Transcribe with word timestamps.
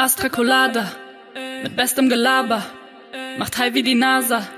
Astra 0.00 0.30
Colada 0.30 0.90
mit 1.62 1.76
bestem 1.76 2.08
Gelaber, 2.08 2.64
macht 3.38 3.58
high 3.58 3.74
wie 3.74 3.82
die 3.82 3.94
NASA. 3.94 4.48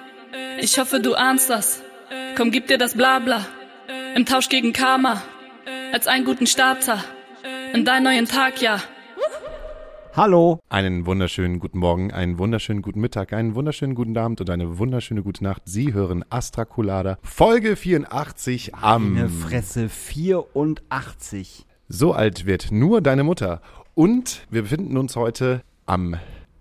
Ich 0.61 0.79
hoffe, 0.79 1.01
du 1.01 1.15
ahnst 1.15 1.51
das. 1.51 1.83
Komm, 2.37 2.53
gib 2.53 2.69
dir 2.69 2.79
das 2.79 2.95
Blabla. 2.95 3.45
Im 4.15 4.25
Tausch 4.25 4.49
gegen 4.49 4.73
Karma, 4.73 5.21
als 5.93 6.07
einen 6.07 6.25
guten 6.25 6.47
Starter. 6.47 7.03
In 7.75 7.85
deinen 7.85 8.05
neuen 8.05 8.27
Tag, 8.27 8.63
ja. 8.63 8.79
Hallo. 10.15 10.61
Einen 10.69 11.07
wunderschönen 11.07 11.59
guten 11.59 11.81
Morgen, 11.81 12.13
einen 12.13 12.39
wunderschönen 12.39 12.81
guten 12.81 13.01
Mittag, 13.01 13.33
einen 13.33 13.57
wunderschönen 13.57 13.97
guten 13.97 14.17
Abend 14.17 14.41
und 14.41 14.49
eine 14.49 14.79
wunderschöne 14.79 15.25
gute 15.25 15.43
Nacht. 15.43 15.63
Sie 15.65 15.93
hören 15.93 16.25
Astra 16.31 16.65
Colada, 16.65 17.19
Folge 17.21 17.75
84 17.75 18.77
am. 18.77 19.17
Eine 19.17 19.29
Fresse 19.29 19.89
84. 19.89 21.67
So 21.89 22.13
alt 22.13 22.47
wird 22.47 22.71
nur 22.71 23.03
deine 23.03 23.25
Mutter. 23.25 23.61
Und 23.95 24.47
wir 24.49 24.63
befinden 24.63 24.97
uns 24.97 25.17
heute 25.17 25.63
am 25.85 26.17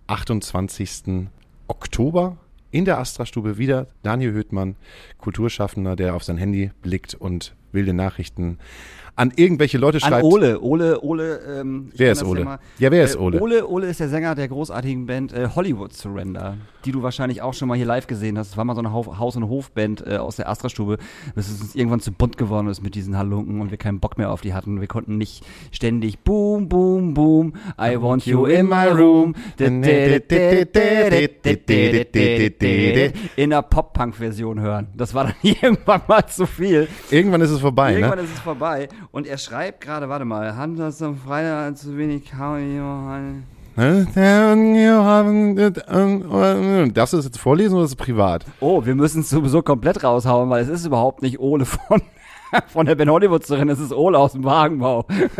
28. 0.07 1.30
Oktober 1.70 2.35
in 2.72 2.84
der 2.84 2.99
Astra-Stube 2.99 3.58
wieder. 3.58 3.88
Daniel 4.03 4.34
Höhtmann, 4.34 4.76
Kulturschaffender, 5.17 5.95
der 5.95 6.16
auf 6.16 6.25
sein 6.25 6.36
Handy 6.36 6.72
blickt 6.81 7.16
und 7.16 7.55
wilde 7.72 7.94
Nachrichten 7.94 8.58
an 9.15 9.31
irgendwelche 9.35 9.77
Leute 9.77 9.99
schreibt. 9.99 10.15
An 10.15 10.23
Ole, 10.23 10.59
Ole, 10.61 11.01
Ole. 11.01 11.39
Ähm, 11.59 11.91
wer 11.95 12.13
ist 12.13 12.23
Ole? 12.23 12.41
Ja, 12.41 12.59
ja, 12.79 12.91
wer 12.91 13.03
ist 13.03 13.15
äh, 13.15 13.19
Ole? 13.19 13.41
Ole? 13.41 13.67
Ole 13.67 13.88
ist 13.88 13.99
der 13.99 14.09
Sänger 14.09 14.35
der 14.35 14.47
großartigen 14.47 15.05
Band 15.05 15.33
äh, 15.33 15.49
Hollywood 15.55 15.93
Surrender, 15.93 16.57
die 16.85 16.91
du 16.91 17.03
wahrscheinlich 17.03 17.41
auch 17.41 17.53
schon 17.53 17.67
mal 17.67 17.75
hier 17.75 17.85
live 17.85 18.07
gesehen 18.07 18.38
hast. 18.38 18.52
Das 18.52 18.57
war 18.57 18.66
mal 18.66 18.75
so 18.75 18.81
eine 18.81 18.93
Haus- 18.93 19.35
und 19.35 19.49
Hofband 19.49 20.05
äh, 20.07 20.17
aus 20.17 20.38
der 20.38 20.49
Astra-Stube, 20.49 20.97
bis 21.35 21.49
es 21.49 21.61
uns 21.61 21.75
irgendwann 21.75 21.99
zu 21.99 22.11
bunt 22.11 22.38
geworden 22.38 22.67
ist 22.67 22.81
mit 22.81 22.95
diesen 22.95 23.17
Halunken 23.17 23.61
und 23.61 23.71
wir 23.71 23.77
keinen 23.77 23.99
Bock 23.99 24.17
mehr 24.17 24.31
auf 24.31 24.41
die 24.41 24.53
hatten. 24.53 24.79
Wir 24.79 24.88
konnten 24.88 25.17
nicht 25.17 25.43
ständig 25.71 26.19
Boom, 26.19 26.69
Boom, 26.69 27.13
Boom, 27.13 27.53
I 27.80 28.02
want 28.02 28.25
you 28.25 28.45
in 28.45 28.67
my 28.67 28.88
room. 28.88 29.35
In 33.36 33.49
der 33.49 33.61
Pop-Punk-Version 33.61 34.59
hören. 34.59 34.88
Das 34.95 35.14
war 35.14 35.25
dann 35.25 35.36
irgendwann 35.41 36.02
mal 36.08 36.25
zu 36.25 36.45
viel. 36.45 36.88
Irgendwann 37.09 37.41
ist 37.41 37.52
es 37.52 37.59
vorbei, 37.59 37.93
Irgendwann 37.95 38.19
ne? 38.19 38.23
ist 38.25 38.33
es 38.33 38.39
vorbei. 38.39 38.88
Und 39.11 39.27
er 39.27 39.38
schreibt 39.38 39.81
gerade, 39.81 40.09
warte 40.09 40.25
mal, 40.25 40.55
hat 40.55 40.71
das 40.77 41.02
am 41.02 41.17
Freitag 41.17 41.77
zu 41.77 41.97
wenig 41.97 42.25
Kaffee? 42.30 42.80
Darfst 46.93 47.13
du 47.13 47.17
das 47.17 47.25
jetzt 47.25 47.39
vorlesen 47.39 47.75
oder 47.75 47.85
ist 47.85 47.91
es 47.91 47.95
privat? 47.95 48.45
Oh, 48.59 48.85
wir 48.85 48.95
müssen 48.95 49.21
es 49.21 49.30
sowieso 49.30 49.61
komplett 49.61 50.03
raushauen, 50.03 50.49
weil 50.49 50.61
es 50.63 50.69
ist 50.69 50.85
überhaupt 50.85 51.21
nicht 51.21 51.39
Ole 51.39 51.66
von, 51.66 52.02
von 52.67 52.85
der 52.85 52.95
Ben 52.95 53.09
Hollywood 53.09 53.47
drin, 53.49 53.69
es 53.69 53.80
ist 53.80 53.94
Ole 53.94 54.17
aus 54.17 54.33
dem 54.33 54.44
Wagenbau. 54.44 55.05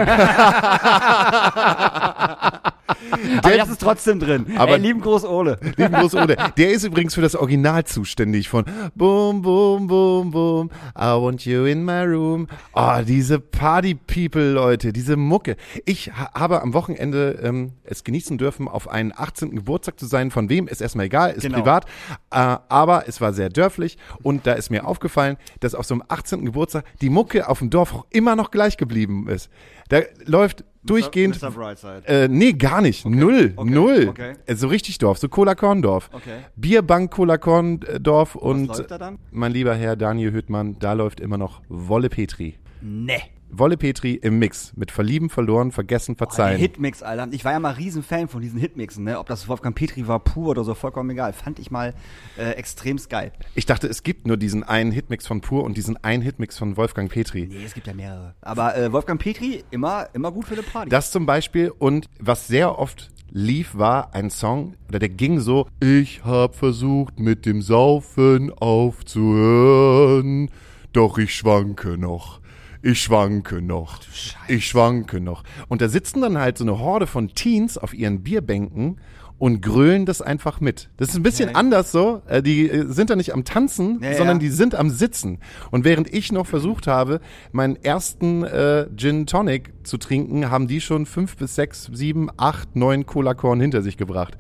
aber 3.44 3.58
das 3.58 3.70
ist 3.70 3.82
trotzdem 3.82 4.20
drin. 4.20 4.46
Aber 4.58 4.74
Ey, 4.74 4.80
lieben 4.80 5.02
Groß 5.02 5.26
Ole. 5.26 5.58
Lieben 5.78 5.94
Groß 5.94 6.16
Ole. 6.16 6.38
Der 6.58 6.72
ist 6.72 6.84
übrigens 6.84 7.14
für 7.16 7.22
das 7.22 7.36
Original 7.36 7.84
zuständig 7.86 8.50
von 8.50 8.66
Boom, 8.96 9.42
Boom, 9.42 9.88
Boom, 9.88 10.32
Boom, 10.32 10.70
I 10.98 11.14
want 11.20 11.46
you 11.46 11.66
in 11.66 11.84
my 11.84 12.04
room. 12.04 12.48
Oh, 12.74 13.00
diese 13.06 13.40
Party 13.40 13.96
People, 13.96 14.52
Leute, 14.52 14.94
diese 14.94 15.16
Mucke. 15.16 15.56
Ich 15.86 16.12
ha 16.12 16.32
habe 16.34 16.62
am 16.62 16.74
Wochenende 16.74 17.40
ähm, 17.44 17.74
es 17.84 18.04
genießen 18.04 18.38
dürfen, 18.38 18.68
auf 18.68 18.88
einen 18.90 19.14
18. 19.16 19.56
Geburtstag 19.56 20.00
zu 20.00 20.06
sein. 20.06 20.32
Von 20.32 20.50
wem 20.50 20.68
ist 20.68 20.82
erstmal 20.82 21.06
egal, 21.08 21.32
ist 21.32 21.42
Genau. 21.44 21.58
privat. 21.60 21.86
Äh, 22.32 22.58
aber 22.70 23.08
es 23.08 23.22
war 23.22 23.34
sehr 23.34 23.50
dörflich 23.50 23.98
und 24.24 24.48
da 24.48 24.54
ist 24.54 24.70
mir 24.70 24.86
aufgefallen, 24.88 25.38
dass 25.60 25.76
auf 25.76 25.86
so 25.86 25.94
einem 25.96 26.04
18. 26.08 26.46
Geburtstag 26.46 26.86
die 27.02 27.10
Mucke 27.10 27.50
auf 27.50 27.60
dem 27.60 27.70
Dorf 27.70 27.94
auch 27.94 28.06
immer 28.10 28.36
noch 28.36 28.52
gleich 28.52 28.78
geblieben 28.78 29.28
ist. 29.28 29.50
Da 29.90 30.02
läuft 30.26 30.64
durchgehend. 30.84 31.42
Mr. 31.42 31.52
Brightside. 31.52 32.04
Äh, 32.08 32.28
nee, 32.28 32.54
gar 32.54 32.82
nicht. 32.82 33.06
Null. 33.06 33.54
okay, 33.56 33.70
Null. 33.72 34.08
okay. 34.10 34.34
Äh, 34.46 34.56
So 34.56 34.68
richtig 34.68 34.98
Dorf, 34.98 35.18
so 35.18 35.30
Cola 35.30 35.56
Korndorf. 35.56 36.10
Okay. 36.12 36.40
Bierbank 36.56 37.12
Cola 37.12 37.38
Korndorf 37.38 38.36
und 38.36 38.68
läuft 38.68 38.90
da 38.92 38.98
dann? 38.98 39.20
mein 39.32 39.52
lieber 39.52 39.76
Herr 39.76 39.96
Daniel 39.96 40.32
Hüttmann, 40.34 40.78
da 40.80 40.94
läuft 40.94 41.20
immer 41.20 41.38
noch 41.38 41.62
Wolle 41.70 42.10
Petri. 42.10 42.58
Ne. 42.82 43.20
Wolle 43.52 43.78
Petri 43.78 44.14
im 44.14 44.40
Mix 44.40 44.74
mit 44.76 44.92
Verlieben, 44.92 45.30
verloren, 45.30 45.72
vergessen, 45.72 46.16
verzeihen. 46.16 46.58
Hitmix, 46.58 47.04
Alter. 47.04 47.28
Ich 47.32 47.44
war 47.46 47.52
ja 47.52 47.60
mal 47.60 47.74
riesen 47.74 48.04
Fan 48.04 48.28
von 48.28 48.42
diesen 48.42 48.60
Hitmixen, 48.60 49.04
ne? 49.04 49.20
Ob 49.20 49.28
das 49.28 49.48
Wolfgang 49.48 49.76
Petri 49.76 50.08
war, 50.08 50.20
pur 50.20 50.50
oder 50.50 50.64
so, 50.64 50.74
vollkommen 50.74 51.10
egal. 51.10 51.34
Fand 51.34 51.60
ich 51.60 51.70
mal 51.72 51.94
äh, 52.38 52.52
extremst 52.52 53.10
geil. 53.10 53.32
Ich 53.56 53.66
dachte, 53.66 53.88
es 53.88 54.04
gibt 54.04 54.26
nur 54.26 54.38
diesen 54.38 54.64
einen 54.64 54.92
Hitmix 54.92 55.28
von 55.28 55.42
Pur 55.42 55.64
und 55.64 55.78
diesen 55.78 56.02
einen 56.04 56.24
Hitmix 56.24 56.58
von 56.58 56.78
Wolfgang 56.78 57.12
Petri. 57.12 57.48
Nee, 57.48 57.66
es 57.66 57.74
gibt 57.74 57.88
ja 57.88 57.94
mehrere. 57.94 58.36
Aber 58.42 58.78
äh, 58.78 58.92
Wolfgang 58.92 59.20
Petri, 59.22 59.64
immer, 59.72 60.08
immer 60.14 60.32
gut 60.32 60.46
für 60.46 60.54
eine 60.54 60.64
Party. 60.64 60.90
Das 60.90 61.12
zum 61.12 61.26
Beispiel 61.26 61.72
und 61.78 62.08
was 62.20 62.48
sehr 62.48 62.80
oft 62.80 63.10
lief, 63.32 63.78
war 63.78 64.14
ein 64.14 64.30
Song, 64.30 64.76
oder 64.90 65.00
der 65.00 65.10
ging 65.10 65.40
so, 65.40 65.68
ich 65.80 66.24
hab 66.24 66.56
versucht 66.56 67.20
mit 67.20 67.46
dem 67.46 67.62
Saufen 67.62 68.52
aufzuhören, 68.52 70.50
doch 70.94 71.18
ich 71.18 71.34
schwanke 71.34 71.98
noch. 71.98 72.41
Ich 72.82 73.02
schwanke 73.02 73.62
noch. 73.62 74.00
Ich 74.48 74.68
schwanke 74.68 75.20
noch. 75.20 75.44
Und 75.68 75.82
da 75.82 75.90
sitzen 75.90 76.22
dann 76.22 76.38
halt 76.38 76.58
so 76.58 76.64
eine 76.64 76.80
Horde 76.80 77.08
von 77.08 77.30
Teens 77.30 77.78
auf 77.78 77.94
ihren 77.94 78.24
Bierbänken 78.24 79.00
und 79.38 79.62
grölen 79.62 80.06
das 80.06 80.22
einfach 80.22 80.62
mit. 80.62 80.90
Das 80.98 81.10
ist 81.10 81.16
ein 81.16 81.24
bisschen 81.24 81.56
anders 81.56 81.92
so. 81.92 82.22
Äh, 82.28 82.44
Die 82.44 82.70
äh, 82.70 82.86
sind 82.88 83.10
da 83.10 83.16
nicht 83.16 83.34
am 83.34 83.44
Tanzen, 83.44 84.00
Ja, 84.02 84.14
sondern 84.14 84.38
ja. 84.38 84.42
die 84.42 84.50
sind 84.50 84.76
am 84.76 84.92
Sitzen. 84.92 85.40
Und 85.72 85.84
während 85.84 86.14
ich 86.14 86.32
noch 86.32 86.46
versucht 86.46 86.86
habe, 86.86 87.22
meinen 87.52 87.76
ersten 87.76 88.44
äh, 88.44 88.86
Gin 88.96 89.26
Tonic 89.26 89.74
zu 89.84 89.98
trinken, 89.98 90.52
haben 90.52 90.68
die 90.68 90.80
schon 90.80 91.08
fünf 91.08 91.38
bis 91.38 91.56
sechs, 91.56 91.90
sieben, 91.92 92.30
acht, 92.38 92.76
neun 92.76 93.08
Cola 93.08 93.34
Korn 93.34 93.60
hinter 93.60 93.82
sich 93.82 93.98
gebracht. 93.98 94.38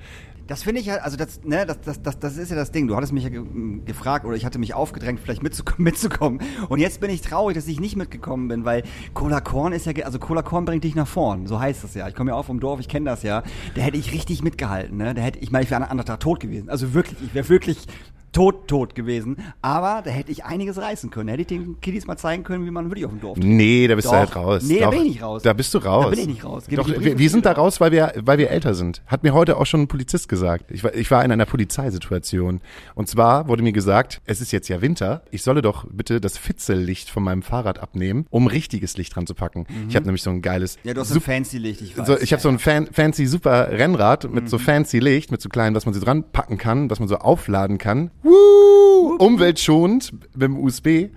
Das 0.51 0.63
finde 0.63 0.81
ich 0.81 0.89
halt, 0.89 1.01
also 1.01 1.15
das, 1.15 1.45
ne, 1.45 1.65
das, 1.65 1.79
das, 1.79 2.01
das, 2.01 2.19
das 2.19 2.35
ist 2.35 2.49
ja 2.49 2.57
das 2.57 2.73
Ding. 2.73 2.85
Du 2.85 2.97
hattest 2.97 3.13
mich 3.13 3.23
ja 3.23 3.29
ge 3.29 3.41
gefragt 3.85 4.25
oder 4.25 4.35
ich 4.35 4.43
hatte 4.43 4.59
mich 4.59 4.73
aufgedrängt, 4.73 5.21
vielleicht 5.21 5.41
mitzukommen, 5.41 5.77
mitzukommen. 5.85 6.41
Und 6.67 6.79
jetzt 6.79 6.99
bin 6.99 7.09
ich 7.09 7.21
traurig, 7.21 7.55
dass 7.55 7.69
ich 7.69 7.79
nicht 7.79 7.95
mitgekommen 7.95 8.49
bin, 8.49 8.65
weil 8.65 8.83
Cola 9.13 9.39
Korn 9.39 9.71
ist 9.71 9.85
ja, 9.85 9.93
also 10.03 10.19
Cola 10.19 10.41
Korn 10.41 10.65
bringt 10.65 10.83
dich 10.83 10.93
nach 10.93 11.07
vorn. 11.07 11.47
So 11.47 11.61
heißt 11.61 11.85
es 11.85 11.93
ja. 11.93 12.05
Ich 12.09 12.15
komme 12.15 12.31
ja 12.31 12.35
auch 12.35 12.43
vom 12.43 12.59
Dorf, 12.59 12.81
ich 12.81 12.89
kenne 12.89 13.09
das 13.09 13.23
ja. 13.23 13.43
Da 13.75 13.81
hätte 13.81 13.95
ich 13.95 14.11
richtig 14.11 14.43
mitgehalten, 14.43 14.97
ne? 14.97 15.13
Da 15.13 15.21
hätte 15.21 15.39
ich 15.39 15.51
meine, 15.51 15.63
ich 15.63 15.71
wäre 15.71 15.81
an 15.81 15.89
anderer 15.89 16.05
Tag 16.05 16.19
tot 16.19 16.41
gewesen. 16.41 16.69
Also 16.69 16.93
wirklich, 16.93 17.17
ich 17.23 17.33
wäre 17.33 17.47
wirklich 17.47 17.87
tot, 18.31 18.67
tot 18.67 18.95
gewesen. 18.95 19.37
Aber 19.61 20.01
da 20.03 20.09
hätte 20.11 20.31
ich 20.31 20.45
einiges 20.45 20.77
reißen 20.77 21.09
können. 21.09 21.27
Da 21.27 21.33
hätte 21.33 21.41
ich 21.41 21.47
den 21.47 21.79
Kiddies 21.81 22.07
mal 22.07 22.17
zeigen 22.17 22.43
können, 22.43 22.65
wie 22.65 22.71
man 22.71 22.85
wirklich 22.89 23.05
auf 23.05 23.11
dem 23.11 23.19
Dorf 23.21 23.37
Nee, 23.37 23.87
da 23.87 23.95
bist 23.95 24.07
Doch. 24.07 24.11
du 24.13 24.17
halt 24.17 24.35
raus. 24.35 24.63
Nee, 24.63 24.79
da 24.79 24.85
Doch. 24.85 24.91
bin 24.91 25.01
ich 25.01 25.07
nicht 25.09 25.21
raus. 25.23 25.43
Da 25.43 25.53
bist 25.53 25.73
du 25.73 25.77
raus. 25.79 26.05
Da 26.05 26.09
bin 26.11 26.19
ich 26.19 26.27
nicht 26.27 26.43
raus. 26.45 26.63
Doch, 26.71 26.87
wir, 26.87 27.17
wir 27.19 27.29
sind 27.29 27.45
da 27.45 27.51
raus, 27.53 27.79
weil 27.81 27.91
wir, 27.91 28.13
weil 28.23 28.37
wir 28.37 28.49
älter 28.49 28.73
sind. 28.73 29.01
Hat 29.07 29.23
mir 29.23 29.33
heute 29.33 29.57
auch 29.57 29.65
schon 29.65 29.81
ein 29.81 29.87
Polizist 29.87 30.29
gesagt. 30.29 30.71
Ich 30.71 30.83
war, 30.83 30.93
ich 30.95 31.09
war 31.11 31.23
in 31.25 31.31
einer 31.31 31.45
Polizeisituation. 31.45 32.61
Und 32.95 33.07
zwar 33.07 33.47
wurde 33.47 33.63
mir 33.63 33.73
gesagt, 33.73 34.21
es 34.25 34.41
ist 34.41 34.51
jetzt 34.51 34.67
ja 34.69 34.81
Winter, 34.81 35.23
ich 35.31 35.43
solle 35.43 35.61
doch 35.61 35.85
bitte 35.89 36.21
das 36.21 36.37
Fitzellicht 36.37 37.09
von 37.09 37.23
meinem 37.23 37.41
Fahrrad 37.41 37.79
abnehmen, 37.79 38.25
um 38.29 38.47
richtiges 38.47 38.97
Licht 38.97 39.15
dran 39.15 39.27
zu 39.27 39.33
packen. 39.33 39.65
Ich 39.89 39.95
habe 39.95 40.05
nämlich 40.05 40.21
so 40.23 40.29
ein 40.29 40.41
geiles 40.41 40.77
Mhm. 40.77 40.87
Ja, 40.89 40.93
du 40.93 41.01
hast 41.01 41.09
so 41.09 41.15
ein 41.15 41.21
fancy 41.21 41.57
Licht, 41.57 41.81
ich 41.81 41.97
weiß. 41.97 42.07
so, 42.07 42.17
ich 42.19 42.31
habe 42.33 42.41
so 42.41 42.49
ein 42.49 42.59
fan, 42.59 42.87
fancy 42.91 43.25
super 43.25 43.69
Rennrad 43.71 44.31
mit 44.31 44.43
Mhm. 44.45 44.47
so 44.47 44.57
fancy 44.57 44.99
Licht, 44.99 45.31
mit 45.31 45.41
so 45.41 45.49
kleinen, 45.49 45.75
was 45.75 45.85
man 45.85 45.93
so 45.93 45.99
dran 45.99 46.23
packen 46.31 46.57
kann, 46.57 46.89
was 46.89 46.99
man 46.99 47.09
so 47.09 47.17
aufladen 47.17 47.77
kann. 47.77 48.11
Woo! 48.23 49.15
Umweltschonend 49.17 50.13
mit 50.33 50.41
dem 50.41 50.57
USB. 50.57 51.09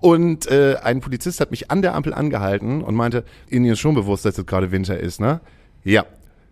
Und 0.00 0.46
äh, 0.50 0.76
ein 0.82 1.00
Polizist 1.00 1.40
hat 1.40 1.50
mich 1.50 1.70
an 1.70 1.82
der 1.82 1.94
Ampel 1.94 2.12
angehalten 2.12 2.82
und 2.82 2.94
meinte, 2.94 3.24
Ihnen 3.50 3.66
ist 3.66 3.78
schon 3.78 3.94
bewusst, 3.94 4.24
dass 4.24 4.36
es 4.36 4.46
gerade 4.46 4.70
Winter 4.70 4.98
ist, 4.98 5.20
ne? 5.20 5.40
Ja. 5.84 6.04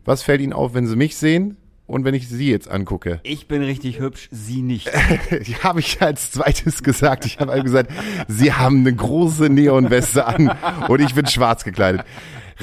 Was 0.05 0.23
fällt 0.23 0.41
Ihnen 0.41 0.53
auf, 0.53 0.75
wenn 0.75 0.87
Sie 0.87 0.97
mich 0.97 1.17
sehen 1.17 1.57
und 1.87 2.05
wenn 2.05 2.15
ich 2.15 2.29
Sie 2.29 2.51
jetzt 2.51 2.69
angucke? 2.69 3.21
Ich 3.23 3.49
bin 3.49 3.63
richtig 3.63 4.01
hübsch, 4.01 4.29
sie 4.31 4.63
nicht. 4.63 4.91
habe 5.63 5.81
ich 5.81 6.01
als 6.01 6.31
zweites 6.33 6.83
gesagt. 6.83 7.27
Ich 7.27 7.39
habe 7.39 7.63
gesagt, 7.63 7.91
Sie 8.29 8.53
haben 8.53 8.81
eine 8.81 8.95
große 8.95 9.49
Neonweste 9.49 10.27
an 10.27 10.57
und 10.89 11.01
ich 11.01 11.15
bin 11.15 11.27
schwarz 11.27 11.65
gekleidet. 11.65 12.05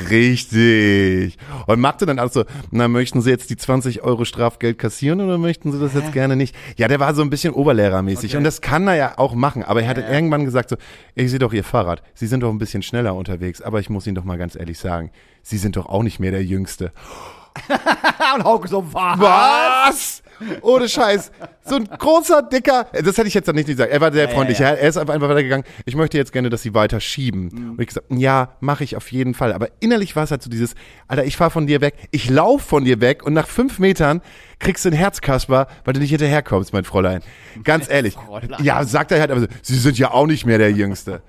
Richtig. 0.09 1.37
Und 1.67 1.79
machte 1.79 2.05
dann 2.05 2.19
also, 2.19 2.45
na, 2.71 2.87
möchten 2.87 3.21
Sie 3.21 3.29
jetzt 3.29 3.49
die 3.49 3.57
20 3.57 4.01
Euro 4.03 4.25
Strafgeld 4.25 4.77
kassieren 4.79 5.21
oder 5.21 5.37
möchten 5.37 5.71
Sie 5.71 5.79
das 5.79 5.93
jetzt 5.93 6.11
gerne 6.13 6.35
nicht? 6.35 6.55
Ja, 6.77 6.87
der 6.87 6.99
war 6.99 7.13
so 7.13 7.21
ein 7.21 7.29
bisschen 7.29 7.53
oberlehrermäßig 7.53 8.31
Okay. 8.31 8.37
und 8.37 8.43
das 8.43 8.61
kann 8.61 8.87
er 8.87 8.95
ja 8.95 9.17
auch 9.17 9.33
machen. 9.33 9.63
Aber 9.63 9.81
er 9.81 9.87
hat 9.89 9.97
irgendwann 9.97 10.45
gesagt 10.45 10.69
so, 10.69 10.77
ich 11.15 11.29
sehe 11.29 11.39
doch 11.39 11.53
Ihr 11.53 11.63
Fahrrad. 11.63 12.03
Sie 12.13 12.27
sind 12.27 12.41
doch 12.41 12.49
ein 12.49 12.57
bisschen 12.57 12.83
schneller 12.83 13.15
unterwegs, 13.15 13.61
aber 13.61 13.79
ich 13.79 13.89
muss 13.89 14.07
Ihnen 14.07 14.15
doch 14.15 14.23
mal 14.23 14.37
ganz 14.37 14.55
ehrlich 14.55 14.79
sagen, 14.79 15.11
Sie 15.43 15.57
sind 15.57 15.75
doch 15.75 15.87
auch 15.87 16.03
nicht 16.03 16.19
mehr 16.19 16.31
der 16.31 16.43
Jüngste. 16.43 16.91
und 18.35 18.43
Hauke 18.45 18.67
so, 18.67 18.85
was? 18.93 19.19
Was? 19.19 20.23
Ohne 20.61 20.89
Scheiß. 20.89 21.31
So 21.63 21.75
ein 21.75 21.85
großer, 21.85 22.43
dicker, 22.43 22.87
das 22.91 23.17
hätte 23.17 23.27
ich 23.27 23.33
jetzt 23.33 23.47
dann 23.47 23.55
nicht 23.55 23.67
gesagt. 23.67 23.91
Er 23.91 24.01
war 24.01 24.11
sehr 24.11 24.29
freundlich. 24.29 24.59
ja. 24.59 24.69
Er 24.69 24.87
ist 24.87 24.97
einfach 24.97 25.19
weitergegangen. 25.19 25.65
Ich 25.85 25.95
möchte 25.95 26.17
jetzt 26.17 26.31
gerne, 26.31 26.49
dass 26.49 26.61
sie 26.61 26.73
weiter 26.73 26.99
schieben. 26.99 27.49
Mhm. 27.51 27.71
Und 27.71 27.81
ich 27.81 27.87
gesagt, 27.87 28.07
ja, 28.09 28.55
mache 28.59 28.83
ich 28.83 28.95
auf 28.95 29.11
jeden 29.11 29.33
Fall. 29.33 29.53
Aber 29.53 29.67
innerlich 29.79 30.15
war 30.15 30.23
es 30.23 30.31
halt 30.31 30.41
so 30.41 30.49
dieses, 30.49 30.75
Alter, 31.07 31.25
ich 31.25 31.37
fahre 31.37 31.51
von 31.51 31.67
dir 31.67 31.81
weg, 31.81 31.95
ich 32.11 32.29
lauf 32.29 32.61
von 32.61 32.85
dir 32.85 33.01
weg 33.01 33.23
und 33.23 33.33
nach 33.33 33.47
fünf 33.47 33.79
Metern 33.79 34.21
kriegst 34.61 34.85
du 34.85 34.89
ein 34.89 34.93
Herzkasper, 34.95 35.67
weil 35.83 35.93
du 35.93 35.99
nicht 35.99 36.11
hinterherkommst, 36.11 36.71
mein 36.73 36.83
Fräulein. 36.83 37.21
Ganz 37.63 37.89
ehrlich. 37.89 38.13
Fräulein. 38.13 38.63
Ja, 38.63 38.83
sagt 38.83 39.11
er 39.11 39.19
halt, 39.19 39.31
aber 39.31 39.41
so, 39.41 39.47
sie 39.61 39.75
sind 39.75 39.97
ja 39.97 40.11
auch 40.11 40.27
nicht 40.27 40.45
mehr 40.45 40.57
der 40.57 40.71
Jüngste. 40.71 41.21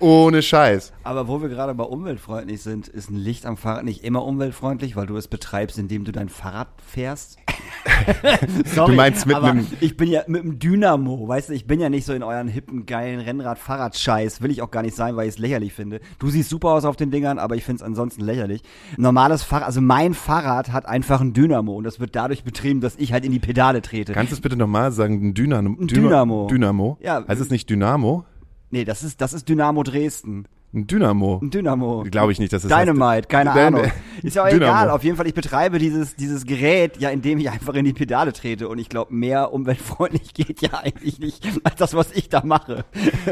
Ohne 0.00 0.42
Scheiß. 0.42 0.92
Aber 1.02 1.26
wo 1.28 1.42
wir 1.42 1.48
gerade 1.48 1.74
bei 1.74 1.84
umweltfreundlich 1.84 2.62
sind, 2.62 2.88
ist 2.88 3.10
ein 3.10 3.16
Licht 3.16 3.46
am 3.46 3.56
Fahrrad 3.56 3.84
nicht 3.84 4.04
immer 4.04 4.24
umweltfreundlich, 4.24 4.96
weil 4.96 5.06
du 5.06 5.16
es 5.16 5.28
betreibst, 5.28 5.78
indem 5.78 6.04
du 6.04 6.12
dein 6.12 6.28
Fahrrad 6.28 6.68
fährst. 6.86 7.38
Sorry, 8.74 8.90
Du 8.92 8.96
meinst 8.96 9.26
mit 9.26 9.36
aber 9.36 9.48
einem- 9.48 9.66
ich 9.80 9.96
bin 9.96 10.08
ja 10.08 10.22
mit 10.26 10.42
einem 10.42 10.58
Dynamo, 10.58 11.26
weißt 11.28 11.48
du, 11.50 11.52
ich 11.54 11.66
bin 11.66 11.80
ja 11.80 11.88
nicht 11.88 12.04
so 12.06 12.12
in 12.12 12.22
euren 12.22 12.48
hippen, 12.48 12.86
geilen 12.86 13.20
Rennrad-Fahrrad-Scheiß, 13.20 14.42
will 14.42 14.50
ich 14.50 14.62
auch 14.62 14.70
gar 14.70 14.82
nicht 14.82 14.96
sein, 14.96 15.16
weil 15.16 15.28
ich 15.28 15.34
es 15.34 15.38
lächerlich 15.38 15.72
finde. 15.72 16.00
Du 16.18 16.28
siehst 16.30 16.50
super 16.50 16.70
aus 16.70 16.84
auf 16.84 16.96
den 16.96 17.10
Dingern, 17.10 17.38
aber 17.38 17.56
ich 17.56 17.64
finde 17.64 17.76
es 17.76 17.82
ansonsten 17.82 18.22
lächerlich. 18.22 18.62
Normales 18.96 19.42
Fahrrad, 19.42 19.66
also 19.66 19.80
mein 19.80 20.14
Fahrrad 20.14 20.72
hat 20.72 20.86
einfach 20.86 21.20
ein 21.20 21.32
Dynamo 21.32 21.72
und 21.74 21.84
das 21.84 22.00
wird 22.00 22.14
dadurch 22.16 22.44
betrieben, 22.44 22.73
dass 22.80 22.96
ich 22.96 23.12
halt 23.12 23.24
in 23.24 23.32
die 23.32 23.38
Pedale 23.38 23.82
trete. 23.82 24.12
Kannst 24.12 24.32
du 24.32 24.36
es 24.36 24.40
bitte 24.40 24.56
nochmal 24.56 24.92
sagen? 24.92 25.34
Dynamo. 25.34 25.76
Dynamo. 25.84 26.46
Dynamo? 26.48 26.98
Ja. 27.00 27.26
Heißt 27.26 27.40
es 27.40 27.50
nicht 27.50 27.68
Dynamo? 27.70 28.24
nee, 28.70 28.84
das 28.84 29.02
ist, 29.04 29.20
das 29.20 29.32
ist 29.32 29.48
Dynamo 29.48 29.82
Dresden. 29.82 30.46
Ein 30.74 30.86
Dynamo. 30.88 31.38
Ein 31.40 31.50
Dynamo. 31.50 32.04
Glaube 32.10 32.32
ich 32.32 32.40
nicht, 32.40 32.52
dass 32.52 32.64
es 32.64 32.68
Dynamite, 32.70 33.28
keine 33.28 33.50
Dyn- 33.50 33.66
Ahnung. 33.66 33.82
Ist 34.22 34.36
ja 34.36 34.44
auch 34.44 34.48
Dynamo. 34.48 34.72
egal. 34.72 34.90
Auf 34.90 35.04
jeden 35.04 35.16
Fall, 35.16 35.26
ich 35.26 35.34
betreibe 35.34 35.78
dieses, 35.78 36.16
dieses 36.16 36.44
Gerät, 36.46 36.96
ja, 36.98 37.10
indem 37.10 37.38
ich 37.38 37.50
einfach 37.50 37.74
in 37.74 37.84
die 37.84 37.92
Pedale 37.92 38.32
trete. 38.32 38.68
Und 38.68 38.78
ich 38.78 38.88
glaube, 38.88 39.14
mehr 39.14 39.52
umweltfreundlich 39.52 40.34
geht 40.34 40.62
ja 40.62 40.70
eigentlich 40.82 41.18
nicht 41.20 41.46
als 41.62 41.76
das, 41.76 41.94
was 41.94 42.10
ich 42.12 42.28
da 42.28 42.42
mache. 42.44 42.84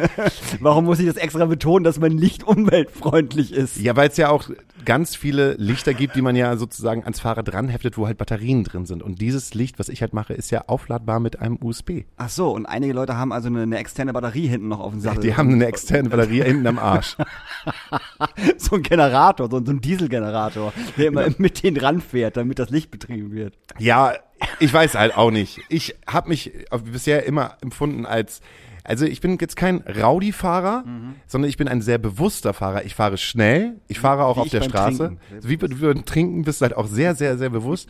Warum 0.61 0.85
muss 0.85 1.01
ich 1.01 1.07
das 1.07 1.17
extra 1.17 1.45
betonen, 1.47 1.83
dass 1.85 1.99
mein 1.99 2.13
Licht 2.13 2.45
umweltfreundlich 2.45 3.53
ist? 3.53 3.77
Ja, 3.79 3.97
weil 3.97 4.09
es 4.09 4.17
ja 4.17 4.29
auch 4.29 4.45
ganz 4.85 5.15
viele 5.17 5.55
Lichter 5.55 5.95
gibt, 5.95 6.17
die 6.17 6.23
man 6.23 6.35
ja 6.37 6.57
sozusagen 6.57 7.03
ans 7.05 7.21
Fahrrad 7.21 7.53
dranheftet, 7.53 7.97
wo 7.99 8.07
halt 8.07 8.19
Batterien 8.19 8.65
drin 8.65 8.85
sind. 8.87 9.03
Und 9.03 9.21
dieses 9.21 9.55
Licht, 9.55 9.79
was 9.79 9.89
ich 9.89 10.01
halt 10.03 10.13
mache, 10.13 10.35
ist 10.35 10.51
ja 10.51 10.65
aufladbar 10.67 11.21
mit 11.21 11.41
einem 11.41 11.59
USB. 11.63 12.03
Ach 12.17 12.29
so, 12.29 12.51
und 12.53 12.67
einige 12.67 12.93
Leute 12.93 13.17
haben 13.17 13.33
also 13.33 13.49
eine, 13.49 13.63
eine 13.63 13.79
externe 13.79 14.13
Batterie 14.13 14.47
hinten 14.49 14.69
noch 14.69 14.81
auf 14.81 14.93
dem 14.93 15.01
Sattel. 15.01 15.21
Die 15.23 15.37
haben 15.37 15.53
eine 15.53 15.67
externe 15.67 16.09
Batterie 16.09 16.43
hinten 16.43 16.67
am 16.67 16.79
Arsch. 16.79 17.17
so 18.57 18.77
ein 18.77 18.83
Generator, 18.83 19.49
so, 19.51 19.59
ein 19.59 19.81
Dieselgenerator, 19.81 20.73
der 20.97 21.07
immer 21.09 21.27
mit 21.39 21.63
denen 21.63 21.77
ranfährt, 21.77 22.37
damit 22.37 22.59
das 22.59 22.71
Licht 22.71 22.91
betrieben 22.91 23.33
wird. 23.33 23.55
Ja, 23.79 24.15
ich 24.59 24.73
weiß 24.73 24.95
halt 24.95 25.17
auch 25.17 25.31
nicht. 25.31 25.61
Ich 25.69 25.95
habe 26.07 26.29
mich 26.29 26.53
bisher 26.85 27.25
immer 27.25 27.57
empfunden 27.61 28.07
als 28.07 28.41
also 28.85 29.05
ich 29.05 29.21
bin 29.21 29.39
jetzt 29.41 29.55
kein 29.55 29.83
Rowdy-Fahrer, 29.83 30.85
sondern 31.29 31.49
ich 31.49 31.57
bin 31.57 31.69
ein 31.69 31.83
sehr 31.83 31.99
bewusster 31.99 32.53
Fahrer. 32.53 32.85
Ich 32.85 32.97
fahre 32.97 33.17
schnell, 33.17 33.77
ich 33.87 34.01
fahre 34.01 34.25
auch 34.25 34.37
Wie 34.37 34.41
auf 34.41 34.49
der 34.49 34.63
Straße. 34.63 35.17
Trinken. 35.29 35.49
Wie 35.49 35.57
beim 35.57 36.05
Trinken 36.05 36.43
bist 36.43 36.61
du 36.61 36.65
halt 36.65 36.77
auch 36.77 36.87
sehr, 36.87 37.15
sehr, 37.15 37.39
sehr 37.39 37.51
bewusst. 37.51 37.89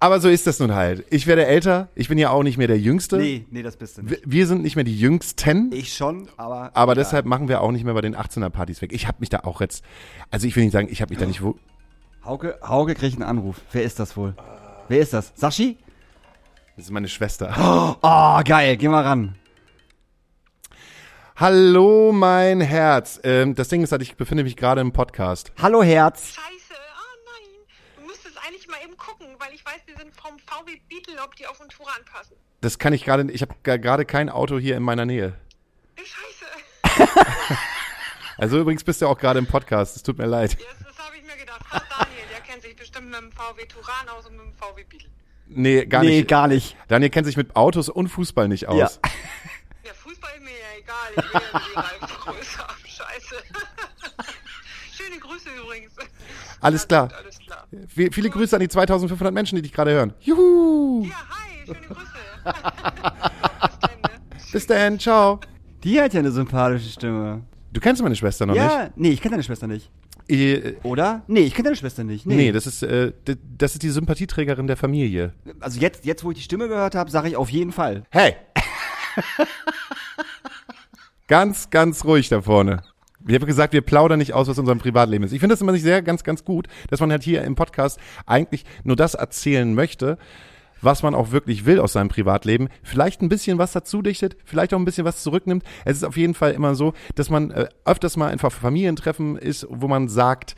Aber 0.00 0.20
so 0.20 0.28
ist 0.28 0.46
das 0.46 0.58
nun 0.58 0.74
halt. 0.74 1.04
Ich 1.10 1.26
werde 1.26 1.46
älter, 1.46 1.88
ich 1.94 2.08
bin 2.08 2.18
ja 2.18 2.28
auch 2.30 2.42
nicht 2.42 2.58
mehr 2.58 2.66
der 2.66 2.78
Jüngste. 2.78 3.16
Nee, 3.16 3.46
nee, 3.50 3.62
das 3.62 3.76
bist 3.76 3.96
du 3.96 4.02
Wir- 4.02 4.10
nicht. 4.18 4.22
Wir 4.26 4.46
sind 4.46 4.62
nicht 4.62 4.76
mehr 4.76 4.84
die 4.84 4.98
Jüngsten. 4.98 5.70
Ich 5.72 5.94
schon, 5.94 6.28
aber. 6.36 6.70
Aber 6.74 6.92
egal. 6.92 7.04
deshalb 7.04 7.26
machen 7.26 7.48
wir 7.48 7.62
auch 7.62 7.70
nicht 7.70 7.84
mehr 7.84 7.94
bei 7.94 8.02
den 8.02 8.14
18er-Partys 8.14 8.82
weg. 8.82 8.92
Ich 8.92 9.06
habe 9.08 9.18
mich 9.20 9.30
da 9.30 9.40
auch 9.44 9.60
jetzt, 9.62 9.82
also 10.30 10.46
ich 10.46 10.54
will 10.56 10.64
nicht 10.64 10.72
sagen, 10.72 10.88
ich 10.90 11.00
habe 11.00 11.10
mich 11.10 11.18
da 11.18 11.26
nicht 11.26 11.42
wo. 11.42 11.56
Hauke, 12.24 12.58
Hauke 12.62 12.94
kriegt 12.94 13.14
einen 13.14 13.22
Anruf. 13.28 13.60
Wer 13.72 13.82
ist 13.84 13.98
das 13.98 14.16
wohl? 14.16 14.34
Wer 14.88 15.00
ist 15.00 15.12
das? 15.14 15.32
Sashi? 15.36 15.78
Das 16.76 16.86
ist 16.86 16.90
meine 16.90 17.08
Schwester. 17.08 17.96
Oh, 18.02 18.42
geil, 18.44 18.76
geh 18.76 18.88
mal 18.88 19.02
ran. 19.04 19.36
Hallo, 21.36 22.12
mein 22.12 22.60
Herz. 22.60 23.20
Ähm, 23.24 23.54
das 23.54 23.68
Ding 23.68 23.82
ist 23.82 23.90
halt, 23.92 24.02
ich 24.02 24.16
befinde 24.16 24.44
mich 24.44 24.56
gerade 24.56 24.80
im 24.80 24.92
Podcast. 24.92 25.52
Hallo 25.60 25.82
Herz. 25.82 26.34
Scheiße, 26.34 26.74
oh 26.74 27.16
nein. 27.26 28.00
Du 28.00 28.06
müsstest 28.06 28.36
eigentlich 28.46 28.68
mal 28.68 28.76
eben 28.84 28.96
gucken, 28.96 29.26
weil 29.44 29.54
ich 29.54 29.64
weiß, 29.64 29.84
die 29.86 29.94
sind 29.96 30.14
vom 30.14 30.38
VW 30.38 30.80
Beetle, 30.88 31.22
ob 31.22 31.36
die 31.36 31.46
auf 31.46 31.58
den 31.58 31.68
Touran 31.68 32.04
passen. 32.10 32.36
Das 32.60 32.78
kann 32.78 32.92
ich 32.92 33.04
gerade, 33.04 33.30
ich 33.30 33.42
habe 33.42 33.54
gerade 33.62 34.04
kein 34.04 34.30
Auto 34.30 34.58
hier 34.58 34.76
in 34.76 34.82
meiner 34.82 35.04
Nähe. 35.04 35.38
Scheiße. 35.96 37.06
Also 38.36 38.58
übrigens 38.58 38.82
bist 38.82 39.00
du 39.00 39.06
auch 39.06 39.16
gerade 39.16 39.38
im 39.38 39.46
Podcast. 39.46 39.94
Es 39.94 40.02
tut 40.02 40.18
mir 40.18 40.26
leid. 40.26 40.58
Das, 40.58 40.88
das 40.88 40.98
habe 41.06 41.16
ich 41.16 41.22
mir 41.22 41.36
gedacht. 41.36 41.64
Frag 41.68 41.88
Daniel, 41.88 42.26
der 42.32 42.40
kennt 42.40 42.62
sich 42.62 42.74
bestimmt 42.74 43.08
mit 43.08 43.14
dem 43.14 43.30
VW 43.30 43.64
Touran 43.66 44.08
aus 44.08 44.26
und 44.26 44.36
mit 44.36 44.46
dem 44.46 44.54
VW 44.54 44.82
Beetle. 44.82 45.08
Nee, 45.46 45.86
gar 45.86 46.02
nee, 46.02 46.18
nicht. 46.18 46.28
gar 46.28 46.48
nicht. 46.48 46.76
Daniel 46.88 47.10
kennt 47.10 47.26
sich 47.26 47.36
mit 47.36 47.54
Autos 47.54 47.88
und 47.88 48.08
Fußball 48.08 48.48
nicht 48.48 48.66
aus. 48.66 48.76
Ja. 49.04 49.10
Ja, 49.84 49.94
Fußball 49.94 50.32
ist 50.34 50.42
mir 50.42 50.50
ja 50.50 50.78
egal. 50.78 51.12
Ich 51.16 51.32
will 51.32 51.40
ja 51.76 51.84
die 52.00 52.46
haben. 52.58 52.78
Scheiße. 52.84 53.36
Schöne 54.96 55.20
Grüße 55.20 55.50
übrigens. 55.50 55.92
Alles 56.64 56.82
Ja, 56.82 56.86
klar. 56.88 57.08
gut, 57.08 57.16
Alles 57.22 57.38
klar. 57.38 57.66
Vi- 57.94 58.12
Viele 58.12 58.30
Grüße 58.30 58.56
an 58.56 58.60
die 58.60 58.68
2500 58.68 59.32
Menschen, 59.32 59.56
die 59.56 59.62
dich 59.62 59.72
gerade 59.72 59.90
hören. 59.92 60.12
Juhu! 60.20 61.04
Ja, 61.04 61.14
hi. 61.30 61.66
Schöne 61.66 61.78
Grüße. 61.88 62.00
Bis 63.64 63.78
dann, 63.80 64.00
ne? 64.02 64.10
Bis 64.52 64.66
dann, 64.66 64.98
ciao. 64.98 65.40
Die 65.82 66.00
hat 66.00 66.14
ja 66.14 66.20
eine 66.20 66.30
sympathische 66.30 66.88
Stimme. 66.90 67.42
Du 67.72 67.80
kennst 67.80 68.02
meine 68.02 68.14
Schwester 68.16 68.46
noch 68.46 68.54
ja, 68.54 68.90
nee, 68.96 69.10
ich 69.10 69.20
kenne 69.20 69.32
deine 69.32 69.42
Schwester 69.42 69.66
nicht. 69.66 69.90
nicht? 70.28 70.40
Äh, 70.64 70.76
Oder? 70.84 71.22
Nee, 71.26 71.40
ich 71.40 71.54
kenne 71.54 71.64
deine 71.64 71.76
Schwester 71.76 72.04
nicht. 72.04 72.24
Nee. 72.24 72.36
nee, 72.36 72.52
das 72.52 72.66
ist, 72.66 72.82
äh, 72.82 73.12
das 73.58 73.72
ist 73.74 73.82
die 73.82 73.90
Sympathieträgerin 73.90 74.66
der 74.66 74.76
Familie. 74.76 75.32
also 75.60 75.80
jetzt, 75.80 76.04
jetzt, 76.04 76.24
wo 76.24 76.30
ich 76.30 76.36
die 76.38 76.42
Stimme 76.44 76.68
gehört 76.68 76.94
habe, 76.94 77.10
sage 77.10 77.28
ich 77.28 77.36
auf 77.36 77.50
jeden 77.50 77.72
Fall. 77.72 78.04
Hey! 78.10 78.36
ganz, 81.28 81.70
ganz 81.70 82.04
ruhig 82.04 82.28
da 82.28 82.40
vorne. 82.42 82.82
Ich 83.26 83.34
habe 83.34 83.46
gesagt, 83.46 83.72
wir 83.72 83.80
plaudern 83.80 84.18
nicht 84.18 84.34
aus, 84.34 84.48
was 84.48 84.58
unserem 84.58 84.78
Privatleben 84.78 85.24
ist. 85.24 85.32
Ich 85.32 85.40
finde 85.40 85.54
das 85.54 85.60
immer 85.62 85.72
nicht 85.72 85.82
sehr 85.82 86.02
ganz, 86.02 86.24
ganz 86.24 86.44
gut, 86.44 86.68
dass 86.90 87.00
man 87.00 87.10
halt 87.10 87.22
hier 87.22 87.42
im 87.42 87.54
Podcast 87.54 87.98
eigentlich 88.26 88.64
nur 88.82 88.96
das 88.96 89.14
erzählen 89.14 89.74
möchte, 89.74 90.18
was 90.82 91.02
man 91.02 91.14
auch 91.14 91.30
wirklich 91.32 91.64
will 91.64 91.80
aus 91.80 91.94
seinem 91.94 92.08
Privatleben. 92.08 92.68
Vielleicht 92.82 93.22
ein 93.22 93.30
bisschen 93.30 93.56
was 93.56 93.72
dazu 93.72 94.02
dichtet, 94.02 94.36
vielleicht 94.44 94.74
auch 94.74 94.78
ein 94.78 94.84
bisschen 94.84 95.06
was 95.06 95.22
zurücknimmt. 95.22 95.64
Es 95.86 95.96
ist 95.96 96.04
auf 96.04 96.16
jeden 96.18 96.34
Fall 96.34 96.52
immer 96.52 96.74
so, 96.74 96.92
dass 97.14 97.30
man 97.30 97.50
äh, 97.50 97.68
öfters 97.86 98.16
mal 98.18 98.30
einfach 98.30 98.52
Familientreffen 98.52 99.38
ist, 99.38 99.66
wo 99.70 99.88
man 99.88 100.08
sagt, 100.08 100.54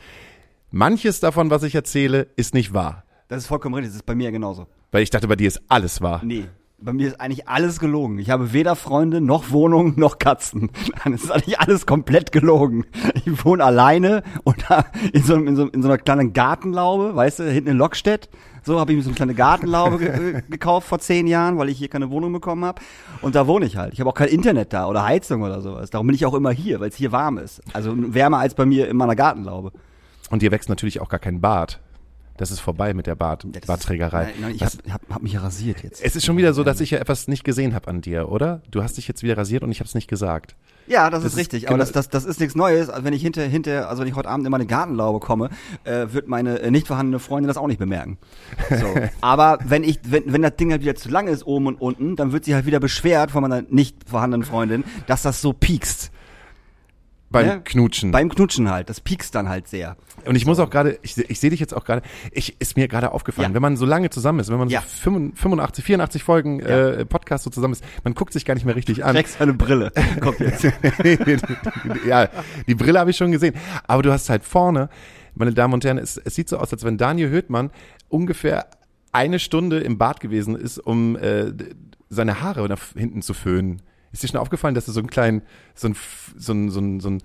manches 0.69 1.21
davon, 1.21 1.49
was 1.49 1.63
ich 1.63 1.73
erzähle, 1.73 2.27
ist 2.35 2.53
nicht 2.53 2.73
wahr. 2.73 3.05
Das 3.29 3.43
ist 3.43 3.47
vollkommen 3.47 3.75
richtig, 3.75 3.91
das 3.91 3.97
ist 3.97 4.05
bei 4.05 4.15
mir 4.15 4.31
genauso. 4.31 4.67
Weil 4.91 5.03
ich 5.03 5.09
dachte, 5.09 5.27
bei 5.27 5.35
dir 5.35 5.47
ist 5.47 5.61
alles 5.69 6.01
wahr. 6.01 6.21
Nee. 6.23 6.45
Bei 6.79 6.93
mir 6.93 7.07
ist 7.07 7.19
eigentlich 7.19 7.47
alles 7.47 7.79
gelogen. 7.79 8.19
Ich 8.19 8.29
habe 8.29 8.53
weder 8.53 8.75
Freunde, 8.75 9.19
noch 9.19 9.49
Wohnung, 9.49 9.93
noch 9.97 10.19
Katzen. 10.19 10.69
Dann 11.03 11.13
ist 11.13 11.31
eigentlich 11.31 11.59
alles 11.59 11.87
komplett 11.87 12.31
gelogen. 12.31 12.85
Ich 13.15 13.43
wohne 13.43 13.63
alleine 13.63 14.21
und 14.43 14.63
in 15.11 15.23
so, 15.23 15.33
in 15.35 15.55
so, 15.55 15.65
in 15.65 15.81
so 15.81 15.87
einer 15.87 15.97
kleinen 15.97 16.33
Gartenlaube, 16.33 17.15
weißt 17.15 17.39
du, 17.39 17.51
hinten 17.51 17.71
in 17.71 17.77
Lockstedt. 17.77 18.29
So 18.63 18.79
habe 18.79 18.91
ich 18.91 18.97
mir 18.97 19.01
so 19.01 19.09
eine 19.09 19.15
kleine 19.15 19.33
Gartenlaube 19.33 19.97
ge 19.97 20.41
gekauft 20.51 20.87
vor 20.87 20.99
zehn 20.99 21.25
Jahren, 21.25 21.57
weil 21.57 21.69
ich 21.69 21.79
hier 21.79 21.87
keine 21.87 22.11
Wohnung 22.11 22.31
bekommen 22.31 22.63
habe. 22.63 22.79
Und 23.23 23.33
da 23.33 23.47
wohne 23.47 23.65
ich 23.65 23.75
halt. 23.75 23.93
Ich 23.93 23.99
habe 23.99 24.11
auch 24.11 24.15
kein 24.15 24.27
Internet 24.27 24.71
da 24.71 24.87
oder 24.87 25.03
Heizung 25.03 25.41
oder 25.41 25.61
sowas. 25.61 25.89
Darum 25.89 26.05
bin 26.05 26.15
ich 26.15 26.27
auch 26.27 26.35
immer 26.35 26.51
hier, 26.51 26.79
weil 26.79 26.89
es 26.89 26.95
hier 26.95 27.11
warm 27.11 27.39
ist. 27.39 27.59
Also 27.73 27.95
wärmer 27.95 28.37
als 28.37 28.53
bei 28.53 28.67
mir 28.67 28.87
in 28.87 28.97
meiner 28.97 29.15
Gartenlaube. 29.15 29.71
Und 30.29 30.43
dir 30.43 30.51
wächst 30.51 30.69
natürlich 30.69 31.01
auch 31.01 31.09
gar 31.09 31.19
kein 31.19 31.41
Bart. 31.41 31.79
Das 32.37 32.51
ist 32.51 32.59
vorbei 32.59 32.93
mit 32.93 33.07
der 33.07 33.15
Bart 33.15 33.43
Ja, 33.43 33.49
das 33.51 33.61
ist- 33.63 33.67
Bartträgerei. 33.67 34.23
Nein, 34.25 34.33
nein, 34.41 34.55
ich 34.55 34.61
habe 34.63 34.73
hab, 34.91 35.01
hab 35.09 35.21
mich 35.23 35.41
rasiert 35.41 35.83
jetzt. 35.83 36.03
es 36.03 36.15
ist 36.15 36.23
schon 36.25 36.37
wieder 36.37 36.53
so, 36.53 36.63
dass 36.63 36.79
ich 36.81 36.91
ja 36.91 36.99
etwas 36.99 37.27
nicht 37.27 37.43
gesehen 37.43 37.73
habe 37.73 37.87
an 37.89 38.01
dir, 38.01 38.29
oder? 38.29 38.61
Du 38.71 38.83
hast 38.83 38.97
dich 38.97 39.07
jetzt 39.07 39.23
wieder 39.23 39.37
rasiert 39.37 39.63
und 39.63 39.71
ich 39.71 39.79
habe 39.79 39.87
es 39.87 39.95
nicht 39.95 40.07
gesagt. 40.07 40.55
Ja, 40.89 41.09
das, 41.09 41.23
Das 41.23 41.25
ist 41.25 41.33
ist 41.33 41.39
richtig. 41.39 41.61
genau- 41.63 41.73
aber 41.73 41.79
das, 41.79 41.91
das, 41.91 42.07
das 42.09 42.23
ist 42.25 42.39
nichts 42.39 42.55
Neues. 42.55 42.89
Also 42.89 43.03
wenn 43.03 43.13
ich 43.13 43.21
hinter, 43.21 43.41
hinter, 43.43 43.89
also 43.89 44.01
wenn 44.03 44.07
ich 44.09 44.15
heute 44.15 44.29
Abend 44.29 44.45
in 44.45 44.51
meine 44.51 44.65
Gartenlaube 44.65 45.19
komme, 45.19 45.49
äh, 45.83 46.05
wird 46.11 46.27
meine 46.29 46.59
äh, 46.59 46.71
nicht 46.71 46.87
vorhandene 46.87 47.19
Freundin 47.19 47.47
das 47.49 47.57
auch 47.57 47.67
nicht 47.67 47.79
bemerken. 47.79 48.17
So. 48.69 48.85
aber 49.21 49.57
wenn 49.65 49.83
ich, 49.83 49.99
wenn, 50.05 50.31
wenn 50.31 50.43
das 50.43 50.55
Ding 50.55 50.71
halt 50.71 50.81
wieder 50.81 50.95
zu 50.95 51.09
lang 51.09 51.27
ist, 51.27 51.45
oben 51.45 51.67
und 51.67 51.81
unten, 51.81 52.15
dann 52.15 52.31
wird 52.31 52.45
sie 52.45 52.55
halt 52.55 52.65
wieder 52.65 52.79
beschwert 52.79 53.31
von 53.31 53.41
meiner 53.41 53.63
nicht 53.69 54.07
vorhandenen 54.07 54.45
Freundin, 54.45 54.83
dass 55.07 55.23
das 55.23 55.41
so 55.41 55.51
piekst. 55.53 56.11
Beim 57.29 57.45
Ja. 57.47 57.57
Knutschen. 57.57 58.11
Beim 58.11 58.29
Knutschen 58.29 58.69
halt. 58.71 58.89
Das 58.89 59.01
piekst 59.01 59.35
dann 59.35 59.49
halt 59.49 59.67
sehr. 59.67 59.97
und 60.25 60.35
ich 60.35 60.45
muss 60.45 60.59
auch 60.59 60.69
gerade, 60.69 60.97
ich, 61.01 61.17
ich 61.17 61.39
sehe 61.41 61.49
dich 61.49 61.59
jetzt 61.59 61.73
auch 61.73 61.83
gerade, 61.83 62.01
ich 62.31 62.55
ist 62.61 62.77
mir 62.77 62.87
gerade 62.87 63.11
aufgefallen, 63.11 63.49
Ja. 63.49 63.53
wenn 63.55 63.61
man 63.61 63.75
so 63.75 63.85
lange 63.85 64.09
zusammen 64.09 64.39
ist, 64.39 64.49
wenn 64.49 64.57
man 64.57 64.69
Ja. 64.69 64.81
so 64.81 64.87
85, 65.11 65.83
84 65.83 66.23
Folgen 66.23 66.59
äh, 66.61 67.05
Podcast 67.05 67.43
so 67.43 67.49
zusammen 67.49 67.73
ist, 67.73 67.83
man 68.05 68.13
guckt 68.13 68.31
sich 68.31 68.45
gar 68.45 68.53
nicht 68.53 68.65
mehr 68.65 68.75
richtig 68.77 69.03
an. 69.03 69.15
Rex 69.15 69.39
eine 69.41 69.53
Brille. 69.53 69.91
Kommt 70.21 70.39
jetzt. 70.39 70.63
ja, 72.05 72.29
die 72.67 72.75
Brille 72.75 72.99
habe 72.99 73.11
ich 73.11 73.17
schon 73.17 73.31
gesehen. 73.31 73.55
Aber 73.87 74.03
du 74.03 74.11
hast 74.11 74.29
halt 74.29 74.43
vorne, 74.43 74.89
meine 75.35 75.53
Damen 75.53 75.73
und 75.73 75.83
Herren, 75.85 75.97
es, 75.97 76.17
es 76.17 76.35
sieht 76.35 76.49
so 76.49 76.57
aus, 76.57 76.71
als 76.71 76.83
wenn 76.83 76.97
Daniel 76.97 77.29
Höhtmann 77.29 77.71
ungefähr 78.09 78.67
eine 79.11 79.39
Stunde 79.39 79.79
im 79.79 79.97
Bad 79.97 80.19
gewesen 80.19 80.55
ist, 80.55 80.77
um 80.79 81.15
äh, 81.17 81.51
seine 82.09 82.41
Haare 82.41 82.67
nach 82.67 82.79
hinten 82.95 83.21
zu 83.21 83.33
föhnen. 83.33 83.81
Ist 84.17 84.23
dir 84.23 84.29
schon 84.29 84.39
aufgefallen, 84.39 84.73
dass 84.73 84.85
du 84.87 84.91
so 84.91 84.99
einen 84.99 85.11
kleinen, 85.11 85.43
so 85.75 85.89
ein, 85.89 85.95
so 86.35 86.51
ein, 86.51 86.71
so 86.71 86.79
ein, 86.79 86.99
so 86.99 87.09
ein 87.11 87.21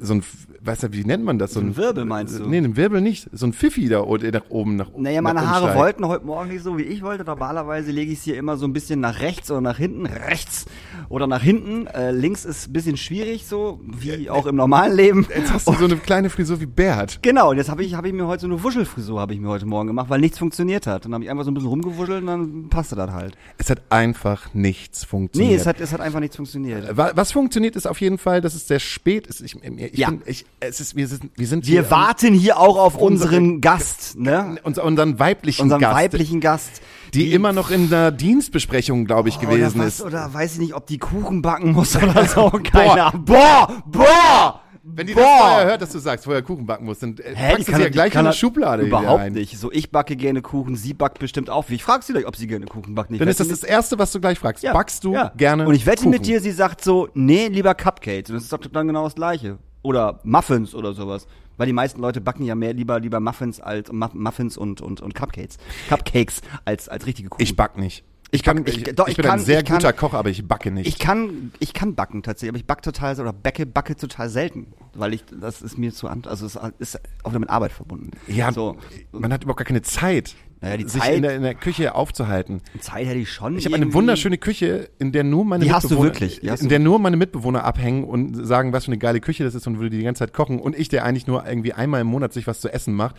so 0.00 0.14
ein, 0.14 0.24
weißt 0.62 0.82
du, 0.84 0.92
wie 0.92 1.04
nennt 1.04 1.24
man 1.24 1.38
das? 1.38 1.52
So 1.54 1.60
ein 1.60 1.76
Wirbel 1.76 2.04
meinst 2.04 2.38
du? 2.38 2.46
Nee, 2.46 2.58
ein 2.58 2.76
Wirbel 2.76 3.00
nicht. 3.00 3.28
So 3.32 3.46
ein 3.46 3.52
Pfiffi 3.52 3.88
da 3.88 4.02
o- 4.02 4.16
nach 4.16 4.44
oben, 4.50 4.76
nach 4.76 4.90
Naja, 4.96 5.22
meine 5.22 5.48
Haare 5.48 5.74
wollten 5.76 6.06
heute 6.06 6.26
Morgen 6.26 6.50
nicht 6.50 6.62
so, 6.62 6.76
wie 6.78 6.82
ich 6.82 7.02
wollte. 7.02 7.24
Normalerweise 7.24 7.90
lege 7.90 8.12
ich 8.12 8.18
es 8.18 8.24
hier 8.24 8.36
immer 8.36 8.56
so 8.56 8.66
ein 8.66 8.72
bisschen 8.72 9.00
nach 9.00 9.20
rechts 9.20 9.50
oder 9.50 9.60
nach 9.60 9.78
hinten. 9.78 10.06
Rechts 10.06 10.66
oder 11.08 11.26
nach 11.26 11.42
hinten. 11.42 11.86
Äh, 11.86 12.10
links 12.12 12.44
ist 12.44 12.68
ein 12.68 12.72
bisschen 12.72 12.96
schwierig 12.96 13.46
so, 13.46 13.80
wie 13.84 14.28
auch 14.30 14.46
im 14.46 14.56
normalen 14.56 14.94
Leben. 14.96 15.26
Jetzt 15.34 15.52
hast 15.52 15.66
du 15.68 15.72
so 15.72 15.84
eine 15.84 15.96
kleine 15.96 16.30
Frisur 16.30 16.60
wie 16.60 16.66
Bert. 16.66 17.20
Genau, 17.22 17.50
und 17.50 17.56
jetzt 17.56 17.70
habe 17.70 17.82
ich, 17.84 17.94
hab 17.94 18.04
ich 18.04 18.12
mir 18.12 18.26
heute 18.26 18.42
so 18.42 18.46
eine 18.46 18.62
Wuschelfrisur 18.62 19.20
habe 19.20 19.34
ich 19.34 19.40
mir 19.40 19.48
heute 19.48 19.66
Morgen 19.66 19.86
gemacht, 19.88 20.10
weil 20.10 20.20
nichts 20.20 20.38
funktioniert 20.38 20.86
hat. 20.86 21.04
Dann 21.04 21.14
habe 21.14 21.24
ich 21.24 21.30
einfach 21.30 21.44
so 21.44 21.50
ein 21.50 21.54
bisschen 21.54 21.68
rumgewuschelt 21.70 22.20
und 22.20 22.26
dann 22.26 22.68
passte 22.68 22.96
das 22.96 23.10
halt. 23.10 23.36
Es 23.58 23.70
hat 23.70 23.82
einfach 23.90 24.52
nichts 24.54 25.04
funktioniert. 25.04 25.50
Nee, 25.52 25.56
es 25.56 25.66
hat, 25.66 25.80
es 25.80 25.92
hat 25.92 26.00
einfach 26.00 26.20
nichts 26.20 26.36
funktioniert. 26.36 26.96
Wa- 26.96 27.12
Was 27.14 27.32
funktioniert 27.32 27.76
ist 27.76 27.86
auf 27.86 28.00
jeden 28.00 28.18
Fall, 28.18 28.40
dass 28.40 28.54
es 28.54 28.68
sehr 28.68 28.80
spät 28.80 29.26
ist. 29.26 29.40
Ich, 29.40 29.56
ich, 29.62 29.98
Ja. 29.98 30.08
find, 30.08 30.22
ich, 30.26 30.44
es 30.58 30.80
ist 30.80 30.96
wir 30.96 31.06
sind, 31.08 31.30
wir 31.36 31.46
sind 31.46 31.66
Wir 31.66 31.82
hier 31.82 31.90
warten 31.90 32.34
hier 32.34 32.58
auch 32.58 32.76
auf 32.76 32.96
unsere- 32.96 33.36
unseren 33.36 33.60
Gast, 33.60 34.18
ne? 34.18 34.56
unser, 34.62 34.84
unseren 34.84 35.18
weiblichen 35.18 35.62
Unseren 35.62 35.80
Gast, 35.80 35.94
weiblichen 35.96 36.40
Gast. 36.40 36.82
die, 37.14 37.32
immer 37.32 37.52
noch 37.52 37.70
in 37.70 37.88
der 37.90 38.10
Dienstbesprechung, 38.10 39.04
glaube 39.06 39.28
ich, 39.30 39.38
gewesen 39.40 39.76
oder 39.80 39.86
was, 39.86 39.94
ist. 40.00 40.02
Oder 40.02 40.34
weiß 40.34 40.54
ich 40.54 40.58
nicht, 40.58 40.74
ob 40.74 40.86
die 40.86 40.98
Kuchen 40.98 41.40
backen 41.42 41.72
muss 41.72 41.96
oder 41.96 42.24
so. 42.26 42.50
Keine 42.50 42.94
Boah, 42.94 43.06
Ahnung. 43.06 43.24
Boah, 43.24 43.82
boah! 43.86 44.60
Wenn 44.82 45.06
die 45.06 45.14
Boah! 45.14 45.22
das 45.22 45.40
vorher 45.40 45.66
hört, 45.66 45.82
dass 45.82 45.90
du 45.92 45.98
sagst, 45.98 46.24
vorher 46.24 46.42
Kuchen 46.42 46.66
backen 46.66 46.84
musst, 46.84 47.02
dann 47.02 47.16
äh, 47.18 47.34
Hä, 47.34 47.50
packst 47.52 47.68
du 47.68 47.72
sie 47.74 47.78
ja 47.80 47.84
die 47.86 47.90
gleich 47.92 48.12
in 48.14 48.20
eine 48.20 48.32
Schublade 48.32 48.82
Überhaupt 48.82 49.20
ein. 49.20 49.32
nicht. 49.34 49.56
So, 49.58 49.70
ich 49.70 49.90
backe 49.90 50.16
gerne 50.16 50.42
Kuchen, 50.42 50.74
sie 50.74 50.94
backt 50.94 51.18
bestimmt 51.20 51.48
auch. 51.48 51.68
Ich 51.68 51.84
frage 51.84 52.04
sie 52.04 52.12
gleich, 52.12 52.26
ob 52.26 52.34
sie 52.36 52.46
gerne 52.46 52.66
Kuchen 52.66 52.94
backt. 52.94 53.10
Ich 53.12 53.18
Dann 53.18 53.28
ist 53.28 53.40
das 53.40 53.48
das 53.48 53.62
Erste, 53.62 53.98
was 53.98 54.10
du 54.12 54.20
gleich 54.20 54.38
fragst. 54.38 54.62
Ja, 54.64 54.72
Backst 54.72 55.04
du 55.04 55.12
ja. 55.14 55.32
gerne 55.36 55.66
Und 55.66 55.74
ich 55.74 55.86
wette 55.86 55.98
Kuchen? 55.98 56.10
mit 56.10 56.26
dir, 56.26 56.40
sie 56.40 56.50
sagt 56.50 56.82
so, 56.82 57.08
nee, 57.14 57.46
lieber 57.48 57.74
Cupcakes. 57.74 58.30
Und 58.30 58.36
das 58.36 58.42
ist 58.44 58.52
doch 58.52 58.58
dann 58.58 58.86
genau 58.88 59.04
das 59.04 59.14
Gleiche. 59.14 59.58
Oder 59.82 60.20
Muffins 60.24 60.74
oder 60.74 60.92
sowas. 60.92 61.26
Weil 61.56 61.66
die 61.66 61.72
meisten 61.72 62.00
Leute 62.00 62.20
backen 62.20 62.44
ja 62.44 62.54
mehr 62.54 62.72
lieber, 62.72 63.00
lieber 63.00 63.20
Muffins 63.20 63.60
als 63.60 63.90
Muff- 63.92 64.14
Muffins 64.14 64.56
und, 64.56 64.80
und, 64.80 65.00
und 65.02 65.14
Cupcakes. 65.14 65.58
Cupcakes 65.88 66.40
als, 66.64 66.88
als 66.88 67.06
richtige 67.06 67.28
Kuchen. 67.28 67.42
Ich 67.42 67.54
back 67.56 67.76
nicht. 67.76 68.04
Ich 68.32 68.42
kann, 68.44 68.64
ich- 68.64 68.84
doch, 68.94 69.06
ich 69.08 69.12
ich 69.12 69.16
bin 69.16 69.26
kann- 69.26 69.40
ein 69.40 69.44
sehr 69.44 69.62
kann- 69.64 69.76
guter 69.78 69.92
Koch, 69.92 70.14
aber 70.14 70.30
ich 70.30 70.46
backe 70.46 70.70
nicht. 70.70 70.86
Ich 70.86 70.98
kann, 70.98 71.52
ich 71.58 71.74
kann 71.74 71.94
backen 71.96 72.22
tatsächlich, 72.22 72.50
aber 72.50 72.58
ich 72.58 72.66
backe 72.66 72.82
total 72.82 73.18
oder 73.20 73.32
backe, 73.32 73.66
backe 73.66 73.96
total 73.96 74.28
selten, 74.30 74.68
weil 74.94 75.14
ich, 75.14 75.24
das 75.40 75.60
ist 75.62 75.76
mir 75.78 75.92
zu 75.92 76.06
an, 76.06 76.22
also 76.26 76.46
es 76.46 76.56
ist 76.78 77.00
auch 77.24 77.30
wieder 77.30 77.40
mit 77.40 77.50
Arbeit 77.50 77.72
verbunden. 77.72 78.12
ja, 78.28 78.52
so. 78.52 78.76
man 79.12 79.32
hat 79.32 79.42
überhaupt 79.42 79.58
gar 79.58 79.64
keine 79.64 79.82
Zeit, 79.82 80.36
Naja, 80.62 80.76
die 80.76 80.88
sich 80.88 81.00
Zeit- 81.00 81.14
in 81.16 81.22
der, 81.22 81.36
in 81.36 81.42
der 81.42 81.54
Küche 81.54 81.94
aufzuhalten. 81.94 82.60
Zeit 82.80 83.06
hätte 83.06 83.18
ich 83.18 83.30
schon. 83.32 83.56
Ich 83.56 83.64
habe 83.64 83.76
eine 83.76 83.92
wunderschöne 83.94 84.36
Küche, 84.36 84.90
in 84.98 85.10
der 85.12 85.24
nur 85.24 85.44
meine 85.44 85.64
Die 85.64 85.72
hast 85.72 85.84
du 85.84 85.88
Mitbewohner, 85.88 86.06
wirklich, 86.08 86.40
die 86.40 86.50
hast 86.50 86.62
in 86.62 86.68
der 86.68 86.78
nur 86.78 86.98
meine 86.98 87.16
Mitbewohner 87.16 87.64
abhängen 87.64 88.04
und 88.04 88.46
sagen, 88.46 88.72
was 88.72 88.84
für 88.84 88.90
eine 88.90 88.98
geile 88.98 89.20
Küche 89.20 89.42
das 89.44 89.54
ist 89.54 89.66
und 89.66 89.78
würde 89.78 89.96
die 89.96 90.02
ganze 90.02 90.20
Zeit 90.20 90.32
kochen 90.34 90.58
und 90.60 90.78
ich, 90.78 90.88
der 90.88 91.04
eigentlich 91.04 91.26
nur 91.26 91.46
irgendwie 91.46 91.72
einmal 91.72 92.02
im 92.02 92.08
Monat 92.08 92.32
sich 92.34 92.46
was 92.46 92.60
zu 92.60 92.68
essen 92.72 92.94
macht, 92.94 93.16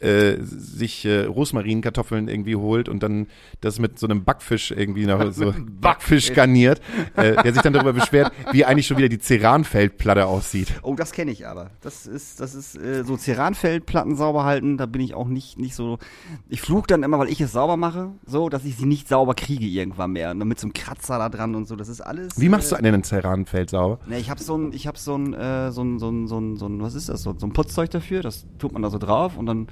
äh, 0.00 0.36
sich 0.40 1.04
äh, 1.06 1.24
Rosmarinkartoffeln 1.24 2.28
irgendwie 2.28 2.56
holt 2.56 2.88
und 2.88 3.02
dann 3.02 3.28
das 3.60 3.78
mit 3.78 3.98
so 3.98 4.06
einem 4.06 4.24
Backfisch 4.24 4.70
irgendwie 4.70 5.06
noch 5.06 5.32
so 5.32 5.54
Backfisch 5.56 6.34
garniert, 6.34 6.80
äh, 7.16 7.42
der 7.42 7.52
sich 7.52 7.62
dann 7.62 7.72
darüber 7.72 7.94
beschwert, 7.94 8.32
wie 8.52 8.64
eigentlich 8.64 8.86
schon 8.86 8.98
wieder 8.98 9.08
die 9.08 9.18
Ceranfeldplatte 9.18 10.26
aussieht. 10.26 10.74
Oh, 10.82 10.94
das 10.94 11.12
kenne 11.12 11.30
ich 11.30 11.46
aber. 11.46 11.70
Das 11.80 12.06
ist, 12.06 12.40
das 12.40 12.54
ist 12.54 12.76
äh, 12.76 13.04
so 13.04 13.16
Ceranfeldplatten 13.16 14.16
sauber 14.16 14.44
halten. 14.44 14.76
Da 14.76 14.86
bin 14.86 15.00
ich 15.00 15.14
auch 15.14 15.28
nicht, 15.28 15.58
nicht 15.58 15.74
so. 15.74 15.98
Ich 16.48 16.60
fluch 16.60 16.86
dann 16.86 17.02
immer, 17.02 17.18
weil 17.18 17.28
ich 17.28 17.40
es 17.40 17.52
sauber 17.52 17.76
mache, 17.76 18.10
so, 18.26 18.48
dass 18.48 18.64
ich 18.64 18.76
sie 18.76 18.86
nicht 18.86 19.08
sauber 19.08 19.34
kriege 19.34 19.66
irgendwann 19.66 20.12
mehr. 20.12 20.30
Und 20.30 20.40
dann 20.40 20.48
mit 20.48 20.60
so 20.60 20.66
einem 20.66 20.74
Kratzer 20.74 21.18
da 21.18 21.28
dran 21.28 21.54
und 21.54 21.66
so. 21.66 21.76
Das 21.76 21.88
ist 21.88 22.02
alles. 22.02 22.38
Wie 22.38 22.48
machst 22.48 22.70
du 22.70 22.76
äh, 22.76 22.78
einen 22.78 23.02
Ceranfeld 23.02 23.70
sauber? 23.70 23.98
Ne, 24.06 24.18
ich 24.18 24.28
habe 24.28 24.42
so 24.42 24.56
ein, 24.56 24.72
ich 24.72 24.86
habe 24.86 24.98
so 24.98 25.16
ein, 25.16 25.32
äh, 25.32 25.72
so 25.72 25.82
ein, 25.82 25.98
so 25.98 26.10
ein, 26.10 26.26
so 26.26 26.38
ein, 26.38 26.56
so 26.56 26.66
ein, 26.66 26.82
was 26.82 26.94
ist 26.94 27.08
das? 27.08 27.22
So, 27.22 27.34
so 27.36 27.46
ein 27.46 27.54
Putzzeug 27.54 27.90
dafür. 27.90 28.20
Das 28.20 28.46
tut 28.58 28.72
man 28.72 28.82
da 28.82 28.90
so 28.90 28.98
drauf 28.98 29.38
und 29.38 29.46
dann 29.46 29.68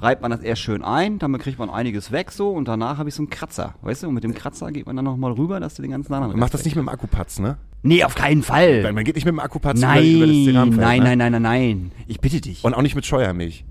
reibt 0.00 0.22
man 0.22 0.30
das 0.30 0.40
erst 0.40 0.62
schön 0.62 0.82
ein. 0.82 1.18
Damit 1.18 1.42
kriegt 1.42 1.58
man 1.58 1.70
einiges 1.70 2.12
weg 2.12 2.32
so 2.32 2.50
und 2.50 2.68
danach 2.68 2.98
habe 2.98 3.08
ich 3.08 3.14
so 3.14 3.22
einen 3.22 3.30
Kratzer, 3.30 3.74
weißt 3.82 4.02
du? 4.02 4.08
Und 4.08 4.14
mit 4.14 4.24
dem 4.24 4.34
Kratzer 4.34 4.70
geht 4.72 4.86
man 4.86 4.96
dann 4.96 5.04
noch 5.04 5.16
mal 5.16 5.32
rüber, 5.32 5.60
dass 5.60 5.74
du 5.74 5.82
den 5.82 5.90
ganzen 5.90 6.12
anderen. 6.14 6.38
Mach 6.38 6.50
das 6.50 6.64
nicht 6.64 6.76
mit 6.76 6.84
dem 6.84 6.88
Akkupatz, 6.88 7.38
ne? 7.38 7.58
Nee, 7.82 8.04
auf 8.04 8.14
keinen 8.14 8.42
Fall. 8.42 8.84
Weil 8.84 8.92
man 8.92 9.04
geht 9.04 9.14
nicht 9.14 9.24
mit 9.24 9.32
dem 9.32 9.40
Akkupatz 9.40 9.80
Nein, 9.80 10.04
über, 10.04 10.24
über 10.24 10.26
das 10.26 10.44
Ceranfeld. 10.44 10.80
nein, 10.80 10.98
ne? 10.98 11.04
nein, 11.04 11.18
nein, 11.18 11.32
nein, 11.32 11.42
nein. 11.42 11.92
Ich 12.06 12.20
bitte 12.20 12.40
dich. 12.40 12.62
Und 12.64 12.74
auch 12.74 12.82
nicht 12.82 12.94
mit 12.94 13.06
Scheuermilch. 13.06 13.64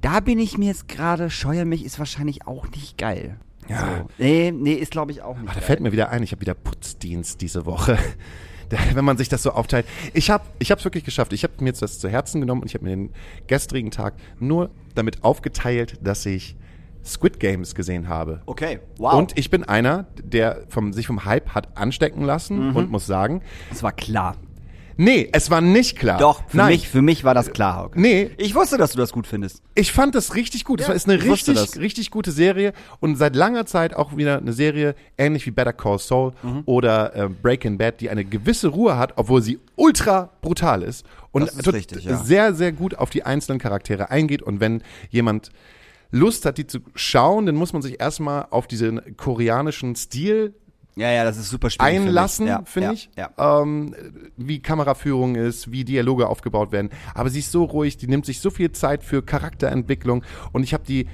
Da 0.00 0.20
bin 0.20 0.38
ich 0.38 0.58
mir 0.58 0.66
jetzt 0.66 0.88
gerade, 0.88 1.30
Scheuermilch 1.30 1.82
ist 1.82 1.98
wahrscheinlich 1.98 2.46
auch 2.46 2.68
nicht 2.70 2.98
geil. 2.98 3.36
Ja. 3.68 3.80
So. 3.80 4.08
Nee, 4.18 4.52
nee, 4.52 4.74
ist 4.74 4.92
glaube 4.92 5.12
ich 5.12 5.22
auch 5.22 5.36
nicht 5.38 5.48
Ach, 5.48 5.54
da 5.54 5.60
geil. 5.60 5.66
fällt 5.66 5.80
mir 5.80 5.92
wieder 5.92 6.10
ein, 6.10 6.22
ich 6.22 6.32
habe 6.32 6.40
wieder 6.40 6.54
Putzdienst 6.54 7.40
diese 7.40 7.66
Woche. 7.66 7.98
Wenn 8.94 9.04
man 9.04 9.16
sich 9.16 9.28
das 9.28 9.42
so 9.42 9.52
aufteilt. 9.52 9.86
Ich 10.12 10.30
habe 10.30 10.44
ich 10.58 10.70
es 10.70 10.84
wirklich 10.84 11.04
geschafft. 11.04 11.32
Ich 11.32 11.42
habe 11.44 11.54
mir 11.60 11.68
jetzt 11.68 11.82
das 11.82 11.98
zu 11.98 12.08
Herzen 12.08 12.40
genommen 12.40 12.62
und 12.62 12.68
ich 12.68 12.74
habe 12.74 12.84
mir 12.84 12.90
den 12.90 13.10
gestrigen 13.46 13.90
Tag 13.90 14.14
nur 14.38 14.70
damit 14.94 15.24
aufgeteilt, 15.24 15.98
dass 16.02 16.24
ich 16.26 16.56
Squid 17.04 17.38
Games 17.38 17.74
gesehen 17.76 18.08
habe. 18.08 18.42
Okay, 18.46 18.80
wow. 18.98 19.14
Und 19.14 19.38
ich 19.38 19.48
bin 19.50 19.62
einer, 19.62 20.06
der 20.22 20.64
vom, 20.68 20.92
sich 20.92 21.06
vom 21.06 21.24
Hype 21.24 21.54
hat 21.54 21.76
anstecken 21.76 22.22
lassen 22.24 22.70
Mhm. 22.70 22.76
und 22.76 22.90
muss 22.90 23.06
sagen, 23.06 23.42
das 23.70 23.82
war 23.82 23.92
klar. 23.92 24.36
Nee, 24.96 25.28
es 25.32 25.50
war 25.50 25.60
nicht 25.60 25.98
klar. 25.98 26.18
Doch, 26.18 26.42
für 26.48 26.56
Nein. 26.56 26.68
mich, 26.72 26.88
für 26.88 27.02
mich 27.02 27.24
war 27.24 27.34
das 27.34 27.50
klar, 27.52 27.76
Hauke. 27.76 28.00
Nee, 28.00 28.30
Ich 28.38 28.54
wusste, 28.54 28.76
dass 28.78 28.92
du 28.92 28.98
das 28.98 29.12
gut 29.12 29.26
findest. 29.26 29.62
Ich 29.74 29.92
fand 29.92 30.14
das 30.14 30.34
richtig 30.34 30.64
gut. 30.64 30.80
Es 30.80 30.86
Ja, 30.86 30.88
war 30.90 30.96
ist 30.96 31.08
eine 31.08 31.22
richtig, 31.22 31.78
richtig 31.78 32.10
gute 32.10 32.30
Serie 32.32 32.72
und 33.00 33.16
seit 33.16 33.36
langer 33.36 33.66
Zeit 33.66 33.94
auch 33.94 34.16
wieder 34.16 34.38
eine 34.38 34.52
Serie, 34.52 34.94
ähnlich 35.18 35.46
wie 35.46 35.50
Better 35.50 35.72
Call 35.72 35.98
Saul 35.98 36.32
Mhm. 36.42 36.62
oder 36.66 37.14
äh, 37.14 37.28
Breaking 37.28 37.78
Bad, 37.78 38.00
die 38.00 38.10
eine 38.10 38.24
gewisse 38.24 38.68
Ruhe 38.68 38.96
hat, 38.98 39.12
obwohl 39.16 39.42
sie 39.42 39.58
ultra 39.76 40.30
brutal 40.42 40.82
ist 40.82 41.04
und 41.32 41.42
ist 41.48 41.72
richtig, 41.72 42.04
ja. 42.04 42.16
sehr, 42.16 42.54
sehr 42.54 42.72
gut 42.72 42.94
auf 42.96 43.10
die 43.10 43.24
einzelnen 43.24 43.58
Charaktere 43.58 44.10
eingeht. 44.10 44.42
Und 44.42 44.60
wenn 44.60 44.82
jemand 45.10 45.50
Lust 46.10 46.44
hat, 46.46 46.56
die 46.58 46.66
zu 46.66 46.78
schauen, 46.94 47.46
dann 47.46 47.56
muss 47.56 47.72
man 47.72 47.82
sich 47.82 48.00
erstmal 48.00 48.46
auf 48.50 48.66
diesen 48.66 49.16
koreanischen 49.16 49.96
Stil 49.96 50.54
Ja, 50.98 51.10
ja, 51.12 51.24
das 51.24 51.36
ist 51.36 51.50
super 51.50 51.68
schwierig. 51.68 52.00
einlassen, 52.00 52.46
ja, 52.46 52.62
finde 52.64 52.86
ja, 52.88 52.92
ich. 52.94 53.10
Ja. 53.16 53.60
Ähm, 53.62 53.94
wie 54.38 54.60
Kameraführung 54.60 55.34
ist, 55.36 55.70
wie 55.70 55.84
Dialoge 55.84 56.26
aufgebaut 56.26 56.72
werden. 56.72 56.88
Aber 57.14 57.28
sie 57.28 57.40
ist 57.40 57.52
so 57.52 57.64
ruhig, 57.64 57.98
die 57.98 58.06
nimmt 58.08 58.24
sich 58.24 58.40
so 58.40 58.48
viel 58.50 58.72
Zeit 58.72 59.04
für 59.04 59.22
Charakterentwicklung 59.22 60.24
und 60.52 60.62
ich 60.62 60.72
habe 60.72 60.84
die 60.86 61.06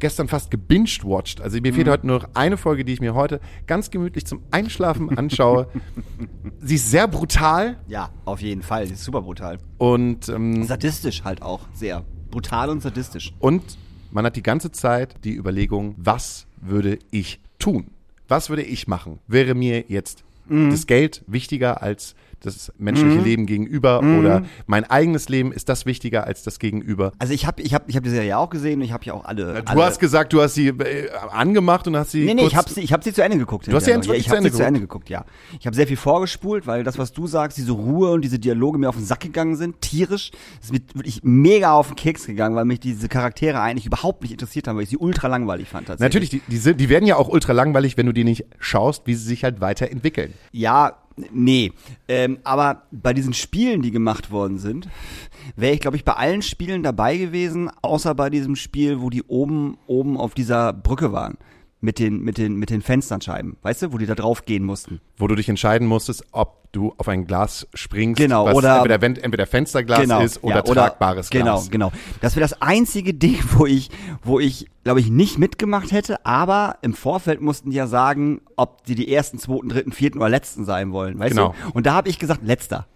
gestern 0.00 0.26
fast 0.28 0.50
gebinged-watched. 0.50 1.40
Also 1.42 1.60
mir 1.60 1.72
fehlt 1.74 1.86
Mhm. 1.86 1.90
heute 1.92 2.06
nur 2.06 2.18
noch 2.20 2.28
eine 2.34 2.56
Folge, 2.56 2.84
die 2.84 2.92
ich 2.94 3.00
mir 3.00 3.14
heute 3.14 3.38
ganz 3.66 3.90
gemütlich 3.90 4.26
zum 4.26 4.42
Einschlafen 4.50 5.16
anschaue. 5.16 5.68
sie 6.60 6.74
ist 6.76 6.90
sehr 6.90 7.06
brutal 7.06 7.76
ja, 7.86 8.10
auf 8.24 8.40
jeden 8.40 8.62
Fall. 8.62 8.86
Die 8.86 8.94
ist 8.94 9.04
super 9.04 9.22
brutal. 9.22 9.58
und, 9.78 10.28
ähm, 10.28 10.64
Sadistisch 10.64 11.22
halt 11.22 11.42
auch. 11.42 11.60
Sehr. 11.74 12.02
Brutal 12.30 12.70
und 12.70 12.80
sadistisch. 12.82 13.32
und 13.40 13.62
man 14.10 14.24
hat 14.24 14.34
die 14.36 14.42
ganze 14.42 14.72
Zeit 14.72 15.14
die 15.22 15.36
Überlegung, 15.36 15.94
was 15.98 16.46
würde 16.60 16.98
ich 17.12 17.40
tun? 17.60 17.90
Was 18.30 18.48
würde 18.48 18.62
ich 18.62 18.86
machen? 18.86 19.18
Wäre 19.26 19.54
mir 19.54 19.84
jetzt 19.88 20.22
Mhm. 20.48 20.70
das 20.70 20.86
Geld 20.86 21.22
wichtiger 21.26 21.82
als 21.82 22.14
das 22.40 22.72
menschliche 22.78 23.20
Leben 23.20 23.46
gegenüber 23.46 24.02
Mhm. 24.02 24.18
oder 24.18 24.42
mein 24.66 24.84
eigenes 24.84 25.28
Leben 25.28 25.52
ist 25.52 25.68
das 25.68 25.86
wichtiger 25.86 26.26
als 26.26 26.42
das 26.42 26.58
Gegenüber? 26.58 27.12
Also 27.18 27.32
ich 27.34 27.46
habe 27.46 27.62
ich 27.62 27.74
hab, 27.74 27.88
ich 27.88 27.96
hab 27.96 28.02
die 28.02 28.10
Serie 28.10 28.36
auch 28.38 28.50
gesehen 28.50 28.80
und 28.80 28.84
ich 28.84 28.92
habe 28.92 29.04
ja 29.04 29.14
auch 29.14 29.24
alle. 29.24 29.62
Du 29.62 29.66
alle, 29.66 29.84
hast 29.84 29.98
gesagt, 30.00 30.32
du 30.32 30.40
hast 30.40 30.54
sie 30.54 30.68
äh, 30.68 31.10
angemacht 31.30 31.86
und 31.86 31.96
hast 31.96 32.10
sie 32.12 32.24
Nee, 32.24 32.34
nee, 32.34 32.46
ich 32.46 32.56
habe 32.56 32.70
sie, 32.70 32.80
ich 32.80 32.92
hab 32.92 33.04
sie 33.04 33.12
zu 33.12 33.22
Ende 33.22 33.38
geguckt. 33.38 33.66
Du 33.66 33.72
hast 33.74 33.84
sie 33.84 33.90
ja, 33.90 33.98
ich 33.98 34.04
zu 34.24 34.30
habe 34.30 34.38
Ende 34.38 34.50
sie 34.50 34.56
zu 34.56 34.64
Ende 34.64 34.80
geguckt, 34.80 35.08
ja. 35.10 35.24
Ich 35.58 35.66
habe 35.66 35.76
sehr 35.76 35.86
viel 35.86 35.96
vorgespult, 35.96 36.66
weil 36.66 36.84
das, 36.84 36.98
was 36.98 37.12
du 37.12 37.26
sagst, 37.26 37.58
diese 37.58 37.72
Ruhe 37.72 38.10
und 38.12 38.22
diese 38.22 38.38
Dialoge 38.38 38.78
mir 38.78 38.88
auf 38.88 38.96
den 38.96 39.04
Sack 39.04 39.20
gegangen 39.20 39.56
sind, 39.56 39.80
tierisch, 39.80 40.30
ist 40.62 40.72
mir 40.72 40.80
wirklich 40.94 41.20
mega 41.22 41.72
auf 41.72 41.88
den 41.88 41.96
Keks 41.96 42.26
gegangen, 42.26 42.56
weil 42.56 42.64
mich 42.64 42.80
diese 42.80 43.08
Charaktere 43.08 43.60
eigentlich 43.60 43.86
überhaupt 43.86 44.22
nicht 44.22 44.32
interessiert 44.32 44.68
haben, 44.68 44.76
weil 44.76 44.84
ich 44.84 44.90
sie 44.90 44.96
ultra 44.96 45.28
langweilig 45.28 45.68
fand. 45.68 45.88
Natürlich, 46.00 46.30
die, 46.30 46.42
die, 46.46 46.56
sind, 46.56 46.80
die 46.80 46.88
werden 46.88 47.06
ja 47.06 47.16
auch 47.16 47.28
ultra 47.28 47.52
langweilig, 47.52 47.96
wenn 47.96 48.06
du 48.06 48.12
die 48.12 48.24
nicht 48.24 48.44
schaust, 48.58 49.06
wie 49.06 49.14
sie 49.14 49.24
sich 49.24 49.44
halt 49.44 49.60
weiterentwickeln. 49.60 50.32
Ja, 50.52 50.96
nee. 51.32 51.72
Ähm, 52.08 52.38
aber 52.44 52.82
bei 52.90 53.12
diesen 53.12 53.34
Spielen, 53.34 53.82
die 53.82 53.90
gemacht 53.90 54.30
worden 54.30 54.58
sind, 54.58 54.88
wäre 55.56 55.74
ich, 55.74 55.80
glaube 55.80 55.96
ich, 55.96 56.04
bei 56.04 56.14
allen 56.14 56.42
Spielen 56.42 56.82
dabei 56.82 57.16
gewesen, 57.16 57.70
außer 57.82 58.14
bei 58.14 58.30
diesem 58.30 58.56
Spiel, 58.56 59.00
wo 59.00 59.10
die 59.10 59.22
oben, 59.22 59.78
oben 59.86 60.16
auf 60.16 60.34
dieser 60.34 60.72
Brücke 60.72 61.12
waren. 61.12 61.36
Mit 61.82 61.98
den, 61.98 62.20
mit 62.20 62.36
den, 62.36 62.56
mit 62.56 62.68
den 62.68 62.82
Fensternscheiben. 62.82 63.56
Weißt 63.62 63.80
du, 63.80 63.92
wo 63.94 63.96
die 63.98 64.04
da 64.04 64.14
drauf 64.14 64.44
gehen 64.44 64.64
mussten. 64.64 65.00
Wo 65.16 65.26
du 65.28 65.34
dich 65.34 65.48
entscheiden 65.48 65.88
musstest, 65.88 66.26
ob 66.30 66.70
du 66.72 66.92
auf 66.98 67.08
ein 67.08 67.26
Glas 67.26 67.66
springst, 67.72 68.20
Genau, 68.20 68.44
was 68.44 68.54
oder- 68.54 68.76
entweder, 68.84 69.24
entweder 69.24 69.46
Fensterglas 69.46 70.02
ist 70.22 70.44
oder 70.44 70.56
ja, 70.56 70.62
tragbares 70.62 71.30
Genau, 71.30 71.54
Glas. 71.54 71.70
genau. 71.70 71.90
Das 72.20 72.36
wäre 72.36 72.42
das 72.42 72.60
einzige 72.60 73.14
Ding, 73.14 73.38
wo 73.54 73.64
ich, 73.64 73.88
wo 74.22 74.38
ich, 74.38 74.68
glaube 74.84 75.00
ich, 75.00 75.08
nicht 75.10 75.38
mitgemacht 75.38 75.90
hätte, 75.90 76.24
aber 76.26 76.76
im 76.82 76.92
Vorfeld 76.92 77.40
mussten 77.40 77.70
die 77.70 77.76
ja 77.76 77.86
sagen, 77.86 78.42
ob 78.56 78.84
die 78.84 78.94
die 78.94 79.10
ersten, 79.10 79.38
zweiten, 79.38 79.70
dritten, 79.70 79.92
vierten 79.92 80.18
oder 80.18 80.28
letzten 80.28 80.66
sein 80.66 80.92
wollen, 80.92 81.18
weißt 81.18 81.30
Genau. 81.34 81.54
du? 81.64 81.70
Und 81.72 81.86
da 81.86 81.94
habe 81.94 82.10
ich 82.10 82.18
gesagt, 82.18 82.42
letzter. 82.44 82.86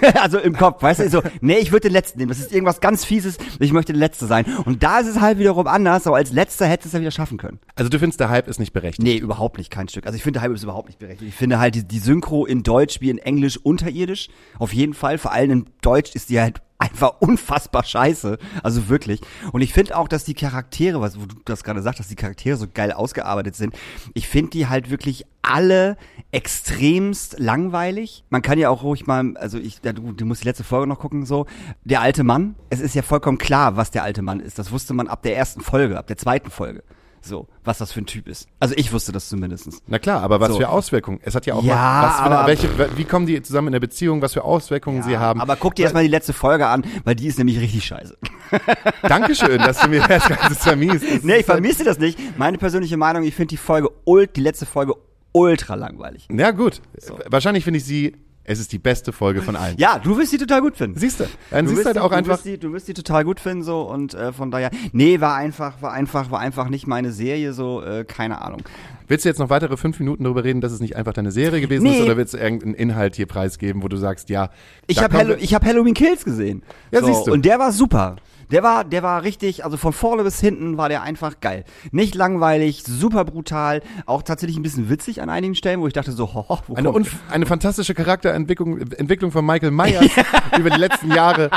also 0.20 0.38
im 0.38 0.56
Kopf, 0.56 0.82
weißt 0.82 1.00
du, 1.00 1.10
so, 1.10 1.22
nee, 1.40 1.58
ich 1.58 1.72
würde 1.72 1.88
den 1.88 1.92
letzten 1.92 2.18
nehmen. 2.18 2.28
Das 2.28 2.38
ist 2.38 2.52
irgendwas 2.52 2.80
ganz 2.80 3.04
Fieses, 3.04 3.38
ich 3.58 3.72
möchte 3.72 3.92
der 3.92 4.00
Letzte 4.00 4.26
sein. 4.26 4.44
Und 4.64 4.82
da 4.82 5.00
ist 5.00 5.08
es 5.08 5.20
halt 5.20 5.38
wiederum 5.38 5.66
anders, 5.66 6.06
aber 6.06 6.16
als 6.16 6.32
Letzter 6.32 6.66
hätte 6.66 6.86
es 6.86 6.92
ja 6.92 7.00
wieder 7.00 7.10
schaffen 7.10 7.38
können. 7.38 7.58
Also 7.74 7.88
du 7.88 7.98
findest, 7.98 8.20
der 8.20 8.30
Hype 8.30 8.48
ist 8.48 8.58
nicht 8.58 8.72
berechtigt? 8.72 9.02
Nee, 9.02 9.16
überhaupt 9.16 9.58
nicht, 9.58 9.70
kein 9.70 9.88
Stück. 9.88 10.06
Also 10.06 10.16
ich 10.16 10.22
finde, 10.22 10.40
der 10.40 10.48
Hype 10.48 10.54
ist 10.54 10.62
überhaupt 10.62 10.88
nicht 10.88 10.98
berechtigt. 10.98 11.28
Ich 11.28 11.36
finde 11.36 11.58
halt 11.58 11.74
die, 11.74 11.84
die 11.84 11.98
Synchro 11.98 12.46
in 12.46 12.62
Deutsch 12.62 13.00
wie 13.00 13.10
in 13.10 13.18
Englisch 13.18 13.56
unterirdisch. 13.56 14.28
Auf 14.58 14.72
jeden 14.72 14.94
Fall. 14.94 15.18
Vor 15.18 15.32
allem 15.32 15.50
in 15.50 15.66
Deutsch 15.80 16.14
ist 16.14 16.30
die 16.30 16.40
halt 16.40 16.60
einfach 16.82 17.20
unfassbar 17.20 17.84
scheiße. 17.84 18.38
Also 18.62 18.88
wirklich. 18.88 19.20
Und 19.52 19.62
ich 19.62 19.72
finde 19.72 19.96
auch, 19.96 20.08
dass 20.08 20.24
die 20.24 20.34
Charaktere, 20.34 21.00
was 21.00 21.20
wo 21.20 21.26
du 21.26 21.36
das 21.44 21.62
gerade 21.62 21.80
sagst, 21.80 22.00
dass 22.00 22.08
die 22.08 22.16
Charaktere 22.16 22.56
so 22.56 22.66
geil 22.72 22.92
ausgearbeitet 22.92 23.54
sind. 23.54 23.74
Ich 24.14 24.28
finde 24.28 24.50
die 24.50 24.66
halt 24.66 24.90
wirklich 24.90 25.24
alle 25.42 25.96
extremst 26.32 27.38
langweilig. 27.38 28.24
Man 28.30 28.42
kann 28.42 28.58
ja 28.58 28.68
auch 28.68 28.82
ruhig 28.82 29.06
mal, 29.06 29.36
also 29.36 29.58
ich, 29.58 29.80
ja, 29.84 29.92
du, 29.92 30.12
du 30.12 30.24
musst 30.24 30.42
die 30.42 30.48
letzte 30.48 30.64
Folge 30.64 30.88
noch 30.88 30.98
gucken, 30.98 31.24
so. 31.24 31.46
Der 31.84 32.00
alte 32.00 32.24
Mann, 32.24 32.56
es 32.70 32.80
ist 32.80 32.94
ja 32.94 33.02
vollkommen 33.02 33.38
klar, 33.38 33.76
was 33.76 33.90
der 33.90 34.02
alte 34.02 34.22
Mann 34.22 34.40
ist. 34.40 34.58
Das 34.58 34.72
wusste 34.72 34.92
man 34.94 35.08
ab 35.08 35.22
der 35.22 35.36
ersten 35.36 35.60
Folge, 35.60 35.98
ab 35.98 36.06
der 36.08 36.16
zweiten 36.16 36.50
Folge. 36.50 36.82
So, 37.24 37.46
was 37.64 37.78
das 37.78 37.92
für 37.92 38.00
ein 38.00 38.06
Typ 38.06 38.26
ist. 38.28 38.48
Also 38.58 38.74
ich 38.76 38.92
wusste 38.92 39.12
das 39.12 39.28
zumindestens. 39.28 39.80
Na 39.86 39.98
klar, 40.00 40.22
aber 40.22 40.40
was 40.40 40.50
So. 40.52 40.58
für 40.58 40.68
Auswirkungen? 40.68 41.20
Es 41.22 41.34
hat 41.36 41.46
ja 41.46 41.54
auch 41.54 41.62
Ja, 41.62 41.74
mal, 41.76 42.02
was 42.08 42.16
für 42.16 42.22
eine, 42.24 42.38
aber- 42.38 42.48
welche, 42.48 42.96
wie 42.98 43.04
kommen 43.04 43.26
die 43.26 43.40
zusammen 43.42 43.68
in 43.68 43.72
der 43.72 43.80
Beziehung, 43.80 44.20
was 44.22 44.32
für 44.32 44.42
Auswirkungen 44.44 45.02
sie 45.04 45.16
haben. 45.18 45.40
Aber 45.40 45.54
guck 45.56 45.76
dir 45.76 45.82
erstmal 45.84 46.02
die 46.02 46.08
letzte 46.10 46.32
Folge 46.32 46.66
an, 46.66 46.84
weil 47.04 47.14
die 47.14 47.28
ist 47.28 47.38
nämlich 47.38 47.60
richtig 47.60 47.84
scheiße. 47.84 48.16
Dankeschön, 49.02 49.58
dass 49.58 49.78
du 49.80 49.88
mir 49.88 50.00
das 50.08 50.26
Ganze 50.28 50.54
vermiest. 50.56 51.04
Das 51.04 51.22
Nee, 51.22 51.32
ich 51.32 51.32
halt- 51.32 51.46
vermisse 51.46 51.84
das 51.84 51.98
nicht. 51.98 52.18
Meine 52.38 52.58
persönliche 52.58 52.96
Meinung, 52.96 53.22
ich 53.22 53.34
finde 53.34 53.48
die 53.48 53.56
Folge, 53.56 53.88
ult, 54.04 54.36
die 54.36 54.40
letzte 54.40 54.66
Folge 54.66 54.94
ultra 55.32 55.74
langweilig. 55.74 56.28
Ja 56.30 56.50
gut, 56.50 56.82
wahrscheinlich 57.28 57.64
finde 57.64 57.78
ich 57.78 57.84
sie, 57.84 58.16
es 58.44 58.58
ist 58.58 58.72
die 58.72 58.78
beste 58.78 59.12
Folge 59.12 59.40
von 59.42 59.54
allen. 59.56 59.76
Ja, 59.78 59.98
du 59.98 60.18
wirst 60.18 60.32
die 60.32 60.38
total 60.38 60.60
gut 60.62 60.76
finden. 60.76 60.98
Siehst 60.98 61.20
du, 61.20 61.24
dann 61.50 61.64
du 61.64 61.70
siehst 61.70 61.78
wirst 61.78 61.84
du 61.84 61.86
halt 61.88 61.96
die, 61.96 62.00
auch 62.00 62.10
du 62.10 62.16
einfach, 62.16 62.32
Wirst 62.34 62.44
die, 62.44 62.58
du 62.58 62.72
wirst 62.72 62.88
die 62.88 62.94
total 62.94 63.24
gut 63.24 63.40
finden 63.40 63.62
so 63.62 63.82
und 63.82 64.14
äh, 64.14 64.32
von 64.32 64.50
daher, 64.50 64.70
nee, 64.92 65.20
war 65.20 65.36
einfach, 65.36 65.80
war 65.80 65.92
einfach, 65.92 66.30
war 66.30 66.40
einfach 66.40 66.68
nicht 66.68 66.86
meine 66.86 67.12
Serie 67.12 67.52
so, 67.52 67.82
äh, 67.82 68.04
keine 68.04 68.42
Ahnung. 68.42 68.62
willst 69.08 69.24
du 69.24 69.28
jetzt 69.28 69.38
noch 69.38 69.50
weitere 69.50 69.76
fünf 69.76 69.98
Minuten 70.00 70.24
darüber 70.24 70.42
reden, 70.44 70.60
dass 70.60 70.72
es 70.72 70.80
nicht 70.80 70.96
einfach 70.96 71.12
deine 71.12 71.30
Serie 71.30 71.60
gewesen 71.60 71.86
ist 71.86 71.92
Nee. 71.98 72.02
oder 72.02 72.16
willst 72.16 72.34
du 72.34 72.38
irgendeinen 72.38 72.74
Inhalt 72.74 73.14
hier 73.16 73.26
preisgeben, 73.26 73.82
wo 73.82 73.88
du 73.88 73.96
sagst, 73.96 74.28
ja, 74.30 74.50
Ich 74.86 75.02
habe 75.02 75.16
Hallo, 75.16 75.34
ich 75.38 75.54
hab 75.54 75.64
Halloween 75.64 75.94
Kills 75.94 76.24
gesehen. 76.24 76.62
Ja, 76.90 77.00
so, 77.00 77.06
siehst 77.06 77.26
du. 77.26 77.32
Und 77.32 77.44
der 77.44 77.58
war 77.58 77.70
super. 77.72 78.16
Der 78.50 78.62
war, 78.62 78.84
der 78.84 79.02
war 79.02 79.22
richtig, 79.22 79.64
also 79.64 79.76
von 79.76 79.92
vorne 79.92 80.24
bis 80.24 80.40
hinten 80.40 80.76
war 80.76 80.88
der 80.88 81.02
einfach 81.02 81.40
geil. 81.40 81.64
Nicht 81.90 82.14
langweilig, 82.14 82.82
super 82.84 83.24
brutal, 83.24 83.80
auch 84.06 84.22
tatsächlich 84.22 84.56
ein 84.58 84.62
bisschen 84.62 84.88
witzig 84.90 85.22
an 85.22 85.30
einigen 85.30 85.54
Stellen, 85.54 85.80
wo 85.80 85.86
ich 85.86 85.92
dachte 85.94 86.12
so, 86.12 86.26
ho, 86.34 86.46
ho, 86.48 86.58
wo 86.66 86.74
Eine, 86.74 86.90
kommt- 86.92 87.08
eine 87.30 87.46
fantastische 87.46 87.94
Charakterentwicklung 87.94 88.78
Entwicklung 88.78 89.30
von 89.32 89.44
Michael 89.46 89.70
Myers 89.70 90.06
über 90.58 90.70
die 90.70 90.78
letzten 90.80 91.12
Jahre. 91.12 91.50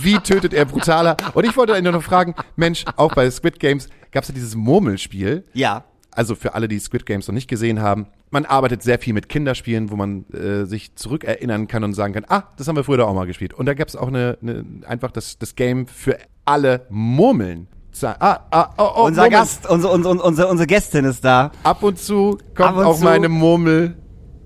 Wie 0.00 0.18
tötet 0.18 0.52
er 0.54 0.64
brutaler? 0.64 1.16
Und 1.34 1.44
ich 1.46 1.56
wollte 1.56 1.80
nur 1.80 1.92
noch 1.92 2.02
fragen, 2.02 2.34
Mensch, 2.56 2.84
auch 2.96 3.14
bei 3.14 3.30
Squid 3.30 3.60
Games 3.60 3.88
gab 4.10 4.22
es 4.24 4.28
ja 4.28 4.34
dieses 4.34 4.54
Murmelspiel. 4.56 5.44
Ja. 5.52 5.84
Also 6.14 6.34
für 6.34 6.54
alle, 6.54 6.68
die 6.68 6.78
Squid 6.78 7.06
Games 7.06 7.26
noch 7.28 7.34
nicht 7.34 7.48
gesehen 7.48 7.80
haben, 7.80 8.06
man 8.30 8.44
arbeitet 8.44 8.82
sehr 8.82 8.98
viel 8.98 9.12
mit 9.12 9.28
Kinderspielen, 9.28 9.90
wo 9.90 9.96
man 9.96 10.24
äh, 10.32 10.64
sich 10.64 10.94
zurückerinnern 10.96 11.68
kann 11.68 11.84
und 11.84 11.92
sagen 11.94 12.14
kann, 12.14 12.24
ah, 12.28 12.44
das 12.56 12.68
haben 12.68 12.76
wir 12.76 12.84
früher 12.84 13.06
auch 13.06 13.14
mal 13.14 13.26
gespielt. 13.26 13.54
Und 13.54 13.66
da 13.66 13.74
gab 13.74 13.88
es 13.88 13.96
auch 13.96 14.08
eine, 14.08 14.38
eine 14.42 14.64
einfach 14.86 15.10
das, 15.10 15.38
das 15.38 15.54
Game 15.54 15.86
für 15.86 16.18
alle 16.44 16.86
Murmeln. 16.90 17.68
Ah, 18.02 18.40
ah, 18.50 18.70
oh, 18.76 18.82
oh, 18.82 19.06
unser 19.06 19.22
Murmeln. 19.22 19.30
Gast, 19.30 19.68
unsere, 19.68 19.92
unsere, 19.92 20.14
unsere, 20.22 20.48
unsere 20.48 20.66
Gästin 20.66 21.04
ist 21.04 21.24
da. 21.24 21.52
Ab 21.62 21.82
und 21.82 21.98
zu 21.98 22.38
kommt 22.54 22.70
Ab 22.70 22.76
und 22.76 22.84
auch 22.84 22.98
zu. 22.98 23.04
meine 23.04 23.28
Murmel 23.28 23.96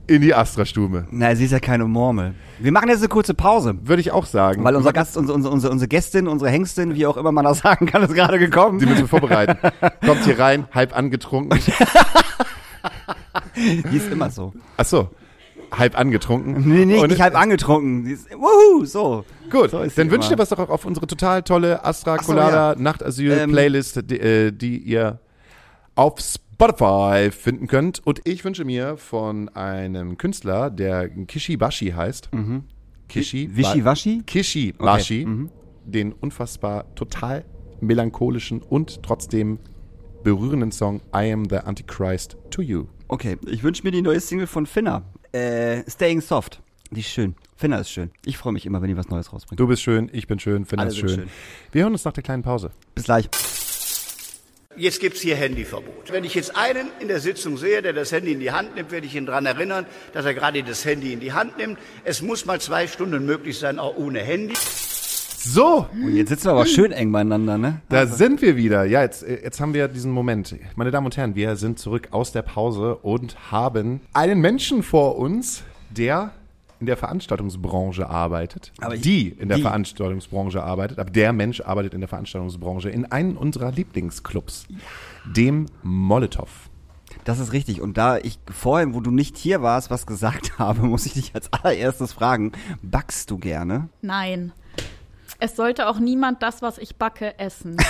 in 0.09 0.23
die 0.23 0.35
Astra-Stube. 0.35 1.07
Na, 1.11 1.35
sie 1.37 1.45
ist 1.45 1.53
ja 1.53 1.61
keine 1.61 1.85
Murmel. 1.85 2.35
Wir 2.59 2.73
machen 2.73 2.89
jetzt 2.89 2.99
eine 3.01 3.09
kurze 3.09 3.35
Pause. 3.35 3.77
Würde 3.83 4.01
ich 4.01 4.11
auch 4.11 4.27
sagen. 4.27 4.65
Weil 4.65 4.75
unser 4.75 4.93
Gast, 4.93 5.17
unsere, 5.17 5.37
unsere, 5.37 5.53
unsere, 5.55 5.73
unsere 5.73 5.89
Gästin, 5.89 6.27
unsere 6.27 6.51
Hengstin, 6.51 6.95
wie 6.95 7.07
auch 7.07 7.17
immer 7.17 7.31
man 7.31 7.45
das 7.45 7.59
sagen 7.63 7.87
kann, 7.87 8.03
ist 8.03 8.15
gerade 8.15 8.39
gekommen. 8.39 8.79
Die 8.79 8.87
müssen 8.87 9.03
wir 9.03 9.09
vorbereiten. 9.09 9.57
Kommt 10.05 10.25
hier 10.25 10.39
rein, 10.39 10.67
halb 10.75 10.97
angetrunken. 10.97 11.61
Die 13.57 13.97
ist 13.97 14.11
immer 14.11 14.31
so. 14.31 14.53
Ach 14.77 14.85
so, 14.85 15.11
halb 15.73 15.99
angetrunken. 15.99 16.63
Nee, 16.67 16.85
nee, 16.85 16.99
Und- 16.99 17.11
nicht 17.11 17.21
halb 17.21 17.39
angetrunken. 17.39 18.05
Die 18.05 18.13
ist, 18.13 18.31
wuhu, 18.33 18.85
so. 18.85 19.25
Gut, 19.51 19.71
So 19.71 19.85
dann 19.85 20.11
wünscht 20.11 20.31
ihr 20.31 20.39
was 20.39 20.51
doch 20.51 20.59
auch 20.59 20.69
auf 20.71 20.85
unsere 20.85 21.07
total 21.07 21.43
tolle 21.43 21.85
Astra 21.85 22.17
Ach 22.19 22.23
so, 22.23 22.33
Colada 22.33 22.73
ja. 22.75 22.79
Nachtasyl 22.79 23.33
Ähm. 23.33 23.51
Playlist, 23.51 24.11
die, 24.11 24.21
äh, 24.21 24.53
die 24.53 24.79
ihr 24.79 25.19
auf 25.95 26.19
Spotify 26.21 26.48
finden 27.31 27.67
könnt. 27.67 28.07
Und 28.07 28.21
ich 28.25 28.45
wünsche 28.45 28.65
mir 28.65 28.97
von 28.97 29.49
einem 29.51 30.19
Künstler, 30.19 30.71
der 30.71 31.09
Kishibashi 31.09 31.91
heißt. 31.91 32.31
Kishi. 33.09 33.49
Mhm. 33.49 33.57
Wischiwaschi? 33.57 34.23
Kishibashi. 34.27 35.25
Mhm. 35.25 35.51
Den 35.85 36.13
unfassbar 36.13 36.95
total 36.95 37.45
melancholischen 37.81 38.61
und 38.61 39.03
trotzdem 39.03 39.59
berührenden 40.23 40.73
Song 40.73 41.01
I 41.15 41.33
Am 41.33 41.49
the 41.49 41.59
Antichrist 41.59 42.37
to 42.51 42.61
You. 42.61 42.87
Okay, 43.07 43.39
ich 43.47 43.63
wünsche 43.63 43.83
mir 43.85 43.91
die 43.91 44.03
neue 44.03 44.21
Single 44.21 44.47
von 44.47 44.67
Finna. 44.67 45.03
Äh, 45.33 45.89
Staying 45.89 46.21
Soft. 46.21 46.61
Die 46.91 47.01
ist 47.01 47.09
schön. 47.09 47.35
Finna 47.57 47.79
ist 47.79 47.91
schön. 47.91 48.11
Ich 48.25 48.37
freue 48.37 48.53
mich 48.53 48.67
immer, 48.67 48.83
wenn 48.83 48.89
die 48.89 48.97
was 48.97 49.09
Neues 49.09 49.33
rausbringt. 49.33 49.59
Du 49.61 49.67
bist 49.67 49.83
schön, 49.83 50.11
ich 50.13 50.27
bin 50.27 50.39
schön, 50.39 50.65
Finn 50.65 50.79
Alle 50.79 50.91
ist 50.91 50.99
schön. 50.99 51.09
schön. 51.09 51.29
Wir 51.73 51.83
hören 51.83 51.93
uns 51.93 52.05
nach 52.05 52.13
der 52.13 52.23
kleinen 52.23 52.43
Pause. 52.43 52.71
Bis 52.95 53.05
gleich. 53.05 53.29
Jetzt 54.79 55.01
gibt's 55.01 55.21
hier 55.21 55.35
Handyverbot. 55.35 56.13
Wenn 56.13 56.23
ich 56.23 56.37
jetzt 56.37 56.57
einen 56.57 56.87
in 57.01 57.09
der 57.09 57.19
Sitzung 57.19 57.57
sehe, 57.57 57.83
der 57.83 57.93
das 57.93 58.13
Handy 58.13 58.31
in 58.33 58.39
die 58.39 58.53
Hand 58.53 58.77
nimmt, 58.77 58.93
werde 58.93 59.07
ich 59.07 59.15
ihn 59.17 59.27
daran 59.27 59.45
erinnern, 59.45 59.87
dass 60.13 60.25
er 60.25 60.35
gerade 60.35 60.63
das 60.63 60.85
Handy 60.85 61.13
in 61.13 61.19
die 61.19 61.33
Hand 61.33 61.59
nimmt. 61.59 61.79
Es 62.05 62.23
muss 62.23 62.47
mal 62.47 62.61
zwei 62.61 62.87
Stunden 62.87 63.27
möglich 63.27 63.59
sein, 63.59 63.81
auch 63.81 63.97
ohne 63.97 64.21
Handy. 64.21 64.55
So, 64.57 65.87
Und 65.93 66.15
jetzt 66.15 66.29
sitzen 66.29 66.47
wir 66.47 66.53
aber 66.53 66.67
schön 66.67 66.93
eng 66.93 67.11
beieinander, 67.11 67.59
ne? 67.59 67.81
Da 67.89 68.07
sind 68.07 68.41
wir 68.41 68.57
wieder. 68.57 68.85
Ja, 68.85 69.03
jetzt, 69.03 69.25
äh, 69.25 69.41
jetzt 69.43 69.61
haben 69.61 69.75
wir 69.75 69.89
diesen 69.89 70.13
Moment. 70.13 70.55
Meine 70.77 70.93
Damen 70.93 71.07
und 71.07 71.17
Herren, 71.17 71.35
wir 71.35 71.57
sind 71.57 71.81
zurück 71.81 72.09
aus 72.13 72.31
der 72.31 72.43
Pause 72.43 72.97
und 72.97 73.51
haben 73.51 74.01
einen 74.13 74.41
Menschen 74.41 74.85
vor 74.85 75.17
uns, 75.17 75.65
der 75.91 76.33
in 76.81 76.87
der 76.87 76.97
Veranstaltungsbranche 76.97 78.09
arbeitet. 78.09 78.73
Aber 78.81 78.95
ich- 78.95 79.01
die 79.01 79.29
in 79.29 79.49
der 79.49 79.57
die. 79.59 79.63
Veranstaltungsbranche 79.63 80.63
arbeitet. 80.63 80.99
Aber 80.99 81.11
der 81.11 81.33
Mensch 81.33 81.61
arbeitet 81.61 81.95
in 81.95 82.01
der 82.01 82.09
Veranstaltungsbranche 82.09 82.91
in 82.91 83.05
einem 83.07 83.37
unserer 83.37 83.73
Lieblingsclubs, 83.73 84.67
dem 85.25 85.67
Molotow. 85.83 86.49
Das 87.25 87.39
ist 87.41 87.53
richtig. 87.53 87.81
Und 87.81 87.99
da 87.99 88.19
ich 88.19 88.39
vorhin, 88.51 88.95
wo 88.95 89.01
du 89.01 89.11
nicht 89.11 89.37
hier 89.37 89.61
warst, 89.63 89.91
was 89.91 90.07
gesagt 90.07 90.59
habe, 90.59 90.83
muss 90.87 91.07
ich 91.07 91.15
dich 91.15 91.35
als 91.35 91.53
allererstes 91.53 92.13
fragen, 92.13 92.53
backst 92.83 93.31
du 93.31 93.39
gerne? 93.39 93.89
Nein. 94.03 94.53
Es 95.41 95.55
sollte 95.55 95.89
auch 95.89 95.99
niemand 96.01 96.43
das, 96.43 96.63
was 96.63 96.79
ich 96.79 96.97
backe, 96.97 97.39
essen. 97.39 97.77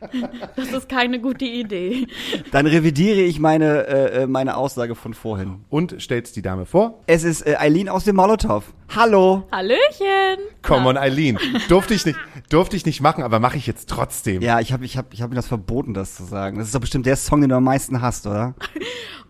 das 0.56 0.72
ist 0.72 0.88
keine 0.88 1.20
gute 1.20 1.44
Idee. 1.44 2.06
Dann 2.52 2.66
revidiere 2.66 3.20
ich 3.20 3.40
meine, 3.40 3.86
äh, 3.86 4.22
äh, 4.22 4.26
meine 4.26 4.56
Aussage 4.56 4.94
von 4.94 5.14
vorhin. 5.14 5.64
Und 5.68 6.00
stellst 6.00 6.36
die 6.36 6.42
Dame 6.42 6.66
vor. 6.66 7.00
Es 7.06 7.24
ist 7.24 7.46
äh, 7.46 7.56
Eileen 7.56 7.88
aus 7.88 8.04
dem 8.04 8.16
Molotow. 8.16 8.64
Hallo. 8.94 9.46
Hallöchen. 9.52 10.38
Come 10.62 10.88
on, 10.88 10.96
Eileen. 10.96 11.38
Durfte 11.68 11.92
ich 11.92 12.06
nicht, 12.06 12.18
durfte 12.48 12.74
ich 12.74 12.86
nicht 12.86 13.02
machen, 13.02 13.22
aber 13.22 13.38
mache 13.38 13.58
ich 13.58 13.66
jetzt 13.66 13.88
trotzdem. 13.90 14.40
Ja, 14.40 14.60
ich 14.60 14.72
habe 14.72 14.84
ich 14.84 14.96
hab, 14.96 15.12
ich 15.12 15.20
hab 15.20 15.28
mir 15.28 15.36
das 15.36 15.46
verboten, 15.46 15.92
das 15.92 16.14
zu 16.14 16.24
sagen. 16.24 16.58
Das 16.58 16.68
ist 16.68 16.74
doch 16.74 16.80
bestimmt 16.80 17.04
der 17.04 17.16
Song, 17.16 17.42
den 17.42 17.50
du 17.50 17.56
am 17.56 17.64
meisten 17.64 18.00
hast, 18.00 18.26
oder? 18.26 18.54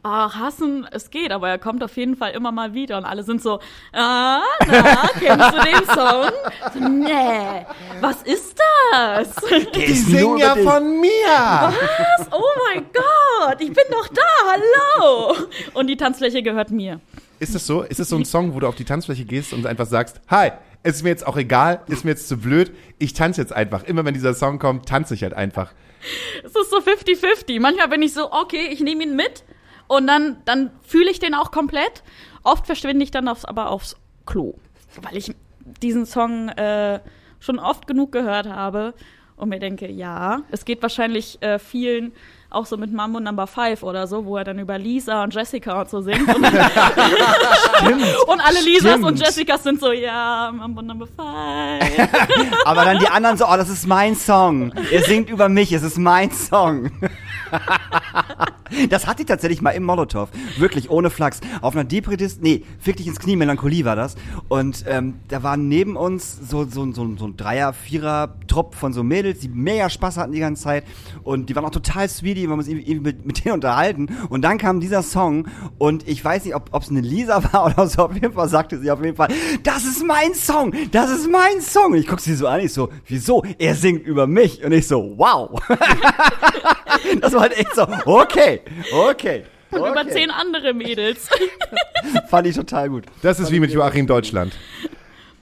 Ach, 0.04 0.34
hassen, 0.38 0.86
es 0.92 1.10
geht, 1.10 1.32
aber 1.32 1.48
er 1.48 1.58
kommt 1.58 1.82
auf 1.82 1.96
jeden 1.96 2.16
Fall 2.16 2.30
immer 2.32 2.52
mal 2.52 2.72
wieder 2.72 2.98
und 2.98 3.04
alle 3.04 3.24
sind 3.24 3.42
so, 3.42 3.58
ah, 3.92 4.40
na, 4.66 5.10
kennst 5.18 5.52
du 5.52 5.60
den 5.60 5.84
Song? 5.86 6.30
So, 6.74 6.88
nee, 6.88 7.66
was 8.00 8.22
ist 8.22 8.56
das? 8.92 9.34
Die 9.74 9.92
singen 9.92 10.38
ja 10.38 10.54
von 10.64 11.00
mir. 11.00 11.08
Was? 11.28 12.28
Oh 12.32 12.42
mein 12.72 12.84
Gott, 12.92 13.60
ich 13.60 13.72
bin 13.72 13.84
doch 13.90 14.08
da, 14.08 14.22
hallo. 14.52 15.34
Und 15.74 15.86
die 15.86 15.96
Tanzfläche 15.96 16.42
gehört 16.42 16.70
mir. 16.70 17.00
Ist 17.40 17.54
es 17.54 17.66
so? 17.66 17.82
Ist 17.82 18.00
es 18.00 18.08
so 18.08 18.16
ein 18.16 18.24
Song, 18.24 18.54
wo 18.54 18.60
du 18.60 18.66
auf 18.66 18.74
die 18.74 18.84
Tanzfläche 18.84 19.24
gehst 19.24 19.52
und 19.52 19.66
einfach 19.66 19.86
sagst, 19.86 20.20
hi, 20.28 20.50
es 20.82 20.96
ist 20.96 21.02
mir 21.02 21.10
jetzt 21.10 21.26
auch 21.26 21.36
egal, 21.36 21.82
ist 21.86 22.04
mir 22.04 22.12
jetzt 22.12 22.28
zu 22.28 22.36
blöd, 22.36 22.72
ich 22.98 23.12
tanze 23.12 23.40
jetzt 23.40 23.52
einfach. 23.52 23.84
Immer 23.84 24.04
wenn 24.04 24.14
dieser 24.14 24.34
Song 24.34 24.58
kommt, 24.58 24.88
tanze 24.88 25.14
ich 25.14 25.22
halt 25.22 25.34
einfach. 25.34 25.72
Es 26.44 26.54
ist 26.54 26.70
so 26.70 26.78
50-50. 26.78 27.60
Manchmal 27.60 27.88
bin 27.88 28.02
ich 28.02 28.12
so, 28.12 28.32
okay, 28.32 28.68
ich 28.70 28.80
nehme 28.80 29.02
ihn 29.04 29.16
mit 29.16 29.44
und 29.86 30.06
dann, 30.06 30.38
dann 30.44 30.70
fühle 30.82 31.10
ich 31.10 31.18
den 31.18 31.34
auch 31.34 31.50
komplett. 31.50 32.02
Oft 32.42 32.66
verschwinde 32.66 33.04
ich 33.04 33.10
dann 33.10 33.28
aufs, 33.28 33.44
aber 33.44 33.70
aufs 33.70 33.96
Klo, 34.26 34.54
weil 35.02 35.16
ich 35.16 35.34
diesen 35.82 36.06
Song 36.06 36.48
äh, 36.50 37.00
schon 37.40 37.58
oft 37.58 37.86
genug 37.86 38.12
gehört 38.12 38.46
habe 38.46 38.94
und 39.38 39.48
mir 39.48 39.58
denke, 39.58 39.90
ja, 39.90 40.42
es 40.50 40.64
geht 40.64 40.82
wahrscheinlich 40.82 41.40
äh, 41.42 41.58
vielen 41.58 42.12
auch 42.50 42.64
so 42.64 42.78
mit 42.78 42.92
Mambo 42.92 43.20
Number 43.20 43.46
5 43.46 43.82
oder 43.82 44.06
so, 44.06 44.24
wo 44.24 44.38
er 44.38 44.44
dann 44.44 44.58
über 44.58 44.78
Lisa 44.78 45.22
und 45.22 45.34
Jessica 45.34 45.82
und 45.82 45.90
so 45.90 46.00
singt. 46.00 46.26
Und, 46.26 46.44
und 48.26 48.40
alle 48.40 48.60
Lisas 48.64 48.92
stimmt. 48.92 49.04
und 49.04 49.18
Jessicas 49.20 49.62
sind 49.62 49.80
so, 49.80 49.92
ja, 49.92 50.50
Mambo 50.54 50.80
Number 50.80 51.06
5. 51.06 51.18
Aber 52.64 52.84
dann 52.84 53.00
die 53.00 53.08
anderen 53.08 53.36
so, 53.36 53.44
oh, 53.46 53.56
das 53.56 53.68
ist 53.68 53.86
mein 53.86 54.14
Song. 54.14 54.72
Er 54.90 55.02
singt 55.02 55.28
über 55.28 55.50
mich, 55.50 55.72
es 55.72 55.82
ist 55.82 55.98
mein 55.98 56.30
Song. 56.30 56.90
Das 58.90 59.06
hatte 59.06 59.22
ich 59.22 59.28
tatsächlich 59.28 59.62
mal 59.62 59.70
im 59.70 59.84
Molotow. 59.84 60.28
Wirklich, 60.58 60.90
ohne 60.90 61.10
Flachs. 61.10 61.40
Auf 61.62 61.74
einer 61.74 61.84
Depredist, 61.84 62.42
nee, 62.42 62.64
wirklich 62.84 63.06
ins 63.06 63.18
Knie, 63.18 63.36
Melancholie 63.36 63.84
war 63.84 63.96
das. 63.96 64.14
Und 64.48 64.84
ähm, 64.86 65.14
da 65.28 65.42
war 65.42 65.56
neben 65.56 65.96
uns 65.96 66.38
so, 66.48 66.64
so, 66.64 66.92
so, 66.92 67.16
so 67.16 67.26
ein 67.26 67.36
Dreier-, 67.36 67.72
Vierer-Trupp 67.72 68.74
von 68.74 68.92
so 68.92 69.02
Mädels, 69.02 69.40
die 69.40 69.48
mega 69.48 69.88
Spaß 69.88 70.18
hatten 70.18 70.32
die 70.32 70.40
ganze 70.40 70.64
Zeit. 70.64 70.84
Und 71.22 71.48
die 71.48 71.56
waren 71.56 71.64
auch 71.64 71.70
total 71.70 72.08
sweetie, 72.08 72.42
wir 72.42 72.50
haben 72.50 72.58
uns 72.58 72.68
irgendwie 72.68 73.00
mit, 73.00 73.24
mit 73.24 73.44
denen 73.44 73.54
unterhalten. 73.54 74.08
Und 74.28 74.42
dann 74.42 74.58
kam 74.58 74.80
dieser 74.80 75.02
Song 75.02 75.48
und 75.78 76.06
ich 76.06 76.24
weiß 76.24 76.44
nicht, 76.44 76.54
ob 76.54 76.82
es 76.82 76.90
eine 76.90 77.00
Lisa 77.00 77.42
war 77.52 77.66
oder 77.74 77.86
so. 77.86 78.02
Auf 78.02 78.14
jeden 78.14 78.32
Fall 78.32 78.48
sagte 78.48 78.78
sie 78.78 78.90
auf 78.90 79.02
jeden 79.02 79.16
Fall, 79.16 79.28
das 79.62 79.84
ist 79.84 80.04
mein 80.04 80.34
Song, 80.34 80.72
das 80.92 81.10
ist 81.10 81.30
mein 81.30 81.60
Song. 81.60 81.92
Und 81.92 81.98
ich 81.98 82.06
guck 82.06 82.20
sie 82.20 82.34
so 82.34 82.46
an, 82.46 82.60
ich 82.60 82.72
so, 82.72 82.90
wieso? 83.06 83.42
Er 83.58 83.74
singt 83.74 84.06
über 84.06 84.26
mich. 84.26 84.62
Und 84.62 84.72
ich 84.72 84.86
so, 84.86 85.14
wow. 85.16 85.58
das 87.20 87.32
war 87.32 87.37
halt 87.40 87.56
echt 87.56 87.74
so, 87.74 87.86
okay, 88.04 88.60
okay. 88.92 89.44
Und 89.70 89.80
über 89.80 90.00
okay. 90.00 90.10
zehn 90.10 90.30
andere 90.30 90.72
Mädels. 90.72 91.28
Fand 92.28 92.46
ich 92.46 92.56
total 92.56 92.88
gut. 92.88 93.04
Das 93.22 93.38
ist 93.38 93.52
wie 93.52 93.60
mit 93.60 93.70
Joachim 93.70 94.06
Deutschland. 94.06 94.56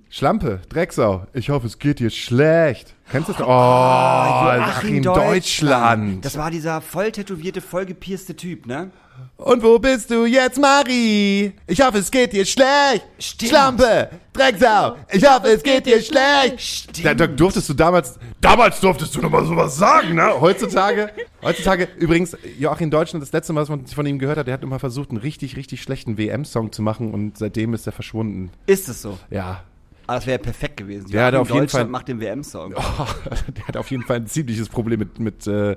Schlampe, 0.09 0.61
Drecksau. 0.69 1.27
Ich 1.33 1.51
hoffe, 1.51 1.67
es 1.67 1.79
geht 1.79 1.99
dir 1.99 2.11
schlecht. 2.11 2.95
Kennst 3.11 3.29
du 3.29 3.33
das? 3.33 3.43
Oh, 3.43 3.47
Joachim 3.47 5.03
Deutschland. 5.03 6.25
Das 6.25 6.37
war 6.39 6.51
dieser 6.51 6.81
voll 6.81 7.13
tätowierte, 7.13 7.61
voll 7.61 7.87
gepierste 7.87 8.35
Typ, 8.35 8.67
ne? 8.67 8.91
Und 9.37 9.63
wo 9.63 9.79
bist 9.79 10.11
du 10.11 10.25
jetzt, 10.25 10.59
Marie? 10.59 11.53
Ich 11.67 11.81
hoffe, 11.81 11.99
es 11.99 12.11
geht 12.11 12.33
dir 12.33 12.45
schlecht. 12.45 13.07
Stimmt. 13.19 13.51
Schlampe, 13.51 14.11
Drecksau. 14.33 14.97
Ich 15.13 15.29
hoffe, 15.29 15.49
es 15.49 15.63
geht 15.63 15.85
dir 15.87 16.01
schlecht. 16.01 17.05
Da, 17.05 17.15
da 17.15 17.27
durftest 17.27 17.69
du 17.69 17.75
damals, 17.75 18.19
damals 18.41 18.81
durftest 18.81 19.15
du 19.15 19.21
noch 19.21 19.31
mal 19.31 19.45
sowas 19.45 19.77
sagen, 19.77 20.15
ne? 20.15 20.41
Heutzutage, 20.41 21.11
heutzutage, 21.43 21.89
übrigens, 21.99 22.37
Joachim 22.59 22.91
Deutschland, 22.91 23.23
das 23.23 23.33
letzte 23.33 23.53
Mal, 23.53 23.61
was 23.61 23.69
man 23.69 23.87
von 23.87 24.07
ihm 24.07 24.19
gehört 24.19 24.39
hat, 24.39 24.47
der 24.47 24.55
hat 24.55 24.63
immer 24.63 24.79
versucht, 24.79 25.11
einen 25.11 25.19
richtig, 25.19 25.57
richtig 25.57 25.83
schlechten 25.83 26.17
WM-Song 26.17 26.73
zu 26.73 26.81
machen 26.81 27.13
und 27.13 27.37
seitdem 27.37 27.75
ist 27.75 27.87
er 27.87 27.93
verschwunden. 27.93 28.51
Ist 28.67 28.89
es 28.89 29.03
so? 29.03 29.19
Ja. 29.31 29.63
Aber 30.07 30.17
das 30.17 30.27
wäre 30.27 30.39
perfekt 30.39 30.77
gewesen. 30.77 31.11
Der 31.11 31.27
hat 31.27 31.35
auf 31.35 31.51
jeden 31.51 31.69
Fall- 31.69 31.87
macht 31.87 32.09
den 32.09 32.21
WM-Song. 32.21 32.75
Oh, 32.77 33.07
der 33.57 33.67
hat 33.69 33.77
auf 33.77 33.91
jeden 33.91 34.03
Fall 34.05 34.17
ein 34.17 34.27
ziemliches 34.27 34.69
Problem 34.69 34.99
mit, 35.01 35.19
mit, 35.19 35.47
äh, 35.47 35.77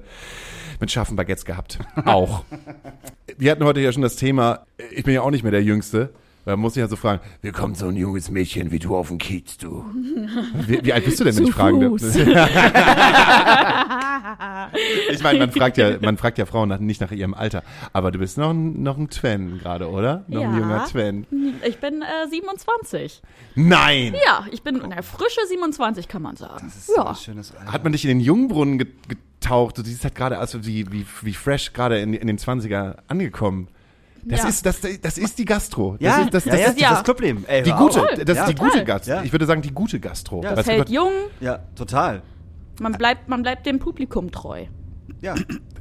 mit 0.79 0.91
scharfen 0.91 1.15
Baguettes 1.15 1.45
gehabt. 1.45 1.79
Auch. 2.05 2.43
Wir 3.37 3.51
hatten 3.51 3.63
heute 3.63 3.79
ja 3.79 3.91
schon 3.91 4.01
das 4.03 4.15
Thema, 4.15 4.65
ich 4.91 5.03
bin 5.03 5.13
ja 5.13 5.21
auch 5.21 5.31
nicht 5.31 5.43
mehr 5.43 5.51
der 5.51 5.63
Jüngste. 5.63 6.09
Da 6.49 6.57
muss 6.57 6.75
ich 6.75 6.79
ja 6.79 6.87
so 6.87 6.95
fragen, 6.95 7.21
wie 7.43 7.51
kommt 7.51 7.77
so 7.77 7.89
ein 7.89 7.95
junges 7.95 8.31
Mädchen 8.31 8.71
wie 8.71 8.79
du 8.79 8.97
auf 8.97 9.09
den 9.09 9.19
Kiez, 9.19 9.59
du? 9.59 9.85
Wie, 10.65 10.83
wie 10.83 10.93
alt 10.93 11.05
bist 11.05 11.19
du 11.19 11.23
denn, 11.23 11.37
wenn 11.37 11.43
ich 11.43 11.53
fragen 11.53 11.79
darf? 11.79 11.91
Ich 15.11 15.21
meine, 15.21 15.37
man 15.39 15.51
fragt 15.51 15.77
ja, 15.77 15.99
man 16.01 16.17
fragt 16.17 16.39
ja 16.39 16.47
Frauen 16.47 16.69
nach, 16.69 16.79
nicht 16.79 17.01
nach 17.01 17.11
ihrem 17.11 17.35
Alter. 17.35 17.61
Aber 17.93 18.09
du 18.11 18.17
bist 18.17 18.39
noch 18.39 18.49
ein, 18.49 18.81
noch 18.81 18.97
ein 18.97 19.11
Twen 19.11 19.59
gerade, 19.59 19.91
oder? 19.91 20.23
Noch 20.27 20.41
ein 20.41 20.53
Ja. 20.53 20.57
junger 20.59 20.85
Twen. 20.85 21.27
Ich 21.67 21.77
bin 21.77 22.01
äh, 22.01 22.27
27. 22.27 23.21
Nein! 23.53 24.15
Ja, 24.25 24.47
ich 24.51 24.63
bin 24.63 24.81
eine 24.81 25.03
frische 25.03 25.45
27, 25.47 26.07
kann 26.07 26.23
man 26.23 26.35
sagen. 26.35 26.63
Das 26.65 26.75
ist 26.77 26.87
so 26.87 26.95
ja. 26.95 27.09
ein 27.09 27.15
schönes 27.15 27.55
Alter. 27.55 27.71
Hat 27.71 27.83
man 27.83 27.91
dich 27.91 28.05
in 28.05 28.09
den 28.09 28.21
Jungbrunnen 28.21 28.79
ge 28.79 28.87
getaucht? 29.07 29.77
Du 29.77 29.83
siehst 29.83 30.03
halt 30.03 30.15
gerade 30.15 30.39
aus 30.39 30.57
wie, 30.65 30.91
wie, 30.91 31.05
wie 31.21 31.33
fresh 31.33 31.73
gerade 31.73 31.99
in, 31.99 32.15
in 32.15 32.25
den 32.25 32.39
20er 32.39 32.95
angekommen. 33.07 33.67
Das, 34.23 34.43
Ja. 34.43 34.49
ist, 34.49 34.65
das, 34.65 34.81
das 35.01 35.17
ist 35.17 35.37
die 35.39 35.45
Gastro. 35.45 35.93
Das 35.93 36.01
Ja, 36.01 36.17
ist, 36.23 36.33
das, 36.33 36.45
ja, 36.45 36.51
das 36.51 36.61
ja, 36.61 36.67
ist 36.67 36.73
das 36.75 36.81
ja. 36.81 36.89
das 36.91 37.03
Clubleben. 37.03 37.45
Ey, 37.47 37.63
die 37.63 37.71
gute, 37.71 38.01
auf. 38.01 38.07
das 38.09 38.17
ja, 38.37 38.43
ist 38.43 38.49
die 38.49 38.55
total. 38.55 38.71
gute 38.71 38.85
Gastro. 38.85 39.11
Ja. 39.13 39.23
Ich 39.23 39.31
würde 39.31 39.45
sagen, 39.45 39.61
die 39.61 39.71
gute 39.71 39.99
Gastro. 39.99 40.43
Ja. 40.43 40.55
Das 40.55 40.67
hält 40.67 40.89
jung, 40.89 41.11
Ja, 41.39 41.59
total. 41.75 42.21
man 42.79 42.93
bleibt, 42.93 43.29
man 43.29 43.41
bleibt 43.43 43.65
dem 43.65 43.79
Publikum 43.79 44.31
treu. 44.31 44.65
Ja. 45.21 45.35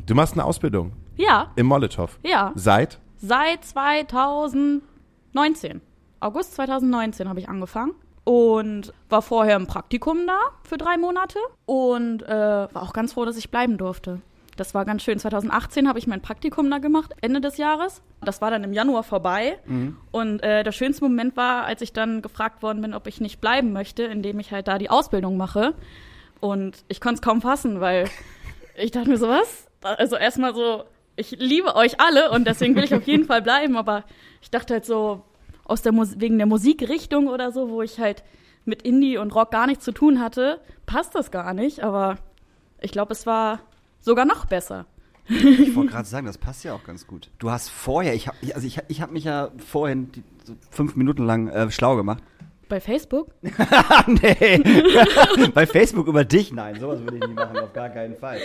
du 0.06 0.14
machst 0.14 0.34
eine 0.34 0.44
Ausbildung 0.44 0.92
Ja, 1.16 1.50
im 1.56 1.66
Molotow. 1.66 2.18
ja. 2.24 2.52
Seit? 2.54 2.98
Seit 3.20 3.64
2019. 3.64 5.80
August 6.20 6.54
2019 6.56 7.28
habe 7.28 7.40
ich 7.40 7.48
angefangen. 7.48 7.92
Und 8.24 8.92
war 9.08 9.22
vorher 9.22 9.56
im 9.56 9.66
Praktikum 9.66 10.26
da 10.26 10.38
für 10.62 10.76
drei 10.76 10.98
Monate. 10.98 11.38
Und 11.64 12.22
äh, 12.24 12.28
war 12.28 12.82
auch 12.82 12.92
ganz 12.92 13.14
froh, 13.14 13.24
dass 13.24 13.38
ich 13.38 13.50
bleiben 13.50 13.78
durfte. 13.78 14.20
Das 14.58 14.74
war 14.74 14.84
ganz 14.84 15.02
schön. 15.02 15.18
2018 15.18 15.88
habe 15.88 15.98
ich 15.98 16.06
mein 16.06 16.20
Praktikum 16.20 16.68
da 16.70 16.78
gemacht, 16.78 17.14
Ende 17.20 17.40
des 17.40 17.58
Jahres. 17.58 18.02
Das 18.22 18.40
war 18.40 18.50
dann 18.50 18.64
im 18.64 18.72
Januar 18.72 19.04
vorbei. 19.04 19.58
Und 20.10 20.42
äh, 20.42 20.64
der 20.64 20.72
schönste 20.72 21.04
Moment 21.04 21.36
war, 21.36 21.64
als 21.64 21.80
ich 21.80 21.92
dann 21.92 22.22
gefragt 22.22 22.62
worden 22.62 22.82
bin, 22.82 22.92
ob 22.92 23.06
ich 23.06 23.20
nicht 23.20 23.40
bleiben 23.40 23.72
möchte, 23.72 24.02
indem 24.02 24.40
ich 24.40 24.50
halt 24.50 24.66
da 24.66 24.78
die 24.78 24.90
Ausbildung 24.90 25.36
mache. 25.36 25.74
Und 26.40 26.84
ich 26.88 27.00
konnte 27.00 27.16
es 27.16 27.22
kaum 27.22 27.40
fassen, 27.40 27.80
weil 27.80 28.08
ich 28.76 28.90
dachte 28.90 29.08
mir 29.08 29.16
so, 29.16 29.28
was? 29.28 29.68
Also 29.80 30.16
erstmal 30.16 30.54
so, 30.54 30.84
ich 31.14 31.30
liebe 31.30 31.76
euch 31.76 32.00
alle 32.00 32.30
und 32.32 32.46
deswegen 32.46 32.74
will 32.74 32.84
ich 32.84 32.94
auf 32.94 33.06
jeden 33.06 33.24
Fall 33.24 33.42
bleiben, 33.42 33.76
aber 33.76 34.04
ich 34.42 34.50
dachte 34.50 34.74
halt 34.74 34.84
so, 34.84 35.22
aus 35.64 35.82
der 35.82 35.92
Mus 35.92 36.18
wegen 36.18 36.38
der 36.38 36.46
Musikrichtung 36.46 37.28
oder 37.28 37.52
so, 37.52 37.68
wo 37.68 37.82
ich 37.82 38.00
halt 38.00 38.24
mit 38.64 38.82
Indie 38.82 39.18
und 39.18 39.34
Rock 39.34 39.50
gar 39.50 39.66
nichts 39.66 39.84
zu 39.84 39.92
tun 39.92 40.20
hatte, 40.20 40.60
passt 40.86 41.14
das 41.14 41.30
gar 41.30 41.54
nicht, 41.54 41.80
aber 41.80 42.16
ich 42.80 42.90
glaube, 42.90 43.12
es 43.12 43.26
war 43.26 43.60
sogar 44.00 44.24
noch 44.24 44.44
besser. 44.46 44.86
Ich 45.28 45.76
wollte 45.76 45.92
gerade 45.92 46.08
sagen, 46.08 46.26
das 46.26 46.38
passt 46.38 46.64
ja 46.64 46.72
auch 46.72 46.84
ganz 46.84 47.06
gut. 47.06 47.30
Du 47.38 47.50
hast 47.50 47.68
vorher, 47.68 48.14
ich 48.14 48.28
hab, 48.28 48.34
also 48.54 48.66
ich, 48.66 48.78
ich 48.88 49.02
habe 49.02 49.12
mich 49.12 49.24
ja 49.24 49.50
vorhin 49.58 50.10
die, 50.12 50.22
so 50.44 50.54
fünf 50.70 50.96
Minuten 50.96 51.26
lang 51.26 51.48
äh, 51.48 51.70
schlau 51.70 51.96
gemacht. 51.96 52.22
Bei 52.70 52.80
Facebook? 52.80 53.28
nee. 53.42 54.62
Bei 55.54 55.66
Facebook 55.66 56.06
über 56.06 56.24
dich, 56.24 56.52
nein, 56.52 56.78
sowas 56.80 57.00
würde 57.00 57.16
ich 57.18 57.26
nie 57.26 57.34
machen, 57.34 57.58
auf 57.58 57.72
gar 57.72 57.88
keinen 57.90 58.14
Fall. 58.16 58.38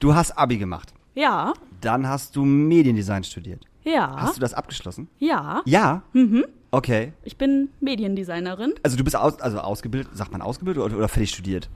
Du 0.00 0.14
hast 0.14 0.32
Abi 0.38 0.58
gemacht. 0.58 0.92
Ja, 1.14 1.54
Dann 1.80 2.06
hast 2.06 2.36
du 2.36 2.44
Mediendesign 2.44 3.24
studiert. 3.24 3.64
ja, 3.84 4.14
Hast 4.16 4.36
du 4.36 4.40
das 4.40 4.54
abgeschlossen? 4.54 5.08
ja. 5.18 5.62
Ja. 5.64 6.02
Mhm. 6.12 6.44
Okay. 6.70 7.14
Ich 7.24 7.38
bin 7.38 7.70
Mediendesignerin. 7.80 8.74
Also 8.82 8.98
du 8.98 9.02
bist 9.04 9.16
aus, 9.16 9.40
also 9.40 9.58
ausgebildet, 9.60 10.10
sagt 10.14 10.32
man 10.32 10.42
ausgebildet 10.42 10.82
oder, 10.82 10.96
oder 10.98 11.08
fertig 11.08 11.30
studiert? 11.30 11.70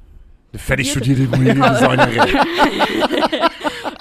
Fertig 0.54 0.90
studierte 0.90 1.22
Mediendesignerin. 1.36 2.38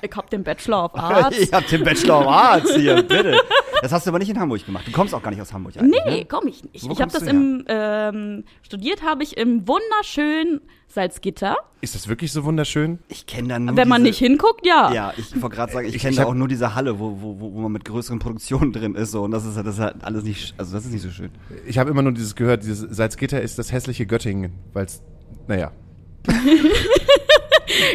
Ich 0.03 0.11
hab 0.17 0.29
den 0.31 0.43
Bachelor 0.43 0.85
of 0.85 0.95
Arts. 0.95 1.37
Ich 1.37 1.53
hab 1.53 1.67
den 1.67 1.83
Bachelor 1.83 2.21
of 2.21 2.27
Arts 2.27 2.73
hier, 2.75 2.95
bitte. 3.03 3.37
Das 3.83 3.91
hast 3.91 4.07
du 4.07 4.09
aber 4.09 4.17
nicht 4.17 4.29
in 4.29 4.39
Hamburg 4.39 4.65
gemacht. 4.65 4.87
Du 4.87 4.91
kommst 4.91 5.13
auch 5.13 5.21
gar 5.21 5.29
nicht 5.29 5.41
aus 5.41 5.53
Hamburg 5.53 5.77
eigentlich, 5.77 6.01
Nee, 6.05 6.17
ne? 6.19 6.25
komm 6.25 6.47
ich 6.47 6.63
nicht. 6.63 6.87
Wo 6.87 6.91
ich 6.91 6.99
habe 7.01 7.11
das 7.11 7.21
im 7.23 7.65
ähm, 7.67 8.43
studiert 8.63 9.03
habe 9.03 9.21
ich 9.23 9.37
im 9.37 9.67
wunderschönen 9.67 10.61
Salzgitter. 10.87 11.55
Ist 11.81 11.93
das 11.93 12.07
wirklich 12.07 12.31
so 12.31 12.43
wunderschön? 12.45 12.97
Ich 13.09 13.27
kenne 13.27 13.49
da 13.49 13.59
nur 13.59 13.77
Wenn 13.77 13.87
man 13.87 14.01
diese, 14.03 14.09
nicht 14.09 14.17
hinguckt, 14.19 14.65
ja. 14.65 14.91
Ja, 14.91 15.13
ich 15.17 15.39
wollte 15.39 15.55
gerade 15.55 15.71
sagen, 15.71 15.87
ich, 15.87 15.95
Ich- 15.95 16.01
kenne 16.01 16.15
da 16.15 16.25
auch 16.25 16.33
nur 16.33 16.47
diese 16.47 16.73
Halle, 16.73 16.99
wo, 16.99 17.17
wo, 17.21 17.39
wo 17.39 17.53
wo 17.53 17.59
man 17.61 17.71
mit 17.71 17.85
größeren 17.85 18.17
Produktionen 18.17 18.73
drin 18.73 18.95
ist. 18.95 19.11
So. 19.11 19.21
Und 19.21 19.31
das 19.31 19.45
ist, 19.45 19.55
das 19.55 19.67
ist 19.67 19.79
halt 19.79 20.03
alles 20.03 20.23
nicht, 20.23 20.55
also 20.57 20.73
das 20.73 20.85
ist 20.85 20.91
nicht 20.91 21.03
so 21.03 21.11
schön. 21.11 21.29
Ich 21.67 21.77
habe 21.77 21.91
immer 21.91 22.01
nur 22.01 22.11
dieses 22.11 22.35
gehört, 22.35 22.63
dieses 22.63 22.79
Salzgitter 22.79 23.39
ist 23.39 23.59
das 23.59 23.71
hässliche 23.71 24.07
Göttingen, 24.07 24.53
weil 24.73 24.85
es, 24.85 25.03
naja. 25.47 25.71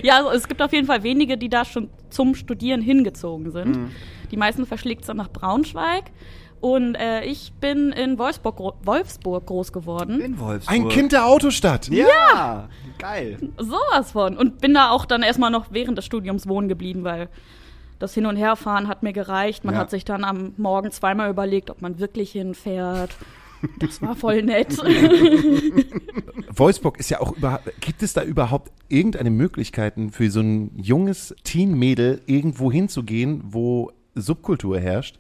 Ja, 0.02 0.16
also 0.18 0.30
es 0.30 0.48
gibt 0.48 0.62
auf 0.62 0.72
jeden 0.72 0.86
Fall 0.86 1.02
wenige, 1.02 1.36
die 1.36 1.48
da 1.48 1.64
schon 1.64 1.90
zum 2.10 2.34
Studieren 2.34 2.80
hingezogen 2.80 3.50
sind. 3.50 3.76
Mhm. 3.76 3.90
Die 4.30 4.36
meisten 4.36 4.64
verschlägt 4.66 5.02
es 5.02 5.06
dann 5.08 5.18
nach 5.18 5.28
Braunschweig. 5.30 6.04
Und 6.60 6.94
äh, 6.94 7.22
ich 7.24 7.52
bin 7.60 7.92
in 7.92 8.18
Wolfsburg, 8.18 8.58
Wolfsburg 8.84 9.46
groß 9.46 9.72
geworden. 9.72 10.20
In 10.20 10.40
Wolfsburg. 10.40 10.74
Ein 10.74 10.88
Kind 10.88 11.12
der 11.12 11.26
Autostadt. 11.26 11.88
Ja, 11.88 12.68
geil. 12.98 13.36
Sowas 13.58 14.12
von. 14.12 14.36
Und 14.38 14.60
bin 14.60 14.72
da 14.72 14.90
auch 14.90 15.04
dann 15.04 15.22
erstmal 15.22 15.50
noch 15.50 15.66
während 15.70 15.98
des 15.98 16.06
Studiums 16.06 16.48
wohnen 16.48 16.68
geblieben, 16.68 17.04
weil 17.04 17.28
das 17.98 18.14
Hin- 18.14 18.26
und 18.26 18.36
Herfahren 18.36 18.88
hat 18.88 19.02
mir 19.02 19.12
gereicht. 19.12 19.64
Man 19.64 19.74
Ja. 19.74 19.80
hat 19.82 19.90
sich 19.90 20.04
dann 20.06 20.24
am 20.24 20.54
Morgen 20.56 20.90
zweimal 20.90 21.28
überlegt, 21.30 21.70
ob 21.70 21.82
man 21.82 21.98
wirklich 21.98 22.32
hinfährt. 22.32 23.10
Das 23.79 24.00
war 24.02 24.16
voll 24.16 24.42
nett. 24.42 24.76
Wolfsburg 26.57 26.98
ist 26.98 27.11
ja 27.11 27.20
auch 27.20 27.37
überhaupt, 27.37 27.81
gibt 27.81 28.02
es 28.02 28.12
da 28.12 28.22
überhaupt 28.22 28.72
irgendeine 28.88 29.31
Möglichkeiten 29.31 30.11
für 30.11 30.31
so 30.31 30.40
ein 30.40 30.72
junges 30.76 31.35
Teen-Mädel 31.44 32.22
irgendwo 32.26 32.72
hinzugehen, 32.72 33.42
wo 33.44 33.92
Subkultur 34.14 34.81
herrscht? 34.81 35.18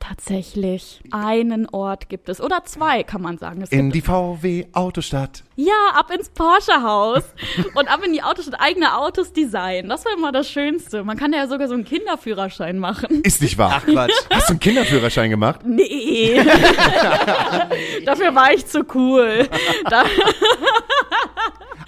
Tatsächlich. 0.00 1.02
Einen 1.12 1.68
Ort 1.68 2.08
gibt 2.08 2.28
es. 2.28 2.40
Oder 2.40 2.64
zwei, 2.64 3.04
kann 3.04 3.22
man 3.22 3.38
sagen. 3.38 3.62
Es 3.62 3.70
In 3.70 3.90
die 3.90 4.00
VW 4.00 4.66
Autostadt. 4.72 5.44
Ja, 5.64 5.92
ab 5.94 6.10
ins 6.10 6.28
Porsche-Haus 6.30 7.24
und 7.74 7.88
ab 7.88 8.00
in 8.04 8.12
die 8.12 8.22
Autostadt. 8.22 8.60
Eigene 8.60 8.96
Autos 8.96 9.32
designen. 9.32 9.88
Das 9.88 10.04
war 10.04 10.12
immer 10.12 10.32
das 10.32 10.50
Schönste. 10.50 11.04
Man 11.04 11.16
kann 11.16 11.32
ja 11.32 11.46
sogar 11.46 11.68
so 11.68 11.74
einen 11.74 11.84
Kinderführerschein 11.84 12.78
machen. 12.78 13.22
Ist 13.22 13.42
nicht 13.42 13.58
wahr. 13.58 13.80
Ach 13.82 13.84
Quatsch. 13.84 14.12
Hast 14.30 14.48
du 14.48 14.52
einen 14.52 14.60
Kinderführerschein 14.60 15.30
gemacht? 15.30 15.60
Nee. 15.64 16.40
Dafür 18.04 18.34
war 18.34 18.52
ich 18.52 18.66
zu 18.66 18.84
cool. 18.94 19.48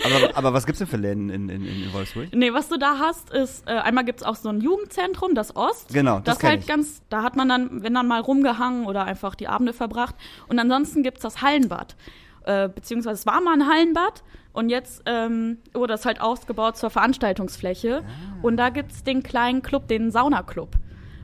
Aber, 0.05 0.37
aber 0.37 0.53
was 0.53 0.67
gibt's 0.67 0.79
denn 0.79 0.89
für 0.89 0.97
Läden 0.97 1.31
in, 1.31 1.49
in, 1.49 1.65
in 1.65 1.93
Wolfsburg? 1.93 2.29
Nee, 2.35 2.53
was 2.53 2.69
du 2.69 2.77
da 2.79 2.99
hast, 2.99 3.31
ist, 3.31 3.69
äh, 3.69 3.73
einmal 3.73 4.05
gibt's 4.05 4.23
auch 4.23 4.37
so 4.37 4.49
ein 4.49 4.61
Jugendzentrum, 4.61 5.35
das 5.35 5.55
Ost. 5.57 5.93
Genau, 5.93 6.21
das 6.21 6.39
das 6.39 6.49
halt 6.49 6.63
ich. 6.63 6.67
ganz, 6.67 7.03
da 7.09 7.23
hat 7.23 7.37
man 7.37 7.49
dann, 7.49 7.83
wenn 7.83 7.95
dann 7.95 8.07
mal 8.07 8.21
rumgehangen 8.21 8.87
oder 8.87 9.05
einfach 9.05 9.35
die 9.35 9.49
Abende 9.49 9.73
verbracht. 9.73 10.15
Und 10.49 10.59
ansonsten 10.59 11.03
gibt's 11.03 11.23
das 11.23 11.43
Hallenbad. 11.43 11.97
Äh, 12.45 12.69
beziehungsweise 12.69 13.15
es 13.15 13.27
war 13.27 13.41
mal 13.41 13.55
ein 13.55 13.69
Hallenbad 13.69 14.23
und 14.53 14.69
jetzt 14.69 15.03
ähm, 15.07 15.59
wurde 15.73 15.93
das 15.93 16.05
halt 16.05 16.21
ausgebaut 16.21 16.77
zur 16.77 16.91
Veranstaltungsfläche. 16.91 18.03
Ah. 18.03 18.39
Und 18.43 18.57
da 18.57 18.71
gibt's 18.71 19.03
den 19.05 19.23
kleinen 19.23 19.63
Club, 19.63 19.89
den 19.89 20.11
Saunaclub. 20.11 20.77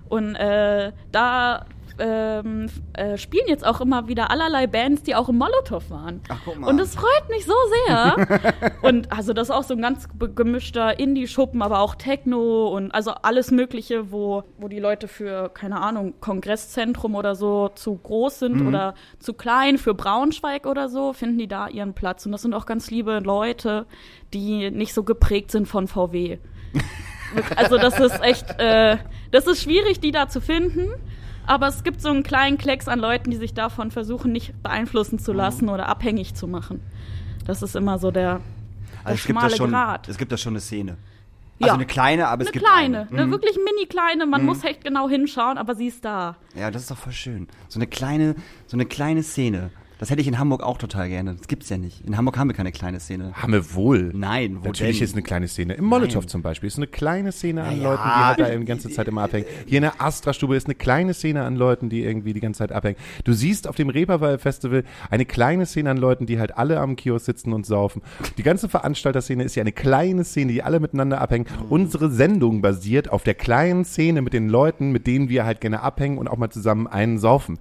Und 0.09 0.35
äh, 0.37 0.93
da 1.13 1.67
ähm, 1.99 2.69
äh, 2.93 3.17
spielen 3.17 3.47
jetzt 3.49 3.67
auch 3.67 3.81
immer 3.81 4.09
wieder 4.09 4.31
allerlei 4.31 4.67
Bands, 4.67 5.03
die 5.03 5.15
auch 5.15 5.29
im 5.29 5.39
Molotow 5.39 5.91
waren. 5.91 6.21
Ach, 6.29 6.41
guck 6.45 6.59
mal. 6.59 6.69
Und 6.69 6.79
das 6.79 6.95
freut 6.95 7.29
mich 7.29 7.45
so 7.45 7.55
sehr. 7.87 8.43
und 8.83 9.11
also 9.13 9.33
das 9.33 9.49
ist 9.49 9.55
auch 9.55 9.63
so 9.63 9.75
ein 9.75 9.83
ganz 9.83 10.09
gemischter 10.35 10.99
Indie-Schuppen, 10.99 11.63
aber 11.63 11.81
auch 11.81 11.95
Techno 11.95 12.69
und 12.69 12.93
also 12.93 13.13
alles 13.23 13.51
Mögliche, 13.51 14.11
wo, 14.13 14.45
wo 14.59 14.69
die 14.69 14.81
Leute 14.81 15.09
für, 15.09 15.49
keine 15.49 15.81
Ahnung, 15.81 16.15
Kongresszentrum 16.21 17.15
oder 17.15 17.35
so 17.35 17.69
zu 17.71 17.97
groß 17.97 18.39
sind 18.41 18.61
Mhm. 18.61 18.69
oder 18.69 18.95
zu 19.19 19.35
klein, 19.35 19.79
für 19.79 19.95
Braunschweig 19.95 20.67
oder 20.67 20.89
so, 20.89 21.13
finden 21.13 21.39
die 21.39 21.49
da 21.49 21.69
ihren 21.69 21.95
Platz. 21.95 22.25
Und 22.27 22.33
das 22.33 22.43
sind 22.43 22.55
auch 22.55 22.67
ganz 22.67 22.91
liebe 22.91 23.21
Leute, 23.21 23.87
die 24.35 24.71
nicht 24.71 24.95
so 24.95 25.03
geprägt 25.05 25.51
sind 25.51 25.67
von 25.67 25.89
VW. 25.89 26.39
Also 27.57 27.77
das 27.77 28.01
ist 28.01 28.23
echt, 28.23 28.59
äh, 28.59 28.97
das 29.31 29.47
ist 29.47 29.63
schwierig, 29.63 30.01
die 30.01 30.13
da 30.13 30.29
zu 30.29 30.41
finden. 30.41 30.89
Aber 31.49 31.67
es 31.69 31.83
gibt 31.83 32.03
so 32.03 32.11
einen 32.11 32.23
kleinen 32.23 32.59
Klecks 32.59 32.89
an 32.89 32.99
Leuten, 32.99 33.31
die 33.31 33.39
sich 33.39 33.55
davon 33.55 33.91
versuchen, 33.91 34.33
nicht 34.33 34.63
beeinflussen 34.63 35.19
zu 35.19 35.33
lassen 35.33 35.71
oder 35.71 35.89
abhängig 35.89 36.35
zu 36.35 36.47
machen. 36.47 36.83
Das 37.47 37.63
ist 37.63 37.75
immer 37.75 37.99
so 37.99 38.11
der, 38.11 38.35
der 38.35 38.41
Also 39.05 39.15
es 39.15 39.25
gibt 39.27 39.37
da 39.39 39.41
schmale 39.41 39.57
schon, 39.57 39.71
Grad. 39.71 40.09
es 40.09 40.19
gibt 40.19 40.31
da 40.31 40.37
schon 40.37 40.53
eine 40.53 40.61
Szene. 40.61 40.99
Also 41.61 41.69
Ja. 41.69 41.73
eine 41.75 41.87
kleine, 41.87 42.29
aber 42.29 42.43
es 42.43 42.49
eine 42.49 42.53
gibt 42.53 42.67
kleine, 42.67 42.99
eine. 43.01 43.11
Mhm. 43.11 43.19
eine 43.19 43.31
wirklich 43.31 43.57
mini 43.57 43.87
kleine. 43.87 44.27
Man 44.27 44.45
muss 44.45 44.63
echt 44.63 44.85
genau 44.85 45.09
hinschauen, 45.09 45.57
aber 45.57 45.75
sie 45.75 45.87
ist 45.87 46.05
da. 46.05 46.37
Ja, 46.55 46.71
das 46.71 46.83
ist 46.83 46.91
doch 46.91 46.99
voll 46.99 47.15
schön. 47.15 47.49
So 47.69 47.79
eine 47.79 47.87
kleine, 47.87 48.35
so 48.67 48.77
eine 48.77 48.85
kleine 48.85 49.23
Szene. 49.23 49.71
Das 49.99 50.11
hätte 50.11 50.21
ich 50.21 50.29
in 50.29 50.39
Hamburg 50.39 50.63
auch 50.63 50.79
total 50.79 51.09
gerne. 51.09 51.35
Das 51.35 51.49
gibt's 51.49 51.69
ja 51.69 51.77
nicht. 51.77 52.07
In 52.07 52.17
Hamburg 52.17 52.39
haben 52.39 52.49
wir 52.49 52.55
keine 52.55 52.71
kleine 52.71 53.01
Szene. 53.01 53.33
Haben 53.35 53.53
wir 53.53 53.75
wohl. 53.75 54.13
Nein, 54.15 54.59
wo 54.61 54.67
Natürlich 54.67 54.99
denn? 54.99 55.05
ist 55.07 55.15
eine 55.15 55.23
kleine 55.23 55.49
Szene. 55.49 55.75
Im 55.75 55.87
Molotow 55.87 56.25
zum 56.25 56.41
Beispiel 56.41 56.69
ist 56.69 56.77
eine 56.77 56.87
kleine 56.87 57.33
Szene 57.33 57.65
an 57.65 57.81
Ja, 57.81 57.91
Leuten, 57.91 58.03
die 58.05 58.11
halt 58.25 58.39
da 58.39 58.57
die 58.57 58.65
ganze 58.65 58.91
Zeit 58.91 59.09
immer 59.09 59.23
abhängen. 59.23 59.47
Hier 59.67 59.79
in 59.79 59.83
der 59.83 60.01
Astra-Stube 60.01 60.55
ist 60.57 60.67
eine 60.67 60.77
kleine 60.77 61.15
Szene 61.15 61.43
an 61.43 61.57
Leuten, 61.57 61.89
die 61.89 62.05
irgendwie 62.05 62.33
die 62.33 62.41
ganze 62.41 62.59
Zeit 62.59 62.71
abhängen. 62.71 62.97
Du 63.25 63.33
siehst 63.33 63.67
auf 63.67 63.75
dem 63.75 63.89
Reeperbahn-Festival 63.89 64.85
eine 65.11 65.25
kleine 65.25 65.67
Szene 65.67 65.91
an 65.91 65.97
Leuten, 65.97 66.27
die 66.27 66.39
halt 66.39 66.57
alle 66.57 66.79
am 66.79 66.95
Kiosk 66.95 67.27
sitzen 67.27 67.53
und 67.53 67.67
saufen. 67.67 68.03
Die 68.37 68.45
ganze 68.45 68.69
Veranstalterszene 68.69 69.43
ist 69.43 69.57
ja 69.57 69.63
eine 69.63 69.73
kleine 69.73 70.25
Szene, 70.25 70.53
die 70.53 70.63
alle 70.63 70.79
miteinander 70.79 71.21
abhängen. 71.21 71.47
Unsere 71.69 72.09
Sendung 72.11 72.63
basiert 72.63 73.11
auf 73.11 73.25
der 73.25 73.35
kleinen 73.35 73.85
Szene 73.85 74.23
mit 74.23 74.33
den 74.33 74.49
Leuten, 74.49 74.93
mit 74.93 75.09
denen 75.09 75.29
wir 75.29 75.45
halt 75.45 75.61
gerne 75.61 75.81
abhängen 75.83 76.19
und 76.19 76.29
auch 76.29 76.37
mal 76.37 76.51
zusammen 76.51 76.87
einen 76.87 77.19
saufen. 77.19 77.59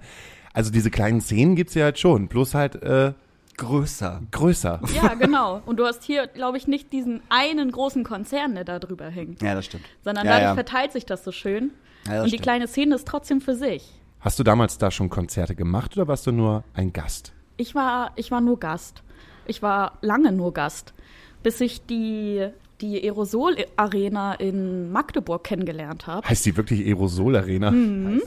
Also 0.52 0.70
diese 0.70 0.90
kleinen 0.90 1.20
Szenen 1.20 1.56
gibt's 1.56 1.74
ja 1.74 1.84
halt 1.84 1.98
schon, 1.98 2.28
bloß 2.28 2.54
halt 2.54 2.82
äh, 2.82 3.12
größer. 3.56 4.22
größer. 4.30 4.80
Ja, 4.94 5.14
genau. 5.14 5.62
Und 5.66 5.78
du 5.78 5.84
hast 5.84 6.04
hier, 6.04 6.26
glaube 6.26 6.56
ich, 6.56 6.66
nicht 6.66 6.92
diesen 6.92 7.20
einen 7.28 7.70
großen 7.70 8.04
Konzern, 8.04 8.54
der 8.54 8.64
da 8.64 8.78
drüber 8.78 9.08
hängt. 9.08 9.42
Ja, 9.42 9.54
das 9.54 9.66
stimmt. 9.66 9.84
Sondern 10.02 10.24
ja, 10.24 10.32
dadurch 10.32 10.48
ja. 10.48 10.54
verteilt 10.54 10.92
sich 10.92 11.04
das 11.04 11.24
so 11.24 11.32
schön. 11.32 11.72
Ja, 12.06 12.14
das 12.14 12.18
und 12.20 12.24
die 12.26 12.28
stimmt. 12.30 12.42
kleine 12.42 12.68
Szene 12.68 12.94
ist 12.94 13.06
trotzdem 13.06 13.40
für 13.40 13.54
sich. 13.54 13.92
Hast 14.20 14.38
du 14.38 14.42
damals 14.42 14.78
da 14.78 14.90
schon 14.90 15.10
Konzerte 15.10 15.54
gemacht 15.54 15.96
oder 15.96 16.08
warst 16.08 16.26
du 16.26 16.32
nur 16.32 16.64
ein 16.74 16.92
Gast? 16.92 17.32
Ich 17.56 17.74
war, 17.74 18.12
ich 18.16 18.30
war 18.30 18.40
nur 18.40 18.58
Gast. 18.58 19.02
Ich 19.46 19.62
war 19.62 19.98
lange 20.00 20.32
nur 20.32 20.52
Gast, 20.52 20.92
bis 21.42 21.60
ich 21.60 21.86
die, 21.86 22.48
die 22.80 23.02
Aerosol-Arena 23.02 24.34
in 24.34 24.90
Magdeburg 24.90 25.44
kennengelernt 25.44 26.06
habe. 26.06 26.28
Heißt 26.28 26.44
die 26.46 26.56
wirklich 26.56 26.86
Aerosol 26.86 27.36
Arena? 27.36 27.70
Hm. 27.70 28.22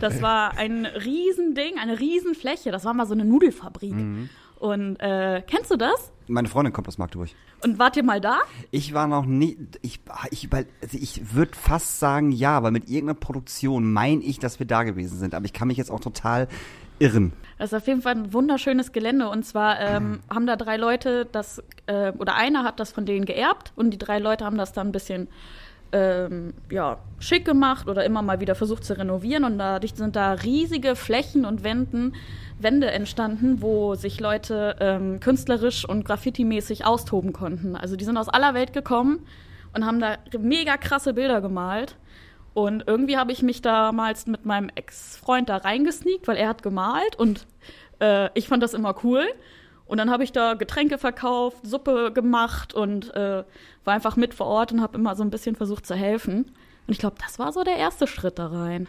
Das 0.00 0.22
war 0.22 0.56
ein 0.56 0.86
Riesending, 0.86 1.78
eine 1.78 2.00
Riesenfläche. 2.00 2.70
Das 2.70 2.84
war 2.84 2.94
mal 2.94 3.06
so 3.06 3.14
eine 3.14 3.24
Nudelfabrik. 3.24 3.94
Und 4.60 4.96
äh, 5.00 5.42
kennst 5.46 5.70
du 5.70 5.76
das? 5.76 6.12
Meine 6.28 6.46
Freundin 6.46 6.72
kommt 6.72 6.86
aus 6.86 6.98
Magdeburg. 6.98 7.30
Und 7.64 7.78
wart 7.78 7.96
ihr 7.96 8.04
mal 8.04 8.20
da? 8.20 8.40
Ich 8.70 8.92
war 8.92 9.06
noch 9.06 9.24
nie, 9.24 9.56
ich, 9.80 10.00
ich, 10.30 10.48
also 10.52 10.98
ich 10.98 11.34
würde 11.34 11.52
fast 11.56 11.98
sagen 11.98 12.30
ja, 12.30 12.62
weil 12.62 12.70
mit 12.70 12.88
irgendeiner 12.88 13.18
Produktion 13.18 13.90
meine 13.90 14.22
ich, 14.22 14.38
dass 14.38 14.58
wir 14.58 14.66
da 14.66 14.82
gewesen 14.82 15.18
sind. 15.18 15.34
Aber 15.34 15.46
ich 15.46 15.54
kann 15.54 15.68
mich 15.68 15.78
jetzt 15.78 15.90
auch 15.90 16.00
total 16.00 16.46
irren. 16.98 17.32
Das 17.56 17.72
ist 17.72 17.78
auf 17.78 17.86
jeden 17.86 18.02
Fall 18.02 18.14
ein 18.14 18.32
wunderschönes 18.34 18.92
Gelände. 18.92 19.30
Und 19.30 19.44
zwar 19.44 19.80
ähm, 19.80 20.20
haben 20.28 20.46
da 20.46 20.56
drei 20.56 20.76
Leute 20.76 21.26
das, 21.32 21.62
äh, 21.86 22.12
oder 22.12 22.34
einer 22.34 22.62
hat 22.62 22.80
das 22.80 22.92
von 22.92 23.06
denen 23.06 23.24
geerbt 23.24 23.72
und 23.76 23.90
die 23.90 23.98
drei 23.98 24.18
Leute 24.18 24.44
haben 24.44 24.58
das 24.58 24.74
dann 24.74 24.88
ein 24.88 24.92
bisschen 24.92 25.28
ähm, 25.92 26.54
ja, 26.70 26.98
schick 27.18 27.44
gemacht 27.44 27.88
oder 27.88 28.04
immer 28.04 28.22
mal 28.22 28.40
wieder 28.40 28.54
versucht 28.54 28.84
zu 28.84 28.96
renovieren. 28.96 29.44
Und 29.44 29.58
dadurch 29.58 29.94
sind 29.94 30.16
da 30.16 30.32
riesige 30.32 30.96
Flächen 30.96 31.44
und 31.44 31.64
Wänden, 31.64 32.14
Wände 32.58 32.90
entstanden, 32.90 33.62
wo 33.62 33.94
sich 33.94 34.20
Leute 34.20 34.76
ähm, 34.80 35.20
künstlerisch 35.20 35.84
und 35.88 36.04
graffiti-mäßig 36.04 36.84
austoben 36.84 37.32
konnten. 37.32 37.76
Also 37.76 37.96
die 37.96 38.04
sind 38.04 38.16
aus 38.16 38.28
aller 38.28 38.54
Welt 38.54 38.72
gekommen 38.72 39.26
und 39.74 39.86
haben 39.86 40.00
da 40.00 40.16
mega 40.38 40.76
krasse 40.76 41.14
Bilder 41.14 41.40
gemalt. 41.40 41.96
Und 42.52 42.84
irgendwie 42.86 43.16
habe 43.16 43.32
ich 43.32 43.42
mich 43.42 43.62
damals 43.62 44.26
mit 44.26 44.44
meinem 44.44 44.70
Ex-Freund 44.74 45.48
da 45.48 45.58
reingesneakt, 45.58 46.26
weil 46.26 46.36
er 46.36 46.48
hat 46.48 46.62
gemalt 46.62 47.16
und 47.16 47.46
äh, 48.00 48.28
ich 48.34 48.48
fand 48.48 48.62
das 48.62 48.74
immer 48.74 48.94
cool. 49.04 49.24
Und 49.90 49.98
dann 49.98 50.08
habe 50.10 50.22
ich 50.22 50.30
da 50.30 50.54
Getränke 50.54 50.98
verkauft, 50.98 51.58
Suppe 51.64 52.12
gemacht 52.12 52.72
und 52.74 53.12
äh, 53.14 53.42
war 53.84 53.94
einfach 53.94 54.14
mit 54.14 54.34
vor 54.34 54.46
Ort 54.46 54.70
und 54.70 54.80
habe 54.80 54.96
immer 54.96 55.16
so 55.16 55.24
ein 55.24 55.30
bisschen 55.30 55.56
versucht 55.56 55.84
zu 55.84 55.94
helfen. 55.96 56.44
Und 56.86 56.92
ich 56.92 56.98
glaube, 56.98 57.16
das 57.20 57.40
war 57.40 57.52
so 57.52 57.64
der 57.64 57.76
erste 57.76 58.06
Schritt 58.06 58.38
da 58.38 58.46
rein. 58.46 58.88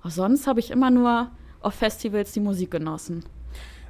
Aber 0.00 0.10
sonst 0.10 0.46
habe 0.46 0.58
ich 0.60 0.70
immer 0.70 0.90
nur 0.90 1.30
auf 1.60 1.74
Festivals 1.74 2.32
die 2.32 2.40
Musik 2.40 2.70
genossen. 2.70 3.24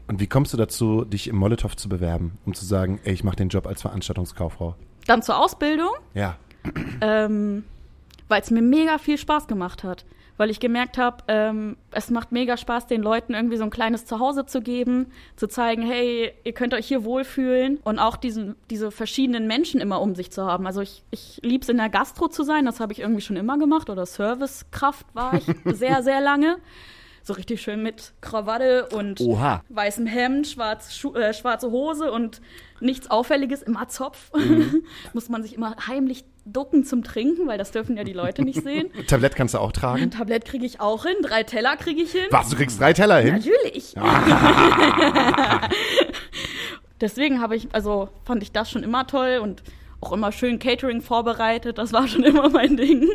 Und 0.09 0.19
wie 0.19 0.27
kommst 0.27 0.53
du 0.53 0.57
dazu, 0.57 1.05
dich 1.05 1.29
im 1.29 1.37
Molotow 1.37 1.77
zu 1.77 1.89
bewerben, 1.89 2.39
um 2.45 2.55
zu 2.55 2.65
sagen, 2.65 2.99
ey, 3.05 3.13
ich 3.13 3.23
mache 3.23 3.37
den 3.37 3.51
Job 3.51 3.67
als 3.67 3.83
Veranstaltungskauffrau? 3.83 4.75
Dann 5.07 5.23
zur 5.23 5.39
Ausbildung, 5.39 5.91
Ja. 6.15 6.37
ähm, 7.01 7.63
weil 8.27 8.43
es 8.43 8.51
mir 8.51 8.63
mega 8.63 8.99
viel 8.99 9.17
Spaß 9.17 9.47
gemacht 9.47 9.85
hat. 9.85 10.05
Weil 10.39 10.49
ich 10.51 10.61
gemerkt 10.61 10.97
habe, 10.97 11.25
ähm, 11.29 11.77
es 11.91 12.09
macht 12.11 12.33
mega 12.33 12.57
Spaß, 12.57 12.87
den 12.87 13.03
Leuten 13.03 13.35
irgendwie 13.35 13.59
so 13.59 13.65
ein 13.65 13.71
kleines 13.71 14.07
Zuhause 14.07 14.47
zu 14.47 14.63
geben, 14.63 15.09
zu 15.37 15.49
zeigen, 15.49 15.83
hey, 15.83 16.33
ihr 16.45 16.53
könnt 16.53 16.73
euch 16.73 16.87
hier 16.87 17.05
wohlfühlen 17.05 17.79
und 17.85 17.99
auch 17.99 18.17
diesen, 18.17 18.57
diese 18.71 18.91
verschiedenen 18.91 19.47
Menschen 19.47 19.81
immer 19.81 20.01
um 20.01 20.15
sich 20.15 20.31
zu 20.31 20.47
haben. 20.47 20.67
Also 20.67 20.81
ich, 20.81 21.03
ich 21.11 21.41
liebe 21.43 21.63
es 21.63 21.69
in 21.69 21.77
der 21.77 21.91
Gastro 21.91 22.29
zu 22.29 22.45
sein, 22.45 22.65
das 22.65 22.81
habe 22.81 22.95
ich 22.95 23.01
irgendwie 23.01 23.21
schon 23.21 23.37
immer 23.37 23.59
gemacht 23.59 23.91
oder 23.91 24.07
Servicekraft 24.07 25.07
war 25.13 25.35
ich 25.35 25.45
sehr, 25.77 26.03
sehr 26.03 26.23
lange. 26.23 26.59
So 27.29 27.35
richtig 27.35 27.61
schön 27.61 27.83
mit 27.83 28.15
Krawatte 28.23 28.87
und 28.87 29.21
Oha. 29.21 29.63
weißem 29.69 30.07
Hemd, 30.07 30.47
schwarz, 30.47 30.95
Schu 30.97 31.15
äh, 31.15 31.35
schwarze 31.35 31.71
Hose 31.71 32.11
und 32.11 32.41
nichts 32.81 33.11
Auffälliges, 33.11 33.61
immer 33.63 33.87
Zopf. 33.89 34.31
Muss 35.13 35.29
man 35.29 35.43
sich 35.43 35.55
immer 35.55 35.77
heimlich 35.87 36.25
ducken 36.53 36.85
zum 36.85 37.03
Trinken, 37.03 37.47
weil 37.47 37.59
das 37.59 37.71
dürfen 37.71 37.97
ja 37.97 38.05
die 38.05 38.13
Leute 38.13 38.43
nicht 38.43 38.63
sehen. 38.63 38.91
Tablett 39.07 39.37
kannst 39.37 39.55
du 39.55 39.59
auch 39.59 39.73
tragen? 39.73 40.03
Ein 40.03 40.11
Tablett 40.11 40.45
kriege 40.45 40.67
ich 40.67 40.81
auch 40.81 41.05
hin, 41.05 41.17
drei 41.23 41.43
Teller 41.43 41.77
kriege 41.77 42.03
ich 42.03 42.13
hin. 42.13 42.27
Was, 42.31 42.49
du 42.49 42.57
kriegst 42.57 42.81
drei 42.81 42.93
Teller 42.93 43.19
hin? 43.19 43.35
Natürlich. 43.35 43.95
Deswegen 47.01 47.41
habe 47.41 47.57
ich, 47.57 47.69
also 47.73 48.09
fand 48.25 48.43
ich 48.43 48.53
das 48.53 48.71
schon 48.71 48.83
immer 48.83 49.07
toll 49.07 49.41
und 49.43 49.63
auch 50.01 50.13
immer 50.13 50.33
schön 50.33 50.59
Catering 50.59 51.01
vorbereitet. 51.01 51.79
Das 51.79 51.93
war 51.93 52.09
schon 52.09 52.25
immer 52.25 52.49
mein 52.51 52.77
Ding. 52.77 53.09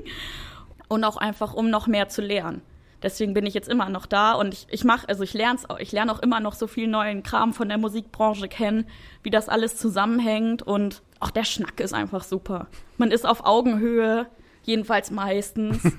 Und 0.88 1.04
auch 1.04 1.18
einfach, 1.18 1.54
um 1.54 1.70
noch 1.70 1.88
mehr 1.88 2.10
zu 2.10 2.22
lernen. 2.22 2.62
Deswegen 3.02 3.34
bin 3.34 3.46
ich 3.46 3.54
jetzt 3.54 3.68
immer 3.68 3.90
noch 3.90 4.06
da 4.06 4.32
und 4.32 4.54
ich, 4.54 4.66
ich 4.70 4.86
mache, 4.86 5.10
also 5.10 5.24
ich 5.24 5.34
lerne 5.34 5.60
auch, 5.68 5.78
ich 5.78 5.92
lerne 5.92 6.10
auch 6.14 6.20
immer 6.20 6.40
noch 6.40 6.54
so 6.54 6.68
viel 6.68 6.88
neuen 6.88 7.22
Kram 7.22 7.54
von 7.54 7.68
der 7.68 7.78
Musikbranche 7.78 8.48
kennen, 8.48 8.86
wie 9.24 9.30
das 9.30 9.50
alles 9.50 9.76
zusammenhängt 9.76 10.62
und 10.62 11.02
auch 11.24 11.32
der 11.32 11.46
Schnack 11.46 11.80
ist 11.80 11.94
einfach 11.94 12.24
super. 12.24 12.68
Man 12.98 13.12
ist 13.12 13.26
auf 13.26 13.46
Augenhöhe, 13.46 14.28
jedenfalls 14.64 15.10
meistens. 15.10 15.82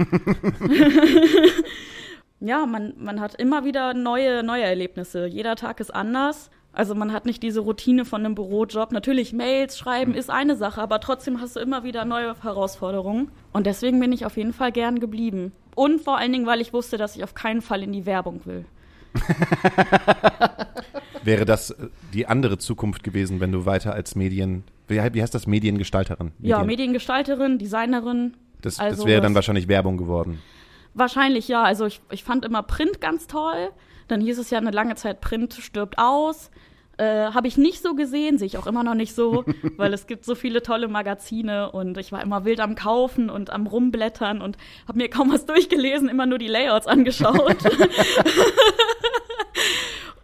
ja, 2.40 2.66
man, 2.66 2.92
man 2.98 3.20
hat 3.20 3.34
immer 3.34 3.64
wieder 3.64 3.94
neue, 3.94 4.42
neue 4.42 4.64
Erlebnisse. 4.64 5.26
Jeder 5.26 5.56
Tag 5.56 5.80
ist 5.80 5.94
anders. 5.94 6.50
Also 6.74 6.94
man 6.94 7.12
hat 7.12 7.24
nicht 7.24 7.42
diese 7.42 7.60
Routine 7.60 8.04
von 8.04 8.24
einem 8.24 8.34
Bürojob. 8.34 8.92
Natürlich 8.92 9.32
Mails 9.32 9.78
schreiben 9.78 10.12
ist 10.14 10.28
eine 10.28 10.56
Sache, 10.56 10.82
aber 10.82 11.00
trotzdem 11.00 11.40
hast 11.40 11.56
du 11.56 11.60
immer 11.60 11.84
wieder 11.84 12.04
neue 12.04 12.34
Herausforderungen. 12.42 13.30
Und 13.52 13.66
deswegen 13.66 14.00
bin 14.00 14.12
ich 14.12 14.26
auf 14.26 14.36
jeden 14.36 14.52
Fall 14.52 14.72
gern 14.72 15.00
geblieben. 15.00 15.52
Und 15.74 16.02
vor 16.02 16.18
allen 16.18 16.32
Dingen, 16.32 16.46
weil 16.46 16.60
ich 16.60 16.72
wusste, 16.72 16.98
dass 16.98 17.16
ich 17.16 17.24
auf 17.24 17.34
keinen 17.34 17.62
Fall 17.62 17.82
in 17.82 17.92
die 17.92 18.06
Werbung 18.06 18.40
will. 18.44 18.66
Wäre 21.22 21.44
das 21.44 21.70
äh, 21.70 21.88
die 22.12 22.26
andere 22.26 22.58
Zukunft 22.58 23.02
gewesen, 23.04 23.40
wenn 23.40 23.52
du 23.52 23.64
weiter 23.64 23.94
als 23.94 24.14
Medien, 24.14 24.64
wie, 24.88 24.96
wie 25.14 25.22
heißt 25.22 25.34
das, 25.34 25.46
Mediengestalterin? 25.46 26.32
Ja, 26.40 26.58
Medien- 26.58 26.66
Mediengestalterin, 26.66 27.58
Designerin. 27.58 28.34
Das, 28.62 28.78
also 28.78 29.02
das 29.02 29.06
wäre 29.06 29.20
dann 29.20 29.34
wahrscheinlich 29.34 29.68
Werbung 29.68 29.96
geworden. 29.96 30.40
Wahrscheinlich 30.94 31.48
ja. 31.48 31.62
Also 31.62 31.86
ich, 31.86 32.00
ich 32.10 32.24
fand 32.24 32.44
immer 32.44 32.62
Print 32.62 33.00
ganz 33.00 33.26
toll. 33.26 33.70
Dann 34.08 34.20
hieß 34.20 34.38
es 34.38 34.50
ja 34.50 34.58
eine 34.58 34.70
lange 34.70 34.94
Zeit, 34.96 35.20
Print 35.20 35.54
stirbt 35.54 35.98
aus. 35.98 36.50
Äh, 36.96 37.32
Habe 37.32 37.48
ich 37.48 37.56
nicht 37.56 37.82
so 37.82 37.94
gesehen, 37.96 38.38
sehe 38.38 38.46
ich 38.46 38.56
auch 38.56 38.68
immer 38.68 38.84
noch 38.84 38.94
nicht 38.94 39.14
so, 39.16 39.44
weil 39.76 39.92
es 39.92 40.06
gibt 40.06 40.24
so 40.24 40.34
viele 40.36 40.62
tolle 40.62 40.86
Magazine 40.86 41.72
und 41.72 41.98
ich 41.98 42.12
war 42.12 42.22
immer 42.22 42.44
wild 42.44 42.60
am 42.60 42.76
Kaufen 42.76 43.30
und 43.30 43.50
am 43.50 43.66
Rumblättern 43.66 44.40
und 44.40 44.56
habe 44.86 44.98
mir 44.98 45.08
kaum 45.10 45.32
was 45.32 45.44
durchgelesen, 45.46 46.08
immer 46.08 46.26
nur 46.26 46.38
die 46.38 46.46
Layouts 46.46 46.86
angeschaut. 46.86 47.56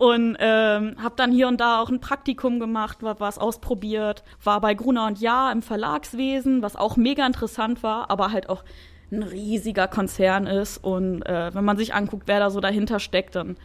und 0.01 0.35
ähm, 0.41 0.97
habe 1.03 1.15
dann 1.17 1.31
hier 1.31 1.47
und 1.47 1.61
da 1.61 1.79
auch 1.79 1.91
ein 1.91 2.01
Praktikum 2.01 2.59
gemacht, 2.59 3.01
was 3.03 3.37
ausprobiert, 3.37 4.25
war 4.43 4.59
bei 4.63 4.73
Gruner 4.73 5.07
und 5.07 5.21
Ja 5.21 5.53
im 5.53 5.61
Verlagswesen, 5.61 6.63
was 6.63 6.75
auch 6.75 6.97
mega 6.97 7.27
interessant 7.27 7.83
war, 7.83 8.11
aber 8.11 8.33
halt 8.33 8.49
auch 8.49 8.65
ein 9.13 9.23
riesiger 9.23 9.89
Konzern 9.89 10.47
ist. 10.47 10.79
Und 10.79 11.21
äh, 11.27 11.55
wenn 11.55 11.67
man 11.67 11.77
sich 11.77 11.93
anguckt, 11.93 12.23
wer 12.29 12.41
da 12.41 12.49
so 12.49 12.61
dahinter 12.61 12.99
steckt, 12.99 13.35
dann 13.35 13.59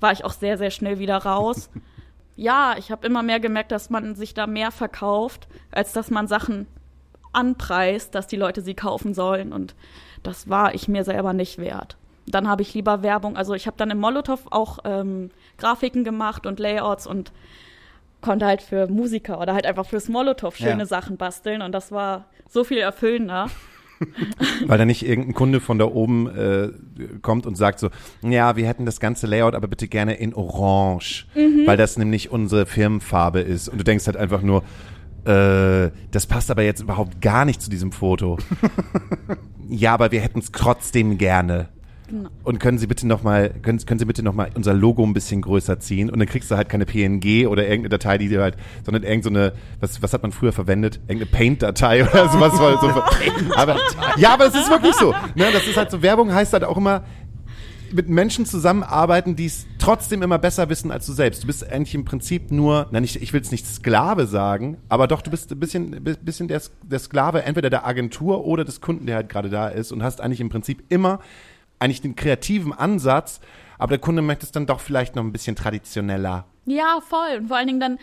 war 0.00 0.10
ich 0.10 0.24
auch 0.24 0.32
sehr 0.32 0.58
sehr 0.58 0.72
schnell 0.72 0.98
wieder 0.98 1.18
raus. 1.18 1.70
ja, 2.34 2.74
ich 2.76 2.90
habe 2.90 3.06
immer 3.06 3.22
mehr 3.22 3.38
gemerkt, 3.38 3.70
dass 3.70 3.88
man 3.88 4.16
sich 4.16 4.34
da 4.34 4.48
mehr 4.48 4.72
verkauft, 4.72 5.46
als 5.70 5.92
dass 5.92 6.10
man 6.10 6.26
Sachen 6.26 6.66
anpreist, 7.32 8.12
dass 8.16 8.26
die 8.26 8.34
Leute 8.34 8.60
sie 8.60 8.74
kaufen 8.74 9.14
sollen. 9.14 9.52
Und 9.52 9.76
das 10.24 10.50
war 10.50 10.74
ich 10.74 10.88
mir 10.88 11.04
selber 11.04 11.32
nicht 11.32 11.58
wert 11.58 11.96
dann 12.26 12.48
habe 12.48 12.62
ich 12.62 12.74
lieber 12.74 13.02
Werbung. 13.02 13.36
Also 13.36 13.54
ich 13.54 13.66
habe 13.66 13.76
dann 13.76 13.90
im 13.90 13.98
Molotow 13.98 14.40
auch 14.50 14.78
ähm, 14.84 15.30
Grafiken 15.58 16.04
gemacht 16.04 16.46
und 16.46 16.58
Layouts 16.58 17.06
und 17.06 17.32
konnte 18.20 18.46
halt 18.46 18.62
für 18.62 18.88
Musiker 18.88 19.40
oder 19.40 19.54
halt 19.54 19.66
einfach 19.66 19.86
fürs 19.86 20.08
Molotow 20.08 20.54
schöne 20.56 20.80
Ja. 20.80 20.86
Sachen 20.86 21.16
basteln 21.16 21.62
und 21.62 21.72
das 21.72 21.92
war 21.92 22.26
so 22.48 22.64
viel 22.64 22.78
erfüllender. 22.78 23.48
Weil 24.66 24.78
da 24.78 24.84
nicht 24.84 25.06
irgendein 25.06 25.34
Kunde 25.34 25.60
von 25.60 25.78
da 25.78 25.86
oben 25.86 26.28
äh, 26.28 26.70
kommt 27.22 27.46
und 27.46 27.54
sagt 27.54 27.78
so, 27.78 27.88
ja, 28.22 28.56
wir 28.56 28.66
hätten 28.66 28.84
das 28.84 29.00
ganze 29.00 29.26
Layout 29.26 29.54
aber 29.54 29.68
bitte 29.68 29.88
gerne 29.88 30.14
in 30.14 30.34
Orange, 30.34 31.26
weil 31.64 31.78
das 31.78 31.96
nämlich 31.96 32.30
unsere 32.30 32.66
Firmenfarbe 32.66 33.40
ist. 33.40 33.68
Und 33.70 33.78
du 33.78 33.84
denkst 33.84 34.06
halt 34.06 34.18
einfach 34.18 34.42
nur, 34.42 34.64
äh, 35.24 35.90
das 36.10 36.26
passt 36.26 36.50
aber 36.50 36.62
jetzt 36.62 36.80
überhaupt 36.80 37.22
gar 37.22 37.46
nicht 37.46 37.62
zu 37.62 37.70
diesem 37.70 37.90
Foto. 37.90 38.36
ja, 39.68 39.94
aber 39.94 40.12
wir 40.12 40.20
hätten 40.20 40.40
es 40.40 40.52
trotzdem 40.52 41.16
gerne. 41.16 41.70
Genau. 42.08 42.28
Und 42.44 42.60
können 42.60 42.78
Sie 42.78 42.86
bitte 42.86 43.06
noch 43.06 43.22
mal, 43.22 43.50
können, 43.62 43.84
können 43.84 43.98
Sie 43.98 44.04
bitte 44.04 44.22
noch 44.22 44.34
mal 44.34 44.50
unser 44.54 44.74
Logo 44.74 45.02
ein 45.02 45.12
bisschen 45.12 45.42
größer 45.42 45.80
ziehen? 45.80 46.08
Und 46.08 46.18
dann 46.18 46.28
kriegst 46.28 46.50
du 46.50 46.56
halt 46.56 46.68
keine 46.68 46.86
PNG 46.86 47.46
oder 47.48 47.64
irgendeine 47.64 47.88
Datei, 47.88 48.18
die 48.18 48.28
dir 48.28 48.42
halt, 48.42 48.56
sondern 48.84 49.02
irgendeine, 49.02 49.52
was, 49.80 50.02
was 50.02 50.12
hat 50.12 50.22
man 50.22 50.32
früher 50.32 50.52
verwendet? 50.52 51.00
Irgendeine 51.08 51.30
Paint-Datei 51.30 52.02
oder 52.08 52.28
sowas. 52.28 52.52
So, 52.56 53.02
aber, 53.56 53.76
ja, 54.16 54.34
aber 54.34 54.46
es 54.46 54.54
ist 54.54 54.70
wirklich 54.70 54.94
so. 54.94 55.12
Ne? 55.34 55.46
Das 55.52 55.66
ist 55.66 55.76
halt 55.76 55.90
so, 55.90 56.02
Werbung 56.02 56.32
heißt 56.32 56.52
halt 56.52 56.64
auch 56.64 56.76
immer, 56.76 57.04
mit 57.92 58.08
Menschen 58.08 58.46
zusammenarbeiten, 58.46 59.36
die 59.36 59.46
es 59.46 59.66
trotzdem 59.78 60.22
immer 60.22 60.38
besser 60.38 60.68
wissen 60.68 60.90
als 60.90 61.06
du 61.06 61.12
selbst. 61.12 61.42
Du 61.42 61.46
bist 61.46 61.70
eigentlich 61.70 61.94
im 61.94 62.04
Prinzip 62.04 62.50
nur, 62.50 62.88
na 62.90 63.00
nicht, 63.00 63.22
ich 63.22 63.32
will 63.32 63.40
es 63.40 63.50
nicht 63.50 63.66
Sklave 63.66 64.26
sagen, 64.26 64.76
aber 64.88 65.06
doch, 65.06 65.22
du 65.22 65.30
bist 65.30 65.52
ein 65.52 65.60
bisschen, 65.60 66.02
bisschen 66.22 66.48
der, 66.48 66.60
der 66.82 66.98
Sklave 66.98 67.44
entweder 67.44 67.70
der 67.70 67.86
Agentur 67.86 68.44
oder 68.44 68.64
des 68.64 68.80
Kunden, 68.80 69.06
der 69.06 69.16
halt 69.16 69.28
gerade 69.28 69.50
da 69.50 69.68
ist 69.68 69.92
und 69.92 70.02
hast 70.02 70.20
eigentlich 70.20 70.40
im 70.40 70.48
Prinzip 70.48 70.84
immer 70.88 71.20
eigentlich 71.78 72.00
den 72.00 72.16
kreativen 72.16 72.72
Ansatz, 72.72 73.40
aber 73.78 73.90
der 73.90 73.98
Kunde 73.98 74.22
möchte 74.22 74.46
es 74.46 74.52
dann 74.52 74.66
doch 74.66 74.80
vielleicht 74.80 75.16
noch 75.16 75.22
ein 75.22 75.32
bisschen 75.32 75.56
traditioneller. 75.56 76.46
Ja, 76.64 77.00
voll. 77.00 77.38
Und 77.38 77.48
vor 77.48 77.56
allen 77.56 77.66
Dingen 77.66 77.80
dann 77.80 77.98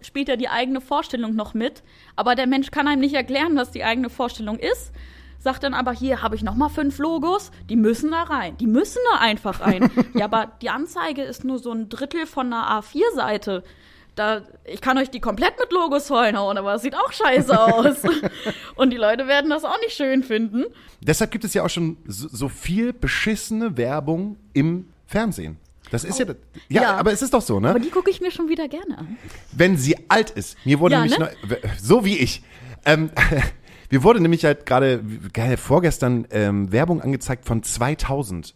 spielt 0.00 0.28
ja 0.28 0.36
die 0.36 0.48
eigene 0.48 0.80
Vorstellung 0.80 1.34
noch 1.34 1.54
mit. 1.54 1.82
Aber 2.16 2.34
der 2.34 2.46
Mensch 2.46 2.70
kann 2.70 2.88
einem 2.88 3.00
nicht 3.00 3.14
erklären, 3.14 3.56
was 3.56 3.70
die 3.70 3.84
eigene 3.84 4.10
Vorstellung 4.10 4.58
ist. 4.58 4.92
Sagt 5.38 5.64
dann 5.64 5.74
aber, 5.74 5.92
hier 5.92 6.22
habe 6.22 6.36
ich 6.36 6.44
noch 6.44 6.54
mal 6.54 6.68
fünf 6.68 6.98
Logos, 6.98 7.50
die 7.68 7.74
müssen 7.74 8.12
da 8.12 8.22
rein. 8.22 8.56
Die 8.58 8.68
müssen 8.68 9.00
da 9.10 9.18
einfach 9.18 9.60
rein. 9.60 9.90
ja, 10.14 10.26
aber 10.26 10.52
die 10.62 10.70
Anzeige 10.70 11.22
ist 11.22 11.42
nur 11.42 11.58
so 11.58 11.72
ein 11.72 11.88
Drittel 11.88 12.26
von 12.26 12.46
einer 12.52 12.80
A4-Seite. 12.80 13.64
Da, 14.14 14.42
ich 14.64 14.80
kann 14.82 14.98
euch 14.98 15.10
die 15.10 15.20
komplett 15.20 15.58
mit 15.58 15.72
Logos 15.72 16.08
vollhauen, 16.08 16.58
aber 16.58 16.74
es 16.74 16.82
sieht 16.82 16.94
auch 16.94 17.12
scheiße 17.12 17.58
aus. 17.58 17.96
Und 18.76 18.90
die 18.90 18.98
Leute 18.98 19.26
werden 19.26 19.48
das 19.50 19.64
auch 19.64 19.80
nicht 19.80 19.96
schön 19.96 20.22
finden. 20.22 20.64
Deshalb 21.00 21.30
gibt 21.30 21.44
es 21.44 21.54
ja 21.54 21.64
auch 21.64 21.70
schon 21.70 21.96
so, 22.06 22.28
so 22.30 22.48
viel 22.50 22.92
beschissene 22.92 23.76
Werbung 23.78 24.36
im 24.52 24.88
Fernsehen. 25.06 25.56
Das 25.90 26.04
ist 26.04 26.18
ja, 26.18 26.26
ja, 26.68 26.82
Ja. 26.82 26.96
aber 26.96 27.12
es 27.12 27.22
ist 27.22 27.32
doch 27.34 27.42
so, 27.42 27.58
ne? 27.60 27.70
Aber 27.70 27.80
die 27.80 27.90
gucke 27.90 28.10
ich 28.10 28.20
mir 28.20 28.30
schon 28.30 28.48
wieder 28.48 28.68
gerne 28.68 28.98
an. 28.98 29.16
wenn 29.52 29.76
sie 29.76 29.96
alt 30.08 30.30
ist. 30.30 30.56
Mir 30.64 30.78
wurde 30.80 30.94
Ja, 30.94 31.00
nämlich 31.00 31.18
ne? 31.18 31.30
neu, 31.48 31.56
so 31.80 32.04
wie 32.04 32.18
ich. 32.18 32.42
Ähm, 32.84 33.10
mir 33.90 34.02
wurde 34.02 34.20
nämlich 34.20 34.44
halt 34.44 34.64
gerade 34.66 35.02
geil, 35.32 35.56
vorgestern 35.56 36.26
ähm, 36.30 36.70
Werbung 36.72 37.00
angezeigt 37.02 37.46
von 37.46 37.62
2000. 37.62 38.54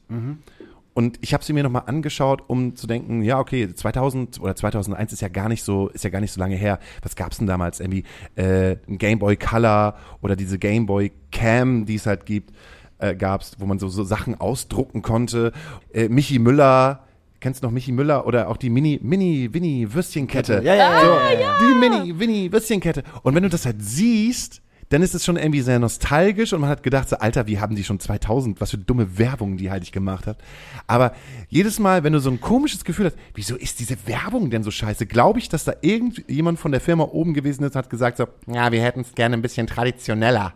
Und 0.96 1.18
ich 1.20 1.34
habe 1.34 1.44
sie 1.44 1.52
mir 1.52 1.62
nochmal 1.62 1.82
angeschaut, 1.84 2.44
um 2.46 2.74
zu 2.74 2.86
denken, 2.86 3.20
ja, 3.20 3.38
okay, 3.38 3.68
2000 3.74 4.40
oder 4.40 4.56
2001 4.56 5.12
ist 5.12 5.20
ja 5.20 5.28
gar 5.28 5.50
nicht 5.50 5.62
so, 5.62 5.88
ist 5.88 6.04
ja 6.04 6.08
gar 6.08 6.22
nicht 6.22 6.32
so 6.32 6.40
lange 6.40 6.56
her. 6.56 6.78
Was 7.02 7.14
gab's 7.16 7.36
denn 7.36 7.46
damals? 7.46 7.80
Irgendwie 7.80 8.04
äh, 8.34 8.76
ein 8.88 8.96
Game 8.96 9.18
Boy 9.18 9.36
Color 9.36 9.94
oder 10.22 10.36
diese 10.36 10.58
Game 10.58 10.86
Boy 10.86 11.12
Cam, 11.32 11.84
die 11.84 11.96
es 11.96 12.06
halt 12.06 12.24
gibt, 12.24 12.54
äh, 12.96 13.14
gab's, 13.14 13.56
wo 13.58 13.66
man 13.66 13.78
so, 13.78 13.88
so 13.88 14.04
Sachen 14.04 14.40
ausdrucken 14.40 15.02
konnte. 15.02 15.52
Äh, 15.92 16.08
Michi 16.08 16.38
Müller, 16.38 17.04
kennst 17.40 17.62
du 17.62 17.66
noch 17.66 17.72
Michi 17.72 17.92
Müller 17.92 18.26
oder 18.26 18.48
auch 18.48 18.56
die 18.56 18.70
Mini, 18.70 18.98
Mini, 19.02 19.50
Winnie 19.52 19.92
Würstchenkette? 19.92 20.62
Ja, 20.64 20.74
ja, 20.74 20.94
ja, 20.94 21.00
so, 21.00 21.06
ja, 21.08 21.40
ja, 21.40 21.58
Die 21.58 21.74
Mini, 21.74 22.18
Winnie 22.18 22.50
Würstchenkette. 22.50 23.02
Und 23.22 23.34
wenn 23.34 23.42
du 23.42 23.50
das 23.50 23.66
halt 23.66 23.82
siehst, 23.82 24.62
dann 24.88 25.02
ist 25.02 25.14
es 25.14 25.24
schon 25.24 25.36
irgendwie 25.36 25.60
sehr 25.62 25.78
nostalgisch 25.78 26.52
und 26.52 26.60
man 26.60 26.70
hat 26.70 26.82
gedacht, 26.82 27.08
so, 27.08 27.16
Alter, 27.16 27.46
wie 27.46 27.58
haben 27.58 27.74
die 27.74 27.84
schon 27.84 27.98
2000, 27.98 28.60
was 28.60 28.70
für 28.70 28.78
dumme 28.78 29.18
Werbung 29.18 29.56
die 29.56 29.70
halt 29.70 29.82
ich 29.82 29.92
gemacht 29.92 30.26
hat. 30.26 30.38
Aber 30.86 31.12
jedes 31.48 31.78
Mal, 31.78 32.04
wenn 32.04 32.12
du 32.12 32.20
so 32.20 32.30
ein 32.30 32.40
komisches 32.40 32.84
Gefühl 32.84 33.06
hast, 33.06 33.16
wieso 33.34 33.56
ist 33.56 33.80
diese 33.80 33.96
Werbung 34.06 34.50
denn 34.50 34.62
so 34.62 34.70
scheiße, 34.70 35.06
glaube 35.06 35.38
ich, 35.38 35.48
dass 35.48 35.64
da 35.64 35.74
irgendjemand 35.80 36.58
von 36.58 36.72
der 36.72 36.80
Firma 36.80 37.04
oben 37.04 37.34
gewesen 37.34 37.64
ist 37.64 37.70
und 37.70 37.76
hat 37.76 37.90
gesagt 37.90 38.16
so, 38.18 38.26
ja, 38.46 38.70
wir 38.70 38.82
hätten 38.82 39.00
es 39.00 39.14
gerne 39.14 39.36
ein 39.36 39.42
bisschen 39.42 39.66
traditioneller. 39.66 40.54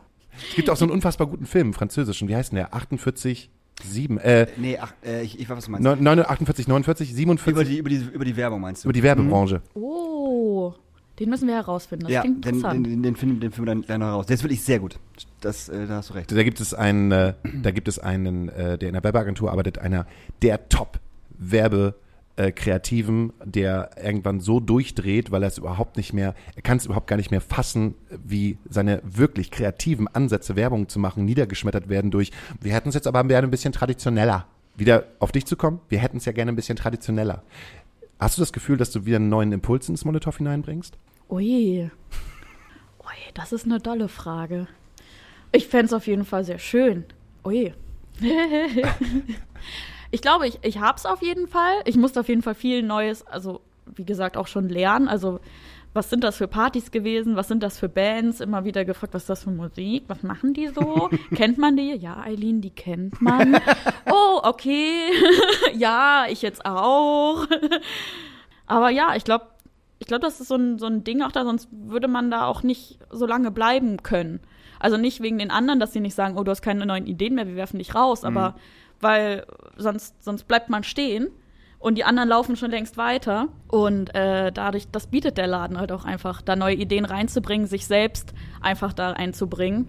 Es 0.48 0.54
gibt 0.54 0.70
auch 0.70 0.76
so 0.76 0.84
einen 0.84 0.92
unfassbar 0.92 1.26
guten 1.26 1.46
Film, 1.46 1.68
einen 1.68 1.74
französischen, 1.74 2.28
wie 2.28 2.36
heißt 2.36 2.52
denn 2.52 2.56
der? 2.56 2.72
48, 2.74 3.50
7, 3.82 4.18
äh, 4.18 4.46
Nee, 4.56 4.78
ach, 4.80 4.92
äh, 5.04 5.22
ich, 5.22 5.38
ich 5.40 5.48
weiß, 5.48 5.56
was 5.56 5.64
du 5.64 5.70
meinst. 5.72 5.84
9, 5.84 6.20
48, 6.20 6.68
49, 6.68 7.14
47, 7.14 7.52
Über 7.52 7.64
die, 7.64 7.78
über, 7.78 7.88
die, 7.88 8.14
über 8.14 8.24
die 8.24 8.36
Werbung 8.36 8.60
meinst 8.60 8.84
du? 8.84 8.86
über 8.88 8.92
die 8.92 9.02
Werbebranche. 9.02 9.62
Oh, 9.74 10.74
den 11.20 11.30
müssen 11.30 11.46
wir 11.46 11.54
herausfinden. 11.54 12.06
Das 12.06 12.12
ja, 12.12 12.22
klingt 12.22 12.44
den, 12.44 12.54
interessant. 12.56 12.86
den, 12.86 13.02
den, 13.02 13.16
Film, 13.16 13.40
den 13.40 13.52
Film 13.52 13.66
dann 13.66 13.82
gleich 13.82 13.98
noch 13.98 14.08
raus. 14.08 14.26
Der 14.26 14.34
ist 14.34 14.42
wirklich 14.42 14.62
sehr 14.62 14.80
gut. 14.80 14.98
Das, 15.40 15.68
äh, 15.68 15.86
da 15.86 15.96
hast 15.96 16.10
du 16.10 16.14
recht. 16.14 16.32
Da 16.32 16.42
gibt 16.42 16.60
es 16.60 16.74
einen, 16.74 17.12
äh, 17.12 17.34
da 17.62 17.70
gibt 17.70 17.88
es 17.88 17.98
einen, 17.98 18.48
äh, 18.48 18.78
der 18.78 18.88
in 18.88 18.94
der 18.94 19.04
Werbeagentur 19.04 19.50
arbeitet, 19.50 19.78
einer 19.78 20.06
der 20.42 20.68
Top 20.68 20.98
Werbe 21.38 21.94
äh, 22.36 22.52
Kreativen, 22.52 23.32
der 23.44 23.90
irgendwann 24.02 24.40
so 24.40 24.60
durchdreht, 24.60 25.30
weil 25.30 25.42
er 25.42 25.48
es 25.48 25.58
überhaupt 25.58 25.98
nicht 25.98 26.14
mehr, 26.14 26.34
er 26.56 26.62
kann 26.62 26.78
es 26.78 26.86
überhaupt 26.86 27.06
gar 27.06 27.16
nicht 27.16 27.30
mehr 27.30 27.42
fassen, 27.42 27.94
wie 28.24 28.56
seine 28.68 29.02
wirklich 29.04 29.50
kreativen 29.50 30.08
Ansätze, 30.08 30.56
Werbung 30.56 30.88
zu 30.88 30.98
machen, 30.98 31.26
niedergeschmettert 31.26 31.90
werden 31.90 32.10
durch, 32.10 32.30
wir 32.60 32.72
hätten 32.72 32.88
es 32.88 32.94
jetzt 32.94 33.06
aber 33.06 33.22
gerne 33.24 33.46
ein 33.46 33.50
bisschen 33.50 33.72
traditioneller. 33.72 34.46
Wieder 34.76 35.04
auf 35.18 35.32
dich 35.32 35.44
zu 35.44 35.56
kommen, 35.56 35.80
wir 35.90 35.98
hätten 35.98 36.16
es 36.16 36.24
ja 36.24 36.32
gerne 36.32 36.52
ein 36.52 36.56
bisschen 36.56 36.76
traditioneller. 36.76 37.42
Hast 38.20 38.36
du 38.36 38.42
das 38.42 38.52
Gefühl, 38.52 38.76
dass 38.76 38.90
du 38.90 39.06
wieder 39.06 39.16
einen 39.16 39.30
neuen 39.30 39.50
Impuls 39.50 39.88
ins 39.88 40.04
Molotow 40.04 40.36
hineinbringst? 40.36 40.98
Ui. 41.30 41.90
Ui, 43.00 43.32
das 43.32 43.52
ist 43.52 43.64
eine 43.64 43.80
dolle 43.80 44.08
Frage. 44.08 44.68
Ich 45.52 45.68
fände 45.68 45.86
es 45.86 45.92
auf 45.94 46.06
jeden 46.06 46.26
Fall 46.26 46.44
sehr 46.44 46.58
schön. 46.58 47.06
Ui. 47.46 47.72
ich 50.10 50.20
glaube, 50.20 50.46
ich, 50.46 50.58
ich 50.62 50.78
habe 50.78 50.98
es 50.98 51.06
auf 51.06 51.22
jeden 51.22 51.48
Fall. 51.48 51.80
Ich 51.86 51.96
musste 51.96 52.20
auf 52.20 52.28
jeden 52.28 52.42
Fall 52.42 52.54
viel 52.54 52.82
Neues, 52.82 53.26
also 53.26 53.62
wie 53.86 54.04
gesagt, 54.04 54.36
auch 54.36 54.46
schon 54.46 54.68
lernen. 54.68 55.08
Also 55.08 55.40
was 55.92 56.08
sind 56.08 56.22
das 56.22 56.36
für 56.36 56.46
Partys 56.46 56.90
gewesen? 56.90 57.36
Was 57.36 57.48
sind 57.48 57.62
das 57.62 57.78
für 57.78 57.88
Bands? 57.88 58.40
Immer 58.40 58.64
wieder 58.64 58.84
gefragt, 58.84 59.12
was 59.14 59.22
ist 59.22 59.30
das 59.30 59.44
für 59.44 59.50
Musik? 59.50 60.04
Was 60.06 60.22
machen 60.22 60.54
die 60.54 60.68
so? 60.68 61.10
kennt 61.34 61.58
man 61.58 61.76
die? 61.76 61.94
Ja, 61.94 62.20
Eileen, 62.20 62.60
die 62.60 62.70
kennt 62.70 63.20
man. 63.20 63.56
oh, 64.10 64.40
okay. 64.42 65.10
ja, 65.74 66.26
ich 66.28 66.42
jetzt 66.42 66.64
auch. 66.64 67.46
Aber 68.66 68.90
ja, 68.90 69.16
ich 69.16 69.24
glaube, 69.24 69.46
ich 69.98 70.06
glaube, 70.06 70.22
das 70.22 70.40
ist 70.40 70.48
so 70.48 70.54
ein, 70.54 70.78
so 70.78 70.86
ein 70.86 71.02
Ding 71.02 71.22
auch 71.22 71.32
da, 71.32 71.44
sonst 71.44 71.68
würde 71.72 72.08
man 72.08 72.30
da 72.30 72.46
auch 72.46 72.62
nicht 72.62 72.98
so 73.10 73.26
lange 73.26 73.50
bleiben 73.50 74.02
können. 74.02 74.40
Also 74.78 74.96
nicht 74.96 75.20
wegen 75.20 75.38
den 75.38 75.50
anderen, 75.50 75.80
dass 75.80 75.92
sie 75.92 76.00
nicht 76.00 76.14
sagen, 76.14 76.38
oh, 76.38 76.44
du 76.44 76.52
hast 76.52 76.62
keine 76.62 76.86
neuen 76.86 77.06
Ideen 77.06 77.34
mehr, 77.34 77.46
wir 77.46 77.56
werfen 77.56 77.78
dich 77.78 77.94
raus, 77.94 78.24
aber 78.24 78.54
weil 79.00 79.44
sonst, 79.76 80.22
sonst 80.22 80.44
bleibt 80.44 80.70
man 80.70 80.84
stehen 80.84 81.28
und 81.80 81.96
die 81.96 82.04
anderen 82.04 82.28
laufen 82.28 82.56
schon 82.56 82.70
längst 82.70 82.98
weiter. 82.98 83.48
Und 83.66 84.14
äh, 84.14 84.52
dadurch, 84.52 84.88
das 84.92 85.06
bietet 85.06 85.38
der 85.38 85.46
Laden 85.46 85.78
halt 85.78 85.90
auch 85.90 86.04
einfach, 86.04 86.42
da 86.42 86.54
neue 86.54 86.74
Ideen 86.76 87.06
reinzubringen, 87.06 87.66
sich 87.66 87.86
selbst 87.86 88.34
einfach 88.60 88.92
da 88.92 89.12
einzubringen 89.12 89.88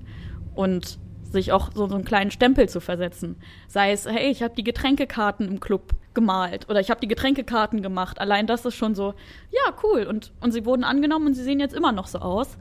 und 0.56 0.98
sich 1.24 1.52
auch 1.52 1.70
so, 1.74 1.88
so 1.88 1.96
einen 1.96 2.06
kleinen 2.06 2.32
Stempel 2.32 2.70
zu 2.70 2.80
versetzen. 2.80 3.36
Sei 3.68 3.92
es, 3.92 4.06
hey, 4.06 4.32
ich 4.32 4.42
habe 4.42 4.56
die 4.56 4.64
Getränkekarten 4.64 5.48
im 5.48 5.60
Club 5.60 5.92
gemalt 6.14 6.70
oder 6.70 6.80
ich 6.80 6.90
habe 6.90 7.02
die 7.02 7.08
Getränkekarten 7.10 7.82
gemacht. 7.82 8.22
Allein 8.22 8.48
das 8.48 8.66
ist 8.66 8.76
schon 8.76 8.96
so, 8.96 9.14
ja, 9.52 9.74
cool. 9.84 10.04
Und, 10.04 10.32
und 10.40 10.54
sie 10.54 10.66
wurden 10.66 10.86
angenommen 10.86 11.28
und 11.28 11.34
sie 11.34 11.44
sehen 11.44 11.60
jetzt 11.60 11.76
immer 11.76 11.92
noch 11.92 12.08
so 12.08 12.20
aus. 12.20 12.58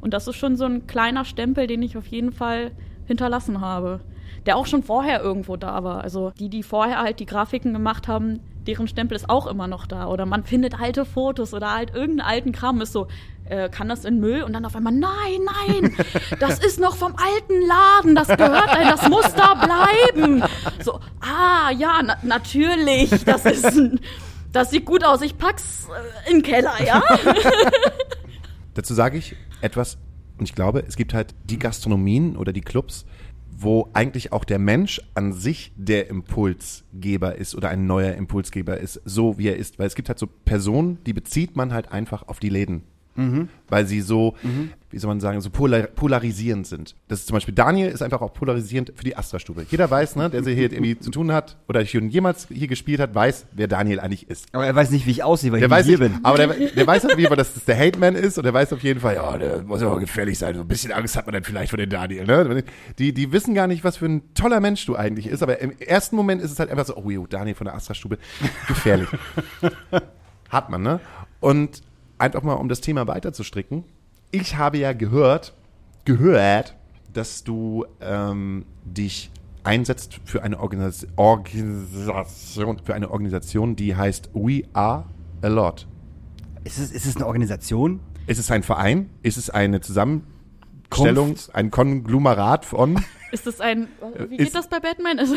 Und 0.00 0.12
das 0.12 0.26
ist 0.26 0.36
schon 0.36 0.56
so 0.56 0.64
ein 0.64 0.88
kleiner 0.88 1.24
Stempel, 1.24 1.68
den 1.68 1.82
ich 1.82 1.96
auf 1.96 2.08
jeden 2.08 2.32
Fall 2.32 2.72
hinterlassen 3.06 3.60
habe. 3.60 4.00
Der 4.44 4.56
auch 4.56 4.66
schon 4.66 4.82
vorher 4.82 5.22
irgendwo 5.22 5.56
da 5.56 5.84
war. 5.84 6.02
Also 6.02 6.32
die, 6.38 6.48
die 6.48 6.64
vorher 6.64 7.00
halt 7.00 7.20
die 7.20 7.26
Grafiken 7.26 7.72
gemacht 7.72 8.08
haben, 8.08 8.40
deren 8.66 8.88
Stempel 8.88 9.16
ist 9.16 9.28
auch 9.28 9.46
immer 9.46 9.66
noch 9.66 9.86
da. 9.86 10.06
Oder 10.06 10.26
man 10.26 10.44
findet 10.44 10.80
alte 10.80 11.04
Fotos 11.04 11.54
oder 11.54 11.72
halt 11.72 11.94
irgendeinen 11.94 12.28
alten 12.28 12.52
Kram, 12.52 12.80
ist 12.80 12.92
so, 12.92 13.08
äh, 13.44 13.68
kann 13.68 13.88
das 13.88 14.04
in 14.04 14.20
Müll? 14.20 14.42
Und 14.42 14.52
dann 14.52 14.64
auf 14.64 14.76
einmal, 14.76 14.92
nein, 14.92 15.40
nein, 15.44 15.96
das 16.40 16.58
ist 16.58 16.80
noch 16.80 16.96
vom 16.96 17.14
alten 17.16 17.60
Laden, 17.66 18.14
das 18.14 18.28
gehört 18.28 18.70
das 18.72 19.08
muss 19.08 19.34
da 19.34 19.54
bleiben. 19.54 20.42
So, 20.82 21.00
ah, 21.20 21.70
ja, 21.70 22.00
na 22.04 22.16
natürlich, 22.22 23.10
das 23.24 23.44
ist 23.46 23.64
ein, 23.64 24.00
das 24.52 24.70
sieht 24.70 24.84
gut 24.84 25.04
aus, 25.04 25.22
ich 25.22 25.38
pack's 25.38 25.88
äh, 25.88 26.30
in 26.30 26.38
den 26.38 26.42
Keller, 26.42 26.74
ja? 26.84 27.02
Dazu 28.74 28.94
sage 28.94 29.18
ich 29.18 29.36
etwas, 29.60 29.98
und 30.38 30.48
ich 30.48 30.54
glaube, 30.54 30.84
es 30.86 30.96
gibt 30.96 31.14
halt 31.14 31.34
die 31.44 31.58
Gastronomien 31.58 32.36
oder 32.36 32.52
die 32.52 32.62
Clubs, 32.62 33.04
wo 33.62 33.90
eigentlich 33.92 34.32
auch 34.32 34.44
der 34.44 34.58
Mensch 34.58 35.00
an 35.14 35.32
sich 35.32 35.72
der 35.76 36.08
Impulsgeber 36.08 37.36
ist 37.36 37.54
oder 37.54 37.68
ein 37.68 37.86
neuer 37.86 38.14
Impulsgeber 38.14 38.78
ist, 38.78 39.00
so 39.04 39.38
wie 39.38 39.48
er 39.48 39.56
ist. 39.56 39.78
Weil 39.78 39.86
es 39.86 39.94
gibt 39.94 40.08
halt 40.08 40.18
so 40.18 40.26
Personen, 40.26 40.98
die 41.04 41.12
bezieht 41.12 41.56
man 41.56 41.72
halt 41.72 41.92
einfach 41.92 42.28
auf 42.28 42.40
die 42.40 42.48
Läden. 42.48 42.82
Weil 43.68 43.86
sie 43.86 44.00
so, 44.00 44.34
wie 44.90 44.98
soll 44.98 45.08
man 45.08 45.20
sagen, 45.20 45.40
so 45.40 45.50
polar 45.50 45.82
polarisierend 45.82 46.66
sind. 46.66 46.94
Das 47.08 47.20
ist 47.20 47.26
zum 47.28 47.34
Beispiel 47.34 47.54
Daniel 47.54 47.90
ist 47.90 48.02
einfach 48.02 48.20
auch 48.22 48.32
polarisierend 48.32 48.92
für 48.94 49.04
die 49.04 49.16
Astra-Stube. 49.16 49.66
Jeder 49.70 49.90
weiß, 49.90 50.16
ne, 50.16 50.30
der 50.30 50.42
sie 50.42 50.54
hier 50.54 50.72
irgendwie 50.72 50.98
zu 50.98 51.10
tun 51.10 51.30
hat 51.32 51.56
oder 51.68 51.84
schon 51.86 52.08
jemals 52.08 52.48
hier 52.50 52.68
gespielt 52.68 53.00
hat, 53.00 53.14
weiß, 53.14 53.46
wer 53.52 53.68
Daniel 53.68 54.00
eigentlich 54.00 54.28
ist. 54.30 54.46
Aber 54.54 54.66
er 54.66 54.74
weiß 54.74 54.90
nicht, 54.90 55.06
wie 55.06 55.10
ich 55.10 55.22
aussehe, 55.22 55.52
weil 55.52 55.60
Der 55.60 55.66
ich 55.68 55.70
weiß 55.70 55.86
hier 55.86 55.98
nicht, 55.98 56.12
bin. 56.14 56.24
aber 56.24 56.38
der, 56.38 56.48
der 56.48 56.86
weiß 56.86 57.04
auf 57.06 57.16
jeden 57.16 57.28
Fall, 57.28 57.36
dass 57.36 57.54
das 57.54 57.64
der 57.64 57.78
Hate-Man 57.78 58.14
ist 58.14 58.38
und 58.38 58.44
der 58.44 58.54
weiß 58.54 58.72
auf 58.72 58.82
jeden 58.82 59.00
Fall, 59.00 59.14
ja, 59.16 59.36
der 59.38 59.62
muss 59.62 59.82
aber 59.82 60.00
gefährlich 60.00 60.38
sein. 60.38 60.54
So 60.54 60.62
ein 60.62 60.68
bisschen 60.68 60.92
Angst 60.92 61.16
hat 61.16 61.26
man 61.26 61.34
dann 61.34 61.44
vielleicht 61.44 61.70
vor 61.70 61.78
den 61.78 61.90
Daniel, 61.90 62.24
ne? 62.24 62.64
Die, 62.98 63.12
die 63.12 63.32
wissen 63.32 63.54
gar 63.54 63.66
nicht, 63.66 63.84
was 63.84 63.98
für 63.98 64.06
ein 64.06 64.22
toller 64.34 64.60
Mensch 64.60 64.84
du 64.86 64.96
eigentlich 64.96 65.26
ist, 65.26 65.42
aber 65.42 65.60
im 65.60 65.72
ersten 65.78 66.16
Moment 66.16 66.42
ist 66.42 66.50
es 66.52 66.58
halt 66.58 66.70
einfach 66.70 66.86
so, 66.86 66.96
oh, 66.96 67.10
jo, 67.10 67.26
Daniel 67.26 67.54
von 67.54 67.66
der 67.66 67.74
Astra-Stube, 67.74 68.18
gefährlich. 68.68 69.08
hat 70.48 70.70
man, 70.70 70.82
ne? 70.82 71.00
Und 71.40 71.82
einfach 72.18 72.42
mal, 72.42 72.54
um 72.54 72.68
das 72.68 72.80
Thema 72.80 73.06
weiterzustricken. 73.06 73.84
Ich 74.30 74.56
habe 74.56 74.78
ja 74.78 74.92
gehört, 74.92 75.54
gehört, 76.04 76.74
dass 77.12 77.44
du 77.44 77.84
ähm, 78.00 78.64
dich 78.84 79.30
einsetzt 79.64 80.20
für 80.24 80.42
eine 80.42 80.58
Organis 80.58 81.06
Organisation, 81.16 82.78
für 82.82 82.94
eine 82.94 83.10
Organisation, 83.10 83.76
die 83.76 83.94
heißt 83.94 84.30
We 84.34 84.62
Are 84.72 85.04
a 85.42 85.48
Lot. 85.48 85.86
Ist 86.64 86.78
es, 86.78 86.90
ist 86.92 87.06
es 87.06 87.16
eine 87.16 87.26
Organisation? 87.26 88.00
Ist 88.26 88.38
es 88.38 88.50
ein 88.50 88.62
Verein? 88.62 89.10
Ist 89.22 89.36
es 89.36 89.50
eine 89.50 89.80
Zusammenstellung, 89.80 91.34
ein 91.52 91.70
Konglomerat 91.70 92.64
von? 92.64 93.02
Ist 93.32 93.46
das 93.46 93.60
ein, 93.62 93.88
wie 94.28 94.36
Ist- 94.36 94.46
geht 94.46 94.54
das 94.54 94.68
bei 94.68 94.78
Batman? 94.78 95.18
Ist, 95.18 95.34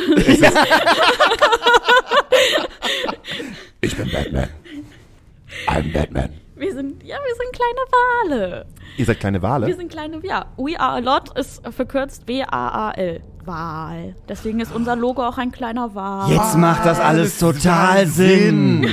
Ich 3.81 3.95
bin 3.95 4.11
Batman. 4.11 4.49
I'm 5.67 5.93
Batman. 5.93 6.29
Wir 6.55 6.73
sind, 6.73 7.03
ja, 7.03 7.17
wir 7.17 7.35
sind 7.35 7.53
kleine 7.53 8.39
Wale. 8.39 8.65
Ihr 8.97 9.05
seid 9.05 9.19
kleine 9.19 9.41
Wale? 9.41 9.67
Wir 9.67 9.75
sind 9.75 9.91
kleine, 9.91 10.19
ja. 10.23 10.45
We 10.57 10.79
are 10.79 10.93
a 10.93 10.99
lot 10.99 11.37
ist 11.37 11.61
verkürzt 11.69 12.27
W-A-A-L. 12.27 13.21
Wal. 13.45 14.15
Deswegen 14.27 14.59
ist 14.59 14.73
unser 14.73 14.95
Logo 14.95 15.23
auch 15.23 15.37
ein 15.37 15.51
kleiner 15.51 15.93
Wal. 15.93 16.31
Jetzt 16.31 16.57
macht 16.57 16.85
das 16.85 16.99
alles 16.99 17.37
total 17.37 18.07
Sinn. 18.07 18.87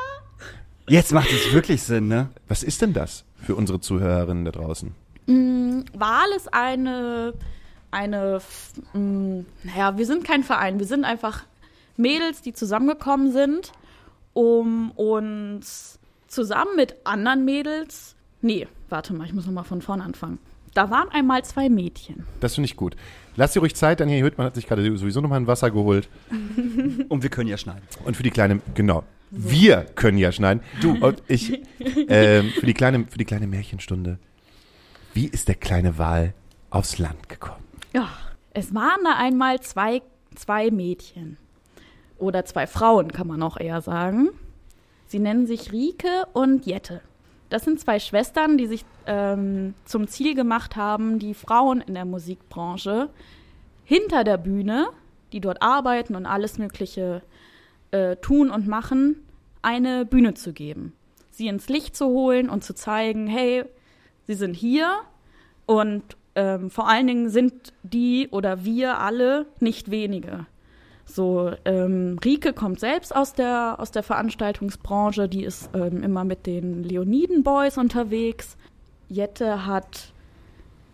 Jetzt 0.88 1.12
macht 1.12 1.32
es 1.32 1.52
wirklich 1.52 1.82
Sinn, 1.82 2.06
ne? 2.06 2.28
Was 2.46 2.62
ist 2.62 2.80
denn 2.80 2.92
das 2.92 3.24
für 3.44 3.56
unsere 3.56 3.80
Zuhörerinnen 3.80 4.44
da 4.44 4.52
draußen? 4.52 4.94
Wahl 5.26 6.30
ist 6.36 6.52
eine, 6.54 7.34
eine, 7.90 8.40
mh, 8.92 9.44
naja, 9.64 9.98
wir 9.98 10.06
sind 10.06 10.22
kein 10.24 10.44
Verein, 10.44 10.78
wir 10.78 10.86
sind 10.86 11.04
einfach 11.04 11.42
Mädels, 11.96 12.42
die 12.42 12.52
zusammengekommen 12.52 13.32
sind, 13.32 13.72
um 14.34 14.92
uns 14.92 15.98
zusammen 16.28 16.76
mit 16.76 16.96
anderen 17.04 17.44
Mädels, 17.44 18.16
nee, 18.42 18.66
warte 18.88 19.14
mal, 19.14 19.26
ich 19.26 19.32
muss 19.32 19.46
nochmal 19.46 19.64
von 19.64 19.82
vorne 19.82 20.04
anfangen. 20.04 20.38
Da 20.74 20.90
waren 20.90 21.08
einmal 21.08 21.42
zwei 21.44 21.70
Mädchen. 21.70 22.26
Das 22.40 22.54
finde 22.54 22.66
ich 22.66 22.76
gut. 22.76 22.96
Lass 23.36 23.52
dir 23.52 23.60
ruhig 23.60 23.74
Zeit, 23.74 24.00
Daniel 24.00 24.24
Hüttmann 24.24 24.46
hat 24.46 24.54
sich 24.54 24.66
gerade 24.66 24.82
sowieso 24.96 25.20
nochmal 25.20 25.40
ein 25.40 25.46
Wasser 25.46 25.70
geholt. 25.70 26.08
Und 27.08 27.22
wir 27.22 27.30
können 27.30 27.48
ja 27.48 27.56
schneiden. 27.56 27.82
Und 28.04 28.16
für 28.16 28.22
die 28.22 28.30
kleine, 28.30 28.60
genau, 28.74 29.04
wir 29.30 29.86
können 29.94 30.18
ja 30.18 30.32
schneiden. 30.32 30.62
Du 30.80 30.96
und 31.00 31.22
ich, 31.28 31.62
ähm, 32.08 32.50
für, 32.50 32.66
die 32.66 32.74
kleine, 32.74 33.06
für 33.06 33.18
die 33.18 33.24
kleine 33.24 33.46
Märchenstunde. 33.46 34.18
Wie 35.14 35.26
ist 35.26 35.48
der 35.48 35.54
kleine 35.54 35.98
Wal 35.98 36.34
aufs 36.70 36.98
Land 36.98 37.28
gekommen? 37.28 37.64
Ja, 37.92 38.08
es 38.52 38.74
waren 38.74 39.02
da 39.04 39.16
einmal 39.16 39.60
zwei, 39.60 40.02
zwei 40.34 40.70
Mädchen. 40.70 41.38
Oder 42.18 42.44
zwei 42.44 42.66
Frauen, 42.66 43.12
kann 43.12 43.26
man 43.26 43.42
auch 43.42 43.58
eher 43.58 43.80
sagen. 43.80 44.28
Sie 45.06 45.18
nennen 45.18 45.46
sich 45.46 45.72
Rike 45.72 46.26
und 46.32 46.66
Jette. 46.66 47.00
Das 47.48 47.64
sind 47.64 47.78
zwei 47.78 48.00
Schwestern, 48.00 48.58
die 48.58 48.66
sich 48.66 48.84
ähm, 49.06 49.74
zum 49.84 50.08
Ziel 50.08 50.34
gemacht 50.34 50.76
haben, 50.76 51.18
die 51.18 51.34
Frauen 51.34 51.80
in 51.80 51.94
der 51.94 52.04
Musikbranche 52.04 53.08
hinter 53.84 54.24
der 54.24 54.36
Bühne, 54.36 54.88
die 55.32 55.40
dort 55.40 55.62
arbeiten 55.62 56.16
und 56.16 56.26
alles 56.26 56.58
Mögliche 56.58 57.22
äh, 57.92 58.16
tun 58.16 58.50
und 58.50 58.66
machen, 58.66 59.22
eine 59.62 60.04
Bühne 60.04 60.34
zu 60.34 60.52
geben. 60.52 60.92
Sie 61.30 61.46
ins 61.46 61.68
Licht 61.68 61.94
zu 61.94 62.06
holen 62.06 62.48
und 62.48 62.64
zu 62.64 62.74
zeigen, 62.74 63.28
hey, 63.28 63.64
sie 64.26 64.34
sind 64.34 64.54
hier 64.54 64.98
und 65.66 66.02
ähm, 66.34 66.70
vor 66.70 66.88
allen 66.88 67.06
Dingen 67.06 67.30
sind 67.30 67.72
die 67.82 68.28
oder 68.30 68.64
wir 68.64 68.98
alle 68.98 69.46
nicht 69.60 69.90
wenige. 69.90 70.46
So, 71.06 71.52
ähm, 71.64 72.18
Rike 72.24 72.52
kommt 72.52 72.80
selbst 72.80 73.14
aus 73.14 73.32
der, 73.32 73.76
aus 73.78 73.92
der 73.92 74.02
Veranstaltungsbranche, 74.02 75.28
die 75.28 75.44
ist 75.44 75.70
ähm, 75.72 76.02
immer 76.02 76.24
mit 76.24 76.46
den 76.46 76.82
Leoniden 76.82 77.44
Boys 77.44 77.78
unterwegs. 77.78 78.56
Jette 79.08 79.66
hat, 79.66 80.12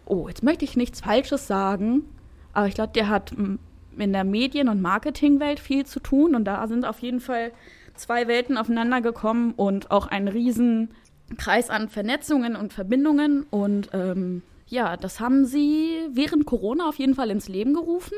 oh, 0.05 0.29
jetzt 0.29 0.43
möchte 0.43 0.67
ich 0.67 0.77
nichts 0.77 1.01
Falsches 1.01 1.47
sagen, 1.47 2.05
aber 2.53 2.67
ich 2.67 2.75
glaube, 2.75 2.93
der 2.95 3.09
hat 3.09 3.33
in 3.33 4.13
der 4.13 4.25
Medien- 4.25 4.69
und 4.69 4.83
Marketingwelt 4.83 5.59
viel 5.59 5.87
zu 5.87 5.99
tun 5.99 6.35
und 6.35 6.45
da 6.45 6.67
sind 6.69 6.85
auf 6.85 6.99
jeden 7.01 7.21
Fall 7.21 7.51
zwei 7.95 8.29
Welten 8.29 8.59
aufeinander 8.59 9.01
gekommen 9.01 9.55
und 9.57 9.91
auch 9.91 10.07
ein 10.07 10.29
riesen 10.29 10.91
Kreis 11.39 11.71
an 11.71 11.89
Vernetzungen 11.89 12.55
und 12.55 12.75
Verbindungen 12.75 13.47
und 13.51 13.89
ähm, 13.95 14.43
ja, 14.69 14.97
das 14.97 15.21
haben 15.21 15.47
sie 15.47 16.09
während 16.13 16.47
Corona 16.47 16.89
auf 16.89 16.97
jeden 16.97 17.15
Fall 17.15 17.31
ins 17.31 17.49
Leben 17.49 17.75
gerufen 17.75 18.15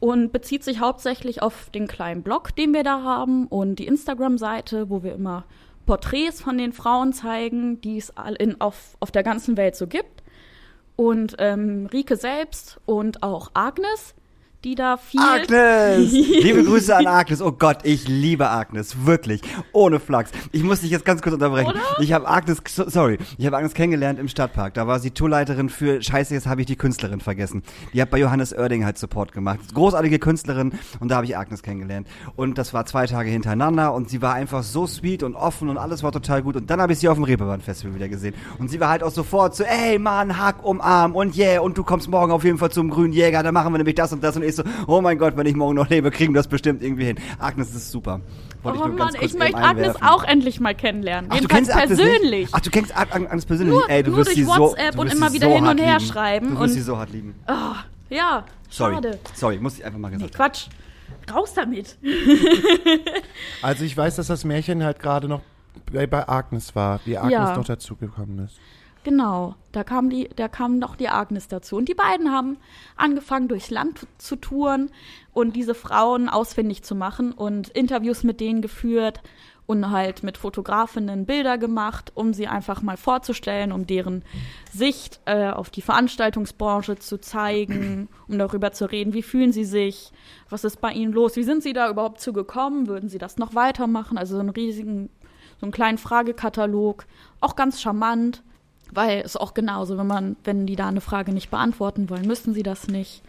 und 0.00 0.32
bezieht 0.32 0.64
sich 0.64 0.80
hauptsächlich 0.80 1.42
auf 1.42 1.70
den 1.70 1.86
kleinen 1.86 2.22
Blog, 2.22 2.56
den 2.56 2.72
wir 2.72 2.82
da 2.82 3.02
haben 3.02 3.46
und 3.46 3.76
die 3.76 3.86
Instagram-Seite, 3.86 4.90
wo 4.90 5.02
wir 5.02 5.14
immer 5.14 5.44
Porträts 5.86 6.40
von 6.40 6.58
den 6.58 6.72
Frauen 6.72 7.12
zeigen, 7.12 7.80
die 7.80 7.98
es 7.98 8.12
in, 8.38 8.60
auf, 8.60 8.96
auf 9.00 9.10
der 9.10 9.22
ganzen 9.22 9.56
Welt 9.56 9.76
so 9.76 9.86
gibt. 9.86 10.22
Und 10.96 11.36
ähm, 11.38 11.86
Rike 11.92 12.16
selbst 12.16 12.80
und 12.86 13.22
auch 13.22 13.50
Agnes, 13.54 14.14
die 14.64 14.74
da 14.74 14.96
viel. 14.98 15.20
Agnes! 15.20 16.12
Liebe 16.12 16.62
Grüße 16.64 16.94
an 16.94 17.06
Agnes. 17.06 17.40
Oh 17.40 17.52
Gott, 17.52 17.78
ich 17.84 18.06
liebe 18.08 18.50
Agnes. 18.50 19.06
Wirklich. 19.06 19.40
Ohne 19.72 20.00
Flachs. 20.00 20.30
Ich 20.52 20.62
muss 20.62 20.80
dich 20.80 20.90
jetzt 20.90 21.04
ganz 21.06 21.22
kurz 21.22 21.34
unterbrechen. 21.34 21.70
Oder? 21.70 21.80
Ich 22.00 22.12
habe 22.12 22.28
Agnes, 22.28 22.58
so- 22.68 22.88
sorry, 22.88 23.18
ich 23.38 23.46
habe 23.46 23.56
Agnes 23.56 23.72
kennengelernt 23.72 24.18
im 24.18 24.28
Stadtpark. 24.28 24.74
Da 24.74 24.86
war 24.86 24.98
sie 25.00 25.12
Tourleiterin 25.12 25.70
für, 25.70 26.02
scheiße, 26.02 26.34
jetzt 26.34 26.46
habe 26.46 26.60
ich 26.60 26.66
die 26.66 26.76
Künstlerin 26.76 27.20
vergessen. 27.20 27.62
Die 27.94 28.02
hat 28.02 28.10
bei 28.10 28.18
Johannes 28.18 28.52
Oerding 28.52 28.84
halt 28.84 28.98
Support 28.98 29.32
gemacht. 29.32 29.60
Großartige 29.72 30.18
Künstlerin 30.18 30.72
und 31.00 31.08
da 31.08 31.16
habe 31.16 31.26
ich 31.26 31.36
Agnes 31.38 31.62
kennengelernt. 31.62 32.06
Und 32.36 32.58
das 32.58 32.74
war 32.74 32.84
zwei 32.84 33.06
Tage 33.06 33.30
hintereinander 33.30 33.94
und 33.94 34.10
sie 34.10 34.20
war 34.20 34.34
einfach 34.34 34.62
so 34.62 34.86
sweet 34.86 35.22
und 35.22 35.36
offen 35.36 35.70
und 35.70 35.78
alles 35.78 36.02
war 36.02 36.12
total 36.12 36.42
gut. 36.42 36.56
Und 36.56 36.68
dann 36.68 36.82
habe 36.82 36.92
ich 36.92 36.98
sie 36.98 37.08
auf 37.08 37.16
dem 37.16 37.24
Reeperbahn-Festival 37.24 37.94
wieder 37.94 38.08
gesehen. 38.08 38.34
Und 38.58 38.68
sie 38.70 38.78
war 38.78 38.90
halt 38.90 39.02
auch 39.02 39.10
sofort 39.10 39.56
so, 39.56 39.64
ey 39.64 39.98
Mann, 39.98 40.38
Hack 40.38 40.62
umarm 40.64 41.14
und 41.16 41.36
yeah, 41.36 41.60
und 41.62 41.78
du 41.78 41.82
kommst 41.84 42.10
morgen 42.10 42.30
auf 42.30 42.44
jeden 42.44 42.58
Fall 42.58 42.70
zum 42.70 42.90
Grünen 42.90 43.14
Jäger, 43.14 43.42
da 43.42 43.52
machen 43.52 43.72
wir 43.72 43.78
nämlich 43.78 43.94
das 43.94 44.12
und 44.12 44.22
das. 44.22 44.36
Und 44.36 44.49
ich 44.50 44.56
so, 44.56 44.62
oh 44.86 45.00
mein 45.00 45.18
Gott, 45.18 45.36
wenn 45.36 45.46
ich 45.46 45.56
morgen 45.56 45.74
noch 45.76 45.88
lebe, 45.88 46.10
kriegen 46.10 46.32
wir 46.34 46.38
das 46.38 46.48
bestimmt 46.48 46.82
irgendwie 46.82 47.04
hin. 47.06 47.16
Agnes 47.38 47.74
ist 47.74 47.90
super. 47.90 48.20
Wollte 48.62 48.78
Oh 48.78 48.86
nur 48.86 48.88
Mann, 48.88 48.98
ganz 48.98 49.18
kurz 49.18 49.32
ich 49.32 49.38
möchte 49.38 49.56
Agnes 49.56 49.86
einwerfen. 49.96 50.02
auch 50.06 50.22
endlich 50.24 50.60
mal 50.60 50.74
kennenlernen. 50.74 51.30
Ach, 51.32 51.40
du 51.40 51.48
kennst 51.48 51.74
Agnes 51.74 51.98
persönlich. 51.98 52.40
Nicht? 52.42 52.54
Ach, 52.54 52.60
du 52.60 52.70
kennst 52.70 52.94
Ag- 52.96 53.14
Ag- 53.14 53.30
Agnes 53.30 53.46
persönlich? 53.46 53.72
Nur- 53.74 53.88
Ey, 53.88 54.02
du 54.02 54.10
nur 54.10 54.18
wirst 54.18 54.28
durch 54.28 54.36
sie 54.36 54.44
so, 54.44 54.50
WhatsApp 54.50 54.94
du 54.94 55.00
und 55.00 55.12
immer 55.12 55.32
wieder 55.32 55.48
so 55.48 55.54
hin 55.54 55.66
und 55.66 55.78
her 55.80 55.98
lieben. 55.98 56.12
schreiben 56.12 56.46
Du 56.50 56.52
wirst 56.54 56.62
und- 56.62 56.68
sie 56.70 56.80
so 56.82 56.96
hart 56.98 57.10
lieben. 57.10 57.34
Oh, 57.48 57.52
ja, 58.10 58.44
Sorry. 58.68 58.94
schade. 58.94 59.18
Sorry, 59.34 59.58
muss 59.58 59.78
ich 59.78 59.84
einfach 59.84 59.98
mal 59.98 60.08
Nee, 60.10 60.16
gesagt 60.16 60.38
haben. 60.38 60.50
Quatsch. 60.52 60.66
Raus 61.34 61.54
damit. 61.54 61.96
Also 63.62 63.84
ich 63.84 63.96
weiß, 63.96 64.16
dass 64.16 64.26
das 64.28 64.44
Märchen 64.44 64.82
halt 64.84 64.98
gerade 65.00 65.28
noch 65.28 65.40
bei, 65.92 66.06
bei 66.06 66.28
Agnes 66.28 66.74
war, 66.74 67.00
wie 67.04 67.16
Agnes 67.16 67.32
Ja. 67.32 67.56
noch 67.56 67.64
dazugekommen 67.64 68.44
ist. 68.44 68.56
Genau, 69.02 69.54
da 69.72 69.82
kam, 69.82 70.10
die, 70.10 70.28
da 70.36 70.48
kam 70.48 70.78
noch 70.78 70.94
die 70.94 71.08
Agnes 71.08 71.48
dazu. 71.48 71.76
Und 71.76 71.88
die 71.88 71.94
beiden 71.94 72.30
haben 72.30 72.58
angefangen, 72.96 73.48
durchs 73.48 73.70
Land 73.70 74.06
zu 74.18 74.36
touren 74.36 74.90
und 75.32 75.56
diese 75.56 75.74
Frauen 75.74 76.28
ausfindig 76.28 76.82
zu 76.82 76.94
machen 76.94 77.32
und 77.32 77.70
Interviews 77.70 78.24
mit 78.24 78.40
denen 78.40 78.60
geführt 78.60 79.22
und 79.70 79.90
halt 79.90 80.22
mit 80.22 80.36
Fotografinnen 80.36 81.26
Bilder 81.26 81.56
gemacht, 81.56 82.10
um 82.16 82.34
sie 82.34 82.48
einfach 82.48 82.82
mal 82.82 82.96
vorzustellen, 82.96 83.70
um 83.70 83.86
deren 83.86 84.24
Sicht 84.70 85.20
äh, 85.26 85.48
auf 85.48 85.70
die 85.70 85.80
Veranstaltungsbranche 85.80 86.96
zu 86.96 87.20
zeigen, 87.20 88.08
um 88.28 88.36
darüber 88.36 88.72
zu 88.72 88.90
reden, 88.90 89.14
wie 89.14 89.22
fühlen 89.22 89.52
sie 89.52 89.64
sich, 89.64 90.10
was 90.48 90.64
ist 90.64 90.80
bei 90.80 90.92
ihnen 90.92 91.12
los, 91.12 91.36
wie 91.36 91.44
sind 91.44 91.62
sie 91.62 91.72
da 91.72 91.88
überhaupt 91.88 92.20
zu 92.20 92.32
gekommen, 92.32 92.88
würden 92.88 93.08
sie 93.08 93.18
das 93.18 93.38
noch 93.38 93.54
weitermachen, 93.54 94.18
also 94.18 94.34
so 94.34 94.40
einen 94.40 94.50
riesigen, 94.50 95.08
so 95.60 95.66
einen 95.66 95.72
kleinen 95.72 95.98
Fragekatalog, 95.98 97.06
auch 97.40 97.54
ganz 97.54 97.80
charmant, 97.80 98.42
weil 98.92 99.20
es 99.20 99.36
auch 99.36 99.54
genauso, 99.54 99.98
wenn 99.98 100.06
man, 100.06 100.36
wenn 100.44 100.66
die 100.66 100.76
da 100.76 100.88
eine 100.88 101.00
Frage 101.00 101.32
nicht 101.32 101.50
beantworten 101.50 102.10
wollen, 102.10 102.26
müssen 102.26 102.54
sie 102.54 102.62
das 102.62 102.88
nicht. 102.88 103.22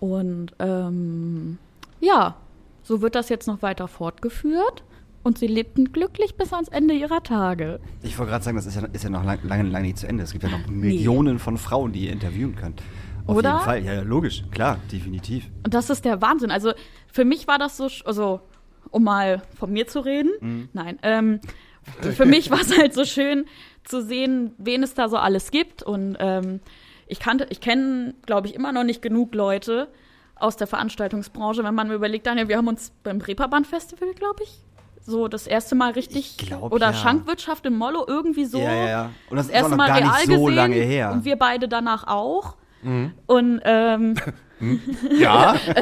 Und 0.00 0.52
ähm, 0.58 1.58
ja, 2.00 2.36
so 2.82 3.00
wird 3.00 3.14
das 3.14 3.28
jetzt 3.28 3.46
noch 3.46 3.62
weiter 3.62 3.88
fortgeführt. 3.88 4.82
Und 5.24 5.38
sie 5.38 5.46
lebten 5.46 5.92
glücklich 5.92 6.36
bis 6.36 6.52
ans 6.52 6.66
Ende 6.66 6.94
ihrer 6.94 7.22
Tage. 7.22 7.78
Ich 8.02 8.18
wollte 8.18 8.32
gerade 8.32 8.44
sagen, 8.44 8.56
das 8.56 8.66
ist 8.66 8.74
ja, 8.74 8.82
ist 8.92 9.04
ja 9.04 9.10
noch 9.10 9.22
lang, 9.22 9.38
lange, 9.44 9.68
lange 9.68 9.86
nicht 9.86 9.98
zu 9.98 10.08
Ende. 10.08 10.24
Es 10.24 10.32
gibt 10.32 10.42
ja 10.42 10.50
noch 10.50 10.66
Millionen 10.66 11.38
von 11.38 11.58
Frauen, 11.58 11.92
die 11.92 12.06
ihr 12.06 12.12
interviewen 12.12 12.56
könnt. 12.56 12.82
Auf 13.26 13.36
Oder? 13.36 13.52
jeden 13.52 13.64
Fall, 13.64 13.84
ja, 13.84 13.92
ja, 13.94 14.02
logisch, 14.02 14.42
klar, 14.50 14.80
definitiv. 14.90 15.48
Und 15.64 15.74
das 15.74 15.90
ist 15.90 16.04
der 16.04 16.20
Wahnsinn. 16.20 16.50
Also 16.50 16.72
für 17.06 17.24
mich 17.24 17.46
war 17.46 17.58
das 17.58 17.76
so, 17.76 17.88
also 18.04 18.40
um 18.90 19.04
mal 19.04 19.42
von 19.56 19.72
mir 19.72 19.86
zu 19.86 20.00
reden, 20.00 20.68
nein, 20.72 20.98
ähm, 21.04 21.40
für 22.00 22.26
mich 22.26 22.50
war 22.50 22.60
es 22.60 22.76
halt 22.76 22.94
so 22.94 23.04
schön 23.04 23.44
zu 23.84 24.02
sehen, 24.02 24.54
wen 24.58 24.82
es 24.82 24.94
da 24.94 25.08
so 25.08 25.16
alles 25.16 25.50
gibt. 25.50 25.82
Und 25.82 26.16
ähm, 26.20 26.60
ich 27.06 27.20
kannte, 27.20 27.46
ich 27.50 27.60
kenne, 27.60 28.14
glaube 28.26 28.48
ich, 28.48 28.54
immer 28.54 28.72
noch 28.72 28.84
nicht 28.84 29.02
genug 29.02 29.34
Leute 29.34 29.88
aus 30.36 30.56
der 30.56 30.66
Veranstaltungsbranche, 30.66 31.62
wenn 31.64 31.74
man 31.74 31.88
mir 31.88 31.94
überlegt, 31.94 32.26
Daniel, 32.26 32.48
wir 32.48 32.56
haben 32.56 32.68
uns 32.68 32.92
beim 33.02 33.20
Reeperbahn 33.20 33.64
Festival, 33.64 34.12
glaube 34.14 34.42
ich, 34.42 34.60
so 35.04 35.28
das 35.28 35.46
erste 35.46 35.74
Mal 35.74 35.92
richtig 35.92 36.36
Ich 36.40 36.48
glaub, 36.48 36.72
oder 36.72 36.86
ja. 36.86 36.94
Schankwirtschaft 36.94 37.66
im 37.66 37.76
Mollo 37.76 38.04
irgendwie 38.06 38.44
so 38.44 38.58
Ja, 38.58 38.72
ja, 38.72 38.88
ja. 38.88 39.10
Und 39.30 39.36
das 39.36 39.46
das 39.46 39.56
erste 39.56 39.76
Mal 39.76 39.90
real 39.90 40.20
so 40.24 40.44
gesehen 40.44 40.54
lange 40.54 40.76
her. 40.76 41.12
und 41.12 41.24
wir 41.24 41.36
beide 41.36 41.68
danach 41.68 42.06
auch. 42.06 42.56
Und 43.26 43.60
ähm, 43.64 44.14
Ja, 45.18 45.56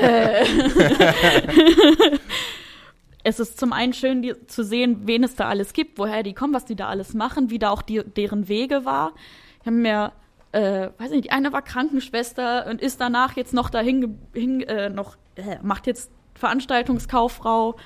es 3.23 3.39
ist 3.41 3.59
zum 3.61 3.73
einen 3.73 3.93
schön 3.93 4.23
die, 4.23 4.35
zu 4.47 4.65
sehen, 4.65 5.03
wen 5.07 5.25
es 5.25 5.35
da 5.35 5.49
alles 5.49 5.73
gibt, 5.73 5.99
woher 5.99 6.23
die 6.23 6.33
kommen, 6.35 6.55
was 6.55 6.65
die 6.65 6.77
da 6.77 6.89
alles 6.89 7.15
machen, 7.15 7.51
wie 7.51 7.59
da 7.59 7.71
auch 7.71 7.83
die, 7.83 8.03
deren 8.03 8.49
Wege 8.49 8.85
war. 8.85 9.13
Ich 9.61 9.67
habe 9.67 9.77
mir, 9.77 10.13
äh, 10.53 10.89
weiß 10.99 11.11
nicht, 11.11 11.25
die 11.25 11.31
eine 11.33 11.53
war 11.53 11.63
Krankenschwester 11.63 12.67
und 12.69 12.81
ist 12.81 13.01
danach 13.01 13.37
jetzt 13.37 13.53
noch 13.53 13.69
dahin, 13.71 14.19
hin, 14.33 14.63
äh, 14.63 14.89
noch, 14.89 15.17
äh, 15.37 15.59
macht 15.63 15.87
jetzt 15.87 16.11
Veranstaltungskauffrau. 16.35 17.77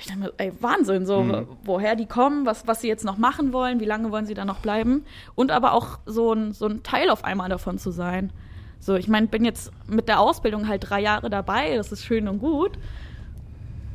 Ich 0.00 0.06
dachte 0.06 0.20
mir, 0.20 0.32
ey, 0.36 0.52
Wahnsinn, 0.60 1.06
so, 1.06 1.22
Mhm. 1.22 1.48
woher 1.64 1.96
die 1.96 2.06
kommen, 2.06 2.46
was, 2.46 2.68
was 2.68 2.80
sie 2.80 2.88
jetzt 2.88 3.04
noch 3.04 3.18
machen 3.18 3.52
wollen, 3.52 3.80
wie 3.80 3.84
lange 3.84 4.12
wollen 4.12 4.26
sie 4.26 4.34
da 4.34 4.44
noch 4.44 4.60
bleiben. 4.60 5.04
Und 5.34 5.50
aber 5.50 5.72
auch 5.72 5.98
so 6.06 6.32
ein, 6.32 6.52
so 6.52 6.66
ein 6.66 6.84
Teil 6.84 7.10
auf 7.10 7.24
einmal 7.24 7.48
davon 7.48 7.78
zu 7.78 7.90
sein. 7.90 8.32
So, 8.78 8.94
ich 8.94 9.08
meine, 9.08 9.26
bin 9.26 9.44
jetzt 9.44 9.72
mit 9.88 10.06
der 10.06 10.20
Ausbildung 10.20 10.68
halt 10.68 10.88
drei 10.88 11.00
Jahre 11.00 11.30
dabei, 11.30 11.74
das 11.74 11.90
ist 11.90 12.04
schön 12.04 12.28
und 12.28 12.38
gut. 12.38 12.78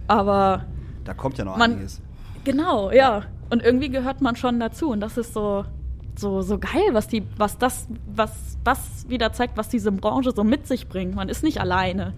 Aber 0.07 0.65
Da 1.05 1.13
kommt 1.13 1.37
ja 1.37 1.45
noch 1.45 1.57
Man- 1.57 1.73
einiges. 1.73 2.01
Genau, 2.43 2.91
ja. 2.91 3.23
Und 3.49 3.61
irgendwie 3.63 3.89
gehört 3.89 4.21
man 4.21 4.35
schon 4.35 4.59
dazu. 4.59 4.89
Und 4.91 4.99
das 4.99 5.17
ist 5.17 5.33
so, 5.33 5.65
so, 6.17 6.41
so 6.41 6.57
geil, 6.59 6.89
was 6.91 7.07
die, 7.07 7.23
was 7.37 7.57
das, 7.57 7.87
was, 8.13 8.57
was 8.63 9.07
wieder 9.09 9.31
zeigt, 9.33 9.57
was 9.57 9.69
diese 9.69 9.91
Branche 9.91 10.31
so 10.35 10.43
mit 10.43 10.67
sich 10.67 10.87
bringt. 10.89 11.15
Man 11.15 11.29
ist 11.29 11.43
nicht 11.43 11.59
alleine. 11.61 12.13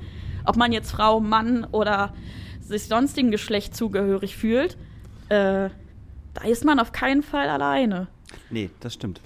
Ob 0.45 0.55
man 0.57 0.71
jetzt 0.71 0.91
Frau, 0.91 1.19
Mann 1.19 1.65
oder 1.71 2.13
sich 2.61 2.87
sonstigen 2.87 3.31
Geschlecht 3.31 3.75
zugehörig 3.75 4.35
fühlt, 4.37 4.77
äh, 5.29 5.69
da 6.33 6.43
ist 6.47 6.65
man 6.65 6.79
auf 6.79 6.91
keinen 6.91 7.23
Fall 7.23 7.47
alleine. 7.49 8.07
Nee, 8.49 8.69
das 8.79 8.93
stimmt. 8.95 9.21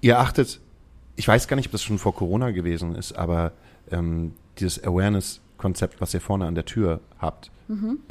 ihr 0.00 0.18
achtet, 0.18 0.60
ich 1.16 1.28
weiß 1.28 1.46
gar 1.48 1.56
nicht, 1.56 1.66
ob 1.66 1.72
das 1.72 1.82
schon 1.82 1.98
vor 1.98 2.14
Corona 2.14 2.50
gewesen 2.50 2.94
ist, 2.96 3.12
aber 3.12 3.52
ähm, 3.90 4.32
dieses 4.58 4.82
Awareness-Konzept, 4.82 6.00
was 6.00 6.12
ihr 6.14 6.20
vorne 6.20 6.46
an 6.46 6.54
der 6.56 6.64
Tür 6.64 7.00
habt, 7.18 7.50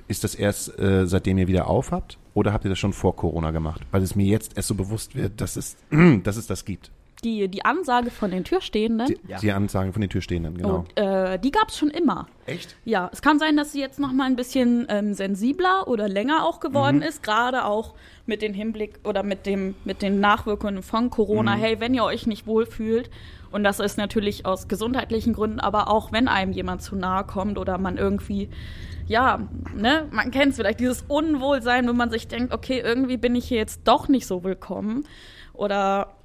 ist 0.07 0.24
das 0.24 0.36
erst 0.36 0.78
äh, 0.80 1.05
seitdem 1.07 1.38
ihr 1.38 1.47
wieder 1.47 1.68
auf 1.68 1.91
habt? 1.91 2.18
Oder 2.34 2.53
habt 2.53 2.64
ihr 2.66 2.70
das 2.70 2.80
schon 2.80 2.93
vor 2.93 3.16
Corona 3.16 3.51
gemacht? 3.51 3.82
Weil 3.91 4.01
es 4.03 4.16
mir 4.16 4.26
jetzt 4.26 4.55
erst 4.55 4.70
so 4.70 4.76
bewusst 4.76 5.16
wird, 5.16 5.41
dass 5.41 5.55
es, 5.57 5.76
dass 6.24 6.38
es 6.38 6.47
das 6.47 6.66
gibt. 6.66 6.91
Die, 7.24 7.47
die 7.49 7.64
Ansage 7.66 8.09
von 8.09 8.32
den 8.32 8.43
Türstehenden, 8.43 9.05
Die, 9.07 9.20
Ja. 9.32 9.38
die 9.38 9.51
Ansagen 9.51 9.93
von 9.93 10.01
den 10.01 10.09
Türstehenden, 10.09 10.57
genau. 10.57 10.78
und, 10.78 10.97
äh, 10.99 11.38
die 11.38 11.51
gab 11.51 11.70
es 11.70 11.78
schon 11.78 11.89
immer. 11.91 12.28
Echt? 12.47 12.76
Ja, 12.84 13.12
es 13.14 13.22
kann 13.22 13.38
sein, 13.38 13.55
dass 13.57 13.74
sie 13.74 13.80
jetzt 13.80 13.99
noch 13.99 14.12
mal 14.12 14.24
ein 14.26 14.36
bisschen 14.36 14.88
ähm, 14.89 15.14
sensibler 15.14 15.88
oder 15.88 16.09
länger 16.09 16.43
auch 16.45 16.59
geworden 16.59 16.97
Mhm. 16.97 17.03
ist, 17.03 17.22
gerade 17.22 17.66
auch 17.66 17.93
mit 18.26 18.41
dem 18.41 18.55
Hinblick 18.55 18.99
oder 19.03 19.22
mit 19.22 19.45
dem 19.45 19.76
mit 19.86 20.01
den 20.01 20.20
Nachwirkungen 20.20 20.82
von 20.82 21.12
Corona. 21.12 21.57
Mhm. 21.57 21.59
Hey, 21.59 21.80
wenn 21.80 21.93
ihr 21.93 22.03
euch 22.05 22.26
nicht 22.26 22.47
wohlfühlt 22.47 23.12
und 23.51 23.64
das 23.64 23.80
ist 23.80 23.99
natürlich 23.99 24.47
aus 24.47 24.68
gesundheitlichen 24.68 25.34
Gründen, 25.34 25.59
aber 25.59 25.89
auch 25.89 26.12
wenn 26.12 26.28
einem 26.28 26.53
jemand 26.53 26.82
zu 26.82 26.95
nahe 26.95 27.24
kommt 27.26 27.59
oder 27.59 27.78
man 27.78 27.97
irgendwie 27.97 28.49
ja, 29.12 29.41
ne, 29.76 30.07
man 30.09 30.32
kennt 30.32 30.51
es 30.51 30.55
vielleicht 30.55 30.80
dieses 30.80 31.03
Unwohlsein, 31.07 31.86
wenn 31.86 31.97
man 31.97 32.09
sich 32.09 32.30
denkt, 32.30 32.53
okay, 32.53 32.80
irgendwie 32.80 33.18
bin 33.18 33.36
ich 33.36 33.45
hier 33.45 33.57
jetzt 33.57 33.82
doch 33.84 34.07
nicht 34.07 34.26
so 34.26 34.45
willkommen 34.45 35.05
oder 35.53 36.16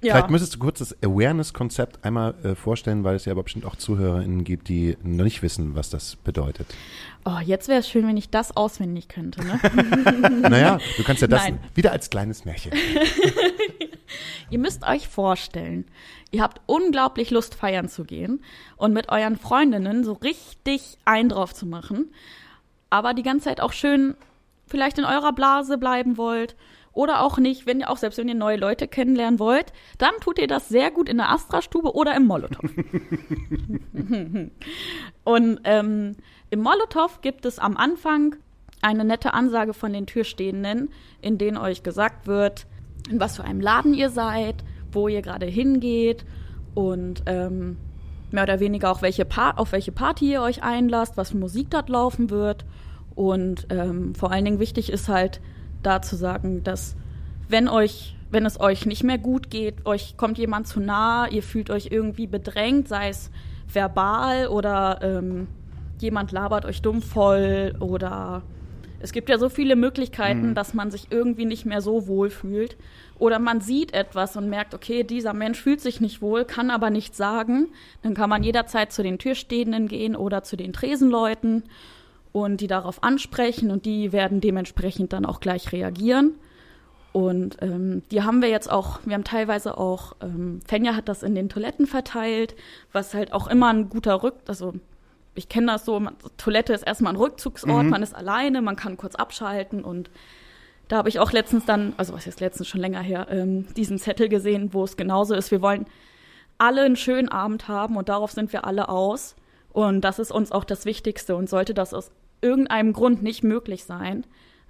ja. 0.00 0.14
Vielleicht 0.14 0.30
müsstest 0.30 0.56
du 0.56 0.58
kurz 0.58 0.80
das 0.80 0.96
Awareness-Konzept 1.04 2.04
einmal 2.04 2.34
äh, 2.42 2.54
vorstellen, 2.56 3.04
weil 3.04 3.14
es 3.14 3.24
ja 3.24 3.32
aber 3.32 3.44
bestimmt 3.44 3.64
auch 3.64 3.76
ZuhörerInnen 3.76 4.42
gibt, 4.42 4.68
die 4.68 4.96
noch 5.04 5.22
nicht 5.22 5.42
wissen, 5.42 5.76
was 5.76 5.90
das 5.90 6.16
bedeutet. 6.16 6.66
Oh, 7.24 7.38
jetzt 7.44 7.68
wäre 7.68 7.78
es 7.78 7.88
schön, 7.88 8.08
wenn 8.08 8.16
ich 8.16 8.28
das 8.28 8.56
auswendig 8.56 9.06
könnte, 9.06 9.44
ne? 9.44 9.60
naja, 10.50 10.78
du 10.96 11.04
kannst 11.04 11.22
ja 11.22 11.28
das 11.28 11.44
Nein. 11.44 11.60
wieder 11.76 11.92
als 11.92 12.10
kleines 12.10 12.44
Märchen. 12.44 12.72
Ihr 14.50 14.58
müsst 14.58 14.86
euch 14.86 15.08
vorstellen, 15.08 15.86
ihr 16.30 16.42
habt 16.42 16.60
unglaublich 16.66 17.30
Lust 17.30 17.54
feiern 17.54 17.88
zu 17.88 18.04
gehen 18.04 18.42
und 18.76 18.92
mit 18.92 19.10
euren 19.10 19.36
Freundinnen 19.36 20.04
so 20.04 20.12
richtig 20.12 20.98
ein 21.04 21.28
drauf 21.28 21.54
zu 21.54 21.66
machen, 21.66 22.12
aber 22.90 23.14
die 23.14 23.22
ganze 23.22 23.44
Zeit 23.44 23.60
auch 23.60 23.72
schön 23.72 24.14
vielleicht 24.66 24.98
in 24.98 25.04
eurer 25.04 25.32
Blase 25.32 25.78
bleiben 25.78 26.16
wollt 26.16 26.56
oder 26.92 27.22
auch 27.22 27.38
nicht, 27.38 27.66
wenn 27.66 27.80
ihr 27.80 27.90
auch 27.90 27.96
selbst 27.96 28.18
wenn 28.18 28.28
ihr 28.28 28.34
neue 28.34 28.56
Leute 28.56 28.86
kennenlernen 28.86 29.38
wollt, 29.38 29.72
dann 29.98 30.12
tut 30.20 30.38
ihr 30.38 30.46
das 30.46 30.68
sehr 30.68 30.90
gut 30.90 31.08
in 31.08 31.16
der 31.16 31.30
Astra-Stube 31.30 31.94
oder 31.94 32.14
im 32.14 32.26
Molotow. 32.26 32.62
und 35.24 35.60
ähm, 35.64 36.16
im 36.50 36.60
Molotow 36.60 37.20
gibt 37.22 37.46
es 37.46 37.58
am 37.58 37.76
Anfang 37.76 38.36
eine 38.82 39.04
nette 39.04 39.32
Ansage 39.32 39.72
von 39.74 39.92
den 39.92 40.06
Türstehenden, 40.06 40.90
in 41.22 41.38
denen 41.38 41.56
euch 41.56 41.82
gesagt 41.82 42.26
wird, 42.26 42.66
in 43.10 43.20
was 43.20 43.36
für 43.36 43.44
einem 43.44 43.60
Laden 43.60 43.94
ihr 43.94 44.10
seid, 44.10 44.64
wo 44.90 45.08
ihr 45.08 45.22
gerade 45.22 45.46
hingeht 45.46 46.24
und 46.74 47.22
ähm, 47.26 47.76
mehr 48.30 48.44
oder 48.44 48.60
weniger 48.60 48.90
auch 48.90 49.02
welche 49.02 49.26
auf 49.56 49.72
welche 49.72 49.92
Party 49.92 50.32
ihr 50.32 50.42
euch 50.42 50.62
einlasst, 50.62 51.16
was 51.16 51.30
für 51.30 51.36
Musik 51.36 51.70
dort 51.70 51.88
laufen 51.88 52.30
wird. 52.30 52.64
Und 53.14 53.66
ähm, 53.70 54.14
vor 54.14 54.32
allen 54.32 54.44
Dingen 54.44 54.58
wichtig 54.58 54.90
ist 54.90 55.08
halt 55.08 55.40
da 55.82 56.00
zu 56.00 56.16
sagen, 56.16 56.62
dass 56.64 56.96
wenn 57.48 57.68
euch, 57.68 58.16
wenn 58.30 58.46
es 58.46 58.58
euch 58.58 58.86
nicht 58.86 59.04
mehr 59.04 59.18
gut 59.18 59.50
geht, 59.50 59.84
euch 59.84 60.16
kommt 60.16 60.38
jemand 60.38 60.66
zu 60.66 60.80
nah, 60.80 61.28
ihr 61.28 61.42
fühlt 61.42 61.68
euch 61.70 61.88
irgendwie 61.90 62.26
bedrängt, 62.26 62.88
sei 62.88 63.10
es 63.10 63.30
verbal 63.70 64.48
oder 64.48 65.00
ähm, 65.02 65.48
jemand 66.00 66.32
labert 66.32 66.64
euch 66.64 66.80
dumm 66.80 67.02
voll 67.02 67.74
oder 67.80 68.42
es 69.02 69.12
gibt 69.12 69.28
ja 69.28 69.36
so 69.36 69.48
viele 69.48 69.74
Möglichkeiten, 69.74 70.54
dass 70.54 70.74
man 70.74 70.90
sich 70.90 71.08
irgendwie 71.10 71.44
nicht 71.44 71.66
mehr 71.66 71.80
so 71.80 72.06
wohl 72.06 72.30
fühlt. 72.30 72.76
Oder 73.18 73.38
man 73.38 73.60
sieht 73.60 73.94
etwas 73.94 74.36
und 74.36 74.48
merkt, 74.48 74.74
okay, 74.74 75.02
dieser 75.02 75.32
Mensch 75.32 75.60
fühlt 75.60 75.80
sich 75.80 76.00
nicht 76.00 76.22
wohl, 76.22 76.44
kann 76.44 76.70
aber 76.70 76.90
nichts 76.90 77.16
sagen. 77.16 77.68
Dann 78.02 78.14
kann 78.14 78.30
man 78.30 78.42
jederzeit 78.42 78.92
zu 78.92 79.02
den 79.02 79.18
Türstehenden 79.18 79.88
gehen 79.88 80.14
oder 80.16 80.42
zu 80.44 80.56
den 80.56 80.72
Tresenleuten 80.72 81.64
und 82.32 82.60
die 82.60 82.66
darauf 82.66 83.02
ansprechen 83.02 83.70
und 83.70 83.84
die 83.86 84.12
werden 84.12 84.40
dementsprechend 84.40 85.12
dann 85.12 85.26
auch 85.26 85.40
gleich 85.40 85.72
reagieren. 85.72 86.36
Und 87.12 87.58
ähm, 87.60 88.02
die 88.10 88.22
haben 88.22 88.40
wir 88.40 88.48
jetzt 88.48 88.70
auch, 88.70 89.00
wir 89.04 89.14
haben 89.14 89.24
teilweise 89.24 89.76
auch, 89.76 90.14
ähm, 90.22 90.60
Fenja 90.66 90.96
hat 90.96 91.08
das 91.08 91.22
in 91.22 91.34
den 91.34 91.48
Toiletten 91.50 91.86
verteilt, 91.86 92.54
was 92.92 93.12
halt 93.12 93.32
auch 93.32 93.48
immer 93.48 93.68
ein 93.68 93.90
guter 93.90 94.22
Rück, 94.22 94.36
also 94.46 94.72
ich 95.34 95.48
kenne 95.48 95.68
das 95.68 95.84
so, 95.84 95.98
man, 95.98 96.16
Toilette 96.36 96.72
ist 96.72 96.82
erstmal 96.82 97.14
ein 97.14 97.16
Rückzugsort, 97.16 97.86
man 97.86 98.02
ist 98.02 98.14
alleine, 98.14 98.60
man 98.60 98.76
kann 98.76 98.96
kurz 98.96 99.14
abschalten 99.14 99.82
und 99.82 100.10
da 100.88 100.98
habe 100.98 101.08
ich 101.08 101.20
auch 101.20 101.32
letztens 101.32 101.64
dann, 101.64 101.94
also 101.96 102.12
was 102.12 102.26
ist 102.26 102.40
letztens 102.40 102.68
schon 102.68 102.80
länger 102.80 103.00
her, 103.00 103.26
ähm, 103.30 103.72
diesen 103.74 103.98
Zettel 103.98 104.28
gesehen, 104.28 104.74
wo 104.74 104.84
es 104.84 104.96
genauso 104.96 105.34
ist. 105.34 105.50
Wir 105.50 105.62
wollen 105.62 105.86
alle 106.58 106.82
einen 106.82 106.96
schönen 106.96 107.28
Abend 107.28 107.66
haben 107.66 107.96
und 107.96 108.08
darauf 108.08 108.30
sind 108.32 108.52
wir 108.52 108.64
alle 108.66 108.88
aus. 108.88 109.34
Und 109.72 110.02
das 110.02 110.18
ist 110.18 110.30
uns 110.30 110.52
auch 110.52 110.64
das 110.64 110.84
Wichtigste. 110.84 111.34
Und 111.34 111.48
sollte 111.48 111.74
das 111.74 111.94
aus 111.94 112.10
irgendeinem 112.40 112.92
Grund 112.92 113.22
nicht 113.22 113.42
möglich 113.42 113.84
sein, 113.84 114.26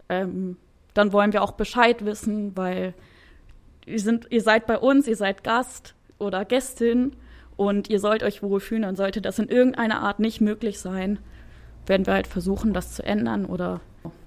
ähm, 0.08 0.56
dann 0.94 1.12
wollen 1.12 1.32
wir 1.32 1.42
auch 1.42 1.52
Bescheid 1.52 2.04
wissen, 2.04 2.56
weil 2.56 2.94
ihr, 3.86 3.98
sind, 3.98 4.26
ihr 4.30 4.42
seid 4.42 4.66
bei 4.66 4.78
uns, 4.78 5.08
ihr 5.08 5.16
seid 5.16 5.42
Gast 5.42 5.94
oder 6.18 6.44
Gästin 6.44 7.16
und 7.66 7.90
ihr 7.90 8.00
sollt 8.00 8.22
euch 8.22 8.42
wohlfühlen. 8.42 8.84
Und 8.84 8.96
sollte 8.96 9.20
das 9.20 9.38
in 9.38 9.48
irgendeiner 9.48 10.00
Art 10.00 10.18
nicht 10.20 10.40
möglich 10.40 10.78
sein, 10.78 11.18
werden 11.86 12.06
wir 12.06 12.14
halt 12.14 12.26
versuchen, 12.26 12.72
das 12.72 12.92
zu 12.92 13.04
ändern 13.04 13.46
oder 13.46 13.80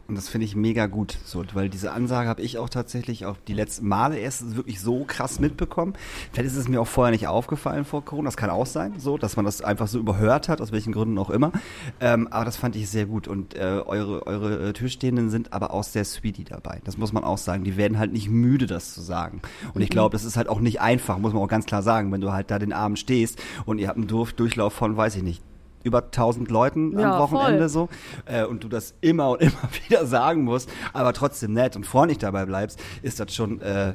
Und 0.07 0.15
das 0.15 0.29
finde 0.29 0.45
ich 0.45 0.55
mega 0.55 0.85
gut, 0.85 1.17
so, 1.25 1.43
weil 1.53 1.67
diese 1.67 1.91
Ansage 1.91 2.29
habe 2.29 2.41
ich 2.43 2.59
auch 2.59 2.69
tatsächlich 2.69 3.25
auch 3.25 3.37
die 3.47 3.53
letzten 3.53 3.87
Male 3.87 4.17
erst 4.17 4.55
wirklich 4.55 4.79
so 4.79 5.03
krass 5.03 5.39
mitbekommen. 5.39 5.93
Vielleicht 6.31 6.47
ist 6.47 6.57
es 6.57 6.67
mir 6.67 6.79
auch 6.79 6.87
vorher 6.87 7.11
nicht 7.11 7.27
aufgefallen 7.27 7.85
vor 7.85 8.05
Corona. 8.05 8.27
Das 8.27 8.37
kann 8.37 8.51
auch 8.51 8.67
sein, 8.67 8.93
so, 8.99 9.17
dass 9.17 9.35
man 9.35 9.45
das 9.45 9.63
einfach 9.63 9.87
so 9.87 9.97
überhört 9.97 10.47
hat, 10.47 10.61
aus 10.61 10.71
welchen 10.71 10.93
Gründen 10.93 11.17
auch 11.17 11.31
immer. 11.31 11.51
Ähm, 11.99 12.27
aber 12.27 12.45
das 12.45 12.55
fand 12.55 12.75
ich 12.75 12.87
sehr 12.87 13.07
gut. 13.07 13.27
Und 13.27 13.55
äh, 13.55 13.81
eure, 13.83 14.27
eure 14.27 14.69
äh, 14.69 14.73
Türstehenden 14.73 15.31
sind 15.31 15.53
aber 15.53 15.73
auch 15.73 15.83
sehr 15.83 16.05
sweetie 16.05 16.43
dabei. 16.43 16.81
Das 16.83 16.97
muss 16.99 17.11
man 17.11 17.23
auch 17.23 17.39
sagen. 17.39 17.63
Die 17.63 17.75
werden 17.75 17.97
halt 17.97 18.13
nicht 18.13 18.29
müde, 18.29 18.67
das 18.67 18.93
zu 18.93 19.01
sagen. 19.01 19.41
Und 19.73 19.81
ich 19.81 19.89
glaube, 19.89 20.13
das 20.13 20.23
ist 20.23 20.37
halt 20.37 20.49
auch 20.49 20.59
nicht 20.59 20.81
einfach, 20.81 21.17
muss 21.17 21.33
man 21.33 21.41
auch 21.41 21.47
ganz 21.47 21.65
klar 21.65 21.81
sagen, 21.81 22.11
wenn 22.11 22.21
du 22.21 22.31
halt 22.31 22.51
da 22.51 22.59
den 22.59 22.73
Abend 22.73 22.99
stehst 22.99 23.41
und 23.65 23.79
ihr 23.79 23.87
habt 23.87 23.97
einen 23.97 24.07
Durf 24.07 24.33
Durchlauf 24.33 24.73
von, 24.73 24.95
weiß 24.97 25.15
ich 25.15 25.23
nicht, 25.23 25.41
über 25.85 26.03
1000 26.03 26.49
Leuten 26.51 26.99
Ja, 26.99 27.13
am 27.13 27.19
Wochenende 27.21 27.69
voll. 27.69 27.69
so 27.69 27.89
äh, 28.25 28.43
und 28.43 28.63
du 28.63 28.67
das 28.67 28.95
immer 29.01 29.29
und 29.29 29.41
immer 29.41 29.69
wieder 29.87 30.05
sagen 30.05 30.43
musst, 30.43 30.69
aber 30.91 31.13
trotzdem 31.13 31.53
nett 31.53 31.75
und 31.77 31.85
freundlich 31.85 32.17
dabei 32.17 32.45
bleibst, 32.45 32.81
ist 33.01 33.19
das 33.19 33.33
schon 33.33 33.61
äh, 33.61 33.93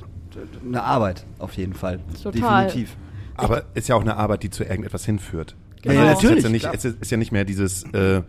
eine 0.64 0.82
Arbeit 0.82 1.26
auf 1.38 1.55
jeden 1.55 1.74
Fall. 1.74 2.01
Total. 2.22 2.64
Definitiv. 2.66 2.97
Aber 3.36 3.64
ist 3.74 3.88
ja 3.88 3.97
auch 3.97 4.03
eine 4.03 4.16
Arbeit, 4.16 4.43
die 4.43 4.51
zu 4.51 4.64
irgendetwas 4.64 5.05
hinführt. 5.05 5.57
Genau. 5.82 5.95
Ja, 5.95 6.05
ja, 6.05 6.12
Es 6.12 6.18
ist 6.18 6.24
natürlich, 6.24 6.45
ja 6.45 6.51
nicht, 6.51 6.68
es 6.72 6.84
ist, 6.84 7.11
ja 7.11 7.16
nicht 7.16 7.32
mehr 7.32 7.45
dieses, 7.45 7.84
äh, 7.93 8.22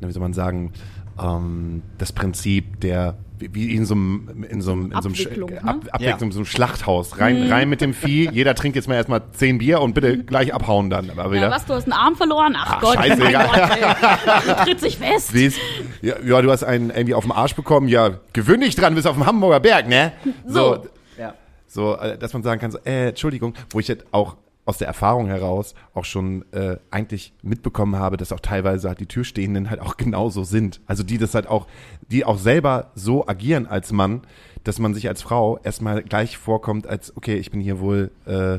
wie 0.00 0.12
soll 0.12 0.20
man 0.22 0.32
sagen, 0.32 0.72
ähm, 1.20 1.82
das 1.96 2.12
Prinzip 2.12 2.80
der 2.80 3.16
wie 3.40 3.74
in 3.74 3.84
so 3.86 3.94
einem 3.94 4.44
in 4.48 4.60
so 4.60 4.72
einem 4.72 4.92
in 4.92 5.02
so 5.02 5.08
einem 5.08 5.14
Sch- 5.14 5.50
ne? 5.50 5.62
Ab, 5.62 5.76
Abwicklung, 5.92 6.00
Ja. 6.00 6.32
so 6.32 6.38
einem 6.38 6.44
Schlachthaus 6.46 7.18
rein 7.20 7.50
rein 7.50 7.68
mit 7.68 7.80
dem 7.80 7.94
Vieh 7.94 8.28
jeder 8.30 8.54
trinkt 8.54 8.76
jetzt 8.76 8.88
mal 8.88 8.94
erstmal 8.96 9.22
zehn 9.32 9.58
Bier 9.58 9.80
und 9.80 9.94
bitte 9.94 10.18
gleich 10.24 10.52
abhauen 10.54 10.90
dann 10.90 11.10
aber 11.10 11.30
wieder 11.32 11.42
Ja, 11.42 11.50
was, 11.50 11.64
du 11.66 11.74
hast 11.74 11.84
einen 11.84 11.92
Arm 11.92 12.16
verloren? 12.16 12.54
Ach, 12.58 12.74
Ach, 12.76 12.80
Gott, 12.80 12.94
scheiße, 12.96 13.16
mein 13.18 13.28
egal. 13.28 13.48
Gott. 14.46 14.56
Tritt 14.64 14.80
sich 14.80 14.98
fest. 14.98 15.28
Siehst, 15.32 15.58
ja, 16.02 16.14
ja, 16.24 16.42
du 16.42 16.50
hast 16.50 16.64
einen 16.64 16.90
irgendwie 16.90 17.14
auf 17.14 17.24
den 17.24 17.32
Arsch 17.32 17.54
bekommen. 17.54 17.88
Ja, 17.88 18.18
gewöhn 18.32 18.60
dich 18.60 18.74
dran, 18.76 18.94
bist 18.94 19.06
auf 19.06 19.14
dem 19.14 19.26
Hamburger 19.26 19.60
Berg, 19.60 19.88
ne? 19.88 20.12
So. 20.46 20.84
Ja. 21.18 21.34
so, 21.66 21.96
äh, 21.96 22.16
dass 22.18 22.32
man 22.32 22.42
sagen 22.42 22.60
kann, 22.60 22.70
so, 22.70 22.78
äh, 22.84 23.08
Entschuldigung, 23.08 23.54
wo 23.70 23.80
ich 23.80 23.88
jetzt 23.88 24.04
auch 24.12 24.36
aus 24.68 24.76
der 24.76 24.86
Erfahrung 24.86 25.28
heraus 25.28 25.74
auch 25.94 26.04
schon 26.04 26.44
äh, 26.52 26.76
eigentlich 26.90 27.32
mitbekommen 27.42 27.96
habe, 27.96 28.18
dass 28.18 28.32
auch 28.32 28.40
teilweise 28.40 28.88
halt 28.88 29.00
die 29.00 29.06
Türstehenden 29.06 29.70
halt 29.70 29.80
auch 29.80 29.96
genauso 29.96 30.44
sind. 30.44 30.80
Also 30.86 31.02
die 31.02 31.16
das 31.16 31.34
halt 31.34 31.46
auch, 31.46 31.66
die 32.10 32.26
auch 32.26 32.36
selber 32.36 32.90
so 32.94 33.26
agieren 33.26 33.66
als 33.66 33.92
Mann, 33.92 34.20
dass 34.64 34.78
man 34.78 34.92
sich 34.92 35.08
als 35.08 35.22
Frau 35.22 35.58
erstmal 35.62 36.02
gleich 36.02 36.36
vorkommt, 36.36 36.86
als 36.86 37.16
okay, 37.16 37.36
ich 37.36 37.50
bin 37.50 37.60
hier 37.60 37.80
wohl, 37.80 38.10
äh, 38.26 38.58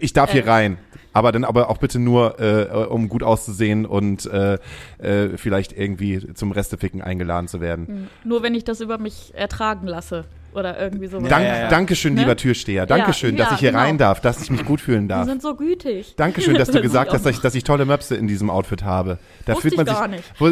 ich 0.00 0.12
darf 0.12 0.32
hier 0.32 0.44
Äh. 0.44 0.50
rein, 0.50 0.78
aber 1.12 1.30
dann 1.30 1.44
aber 1.44 1.70
auch 1.70 1.78
bitte 1.78 2.00
nur, 2.00 2.40
äh, 2.40 2.64
um 2.86 3.08
gut 3.08 3.22
auszusehen 3.22 3.86
und 3.86 4.26
äh, 4.26 4.58
äh, 4.98 5.36
vielleicht 5.36 5.78
irgendwie 5.78 6.34
zum 6.34 6.50
Resteficken 6.50 7.02
eingeladen 7.02 7.46
zu 7.46 7.60
werden. 7.60 8.08
Nur 8.24 8.42
wenn 8.42 8.56
ich 8.56 8.64
das 8.64 8.80
über 8.80 8.98
mich 8.98 9.32
ertragen 9.36 9.86
lasse. 9.86 10.24
Oder 10.54 10.78
irgendwie 10.80 11.06
sowas. 11.06 11.28
Dank, 11.28 11.44
ja, 11.44 11.58
ja. 11.58 11.68
Dankeschön, 11.68 12.14
Ne? 12.14 12.20
lieber 12.22 12.36
Türsteher. 12.36 12.86
Dankeschön, 12.86 13.36
Ja, 13.36 13.44
dass 13.44 13.54
ich 13.54 13.60
hier 13.60 13.70
genau. 13.70 13.82
rein 13.82 13.98
darf, 13.98 14.20
dass 14.20 14.42
ich 14.42 14.50
mich 14.50 14.64
gut 14.64 14.80
fühlen 14.80 15.02
Die 15.02 15.08
darf. 15.08 15.26
sind 15.26 15.42
so 15.42 15.54
gütig. 15.54 16.14
Dankeschön, 16.16 16.54
dass 16.54 16.68
du 16.72 16.80
gesagt 16.80 17.12
hast, 17.12 17.24
dass 17.26 17.34
ich, 17.36 17.40
dass 17.40 17.54
ich 17.54 17.64
tolle 17.64 17.84
Möpse 17.84 18.16
in 18.16 18.26
diesem 18.26 18.48
Outfit 18.50 18.82
habe. 18.82 19.18
Da 19.44 19.54
Wusste 19.54 19.68
fühlt 19.70 19.76
man 19.76 19.86
ich 19.86 19.92
sich. 19.92 20.00
gar 20.00 20.08
nicht. 20.08 20.24
Wo- 20.38 20.48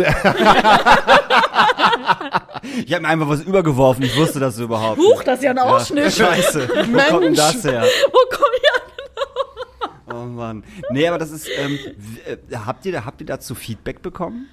Ich 2.85 2.93
habe 2.93 3.03
mir 3.03 3.09
einfach 3.09 3.29
was 3.29 3.43
übergeworfen, 3.43 4.05
ich 4.05 4.17
wusste 4.17 4.41
das 4.41 4.59
überhaupt 4.59 4.99
Huch, 4.99 5.15
nicht. 5.17 5.27
das 5.27 5.39
ist 5.39 5.45
ja 5.45 5.51
ein 5.51 5.57
Ja. 5.57 5.63
Ausschnitt. 5.65 6.13
Scheiße, 6.13 6.69
wo 6.69 6.99
kommt 7.11 7.25
denn 7.25 7.35
das 7.35 7.65
her? 7.65 7.85
Wo 8.13 8.19
komm 8.31 8.49
ich 8.57 10.15
an? 10.15 10.17
Oh 10.17 10.25
Mann. 10.27 10.65
Nee, 10.91 11.07
aber 11.09 11.19
das 11.19 11.31
ist, 11.31 11.49
ähm, 11.59 11.79
äh, 12.27 12.37
habt 12.57 12.85
ihr, 12.87 13.05
habt 13.05 13.21
ihr 13.21 13.27
dazu 13.27 13.55
Feedback 13.55 14.03
bekommen? 14.03 14.49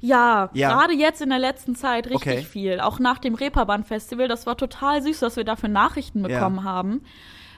Ja, 0.00 0.48
Ja. 0.52 0.70
gerade 0.70 0.92
jetzt 0.94 1.20
in 1.20 1.30
der 1.30 1.38
letzten 1.40 1.74
Zeit 1.74 2.06
richtig 2.06 2.32
Okay. 2.32 2.42
viel. 2.42 2.80
Auch 2.80 2.98
nach 3.00 3.18
dem 3.18 3.34
Reeperbahn-Festival. 3.34 4.28
Das 4.28 4.46
war 4.46 4.56
total 4.56 5.02
süß, 5.02 5.20
dass 5.20 5.36
wir 5.36 5.44
dafür 5.44 5.68
Nachrichten 5.68 6.20
Ja. 6.22 6.28
bekommen 6.28 6.62
haben. 6.64 7.04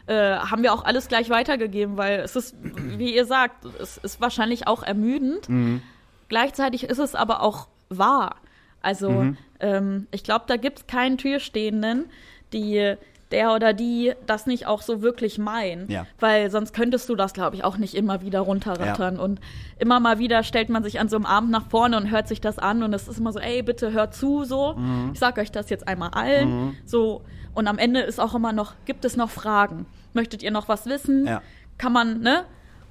Äh, 0.06 0.36
haben 0.38 0.62
wir 0.62 0.72
auch 0.72 0.84
alles 0.84 1.08
gleich 1.08 1.28
weitergegeben, 1.30 1.96
weil 1.96 2.20
es 2.20 2.34
ist, 2.36 2.56
wie 2.62 3.14
ihr 3.14 3.26
sagt, 3.26 3.64
es 3.80 3.98
ist 3.98 4.20
wahrscheinlich 4.20 4.66
auch 4.66 4.82
ermüdend. 4.82 5.48
Mhm. 5.48 5.82
Gleichzeitig 6.28 6.84
ist 6.84 6.98
es 6.98 7.14
aber 7.14 7.42
auch 7.42 7.68
wahr. 7.90 8.36
Also 8.82 9.10
Mhm. 9.10 9.36
ähm, 9.60 10.06
ich 10.10 10.24
glaube, 10.24 10.46
da 10.48 10.56
gibt 10.56 10.78
es 10.78 10.86
keinen 10.86 11.18
Türstehenden, 11.18 12.06
die 12.52 12.94
der 13.30 13.54
oder 13.54 13.72
die 13.72 14.12
das 14.26 14.46
nicht 14.46 14.66
auch 14.66 14.82
so 14.82 15.02
wirklich 15.02 15.38
meinen. 15.38 15.90
Ja. 15.90 16.06
Weil 16.18 16.50
sonst 16.50 16.72
könntest 16.72 17.08
du 17.08 17.16
das, 17.16 17.32
glaube 17.32 17.56
ich, 17.56 17.64
auch 17.64 17.76
nicht 17.76 17.94
immer 17.94 18.22
wieder 18.22 18.40
runterrattern. 18.40 19.18
Und 19.18 19.40
immer 19.78 20.00
mal 20.00 20.18
wieder 20.18 20.42
stellt 20.42 20.68
man 20.68 20.82
sich 20.82 21.00
an 21.00 21.08
so 21.08 21.16
einem 21.16 21.26
Abend 21.26 21.50
nach 21.50 21.66
vorne 21.68 21.96
und 21.96 22.10
hört 22.10 22.28
sich 22.28 22.40
das 22.40 22.58
an 22.58 22.82
und 22.82 22.92
es 22.92 23.08
ist 23.08 23.18
immer 23.18 23.32
so, 23.32 23.38
ey, 23.38 23.62
bitte 23.62 23.92
hört 23.92 24.14
zu, 24.14 24.44
so. 24.44 24.74
Mhm. 24.74 25.10
Ich 25.12 25.18
sag 25.18 25.38
euch 25.38 25.52
das 25.52 25.70
jetzt 25.70 25.86
einmal 25.86 26.10
allen. 26.10 26.76
So. 26.84 27.22
Und 27.54 27.66
am 27.66 27.78
Ende 27.78 28.00
ist 28.00 28.20
auch 28.20 28.34
immer 28.34 28.52
noch, 28.52 28.74
gibt 28.84 29.04
es 29.04 29.16
noch 29.16 29.30
Fragen? 29.30 29.86
Möchtet 30.12 30.42
ihr 30.42 30.50
noch 30.50 30.68
was 30.68 30.86
wissen? 30.86 31.26
Ja. 31.26 31.42
Kann 31.78 31.92
man, 31.92 32.20
ne? 32.20 32.44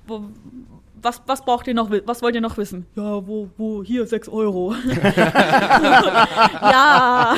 Wo, 0.08 0.24
was, 1.02 1.22
was 1.26 1.44
braucht 1.44 1.68
ihr 1.68 1.74
noch, 1.74 1.92
was 2.06 2.22
wollt 2.22 2.36
ihr 2.36 2.42
noch 2.42 2.58
wissen? 2.58 2.86
Ja, 2.96 3.26
wo, 3.28 3.50
wo, 3.58 3.84
hier, 3.84 4.06
6 4.06 4.30
Euro. 4.30 4.74
ja. 6.62 7.36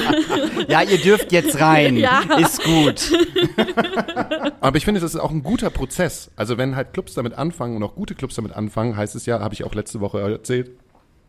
Ja, 0.67 0.81
ihr 0.81 0.97
dürft 0.97 1.31
jetzt 1.31 1.59
rein. 1.59 1.97
Ja. 1.97 2.21
Ist 2.39 2.63
gut. 2.63 3.11
Aber 4.61 4.77
ich 4.77 4.85
finde, 4.85 5.01
das 5.01 5.13
ist 5.13 5.19
auch 5.19 5.31
ein 5.31 5.43
guter 5.43 5.69
Prozess. 5.69 6.31
Also 6.35 6.57
wenn 6.57 6.75
halt 6.75 6.93
Clubs 6.93 7.13
damit 7.13 7.33
anfangen 7.33 7.75
und 7.75 7.83
auch 7.83 7.95
gute 7.95 8.15
Clubs 8.15 8.35
damit 8.35 8.53
anfangen, 8.53 8.95
heißt 8.95 9.15
es 9.15 9.25
ja, 9.25 9.39
habe 9.39 9.53
ich 9.53 9.63
auch 9.63 9.75
letzte 9.75 9.99
Woche 10.01 10.19
erzählt, 10.19 10.71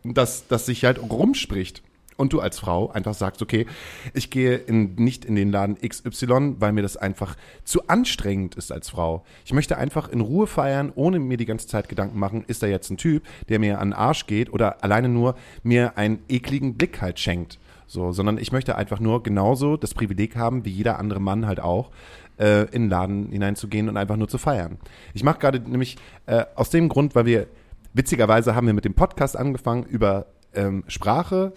dass, 0.03 0.47
dass 0.47 0.65
sich 0.65 0.85
halt 0.85 0.99
rumspricht. 1.01 1.81
Und 2.17 2.33
du 2.33 2.39
als 2.39 2.59
Frau 2.59 2.89
einfach 2.91 3.13
sagst, 3.13 3.41
okay, 3.41 3.65
ich 4.13 4.29
gehe 4.29 4.55
in, 4.55 4.95
nicht 4.95 5.25
in 5.25 5.35
den 5.35 5.51
Laden 5.51 5.77
XY, 5.77 6.55
weil 6.59 6.71
mir 6.71 6.81
das 6.81 6.97
einfach 6.97 7.35
zu 7.63 7.87
anstrengend 7.87 8.55
ist 8.55 8.71
als 8.71 8.89
Frau. 8.89 9.23
Ich 9.45 9.53
möchte 9.53 9.77
einfach 9.77 10.09
in 10.09 10.21
Ruhe 10.21 10.47
feiern, 10.47 10.91
ohne 10.95 11.19
mir 11.19 11.37
die 11.37 11.45
ganze 11.45 11.67
Zeit 11.67 11.89
Gedanken 11.89 12.19
machen, 12.19 12.43
ist 12.47 12.63
da 12.63 12.67
jetzt 12.67 12.89
ein 12.89 12.97
Typ, 12.97 13.23
der 13.49 13.59
mir 13.59 13.79
an 13.79 13.89
den 13.89 13.93
Arsch 13.93 14.27
geht 14.27 14.51
oder 14.51 14.83
alleine 14.83 15.09
nur 15.09 15.35
mir 15.63 15.97
einen 15.97 16.19
ekligen 16.29 16.75
Blick 16.75 17.01
halt 17.01 17.19
schenkt. 17.19 17.59
So, 17.87 18.11
sondern 18.11 18.37
ich 18.37 18.51
möchte 18.51 18.75
einfach 18.75 18.99
nur 18.99 19.21
genauso 19.21 19.77
das 19.77 19.93
Privileg 19.93 20.35
haben, 20.35 20.65
wie 20.65 20.71
jeder 20.71 20.97
andere 20.99 21.19
Mann 21.19 21.45
halt 21.45 21.59
auch, 21.59 21.91
äh, 22.39 22.63
in 22.71 22.83
den 22.83 22.89
Laden 22.89 23.29
hineinzugehen 23.29 23.89
und 23.89 23.97
einfach 23.97 24.15
nur 24.15 24.27
zu 24.27 24.37
feiern. 24.37 24.77
Ich 25.13 25.23
mache 25.23 25.39
gerade 25.39 25.59
nämlich 25.59 25.97
äh, 26.25 26.45
aus 26.55 26.69
dem 26.69 26.89
Grund, 26.89 27.13
weil 27.15 27.25
wir 27.25 27.47
witzigerweise 27.93 28.55
haben 28.55 28.67
wir 28.67 28.73
mit 28.73 28.85
dem 28.85 28.95
Podcast 28.95 29.37
angefangen, 29.37 29.83
über 29.83 30.25
ähm, 30.53 30.83
Sprache 30.87 31.53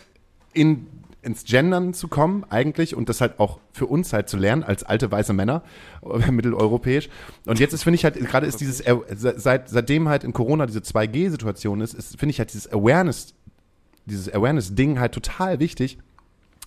in, 0.57 0.87
ins 1.23 1.45
Gendern 1.45 1.93
zu 1.95 2.09
kommen 2.09 2.45
eigentlich 2.51 2.95
und 2.97 3.09
das 3.09 3.21
halt 3.21 3.39
auch 3.41 3.59
für 3.73 3.87
uns 3.87 4.13
halt 4.13 4.29
zu 4.29 4.37
lernen 4.37 4.63
als 4.63 4.83
alte 4.85 5.11
weiße 5.11 5.33
Männer, 5.33 5.63
mitteleuropäisch. 6.31 7.09
Und 7.47 7.59
jetzt 7.61 7.73
ist, 7.75 7.83
finde 7.83 7.97
ich 7.97 8.05
halt, 8.05 8.15
gerade 8.15 8.47
ist 8.47 8.61
dieses, 8.61 8.79
se- 8.79 9.35
seit, 9.37 9.69
seitdem 9.69 10.09
halt 10.09 10.25
in 10.25 10.33
Corona 10.33 10.67
diese 10.67 10.81
2G-Situation 10.81 11.81
ist, 11.81 11.95
ist 11.95 12.19
finde 12.19 12.31
ich 12.31 12.39
halt 12.39 12.53
dieses 12.53 12.73
Awareness, 12.73 13.35
dieses 14.07 14.33
Awareness-Ding 14.33 14.99
halt 15.01 15.13
total 15.13 15.59
wichtig, 15.61 15.99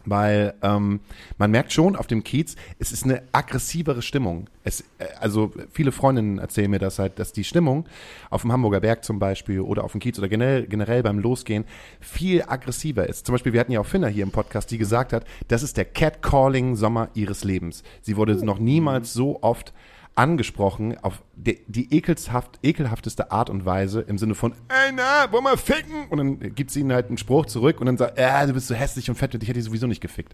weil 0.10 0.53
ähm, 0.62 0.99
man 1.38 1.51
merkt 1.51 1.72
schon 1.72 1.95
auf 1.95 2.07
dem 2.07 2.24
Kiez, 2.24 2.55
es 2.80 2.91
ist 2.91 3.03
eine 3.03 3.24
aggressivere 3.32 4.01
Stimmung. 4.01 4.49
Es, 4.64 4.82
äh, 4.97 5.05
also 5.20 5.51
viele 5.72 5.91
Freundinnen 5.91 6.39
erzählen 6.39 6.70
mir 6.70 6.80
das 6.80 6.99
halt, 6.99 7.20
dass 7.20 7.34
die 7.34 7.43
Stimmung 7.43 7.86
auf 8.30 8.41
dem 8.41 8.51
Hamburger 8.51 8.80
Berg 8.80 9.03
zum 9.03 9.20
Beispiel 9.20 9.60
oder 9.60 9.84
auf 9.84 9.91
dem 9.91 10.01
Kiez 10.01 10.18
oder 10.18 10.30
generell, 10.30 10.68
generell 10.68 11.03
beim 11.03 11.20
Losgehen 11.20 11.66
viel 11.99 12.43
aggressiver 12.43 13.07
ist. 13.07 13.26
Zum 13.26 13.34
Beispiel, 13.34 13.53
wir 13.53 13.60
hatten 13.60 13.72
ja 13.72 13.80
auch 13.80 13.86
Finna 13.86 14.07
hier 14.07 14.24
im 14.24 14.32
Podcast, 14.32 14.72
die 14.72 14.78
gesagt 14.78 15.14
hat, 15.14 15.26
das 15.47 15.64
ist 15.64 15.78
der 15.78 15.86
Catcalling-Sommer 15.86 17.10
ihres 17.14 17.43
Lebens. 17.43 17.84
Sie 18.01 18.18
wurde 18.18 18.43
noch 18.45 18.60
niemals 18.60 19.14
so 19.14 19.41
oft 19.41 19.74
angesprochen 20.16 20.97
auf 21.01 21.22
die, 21.36 21.62
die 21.68 21.93
ekelhaft, 21.95 22.60
ekelhafteste 22.62 23.32
Art 23.32 23.49
und 23.49 23.66
Weise 23.66 24.01
im 24.01 24.18
Sinne 24.18 24.36
von, 24.36 24.53
ey, 24.68 24.91
na, 24.93 25.32
wollen 25.32 25.45
wir 25.45 25.57
ficken? 25.57 26.07
Und 26.10 26.18
dann 26.18 26.55
gibt 26.55 26.72
sie 26.72 26.82
ihnen 26.82 26.91
halt 26.91 27.07
einen 27.07 27.18
Spruch 27.18 27.45
zurück 27.45 27.80
und 27.80 27.86
dann 27.86 27.97
sagt, 27.97 28.18
äh, 28.18 28.47
du 28.47 28.53
bist 28.53 28.68
so 28.68 28.76
hässlich 28.76 29.10
und 29.10 29.16
fett, 29.16 29.34
dich 29.34 29.47
hätte 29.47 29.60
ich 29.60 29.66
sowieso 29.66 29.88
nicht 29.88 30.01
gefickt. 30.01 30.34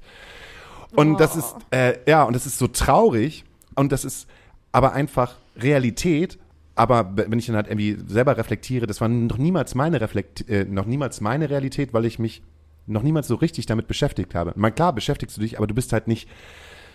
Und 0.95 1.19
das 1.19 1.35
ist, 1.35 1.55
äh, 1.71 1.97
ja, 2.07 2.23
und 2.23 2.33
das 2.33 2.45
ist 2.45 2.57
so 2.57 2.67
traurig 2.67 3.43
und 3.75 3.91
das 3.91 4.05
ist 4.05 4.27
aber 4.71 4.93
einfach 4.93 5.35
Realität. 5.57 6.39
Aber 6.75 7.15
wenn 7.15 7.39
ich 7.39 7.45
dann 7.45 7.55
halt 7.55 7.67
irgendwie 7.67 7.97
selber 8.07 8.37
reflektiere, 8.37 8.87
das 8.87 8.99
war 8.99 9.07
noch 9.07 9.37
niemals 9.37 9.75
meine 9.75 10.01
Reflekt 10.01 10.49
äh, 10.49 10.65
noch 10.65 10.85
niemals 10.85 11.21
meine 11.21 11.49
Realität, 11.49 11.93
weil 11.93 12.05
ich 12.05 12.19
mich 12.19 12.41
noch 12.87 13.01
niemals 13.01 13.27
so 13.27 13.35
richtig 13.35 13.65
damit 13.65 13.87
beschäftigt 13.87 14.35
habe. 14.35 14.53
Man, 14.55 14.75
klar 14.75 14.93
beschäftigst 14.93 15.37
du 15.37 15.41
dich, 15.41 15.57
aber 15.57 15.67
du 15.67 15.73
bist 15.73 15.93
halt 15.93 16.07
nicht 16.07 16.29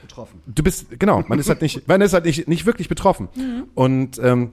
Betroffen. 0.02 0.40
du 0.46 0.62
bist, 0.62 0.98
genau, 0.98 1.22
man 1.26 1.38
ist 1.38 1.48
halt 1.48 1.62
nicht, 1.62 1.86
man 1.88 2.00
ist 2.00 2.12
halt 2.12 2.24
nicht, 2.24 2.48
nicht 2.48 2.66
wirklich 2.66 2.88
betroffen. 2.88 3.28
Und 3.74 4.18
ähm, 4.22 4.52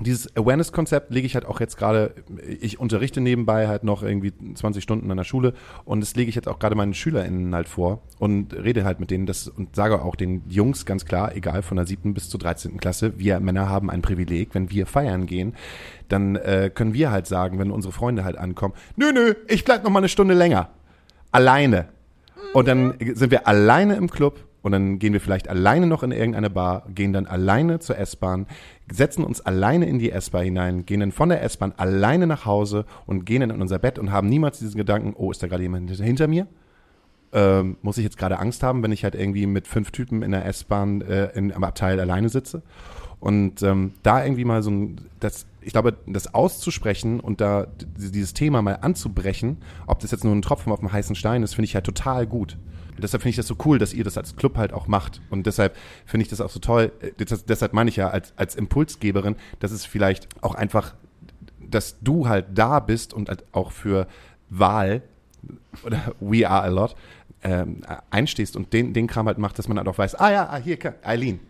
dieses 0.00 0.34
Awareness-Konzept 0.34 1.10
lege 1.10 1.26
ich 1.26 1.34
halt 1.34 1.44
auch 1.44 1.60
jetzt 1.60 1.76
gerade, 1.76 2.14
ich 2.60 2.80
unterrichte 2.80 3.20
nebenbei 3.20 3.68
halt 3.68 3.84
noch 3.84 4.02
irgendwie 4.02 4.32
20 4.54 4.82
Stunden 4.82 5.10
an 5.10 5.16
der 5.16 5.24
Schule 5.24 5.52
und 5.84 6.00
das 6.00 6.16
lege 6.16 6.28
ich 6.28 6.34
jetzt 6.34 6.48
auch 6.48 6.58
gerade 6.58 6.74
meinen 6.74 6.94
SchülerInnen 6.94 7.54
halt 7.54 7.68
vor 7.68 8.00
und 8.18 8.54
rede 8.54 8.84
halt 8.84 9.00
mit 9.00 9.10
denen 9.10 9.26
das 9.26 9.48
und 9.48 9.76
sage 9.76 10.02
auch 10.02 10.16
den 10.16 10.42
Jungs 10.48 10.86
ganz 10.86 11.04
klar, 11.04 11.36
egal 11.36 11.62
von 11.62 11.76
der 11.76 11.86
siebten 11.86 12.14
bis 12.14 12.30
zur 12.30 12.40
13. 12.40 12.78
Klasse, 12.78 13.18
wir 13.18 13.40
Männer 13.40 13.68
haben 13.68 13.90
ein 13.90 14.00
Privileg, 14.00 14.54
wenn 14.54 14.70
wir 14.70 14.86
feiern 14.86 15.26
gehen, 15.26 15.54
dann 16.08 16.36
äh, 16.36 16.70
können 16.74 16.94
wir 16.94 17.10
halt 17.10 17.26
sagen, 17.26 17.58
wenn 17.58 17.70
unsere 17.70 17.92
Freunde 17.92 18.24
halt 18.24 18.38
ankommen, 18.38 18.74
nö, 18.96 19.12
nö, 19.12 19.34
ich 19.48 19.64
bleib 19.64 19.84
noch 19.84 19.90
mal 19.90 19.98
eine 19.98 20.08
Stunde 20.08 20.34
länger. 20.34 20.70
Alleine. 21.30 21.88
Und 22.54 22.66
dann 22.66 22.94
sind 23.14 23.30
wir 23.30 23.46
alleine 23.46 23.94
im 23.94 24.10
Club 24.10 24.40
und 24.62 24.72
dann 24.72 24.98
gehen 24.98 25.12
wir 25.12 25.20
vielleicht 25.20 25.48
alleine 25.48 25.86
noch 25.86 26.02
in 26.02 26.12
irgendeine 26.12 26.50
Bar, 26.50 26.84
gehen 26.94 27.12
dann 27.12 27.26
alleine 27.26 27.78
zur 27.78 27.98
S-Bahn, 27.98 28.46
setzen 28.90 29.24
uns 29.24 29.40
alleine 29.40 29.86
in 29.86 29.98
die 29.98 30.10
S-Bahn 30.10 30.44
hinein, 30.44 30.86
gehen 30.86 31.00
dann 31.00 31.12
von 31.12 31.28
der 31.28 31.42
S-Bahn 31.42 31.72
alleine 31.76 32.26
nach 32.26 32.44
Hause 32.44 32.84
und 33.06 33.24
gehen 33.24 33.40
dann 33.40 33.50
in 33.50 33.62
unser 33.62 33.78
Bett 33.78 33.98
und 33.98 34.12
haben 34.12 34.28
niemals 34.28 34.58
diesen 34.58 34.76
Gedanken, 34.76 35.14
oh, 35.16 35.30
ist 35.30 35.42
da 35.42 35.46
gerade 35.46 35.62
jemand 35.62 35.90
hinter 35.90 36.28
mir? 36.28 36.46
Ähm, 37.32 37.76
muss 37.82 37.96
ich 37.96 38.04
jetzt 38.04 38.18
gerade 38.18 38.38
Angst 38.38 38.62
haben, 38.62 38.82
wenn 38.82 38.92
ich 38.92 39.04
halt 39.04 39.14
irgendwie 39.14 39.46
mit 39.46 39.68
fünf 39.68 39.92
Typen 39.92 40.22
in 40.22 40.32
der 40.32 40.44
S-Bahn 40.46 41.00
äh, 41.02 41.26
in, 41.36 41.52
am 41.52 41.64
Abteil 41.64 42.00
alleine 42.00 42.28
sitze? 42.28 42.62
Und 43.20 43.62
ähm, 43.62 43.92
da 44.02 44.24
irgendwie 44.24 44.46
mal 44.46 44.62
so 44.62 44.70
ein, 44.70 44.96
das, 45.20 45.46
ich 45.60 45.72
glaube, 45.72 45.98
das 46.06 46.34
auszusprechen 46.34 47.20
und 47.20 47.40
da 47.42 47.66
dieses 47.96 48.32
Thema 48.32 48.62
mal 48.62 48.78
anzubrechen, 48.80 49.58
ob 49.86 50.00
das 50.00 50.10
jetzt 50.10 50.24
nur 50.24 50.34
ein 50.34 50.42
Tropfen 50.42 50.72
auf 50.72 50.80
dem 50.80 50.90
heißen 50.90 51.14
Stein 51.14 51.42
ist, 51.42 51.54
finde 51.54 51.66
ich 51.66 51.74
halt 51.74 51.84
total 51.84 52.26
gut. 52.26 52.56
Und 53.00 53.04
deshalb 53.04 53.22
finde 53.22 53.30
ich 53.30 53.36
das 53.36 53.46
so 53.46 53.56
cool, 53.64 53.78
dass 53.78 53.94
ihr 53.94 54.04
das 54.04 54.18
als 54.18 54.36
Club 54.36 54.58
halt 54.58 54.74
auch 54.74 54.86
macht. 54.86 55.22
Und 55.30 55.46
deshalb 55.46 55.74
finde 56.04 56.20
ich 56.24 56.28
das 56.28 56.42
auch 56.42 56.50
so 56.50 56.60
toll. 56.60 56.92
äh, 57.00 57.12
Das, 57.24 57.46
deshalb 57.46 57.72
meine 57.72 57.88
ich 57.88 57.96
ja 57.96 58.10
als, 58.10 58.34
als 58.36 58.56
Impulsgeberin, 58.56 59.36
dass 59.58 59.70
es 59.70 59.86
vielleicht 59.86 60.28
auch 60.42 60.54
einfach, 60.54 60.94
dass 61.58 61.98
du 62.00 62.28
halt 62.28 62.48
da 62.52 62.78
bist 62.78 63.14
und 63.14 63.30
halt 63.30 63.42
auch 63.52 63.72
für 63.72 64.06
Wahl 64.50 65.00
oder 65.82 66.12
We 66.20 66.46
Are 66.46 66.64
a 66.64 66.68
Lot 66.68 66.94
ähm, 67.42 67.80
einstehst 68.10 68.54
und 68.54 68.74
den, 68.74 68.92
den 68.92 69.06
Kram 69.06 69.28
halt 69.28 69.38
macht, 69.38 69.58
dass 69.58 69.66
man 69.66 69.78
halt 69.78 69.88
auch 69.88 69.96
weiß, 69.96 70.16
ah 70.16 70.30
ja, 70.30 70.50
ah, 70.50 70.58
hier, 70.58 70.76
Eileen. 71.02 71.40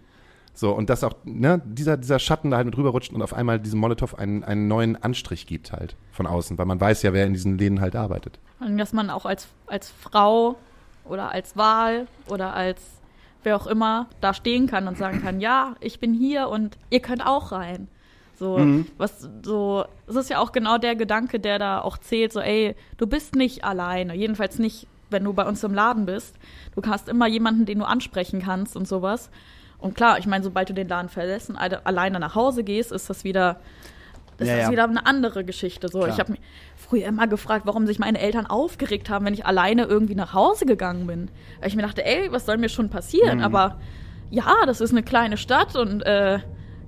So, 0.55 0.71
und 0.71 0.89
dass 0.89 1.03
auch 1.03 1.15
ne, 1.25 1.61
dieser, 1.65 1.97
dieser 1.97 2.21
Schatten 2.21 2.53
da 2.53 2.59
halt 2.59 2.67
mit 2.67 2.77
rüberrutscht 2.77 3.13
und 3.13 3.23
auf 3.23 3.35
einmal 3.35 3.59
diesem 3.59 3.81
Molotow 3.81 4.15
einen, 4.15 4.45
einen 4.45 4.69
neuen 4.69 4.95
Anstrich 5.03 5.49
gibt 5.49 5.73
halt 5.73 5.97
von 6.13 6.29
außen, 6.29 6.59
weil 6.59 6.67
man 6.67 6.81
weiß 6.81 7.03
ja, 7.03 7.13
wer 7.13 7.27
in 7.27 7.33
diesen 7.33 7.59
Läden 7.59 7.81
halt 7.81 7.97
arbeitet. 7.97 8.39
Und 8.61 8.79
dass 8.79 8.93
man 8.93 9.11
auch 9.11 9.27
als, 9.27 9.49
als 9.67 9.91
Frau 9.91 10.57
oder 11.11 11.31
als 11.33 11.57
Wahl 11.57 12.07
oder 12.29 12.55
als 12.55 12.81
wer 13.43 13.57
auch 13.57 13.67
immer 13.67 14.07
da 14.21 14.35
stehen 14.35 14.67
kann 14.67 14.87
und 14.89 14.97
sagen 14.99 15.23
kann, 15.23 15.41
ja, 15.41 15.75
ich 15.81 15.99
bin 16.01 16.13
hier 16.15 16.49
und 16.49 16.77
ihr 16.91 17.01
könnt 17.01 17.27
auch 17.27 17.53
rein. 17.53 17.89
So, 18.39 18.57
was 18.97 19.29
so, 19.43 19.85
es 20.07 20.17
ist 20.17 20.31
ja 20.31 20.39
auch 20.39 20.53
genau 20.53 20.79
der 20.79 20.97
Gedanke, 20.97 21.41
der 21.41 21.59
da 21.59 21.81
auch 21.83 21.99
zählt, 21.99 22.33
so, 22.33 22.41
ey, 22.41 22.75
du 22.97 23.07
bist 23.07 23.35
nicht 23.35 23.65
alleine, 23.65 24.15
jedenfalls 24.15 24.59
nicht, 24.59 24.87
wenn 25.11 25.25
du 25.25 25.33
bei 25.35 25.47
uns 25.47 25.63
im 25.65 25.75
Laden 25.75 26.07
bist. 26.07 26.37
Du 26.75 26.81
hast 26.87 27.09
immer 27.09 27.27
jemanden, 27.27 27.67
den 27.67 27.81
du 27.81 27.85
ansprechen 27.85 28.41
kannst 28.41 28.77
und 28.77 28.89
sowas. 28.89 29.31
Und 29.79 29.95
klar, 29.95 30.19
ich 30.19 30.27
meine, 30.27 30.45
sobald 30.45 30.69
du 30.71 30.75
den 30.75 30.89
Laden 30.89 31.09
verlässt 31.09 31.51
und 31.51 31.57
alle- 31.57 31.85
alleine 31.85 32.19
nach 32.21 32.35
Hause 32.35 32.65
gehst, 32.65 32.93
ist 32.93 33.11
das 33.11 33.25
wieder, 33.25 33.61
ist 34.41 34.49
Ja, 34.49 34.57
das 34.57 34.67
ja. 34.67 34.73
wieder 34.73 34.85
eine 34.85 35.07
andere 35.07 35.45
Geschichte. 35.45 35.89
So, 35.89 36.01
Klar. 36.01 36.11
ich 36.11 36.19
habe 36.19 36.33
mich 36.33 36.41
früher 36.77 37.07
immer 37.07 37.27
gefragt, 37.27 37.67
warum 37.67 37.87
sich 37.87 37.99
meine 37.99 38.19
Eltern 38.19 38.47
aufgeregt 38.47 39.11
haben, 39.11 39.25
wenn 39.27 39.35
ich 39.35 39.47
alleine 39.47 39.85
irgendwie 39.85 40.15
nach 40.15 40.35
Hause 40.35 40.67
gegangen 40.67 41.07
bin. 41.07 41.31
Weil 41.61 41.69
ich 41.69 41.77
mir 41.77 41.83
dachte, 41.83 42.05
ey, 42.05 42.31
was 42.33 42.47
soll 42.47 42.59
mir 42.59 42.69
schon 42.69 42.91
passieren? 42.91 43.39
Mhm. 43.39 43.45
Aber 43.45 43.81
ja, 44.31 44.65
das 44.67 44.81
ist 44.81 44.93
eine 44.93 45.03
kleine 45.03 45.37
Stadt 45.37 45.77
und 45.77 46.03
äh, 46.03 46.39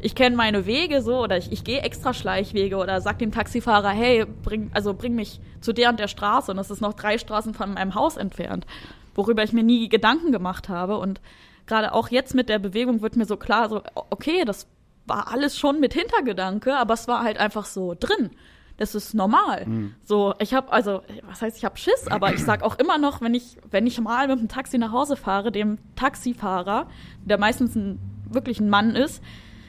ich 0.00 0.14
kenne 0.14 0.36
meine 0.36 0.66
Wege 0.66 1.00
so 1.00 1.22
oder 1.22 1.36
ich, 1.36 1.52
ich 1.52 1.64
gehe 1.64 1.80
extra 1.80 2.12
Schleichwege 2.12 2.76
oder 2.76 3.00
sag 3.00 3.18
dem 3.18 3.30
Taxifahrer, 3.30 3.90
hey, 3.90 4.26
bring, 4.42 4.70
also 4.74 4.94
bring 4.94 5.14
mich 5.14 5.40
zu 5.60 5.72
der 5.72 5.90
und 5.90 6.00
der 6.00 6.08
Straße 6.08 6.50
und 6.50 6.56
das 6.56 6.70
ist 6.70 6.80
noch 6.80 6.92
drei 6.92 7.18
Straßen 7.18 7.54
von 7.54 7.74
meinem 7.74 7.94
Haus 7.94 8.16
entfernt, 8.16 8.66
worüber 9.14 9.44
ich 9.44 9.52
mir 9.52 9.62
nie 9.62 9.88
Gedanken 9.88 10.32
gemacht 10.32 10.68
habe 10.68 10.98
und 10.98 11.20
gerade 11.66 11.92
auch 11.94 12.08
jetzt 12.08 12.34
mit 12.34 12.48
der 12.48 12.58
Bewegung 12.58 13.00
wird 13.00 13.16
mir 13.16 13.26
so 13.26 13.36
klar, 13.36 13.68
so 13.68 13.82
okay, 14.10 14.44
das 14.44 14.66
war 15.06 15.30
alles 15.32 15.58
schon 15.58 15.80
mit 15.80 15.94
Hintergedanke, 15.94 16.76
aber 16.76 16.94
es 16.94 17.08
war 17.08 17.22
halt 17.22 17.38
einfach 17.38 17.64
so 17.64 17.94
drin. 17.98 18.30
Das 18.78 18.94
ist 18.94 19.14
normal. 19.14 19.66
So, 20.02 20.34
ich 20.38 20.54
habe 20.54 20.72
also, 20.72 21.02
was 21.28 21.42
heißt, 21.42 21.56
ich 21.56 21.64
habe 21.64 21.76
Schiss, 21.76 22.08
aber 22.08 22.32
ich 22.32 22.42
sag 22.42 22.62
auch 22.62 22.78
immer 22.78 22.98
noch, 22.98 23.20
wenn 23.20 23.34
ich 23.34 23.58
wenn 23.70 23.86
ich 23.86 24.00
mal 24.00 24.26
mit 24.28 24.40
dem 24.40 24.48
Taxi 24.48 24.78
nach 24.78 24.92
Hause 24.92 25.16
fahre, 25.16 25.52
dem 25.52 25.78
Taxifahrer, 25.94 26.86
der 27.24 27.38
meistens 27.38 27.76
ein, 27.76 27.98
wirklich 28.30 28.60
ein 28.60 28.70
Mann 28.70 28.96
ist, 28.96 29.22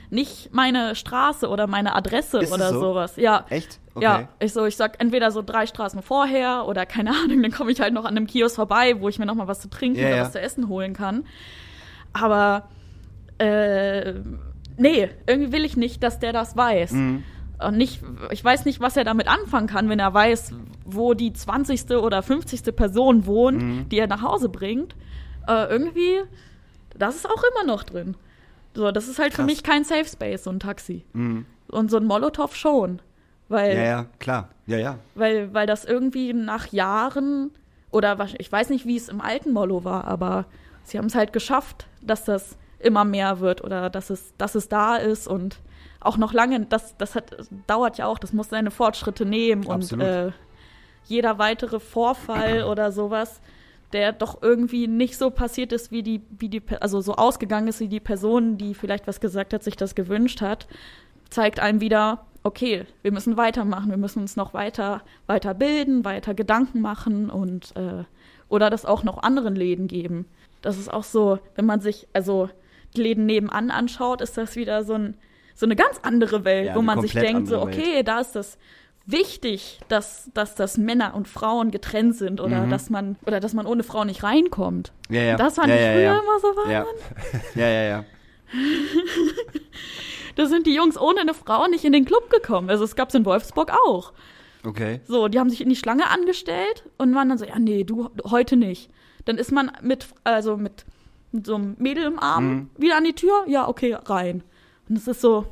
nicht 0.10 0.54
meine 0.54 0.96
Straße 0.96 1.50
oder 1.50 1.68
meine 1.68 1.96
Adresse 1.96 2.40
Ist 2.40 2.54
oder 2.54 2.72
so? 2.72 2.80
sowas. 2.80 3.16
Ja. 3.18 3.46
Echt? 3.50 3.80
Ja, 4.00 4.30
ich 4.40 4.54
so, 4.54 4.66
ich 4.66 4.76
sag 4.78 5.00
entweder 5.00 5.30
so 5.30 5.44
drei 5.44 5.68
Straßen 5.68 6.02
vorher 6.02 6.66
oder 6.68 6.86
keine 6.88 7.12
Ahnung, 7.12 7.44
dann 7.44 7.52
komme 7.52 7.72
ich 7.72 7.82
halt 7.82 7.94
noch 7.94 8.06
an 8.06 8.16
einem 8.16 8.26
Kiosk 8.26 8.56
vorbei, 8.56 9.00
wo 9.00 9.10
ich 9.10 9.20
mir 9.20 9.26
noch 9.28 9.36
mal 9.36 9.48
was 9.48 9.60
zu 9.60 9.70
trinken 9.70 10.00
Ja, 10.00 10.08
oder 10.08 10.16
ja. 10.16 10.24
was 10.24 10.32
zu 10.32 10.40
essen 10.40 10.68
holen 10.68 10.94
kann. 10.94 11.26
Aber 12.14 12.70
äh, 13.38 14.14
nee, 14.78 15.10
irgendwie 15.28 15.52
will 15.52 15.66
ich 15.66 15.78
nicht, 15.78 16.04
dass 16.04 16.20
der 16.20 16.34
das 16.34 16.56
weiß. 16.58 16.92
Mhm. 16.94 17.24
Und 17.66 17.78
nicht, 17.78 18.02
ich 18.32 18.44
weiß 18.44 18.66
nicht, 18.66 18.80
was 18.82 18.98
er 18.98 19.04
damit 19.04 19.28
anfangen 19.28 19.68
kann, 19.68 19.88
wenn 19.90 20.00
er 20.00 20.14
weiß, 20.14 20.54
wo 20.86 21.14
die 21.14 21.32
20. 21.34 21.92
oder 21.92 22.22
50. 22.22 22.76
Person 22.76 23.26
wohnt, 23.26 23.62
Mhm. 23.62 23.90
die 23.90 24.00
er 24.00 24.08
nach 24.08 24.22
Hause 24.22 24.50
bringt. 24.50 24.96
Äh, 25.48 25.68
irgendwie, 25.70 26.20
das 26.98 27.16
ist 27.16 27.26
auch 27.30 27.44
immer 27.54 27.66
noch 27.72 27.84
drin. 27.84 28.16
So, 28.76 28.92
das 28.92 29.08
ist 29.08 29.20
halt 29.20 29.34
für 29.34 29.38
Krass. 29.44 29.46
mich 29.46 29.64
kein 29.64 29.84
Safe 29.84 30.06
Space, 30.06 30.44
so 30.46 30.50
ein 30.50 30.60
Taxi. 30.60 31.06
Und 31.14 31.92
so 31.92 31.98
ein 31.98 32.06
Molotow 32.06 32.54
schon. 32.56 33.02
Weil, 33.50 33.76
Ja, 33.78 33.84
ja, 33.84 34.06
klar. 34.20 34.50
Ja, 34.66 34.78
ja. 34.78 34.98
weil, 35.16 35.54
weil 35.54 35.68
das 35.68 35.86
irgendwie 35.86 36.34
nach 36.34 36.68
Jahren 36.74 37.52
oder 37.92 38.18
ich 38.40 38.52
weiß 38.52 38.70
nicht, 38.72 38.86
wie 38.88 38.96
es 38.98 39.10
im 39.10 39.22
alten 39.22 39.52
Mollo 39.54 39.84
war, 39.84 40.06
aber 40.06 40.46
sie 40.84 40.98
haben 40.98 41.06
es 41.06 41.14
halt 41.16 41.34
geschafft, 41.34 41.86
dass 42.02 42.26
das 42.26 42.58
immer 42.84 43.06
mehr 43.06 43.40
wird 43.40 43.64
oder 43.64 43.90
dass 43.90 44.10
es, 44.10 44.34
dass 44.38 44.56
es 44.56 44.70
da 44.70 44.96
ist 44.96 45.28
und 45.28 45.60
auch 46.00 46.18
noch 46.18 46.34
lange, 46.34 46.66
das, 46.66 46.98
das 46.98 47.16
hat, 47.16 47.36
dauert 47.68 47.98
ja 47.98 48.08
auch, 48.08 48.20
das 48.20 48.34
muss 48.34 48.50
seine 48.50 48.72
Fortschritte 48.72 49.26
nehmen 49.26 49.70
Absolut. 49.70 50.06
und 50.06 50.12
äh, 50.12 50.32
jeder 51.06 51.40
weitere 51.40 51.80
Vorfall 51.80 52.64
oder 52.70 52.92
sowas, 52.92 53.42
der 53.94 54.12
doch 54.12 54.42
irgendwie 54.42 54.88
nicht 54.88 55.18
so 55.18 55.30
passiert 55.30 55.72
ist, 55.72 55.92
wie 55.92 56.04
die, 56.04 56.22
wie 56.30 56.50
die, 56.50 56.62
also 56.80 57.00
so 57.02 57.16
ausgegangen 57.16 57.68
ist, 57.68 57.80
wie 57.80 57.88
die 57.88 58.00
Person, 58.00 58.58
die 58.58 58.74
vielleicht 58.74 59.08
was 59.08 59.20
gesagt 59.20 59.54
hat, 59.54 59.64
sich 59.64 59.76
das 59.76 59.96
gewünscht 59.96 60.42
hat, 60.42 60.68
zeigt 61.30 61.60
einem 61.60 61.80
wieder, 61.80 62.26
okay, 62.44 62.86
wir 63.02 63.12
müssen 63.12 63.38
weitermachen, 63.38 63.90
wir 63.90 63.98
müssen 63.98 64.22
uns 64.22 64.36
noch 64.36 64.54
weiter, 64.54 65.02
weiter 65.28 65.54
bilden, 65.54 66.04
weiter 66.06 66.34
Gedanken 66.34 66.82
machen 66.82 67.30
und 67.30 67.76
äh, 67.76 68.04
oder 68.50 68.70
das 68.70 68.86
auch 68.86 69.04
noch 69.04 69.24
anderen 69.24 69.56
Läden 69.56 69.88
geben. 69.88 70.26
Das 70.62 70.78
ist 70.78 70.92
auch 70.92 71.04
so, 71.04 71.40
wenn 71.56 71.66
man 71.66 71.82
sich, 71.82 72.08
also 72.14 72.50
Läden 72.98 73.26
nebenan 73.26 73.72
anschaut, 73.72 74.22
ist 74.22 74.38
das 74.38 74.56
wieder 74.56 74.84
so, 74.84 74.94
ein, 74.94 75.18
so 75.56 75.66
eine 75.66 75.76
ganz 75.76 76.00
andere 76.04 76.46
Welt, 76.46 76.68
Ja, 76.68 76.76
wo 76.76 76.82
man 76.82 77.02
sich 77.02 77.14
denkt, 77.14 77.48
so, 77.48 77.62
andere 77.62 77.78
Welt. 77.78 77.88
okay, 77.88 78.04
da 78.04 78.20
ist 78.20 78.34
das 78.36 78.58
wichtig, 79.06 79.80
dass, 79.90 80.30
dass, 80.34 80.56
dass 80.56 80.78
Männer 80.78 81.14
und 81.14 81.28
Frauen 81.28 81.72
getrennt 81.72 82.16
sind 82.16 82.40
oder 82.40 82.66
dass 82.68 82.90
man 82.90 83.18
oder 83.26 83.40
dass 83.42 83.54
man 83.54 83.66
ohne 83.66 83.84
Frau 83.84 84.06
nicht 84.06 84.24
reinkommt. 84.24 84.94
Mhm. 85.10 85.16
Ja, 85.16 85.22
ja. 85.24 85.36
Das 85.36 85.56
fand 85.56 85.68
ja, 85.70 85.76
ich 85.76 85.82
ja, 85.82 85.94
früher 85.94 86.22
immer 86.24 86.40
so 86.40 86.48
war. 86.56 86.70
Ja. 86.72 86.86
ja, 87.56 87.68
ja, 87.68 87.84
ja. 87.84 88.06
Da 90.36 90.46
sind 90.48 90.66
die 90.66 90.74
Jungs 90.74 90.98
ohne 90.98 91.22
eine 91.22 91.34
Frau 91.34 91.68
nicht 91.68 91.86
in 91.86 91.94
den 91.94 92.06
Club 92.06 92.30
gekommen. 92.30 92.70
Also 92.70 92.84
es 92.84 92.96
gab's 92.96 93.14
in 93.14 93.26
Wolfsburg 93.26 93.72
auch. 93.86 94.14
Okay. 94.66 95.02
So, 95.06 95.28
die 95.28 95.40
haben 95.40 95.50
sich 95.50 95.62
in 95.62 95.70
die 95.70 95.76
Schlange 95.76 96.10
angestellt 96.10 96.84
und 96.98 97.14
waren 97.14 97.30
dann 97.30 97.38
so, 97.38 97.46
ja, 97.46 97.60
nee, 97.60 97.84
du 97.84 98.10
heute 98.30 98.56
nicht. 98.56 98.90
Dann 99.26 99.38
ist 99.38 99.52
man 99.52 99.72
mit, 99.82 100.08
also 100.24 100.58
mit, 100.58 100.86
mit 101.34 101.46
so 101.46 101.56
einem 101.56 101.76
Mädel 101.80 102.04
im 102.06 102.20
Arm 102.20 102.50
Mhm. 102.54 102.70
wieder 102.78 102.98
an 102.98 103.04
die 103.04 103.14
Tür, 103.14 103.44
ja, 103.48 103.68
okay, 103.68 103.96
rein. 104.06 104.44
Und 104.90 104.98
es 104.98 105.08
ist 105.08 105.22
so, 105.22 105.46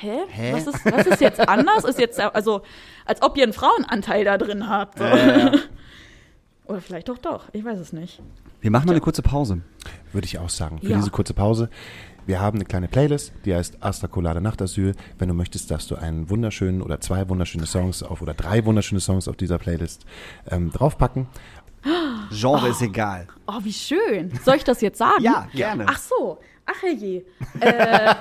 hä? 0.00 0.18
Hä? 0.28 0.52
Was, 0.52 0.66
ist, 0.66 0.84
was 0.84 1.06
ist 1.06 1.20
jetzt 1.20 1.40
anders? 1.48 1.84
ist 1.84 1.98
jetzt, 1.98 2.20
also, 2.20 2.62
als 3.06 3.22
ob 3.22 3.36
ihr 3.36 3.44
einen 3.44 3.52
Frauenanteil 3.52 4.24
da 4.24 4.36
drin 4.38 4.68
habt. 4.68 4.98
So. 4.98 5.04
Ja, 5.04 5.16
ja, 5.16 5.38
ja. 5.38 5.52
Oder 6.66 6.80
vielleicht 6.80 7.08
doch 7.08 7.18
doch, 7.18 7.48
ich 7.52 7.64
weiß 7.64 7.78
es 7.78 7.92
nicht. 7.92 8.22
Wir 8.62 8.70
machen 8.70 8.86
mal 8.86 8.92
eine 8.92 9.00
kurze 9.02 9.20
Pause. 9.22 9.60
Würde 10.12 10.24
ich 10.24 10.38
auch 10.38 10.48
sagen. 10.48 10.78
Für 10.80 10.86
Ja. 10.88 10.96
diese 10.96 11.10
kurze 11.10 11.34
Pause. 11.34 11.68
Wir 12.26 12.40
haben 12.40 12.56
eine 12.56 12.64
kleine 12.64 12.88
Playlist, 12.88 13.34
die 13.44 13.54
heißt 13.54 13.82
Asta 13.82 14.08
Colade 14.08 14.40
Nachtasyl. 14.40 14.94
Wenn 15.18 15.28
du 15.28 15.34
möchtest, 15.34 15.70
darfst 15.70 15.90
du 15.90 15.96
einen 15.96 16.30
wunderschönen 16.30 16.80
oder 16.80 16.98
zwei 17.02 17.28
wunderschöne 17.28 17.66
Songs 17.66 18.02
auf 18.02 18.22
oder 18.22 18.32
drei 18.32 18.64
wunderschöne 18.64 19.02
Songs 19.02 19.28
auf 19.28 19.36
dieser 19.36 19.58
Playlist 19.58 20.06
ähm, 20.50 20.70
draufpacken. 20.72 21.26
Genre 22.30 22.68
ist 22.68 22.82
egal. 22.82 23.26
Oh, 23.46 23.58
wie 23.62 23.72
schön. 23.72 24.32
Soll 24.44 24.56
ich 24.56 24.64
das 24.64 24.80
jetzt 24.80 24.98
sagen? 24.98 25.22
Ja, 25.22 25.46
gerne. 25.52 25.86
Ach 25.88 25.98
so. 25.98 26.38
Ach 26.66 26.82
je. 26.82 27.24
Äh, 27.60 28.14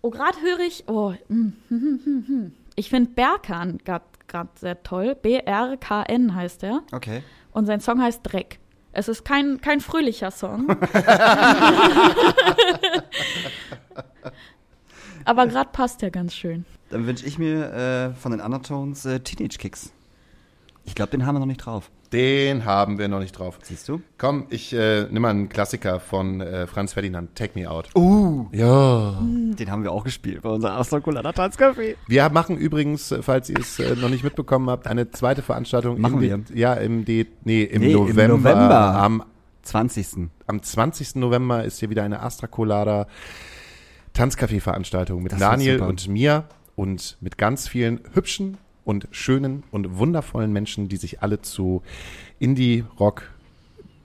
oh, 0.00 0.10
gerade 0.10 0.40
höre 0.40 0.60
ich. 0.60 0.84
Oh, 0.88 1.12
hm, 1.28 1.52
hm, 1.68 2.00
hm, 2.04 2.24
hm. 2.26 2.52
ich 2.74 2.88
finde 2.90 3.10
Berkan 3.10 3.78
gerade 3.84 4.48
sehr 4.56 4.82
toll. 4.82 5.14
B-R-K-N 5.14 6.34
heißt 6.34 6.64
er. 6.64 6.82
Okay. 6.92 7.22
Und 7.52 7.66
sein 7.66 7.80
Song 7.80 8.02
heißt 8.02 8.20
Dreck. 8.24 8.58
Es 8.92 9.08
ist 9.08 9.24
kein, 9.24 9.60
kein 9.60 9.80
fröhlicher 9.80 10.30
Song. 10.30 10.68
Aber 15.24 15.46
gerade 15.46 15.70
passt 15.70 16.02
er 16.02 16.10
ganz 16.10 16.34
schön. 16.34 16.64
Dann 16.90 17.06
wünsche 17.06 17.26
ich 17.26 17.38
mir 17.38 17.72
äh, 17.72 18.14
von 18.14 18.32
den 18.32 18.40
Undertones 18.40 19.04
äh, 19.04 19.20
Teenage 19.20 19.58
Kicks. 19.58 19.92
Ich 20.84 20.94
glaube, 20.94 21.10
den 21.10 21.26
haben 21.26 21.34
wir 21.34 21.40
noch 21.40 21.46
nicht 21.46 21.58
drauf. 21.58 21.90
Den 22.12 22.64
haben 22.64 22.98
wir 22.98 23.08
noch 23.08 23.18
nicht 23.20 23.38
drauf. 23.38 23.58
Siehst 23.62 23.88
du? 23.88 24.00
Komm, 24.16 24.46
ich 24.48 24.72
äh, 24.72 25.06
nimm 25.10 25.22
mal 25.22 25.28
einen 25.30 25.48
Klassiker 25.50 26.00
von 26.00 26.40
äh, 26.40 26.66
Franz 26.66 26.94
Ferdinand, 26.94 27.34
Take 27.34 27.58
Me 27.58 27.70
Out. 27.70 27.90
Uh, 27.94 28.46
Ja. 28.52 29.18
den 29.20 29.70
haben 29.70 29.82
wir 29.82 29.92
auch 29.92 30.04
gespielt 30.04 30.42
bei 30.42 30.48
unserem 30.48 30.76
Astrokulader 30.76 31.30
Tanzcafé. 31.30 31.96
Wir 32.06 32.30
machen 32.30 32.56
übrigens, 32.56 33.12
äh, 33.12 33.22
falls 33.22 33.50
ihr 33.50 33.58
es 33.58 33.78
äh, 33.78 33.94
noch 33.96 34.08
nicht 34.08 34.24
mitbekommen 34.24 34.70
habt, 34.70 34.86
eine 34.86 35.10
zweite 35.10 35.42
Veranstaltung 35.42 36.00
Machen 36.00 36.22
im, 36.22 36.48
wir. 36.48 36.56
Ja, 36.56 36.74
im, 36.74 37.04
D 37.04 37.26
nee, 37.44 37.64
im, 37.64 37.82
Nee, 37.82 37.92
im 37.92 37.98
November, 37.98 38.28
November. 38.28 38.94
Am, 38.94 39.22
20. 39.62 40.30
am 40.46 40.62
20. 40.62 41.16
November 41.16 41.64
ist 41.64 41.78
hier 41.78 41.90
wieder 41.90 42.04
eine 42.04 42.22
Astra 42.22 42.46
Colada 42.46 43.06
Tanzcafé-Veranstaltung 44.14 45.22
mit 45.22 45.32
Das 45.32 45.40
Daniel 45.40 45.82
und 45.82 46.08
mir 46.08 46.44
und 46.74 47.18
mit 47.20 47.36
ganz 47.36 47.68
vielen 47.68 48.00
hübschen 48.14 48.56
und 48.88 49.06
schönen 49.10 49.64
und 49.70 49.98
wundervollen 49.98 50.50
Menschen, 50.50 50.88
die 50.88 50.96
sich 50.96 51.20
alle 51.20 51.42
zu 51.42 51.82
Indie, 52.38 52.86
Rock, 52.98 53.24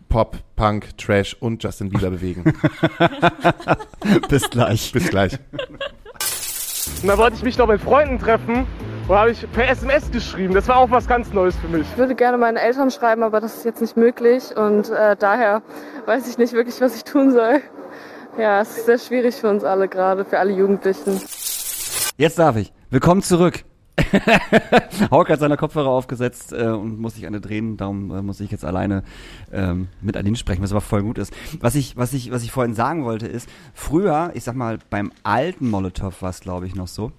Pop, 0.10 0.38
Punk, 0.58 0.98
Trash 0.98 1.38
und 1.40 1.64
Justin 1.64 1.90
Bieber 1.90 2.10
bewegen. 2.10 2.44
Bis 4.30 4.50
gleich. 4.50 4.92
Bis 4.92 5.08
gleich. 5.08 5.40
Und 7.02 7.08
da 7.08 7.18
wollte 7.18 7.38
ich 7.38 7.44
mich 7.44 7.58
noch 7.58 7.68
mit 7.68 7.80
Freunden 7.80 8.20
treffen 8.20 8.68
und 9.08 9.16
habe 9.16 9.32
ich 9.32 9.50
per 9.54 9.70
SMS 9.70 10.12
geschrieben. 10.12 10.54
Das 10.54 10.68
war 10.68 10.76
auch 10.78 10.92
was 10.92 11.08
ganz 11.08 11.32
Neues 11.32 11.56
für 11.56 11.70
mich. 11.70 11.88
Ich 11.90 11.98
würde 11.98 12.14
gerne 12.14 12.38
meinen 12.38 12.58
Eltern 12.58 12.92
schreiben, 12.92 13.24
aber 13.24 13.40
das 13.40 13.56
ist 13.56 13.64
jetzt 13.64 13.80
nicht 13.80 13.96
möglich 13.96 14.56
und 14.56 14.90
äh, 14.90 15.16
daher 15.18 15.62
weiß 16.08 16.28
ich 16.30 16.38
nicht 16.38 16.52
wirklich, 16.52 16.82
was 16.82 16.98
ich 16.98 17.06
tun 17.06 17.32
soll. 17.32 17.62
Ja, 18.38 18.60
es 18.60 18.78
ist 18.78 18.86
sehr 18.86 19.00
schwierig 19.00 19.36
für 19.36 19.50
uns 19.50 19.64
alle 19.64 19.88
gerade, 19.88 20.26
für 20.26 20.40
alle 20.40 20.52
Jugendlichen. 20.52 21.22
Jetzt 22.18 22.38
darf 22.38 22.58
ich. 22.58 22.74
Willkommen 22.90 23.22
zurück. 23.22 23.64
Hauke 25.12 25.34
hat 25.34 25.39
seine 25.39 25.58
Kopfhörer 25.58 25.89
aufgesetzt 25.89 26.52
äh, 26.52 26.68
und 26.68 27.00
muss 27.00 27.16
sich 27.16 27.28
eine 27.28 27.39
drehen, 27.39 27.78
darum 27.78 28.12
äh, 28.12 28.22
muss 28.22 28.39
ich 28.39 28.50
jetzt 28.50 28.66
alleine 28.66 29.04
ähm, 29.52 29.88
mit 30.02 30.18
Aline 30.18 30.36
sprechen, 30.36 30.64
was 30.64 30.72
aber 30.72 30.82
voll 30.82 31.04
gut 31.04 31.18
ist. 31.18 31.32
Was 31.60 31.76
ich, 31.76 31.96
was 31.96 32.14
ich, 32.14 32.32
was 32.32 32.44
ich 32.44 32.52
vorhin 32.52 32.74
sagen 32.74 33.06
wollte 33.06 33.28
ist, 33.28 33.48
früher, 33.74 34.32
ich 34.34 34.44
sag 34.44 34.56
mal, 34.56 34.80
beim 34.89 35.12
alten 35.22 35.70
Molotow 35.70 36.22
war 36.22 36.30
es 36.32 36.39
glaube 36.39 36.66
ich 36.66 36.76
noch 36.76 36.88
so, 36.88 37.12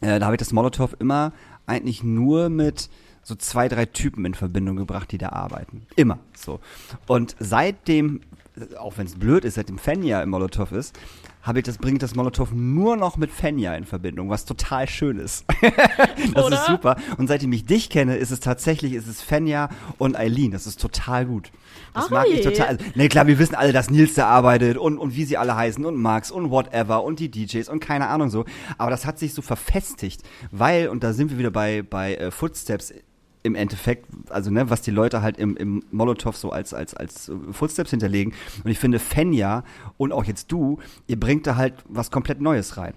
äh, 0.00 0.18
da 0.18 0.26
habe 0.26 0.34
ich 0.34 0.40
das 0.40 0.52
Molotow 0.52 0.94
immer 0.98 1.32
eigentlich 1.66 2.02
nur 2.02 2.48
mit 2.48 2.90
so 3.22 3.34
zwei, 3.36 3.68
drei 3.68 3.86
Typen 3.86 4.24
in 4.24 4.34
Verbindung 4.34 4.76
gebracht, 4.76 5.12
die 5.12 5.18
da 5.18 5.28
arbeiten. 5.30 5.86
Immer 5.94 6.18
so. 6.36 6.60
Und 7.06 7.36
seitdem, 7.38 8.20
äh, 8.56 8.76
auch 8.76 8.98
wenn 8.98 9.06
es 9.06 9.14
blöd 9.14 9.44
ist, 9.44 9.54
seitdem 9.54 9.78
Fenja 9.78 10.22
im 10.22 10.30
Molotow 10.30 10.72
ist, 10.72 10.98
habe 11.42 11.58
ich 11.58 11.64
das, 11.64 11.78
bringe 11.78 11.94
ich 11.94 12.00
das 12.00 12.14
Molotow 12.14 12.50
nur 12.52 12.96
noch 12.96 13.16
mit 13.16 13.30
Fenja 13.30 13.74
in 13.74 13.84
Verbindung, 13.84 14.30
was 14.30 14.44
total 14.44 14.88
schön 14.88 15.18
ist. 15.18 15.44
das 16.34 16.44
Oder? 16.44 16.56
ist 16.56 16.66
super. 16.66 16.96
Und 17.18 17.26
seitdem 17.26 17.52
ich 17.52 17.66
dich 17.66 17.90
kenne, 17.90 18.16
ist 18.16 18.30
es 18.30 18.40
tatsächlich, 18.40 18.92
ist 18.94 19.08
es 19.08 19.22
Fenja 19.22 19.68
und 19.98 20.16
Eileen. 20.16 20.52
Das 20.52 20.66
ist 20.66 20.80
total 20.80 21.26
gut. 21.26 21.50
Das 21.94 22.06
Ach 22.06 22.10
mag 22.10 22.26
ich 22.28 22.36
je. 22.36 22.42
total. 22.42 22.68
Also, 22.68 22.84
ne, 22.94 23.08
klar, 23.08 23.26
wir 23.26 23.38
wissen 23.38 23.54
alle, 23.54 23.72
dass 23.72 23.90
Nils 23.90 24.14
da 24.14 24.28
arbeitet 24.28 24.78
und, 24.78 24.98
und 24.98 25.16
wie 25.16 25.24
sie 25.24 25.36
alle 25.36 25.56
heißen 25.56 25.84
und 25.84 25.96
Max 25.96 26.30
und 26.30 26.50
whatever 26.50 27.02
und 27.02 27.18
die 27.18 27.30
DJs 27.30 27.68
und 27.68 27.80
keine 27.80 28.08
Ahnung 28.08 28.30
so. 28.30 28.44
Aber 28.78 28.90
das 28.90 29.04
hat 29.04 29.18
sich 29.18 29.34
so 29.34 29.42
verfestigt, 29.42 30.22
weil, 30.52 30.88
und 30.88 31.02
da 31.02 31.12
sind 31.12 31.30
wir 31.30 31.38
wieder 31.38 31.50
bei, 31.50 31.82
bei 31.82 32.14
äh, 32.14 32.30
Footsteps 32.30 32.94
im 33.42 33.54
Endeffekt, 33.54 34.06
also 34.30 34.50
ne, 34.50 34.70
was 34.70 34.82
die 34.82 34.90
Leute 34.90 35.22
halt 35.22 35.36
im, 35.36 35.56
im 35.56 35.82
Molotow 35.90 36.36
so 36.36 36.50
als, 36.50 36.72
als, 36.74 36.94
als 36.94 37.30
Footsteps 37.50 37.90
hinterlegen. 37.90 38.34
Und 38.62 38.70
ich 38.70 38.78
finde, 38.78 38.98
Fenja 38.98 39.64
und 39.96 40.12
auch 40.12 40.24
jetzt 40.24 40.52
du, 40.52 40.78
ihr 41.06 41.18
bringt 41.18 41.46
da 41.46 41.56
halt 41.56 41.74
was 41.88 42.10
komplett 42.10 42.40
Neues 42.40 42.76
rein. 42.76 42.94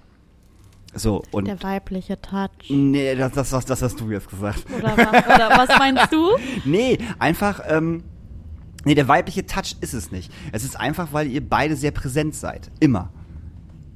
So, 0.94 1.24
und. 1.32 1.46
Der 1.48 1.62
weibliche 1.62 2.22
Touch. 2.22 2.70
Nee, 2.70 3.16
das, 3.16 3.34
das, 3.34 3.50
das, 3.50 3.66
das 3.66 3.82
hast 3.82 4.00
du 4.00 4.10
jetzt 4.12 4.30
gesagt. 4.30 4.66
Oder 4.78 4.96
was, 4.96 5.36
oder 5.36 5.50
was 5.58 5.80
meinst 5.80 6.12
du? 6.12 6.38
Nee, 6.66 7.00
einfach, 7.20 7.62
ähm, 7.68 8.04
nee, 8.86 8.96
der 8.96 9.08
weibliche 9.08 9.46
Touch 9.46 9.76
ist 9.82 9.94
es 9.94 10.12
nicht. 10.12 10.32
Es 10.52 10.64
ist 10.64 10.80
einfach, 10.80 11.10
weil 11.12 11.28
ihr 11.28 11.48
beide 11.48 11.76
sehr 11.76 11.92
präsent 11.92 12.36
seid. 12.36 12.72
Immer. 12.80 13.12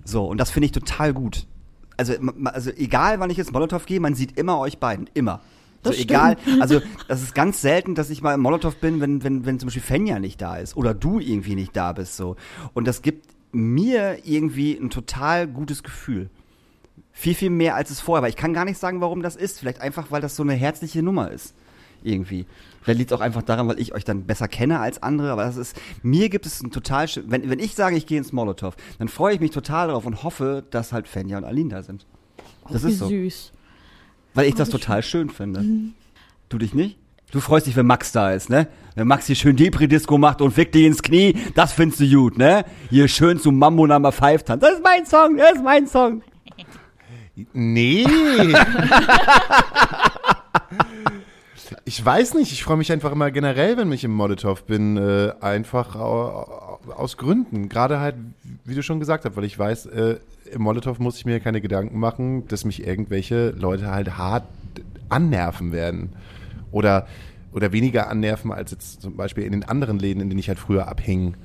So, 0.04 0.26
und 0.26 0.40
das 0.40 0.52
finde 0.52 0.66
ich 0.66 0.72
total 0.72 1.14
gut. 1.14 1.48
Also, 1.96 2.14
also 2.46 2.72
egal, 2.72 3.20
wann 3.20 3.30
ich 3.30 3.38
jetzt 3.38 3.54
Molotow 3.54 3.86
gehe, 3.86 4.00
man 4.00 4.16
sieht 4.16 4.38
immer 4.38 4.60
euch 4.60 4.80
beiden. 4.80 5.10
Immer. 5.14 5.42
So, 5.84 5.92
Das 5.92 6.00
egal, 6.00 6.36
also 6.60 6.82
das 7.08 7.22
ist 7.24 7.34
ganz 7.34 7.62
selten, 7.62 7.96
dass 7.96 8.10
ich 8.10 8.22
mal 8.22 8.34
im 8.34 8.42
Molotow 8.42 8.76
bin, 8.76 9.00
wenn, 9.00 9.24
wenn, 9.24 9.46
wenn 9.46 9.60
zum 9.60 9.68
Beispiel 9.68 9.82
Fenja 9.82 10.20
nicht 10.20 10.42
da 10.42 10.58
ist 10.58 10.76
oder 10.76 10.94
du 10.94 11.20
irgendwie 11.20 11.56
nicht 11.56 11.76
da 11.76 11.94
bist. 11.94 12.18
so. 12.18 12.36
Und 12.74 12.86
das 12.86 13.02
gibt 13.02 13.28
mir 13.52 14.20
irgendwie 14.26 14.74
ein 14.74 14.90
total 14.90 15.48
gutes 15.48 15.84
Gefühl. 15.84 16.30
Viel, 17.12 17.34
viel 17.34 17.50
mehr 17.50 17.76
als 17.76 17.90
es 17.90 18.00
vorher 18.00 18.22
war. 18.22 18.30
Ich 18.30 18.36
kann 18.36 18.54
gar 18.54 18.66
nicht 18.66 18.78
sagen, 18.78 19.02
warum 19.02 19.22
das 19.22 19.36
ist. 19.36 19.60
Vielleicht 19.60 19.82
einfach, 19.82 20.12
weil 20.12 20.22
das 20.22 20.36
so 20.36 20.44
eine 20.44 20.54
herzliche 20.54 21.02
Nummer 21.02 21.32
ist. 21.32 21.54
Irgendwie. 22.04 22.46
Vielleicht 22.82 23.00
liegt 23.00 23.12
es 23.12 23.18
auch 23.18 23.22
einfach 23.22 23.42
daran, 23.42 23.68
weil 23.68 23.80
ich 23.80 23.94
euch 23.94 24.06
dann 24.06 24.24
besser 24.24 24.48
kenne 24.48 24.80
als 24.80 25.04
andere. 25.04 25.32
Aber 25.32 25.44
das 25.44 25.58
ist, 25.58 25.76
mir 26.02 26.30
gibt 26.30 26.46
es 26.46 26.62
ein 26.62 26.72
total, 26.72 27.08
wenn, 27.26 27.50
wenn 27.50 27.60
ich 27.60 27.76
sage, 27.76 27.98
ich 27.98 28.06
gehe 28.06 28.18
ins 28.18 28.32
Molotow, 28.32 28.76
dann 29.00 29.10
freue 29.10 29.34
ich 29.34 29.40
mich 29.40 29.52
total 29.52 29.88
darauf 29.88 30.06
und 30.06 30.24
hoffe, 30.24 30.64
dass 30.72 30.94
halt 30.94 31.08
Fenja 31.08 31.38
und 31.38 31.44
Aline 31.44 31.70
da 31.70 31.84
sind. 31.84 32.06
Das 32.70 32.84
Wie 32.84 32.90
ist 32.90 33.00
so. 33.00 33.08
süß. 33.08 33.52
Weil 34.40 34.48
ich 34.48 34.56
das 34.56 34.70
total 34.70 35.04
schön 35.04 35.30
finde. 35.30 35.66
Du 36.48 36.58
dich 36.58 36.74
nicht? 36.74 36.98
Du 37.32 37.42
freust 37.42 37.68
dich, 37.68 37.76
wenn 37.76 37.86
Max 37.86 38.14
da 38.14 38.32
ist, 38.32 38.50
ne? 38.50 38.68
Wenn 38.96 39.06
Max 39.06 39.28
hier 39.28 39.36
schön 39.36 39.58
Depri-Disco 39.58 40.18
macht 40.18 40.42
und 40.42 40.52
fickt 40.52 40.74
dich 40.76 40.86
ins 40.86 41.04
Knie, 41.04 41.36
das 41.56 41.74
findest 41.74 42.00
du 42.00 42.10
gut, 42.10 42.38
ne? 42.38 42.64
Hier 42.90 43.10
schön 43.10 43.38
zu 43.38 43.52
Mambo 43.52 43.86
Number 43.86 44.14
5 44.14 44.44
tanzt. 44.44 44.64
Das 44.64 44.76
ist 44.76 44.84
mein 44.84 45.06
Song, 45.06 45.36
das 45.38 45.56
ist 45.56 45.64
mein 45.64 45.88
Song. 45.88 46.22
Nee. 47.54 48.06
ich 51.86 52.04
weiß 52.04 52.34
nicht, 52.36 52.52
ich 52.52 52.64
freue 52.64 52.78
mich 52.78 52.92
einfach 52.92 53.12
immer 53.12 53.32
generell, 53.32 53.78
wenn 53.78 53.92
ich 53.92 54.04
im 54.04 54.12
Molotow 54.12 54.64
bin, 54.64 54.98
äh, 54.98 55.34
einfach 55.42 55.96
au- 55.96 56.80
aus 56.96 57.18
Gründen. 57.18 57.70
Gerade 57.70 58.00
halt, 58.00 58.16
wie 58.66 58.76
du 58.76 58.84
schon 58.84 59.00
gesagt 59.00 59.26
hast, 59.26 59.36
weil 59.36 59.44
ich 59.44 59.58
weiß, 59.60 59.86
äh, 59.88 60.18
im 60.52 60.62
Molotow 60.62 60.98
muss 61.00 61.18
ich 61.18 61.26
mir 61.26 61.40
keine 61.40 61.62
Gedanken 61.62 62.00
machen, 62.00 62.48
dass 62.48 62.66
mich 62.66 62.86
irgendwelche 62.86 63.52
Leute 63.52 63.92
halt 63.92 64.18
hart 64.18 64.46
annerven 65.10 65.72
werden. 65.72 66.14
Oder, 66.72 67.08
oder 67.52 67.72
weniger 67.72 68.10
annerven 68.10 68.52
als 68.52 68.72
jetzt 68.72 69.02
zum 69.02 69.16
Beispiel 69.16 69.44
in 69.44 69.52
den 69.52 69.64
anderen 69.64 69.98
Läden, 70.00 70.22
in 70.22 70.30
denen 70.30 70.40
ich 70.40 70.50
halt 70.50 70.60
früher 70.60 70.88
abhing. 70.88 71.36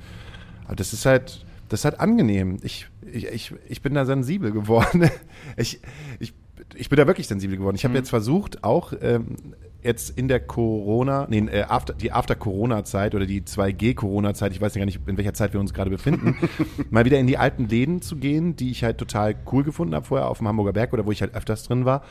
Aber 0.65 0.75
das 0.75 0.93
ist 0.93 1.05
halt, 1.05 1.45
das 1.69 1.81
ist 1.81 1.85
halt 1.85 1.99
angenehm. 1.99 2.59
Ich, 2.61 2.87
ich, 3.11 3.25
ich, 3.27 3.53
ich 3.67 3.81
bin 3.81 3.93
da 3.93 4.05
sensibel 4.05 4.51
geworden. 4.51 5.09
Ich, 5.57 5.79
ich, 6.19 6.33
ich 6.73 6.89
bin 6.89 6.97
da 6.97 7.07
wirklich 7.07 7.27
sensibel 7.27 7.57
geworden. 7.57 7.75
Ich 7.75 7.85
habe 7.85 7.93
jetzt 7.93 8.09
versucht, 8.09 8.63
auch 8.63 8.93
ähm, 8.99 9.37
jetzt 9.85 10.17
in 10.17 10.27
der 10.27 10.39
Corona, 10.39 11.27
nee, 11.29 11.39
äh, 11.39 11.63
after, 11.63 11.93
die 11.93 12.11
After-Corona-Zeit 12.11 13.15
oder 13.15 13.25
die 13.25 13.41
2G-Corona-Zeit, 13.41 14.51
ich 14.51 14.59
weiß 14.59 14.75
ja 14.75 14.79
gar 14.79 14.85
nicht, 14.85 14.99
in 15.07 15.17
welcher 15.17 15.33
Zeit 15.33 15.53
wir 15.53 15.59
uns 15.59 15.73
gerade 15.73 15.89
befinden, 15.89 16.35
mal 16.89 17.05
wieder 17.05 17.19
in 17.19 17.27
die 17.27 17.37
alten 17.37 17.67
Läden 17.67 18.01
zu 18.01 18.17
gehen, 18.17 18.55
die 18.55 18.71
ich 18.71 18.83
halt 18.83 18.97
total 18.97 19.35
cool 19.51 19.63
gefunden 19.63 19.95
habe 19.95 20.05
vorher 20.05 20.29
auf 20.29 20.39
dem 20.39 20.47
Hamburger 20.47 20.73
Berg 20.73 20.93
oder 20.93 21.05
wo 21.05 21.11
ich 21.11 21.21
halt 21.21 21.35
öfters 21.35 21.63
drin 21.63 21.85
war. 21.85 22.03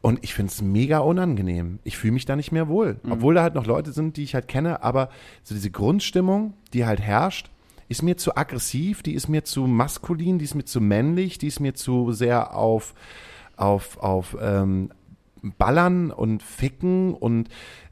Und 0.00 0.18
ich 0.22 0.34
finde 0.34 0.52
es 0.52 0.60
mega 0.60 0.98
unangenehm. 0.98 1.78
Ich 1.82 1.96
fühle 1.96 2.12
mich 2.12 2.26
da 2.26 2.36
nicht 2.36 2.52
mehr 2.52 2.68
wohl. 2.68 3.00
Obwohl 3.08 3.34
da 3.34 3.42
halt 3.42 3.54
noch 3.54 3.64
Leute 3.64 3.90
sind, 3.92 4.18
die 4.18 4.22
ich 4.22 4.34
halt 4.34 4.48
kenne, 4.48 4.82
aber 4.82 5.08
so 5.44 5.54
diese 5.54 5.70
Grundstimmung, 5.70 6.52
die 6.74 6.84
halt 6.84 7.00
herrscht, 7.00 7.50
ist 7.88 8.02
mir 8.02 8.18
zu 8.18 8.36
aggressiv, 8.36 9.02
die 9.02 9.14
ist 9.14 9.28
mir 9.28 9.44
zu 9.44 9.66
maskulin, 9.66 10.38
die 10.38 10.44
ist 10.44 10.54
mir 10.54 10.66
zu 10.66 10.82
männlich, 10.82 11.38
die 11.38 11.46
ist 11.46 11.60
mir 11.60 11.74
zu 11.74 12.12
sehr 12.12 12.54
auf, 12.54 12.94
auf, 13.56 13.98
auf 13.98 14.36
ähm, 14.42 14.90
Ballern 15.52 16.10
und 16.10 16.42
Ficken 16.42 17.14
und 17.14 17.48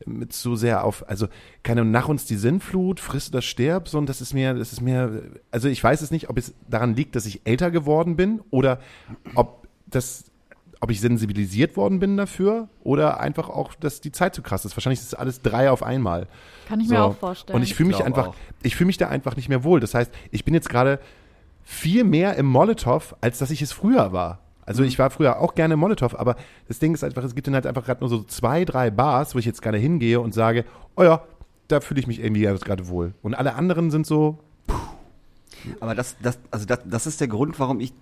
mit 0.06 0.32
zu 0.32 0.56
sehr 0.56 0.84
auf, 0.84 1.08
also 1.08 1.28
keine 1.62 1.84
nach 1.84 2.08
uns 2.08 2.24
die 2.24 2.36
Sinnflut, 2.36 3.00
frisst 3.00 3.32
oder 3.32 3.42
stirb, 3.42 3.88
so 3.88 3.98
und 3.98 4.08
das 4.08 4.20
ist 4.20 4.34
mir, 4.34 4.54
das 4.54 4.72
ist 4.72 4.80
mir, 4.80 5.22
also 5.50 5.68
ich 5.68 5.82
weiß 5.82 6.00
es 6.02 6.10
nicht, 6.10 6.30
ob 6.30 6.38
es 6.38 6.54
daran 6.68 6.94
liegt, 6.94 7.16
dass 7.16 7.26
ich 7.26 7.42
älter 7.44 7.70
geworden 7.70 8.16
bin 8.16 8.40
oder 8.50 8.80
ob 9.34 9.66
das 9.86 10.24
ob 10.82 10.90
ich 10.90 11.00
sensibilisiert 11.00 11.76
worden 11.76 12.00
bin 12.00 12.16
dafür 12.16 12.68
oder 12.82 13.20
einfach 13.20 13.48
auch, 13.48 13.72
dass 13.74 14.00
die 14.00 14.10
Zeit 14.10 14.34
zu 14.34 14.42
krass 14.42 14.64
ist. 14.64 14.76
Wahrscheinlich 14.76 14.98
ist 14.98 15.06
es 15.06 15.14
alles 15.14 15.40
drei 15.40 15.70
auf 15.70 15.84
einmal. 15.84 16.26
Kann 16.66 16.80
ich 16.80 16.88
mir 16.88 17.04
auch 17.04 17.16
vorstellen. 17.16 17.54
Und 17.54 17.62
ich 17.62 17.76
fühle 17.76 17.86
mich 17.86 17.98
glaub 17.98 18.06
einfach, 18.08 18.26
auch. 18.28 18.34
ich 18.64 18.74
fühle 18.74 18.88
mich 18.88 18.96
da 18.96 19.06
einfach 19.06 19.36
nicht 19.36 19.48
mehr 19.48 19.62
wohl. 19.62 19.78
Das 19.78 19.94
heißt, 19.94 20.10
ich 20.32 20.44
bin 20.44 20.54
jetzt 20.54 20.68
gerade 20.68 20.98
viel 21.62 22.02
mehr 22.02 22.34
im 22.34 22.46
Molotow, 22.46 23.14
als 23.20 23.38
dass 23.38 23.52
ich 23.52 23.62
es 23.62 23.70
früher 23.70 24.12
war. 24.12 24.40
Also 24.64 24.82
ich 24.84 24.98
war 24.98 25.10
früher 25.10 25.40
auch 25.40 25.54
gerne 25.54 25.76
Molotow, 25.76 26.14
aber 26.14 26.36
das 26.68 26.78
Ding 26.78 26.94
ist 26.94 27.02
einfach, 27.04 27.24
es 27.24 27.34
gibt 27.34 27.46
dann 27.46 27.54
halt 27.54 27.66
einfach 27.66 27.84
gerade 27.84 28.00
nur 28.00 28.08
so 28.08 28.22
zwei, 28.22 28.64
drei 28.64 28.90
Bars, 28.90 29.34
wo 29.34 29.38
ich 29.38 29.44
jetzt 29.44 29.62
gerne 29.62 29.78
hingehe 29.78 30.20
und 30.20 30.34
sage, 30.34 30.64
oh 30.96 31.02
ja, 31.02 31.22
da 31.68 31.80
fühle 31.80 32.00
ich 32.00 32.06
mich 32.06 32.20
irgendwie 32.20 32.42
gerade 32.42 32.88
wohl. 32.88 33.14
Und 33.22 33.34
alle 33.34 33.54
anderen 33.54 33.90
sind 33.90 34.06
so, 34.06 34.38
Aber 35.80 35.94
das, 35.94 36.16
das, 36.22 36.38
also 36.50 36.66
das, 36.66 36.80
das 36.84 37.06
ist 37.06 37.20
der 37.20 37.28
Grund, 37.28 37.58
warum 37.58 37.80
ich 37.80 37.92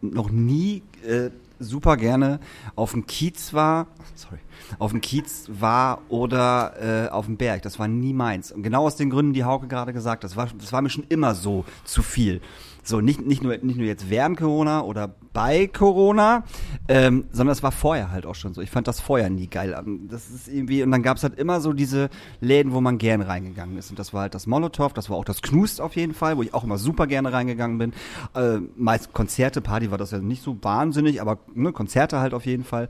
noch 0.00 0.30
nie 0.30 0.82
äh, 1.06 1.30
super 1.58 1.96
gerne 1.96 2.38
auf 2.76 2.92
dem 2.92 3.06
Kiez 3.06 3.52
war, 3.52 3.88
sorry, 4.14 4.38
auf 4.78 4.92
dem 4.92 5.00
Kiez 5.00 5.48
war 5.48 6.02
oder 6.08 7.06
äh, 7.06 7.08
auf 7.08 7.26
dem 7.26 7.36
Berg. 7.36 7.62
Das 7.62 7.78
war 7.78 7.88
nie 7.88 8.12
meins. 8.12 8.52
Und 8.52 8.62
genau 8.62 8.86
aus 8.86 8.96
den 8.96 9.10
Gründen, 9.10 9.32
die 9.32 9.44
Hauke 9.44 9.66
gerade 9.66 9.92
gesagt 9.92 10.22
hat, 10.22 10.30
das 10.30 10.36
war, 10.36 10.48
das 10.56 10.72
war 10.72 10.82
mir 10.82 10.90
schon 10.90 11.04
immer 11.08 11.34
so 11.34 11.64
zu 11.84 12.02
viel. 12.02 12.40
So, 12.88 13.02
nicht, 13.02 13.20
nicht, 13.20 13.42
nur, 13.42 13.54
nicht 13.58 13.76
nur 13.76 13.86
jetzt 13.86 14.08
während 14.08 14.38
Corona 14.38 14.80
oder 14.80 15.14
bei 15.34 15.66
Corona, 15.66 16.44
ähm, 16.88 17.26
sondern 17.32 17.52
es 17.52 17.62
war 17.62 17.70
vorher 17.70 18.10
halt 18.10 18.24
auch 18.24 18.34
schon 18.34 18.54
so. 18.54 18.62
Ich 18.62 18.70
fand 18.70 18.88
das 18.88 18.98
vorher 18.98 19.28
nie 19.28 19.46
geil. 19.46 19.76
Ähm, 19.78 20.08
Das 20.10 20.30
ist 20.30 20.48
irgendwie, 20.48 20.82
und 20.82 20.90
dann 20.90 21.02
gab 21.02 21.18
es 21.18 21.22
halt 21.22 21.38
immer 21.38 21.60
so 21.60 21.74
diese 21.74 22.08
Läden, 22.40 22.72
wo 22.72 22.80
man 22.80 22.96
gern 22.96 23.20
reingegangen 23.20 23.76
ist. 23.76 23.90
Und 23.90 23.98
das 23.98 24.14
war 24.14 24.22
halt 24.22 24.34
das 24.34 24.46
Molotow, 24.46 24.90
das 24.94 25.10
war 25.10 25.18
auch 25.18 25.26
das 25.26 25.42
Knust 25.42 25.82
auf 25.82 25.96
jeden 25.96 26.14
Fall, 26.14 26.38
wo 26.38 26.42
ich 26.42 26.54
auch 26.54 26.64
immer 26.64 26.78
super 26.78 27.06
gerne 27.06 27.30
reingegangen 27.30 27.76
bin. 27.76 27.92
Äh, 28.34 28.60
meist 28.74 29.12
Konzerte, 29.12 29.60
Party 29.60 29.90
war 29.90 29.98
das 29.98 30.12
ja 30.12 30.18
nicht 30.20 30.42
so 30.42 30.56
wahnsinnig, 30.62 31.20
aber 31.20 31.40
ne, 31.54 31.72
Konzerte 31.72 32.20
halt 32.20 32.32
auf 32.32 32.46
jeden 32.46 32.64
Fall. 32.64 32.88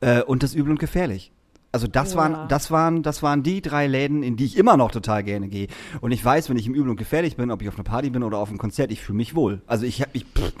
Äh, 0.00 0.22
und 0.22 0.42
das 0.42 0.54
Übel 0.54 0.72
und 0.72 0.80
Gefährlich. 0.80 1.30
Also 1.76 1.88
das 1.88 2.14
Ja. 2.14 2.20
waren, 2.20 2.48
das 2.48 2.70
waren, 2.70 3.02
das 3.02 3.22
waren 3.22 3.42
die 3.42 3.60
drei 3.60 3.86
Läden, 3.86 4.22
in 4.22 4.36
die 4.36 4.46
ich 4.46 4.56
immer 4.56 4.78
noch 4.78 4.90
total 4.90 5.22
gerne 5.22 5.48
gehe. 5.48 5.66
Und 6.00 6.10
ich 6.10 6.24
weiß, 6.24 6.48
wenn 6.48 6.56
ich 6.56 6.66
im 6.66 6.72
Übel 6.74 6.88
und 6.88 6.96
gefährlich 6.96 7.36
bin, 7.36 7.50
ob 7.50 7.60
ich 7.60 7.68
auf 7.68 7.74
einer 7.74 7.84
Party 7.84 8.08
bin 8.08 8.22
oder 8.22 8.38
auf 8.38 8.48
einem 8.48 8.56
Konzert, 8.56 8.90
ich 8.90 9.02
fühle 9.02 9.18
mich 9.18 9.34
wohl. 9.34 9.60
Also 9.66 9.84
ich, 9.84 10.02
ich, 10.14 10.24
pff, 10.24 10.54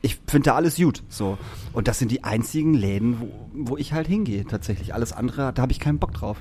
ich 0.00 0.18
finde 0.26 0.48
da 0.48 0.54
alles 0.54 0.76
gut. 0.76 1.02
So. 1.10 1.36
Und 1.74 1.88
das 1.88 1.98
sind 1.98 2.10
die 2.10 2.24
einzigen 2.24 2.72
Läden, 2.72 3.20
wo, 3.20 3.28
wo 3.72 3.76
ich 3.76 3.92
halt 3.92 4.06
hingehe. 4.06 4.46
Tatsächlich. 4.46 4.94
Alles 4.94 5.12
andere, 5.12 5.52
da 5.52 5.60
habe 5.60 5.72
ich 5.72 5.78
keinen 5.78 5.98
Bock 5.98 6.14
drauf. 6.14 6.38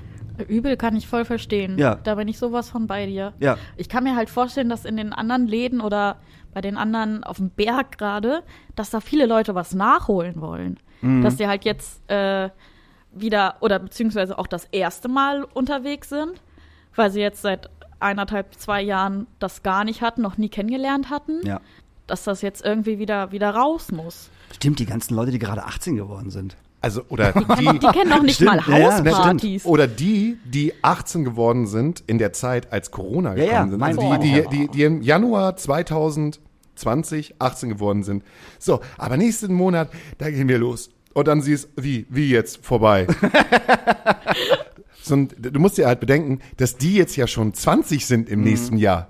Übel 0.48 0.78
kann 0.78 0.96
ich 0.96 1.10
voll 1.10 1.26
verstehen. 1.26 1.78
Ja. 1.78 1.96
Da 1.96 2.16
bin 2.16 2.30
ich 2.30 2.38
sowas 2.40 2.70
von 2.70 2.88
bei 2.88 3.06
dir. 3.08 3.34
Ja. 3.42 3.58
Ich 3.76 3.90
kann 3.90 4.06
mir 4.06 4.16
halt 4.16 4.30
vorstellen, 4.30 4.70
dass 4.70 4.86
in 4.86 4.96
den 4.96 5.12
anderen 5.12 5.46
Läden 5.46 5.82
oder 5.82 6.22
bei 6.54 6.62
den 6.62 6.78
anderen 6.78 7.26
auf 7.26 7.36
dem 7.36 7.50
Berg 7.50 7.98
gerade, 7.98 8.44
dass 8.78 8.92
da 8.92 9.02
viele 9.02 9.26
Leute 9.26 9.56
was 9.56 9.74
nachholen 9.76 10.40
wollen. 10.40 10.80
Mhm. 11.02 11.22
Dass 11.22 11.36
die 11.36 11.48
halt 11.48 11.66
jetzt 11.66 12.10
äh, 12.10 12.50
wieder 13.14 13.56
oder 13.60 13.80
beziehungsweise 13.80 14.38
auch 14.40 14.48
das 14.48 14.66
erste 14.72 15.08
Mal 15.10 15.44
unterwegs 15.54 16.10
sind, 16.10 16.42
weil 16.96 17.12
sie 17.12 17.20
jetzt 17.22 17.42
seit 17.42 17.70
eineinhalb, 18.00 18.56
zwei 18.56 18.82
Jahren 18.82 19.28
das 19.40 19.64
gar 19.64 19.84
nicht 19.84 20.02
hatten, 20.02 20.22
noch 20.22 20.38
nie 20.38 20.50
kennengelernt 20.50 21.10
hatten, 21.10 21.46
Ja. 21.46 21.60
dass 22.08 22.24
das 22.24 22.42
jetzt 22.42 22.64
irgendwie 22.66 23.00
wieder, 23.00 23.32
wieder 23.32 23.52
raus 23.52 23.92
muss. 23.92 24.30
Stimmt, 24.56 24.80
die 24.80 24.86
ganzen 24.86 25.16
Leute, 25.16 25.32
die 25.32 25.40
gerade 25.40 25.64
18 25.66 25.96
geworden 25.96 26.30
sind. 26.32 26.56
Also, 26.84 27.04
oder 27.10 27.32
Die 27.32 27.78
die, 27.78 27.88
kennen 27.88 28.10
noch 28.10 28.24
nicht 28.24 28.36
Stimmt, 28.36 28.56
mal 28.56 28.64
ja, 28.68 28.78
ja, 28.80 29.04
Hauspartys. 29.06 29.66
oder 29.66 29.86
die, 29.88 30.40
die 30.46 30.74
18 30.84 31.24
geworden 31.24 31.68
sind 31.68 32.04
in 32.08 32.18
der 32.18 32.34
Zeit, 32.34 32.74
als 32.74 32.90
Corona 32.90 33.36
Ja, 33.36 33.44
ja, 33.44 33.52
gekommen 33.66 33.72
sind. 33.72 33.84
Also 33.84 34.18
die, 34.18 34.32
die, 34.32 34.48
die, 34.50 34.68
die 34.70 34.84
im 34.84 35.02
Januar 35.04 35.56
2020 35.58 37.36
18 37.40 37.70
geworden 37.70 38.02
sind. 38.04 38.24
So, 38.60 38.82
aber 38.98 39.18
nächsten 39.18 39.54
Monat, 39.54 39.90
da 40.18 40.32
gehen 40.32 40.48
wir 40.48 40.58
los. 40.58 40.90
Und 41.14 41.28
dann 41.28 41.42
siehst 41.42 41.70
wie, 41.76 42.06
wie 42.10 42.30
jetzt 42.30 42.66
vorbei. 42.66 43.08
so, 45.02 45.16
du 45.16 45.60
musst 45.60 45.78
dir 45.78 45.88
halt 45.88 46.00
bedenken, 46.00 46.40
dass 46.58 46.78
die 46.78 46.96
jetzt 46.96 47.16
ja 47.16 47.28
schon 47.28 47.54
20 47.54 48.06
sind 48.06 48.30
im 48.30 48.42
nächsten 48.42 48.78
Jahr. 48.78 49.10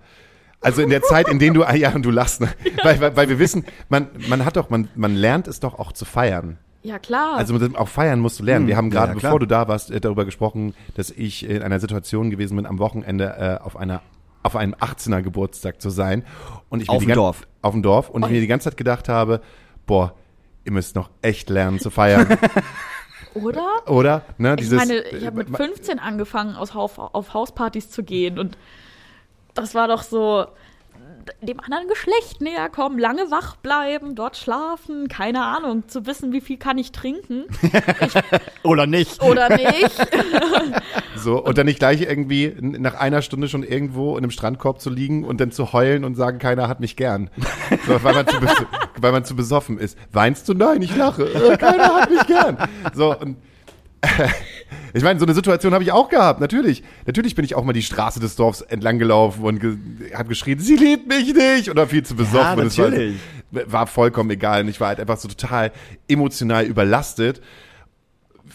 Also 0.61 0.81
in 0.81 0.89
der 0.89 1.01
Zeit, 1.01 1.27
in 1.27 1.39
der 1.39 1.53
du, 1.53 1.63
ah 1.63 1.73
ja, 1.75 1.93
und 1.93 2.03
du 2.05 2.11
lachst, 2.11 2.41
ne? 2.41 2.49
weil, 2.83 2.99
weil, 3.01 3.15
weil 3.15 3.29
wir 3.29 3.39
wissen, 3.39 3.65
man, 3.89 4.07
man 4.27 4.45
hat 4.45 4.57
doch, 4.57 4.69
man, 4.69 4.89
man 4.95 5.15
lernt 5.15 5.47
es 5.47 5.59
doch 5.59 5.77
auch 5.79 5.91
zu 5.91 6.05
feiern. 6.05 6.57
Ja, 6.83 6.97
klar. 6.97 7.37
Also 7.37 7.57
auch 7.75 7.87
feiern 7.87 8.19
musst 8.19 8.39
du 8.39 8.43
lernen. 8.43 8.67
Wir 8.67 8.77
haben 8.77 8.89
gerade, 8.89 9.13
ja, 9.13 9.19
bevor 9.19 9.39
du 9.39 9.45
da 9.45 9.67
warst, 9.67 9.91
äh, 9.91 9.99
darüber 9.99 10.25
gesprochen, 10.25 10.73
dass 10.95 11.11
ich 11.11 11.47
in 11.47 11.61
einer 11.61 11.79
Situation 11.79 12.29
gewesen 12.29 12.55
bin, 12.55 12.65
am 12.65 12.79
Wochenende 12.79 13.59
äh, 13.61 13.63
auf 13.63 13.75
einer 13.77 14.01
auf 14.43 14.55
einem 14.55 14.73
18er 14.73 15.21
Geburtstag 15.21 15.79
zu 15.81 15.91
sein 15.91 16.23
und 16.69 16.81
ich 16.81 16.89
Auf 16.89 17.05
dem 17.05 17.13
Dorf. 17.13 17.47
auf 17.61 17.73
dem 17.73 17.83
Dorf 17.83 18.09
und 18.09 18.25
ich 18.25 18.31
mir 18.31 18.41
die 18.41 18.47
ganze 18.47 18.69
Zeit 18.69 18.77
gedacht 18.77 19.07
habe, 19.07 19.39
boah, 19.85 20.15
ihr 20.63 20.71
müsst 20.71 20.95
noch 20.95 21.09
echt 21.21 21.49
lernen 21.49 21.79
zu 21.79 21.89
feiern, 21.89 22.37
oder? 23.33 23.67
oder? 23.87 24.23
Ne, 24.37 24.55
Ich 24.59 24.69
meine, 24.71 25.01
ich 25.01 25.25
habe 25.25 25.37
mit 25.37 25.55
15 25.55 25.99
angefangen, 25.99 26.55
aus 26.55 26.75
auf 26.75 27.33
Hauspartys 27.33 27.89
zu 27.89 28.03
gehen 28.03 28.37
und 28.39 28.57
das 29.53 29.75
war 29.75 29.87
doch 29.87 30.03
so 30.03 30.45
dem 31.41 31.59
anderen 31.59 31.87
Geschlecht 31.87 32.41
näher 32.41 32.69
kommen, 32.69 32.99
lange 32.99 33.31
wach 33.31 33.55
bleiben, 33.55 34.15
dort 34.15 34.37
schlafen, 34.37 35.07
keine 35.07 35.43
Ahnung, 35.43 35.87
zu 35.87 36.05
wissen, 36.05 36.31
wie 36.33 36.41
viel 36.41 36.57
kann 36.57 36.77
ich 36.77 36.91
trinken 36.91 37.45
Oder 38.63 38.87
nicht. 38.87 39.21
oder 39.21 39.49
nicht. 39.49 40.07
So, 41.15 41.43
und 41.43 41.55
dann 41.57 41.67
nicht 41.67 41.77
gleich 41.77 42.01
irgendwie 42.01 42.55
nach 42.59 42.95
einer 42.95 43.21
Stunde 43.21 43.47
schon 43.47 43.61
irgendwo 43.61 44.17
in 44.17 44.23
einem 44.23 44.31
Strandkorb 44.31 44.81
zu 44.81 44.89
liegen 44.89 45.23
und 45.23 45.39
dann 45.39 45.51
zu 45.51 45.71
heulen 45.71 46.03
und 46.03 46.15
sagen, 46.15 46.39
keiner 46.39 46.67
hat 46.67 46.79
mich 46.79 46.95
gern. 46.95 47.29
So, 47.87 48.03
weil, 48.03 48.13
man 48.13 48.27
zu 48.27 48.37
weil 48.97 49.11
man 49.11 49.23
zu 49.23 49.35
besoffen 49.35 49.77
ist. 49.77 49.97
Weinst 50.11 50.47
du? 50.49 50.53
Nein, 50.53 50.81
ich 50.81 50.95
lache. 50.95 51.23
Äh, 51.23 51.57
keiner 51.57 51.93
hat 51.95 52.09
mich 52.09 52.25
gern. 52.27 52.57
So, 52.93 53.17
und 53.17 53.37
ich 54.93 55.03
meine, 55.03 55.19
so 55.19 55.25
eine 55.25 55.33
Situation 55.33 55.73
habe 55.73 55.83
ich 55.83 55.91
auch 55.91 56.09
gehabt, 56.09 56.39
natürlich. 56.41 56.83
Natürlich 57.05 57.35
bin 57.35 57.45
ich 57.45 57.55
auch 57.55 57.63
mal 57.63 57.73
die 57.73 57.83
Straße 57.83 58.19
des 58.19 58.35
Dorfs 58.35 58.61
entlang 58.61 58.99
gelaufen 58.99 59.43
und 59.43 59.59
ge 59.59 59.77
habe 60.13 60.29
geschrien, 60.29 60.59
sie 60.59 60.75
liebt 60.75 61.07
mich 61.07 61.33
nicht 61.33 61.69
oder 61.69 61.87
viel 61.87 62.03
zu 62.03 62.15
besoffen. 62.15 62.59
Ja, 62.59 62.65
es 62.65 62.77
war, 62.77 62.89
natürlich. 62.89 63.19
war 63.51 63.87
vollkommen 63.87 64.29
egal. 64.31 64.61
Und 64.61 64.69
ich 64.69 64.79
war 64.79 64.89
halt 64.89 64.99
einfach 64.99 65.17
so 65.17 65.27
total 65.27 65.71
emotional 66.07 66.65
überlastet 66.65 67.41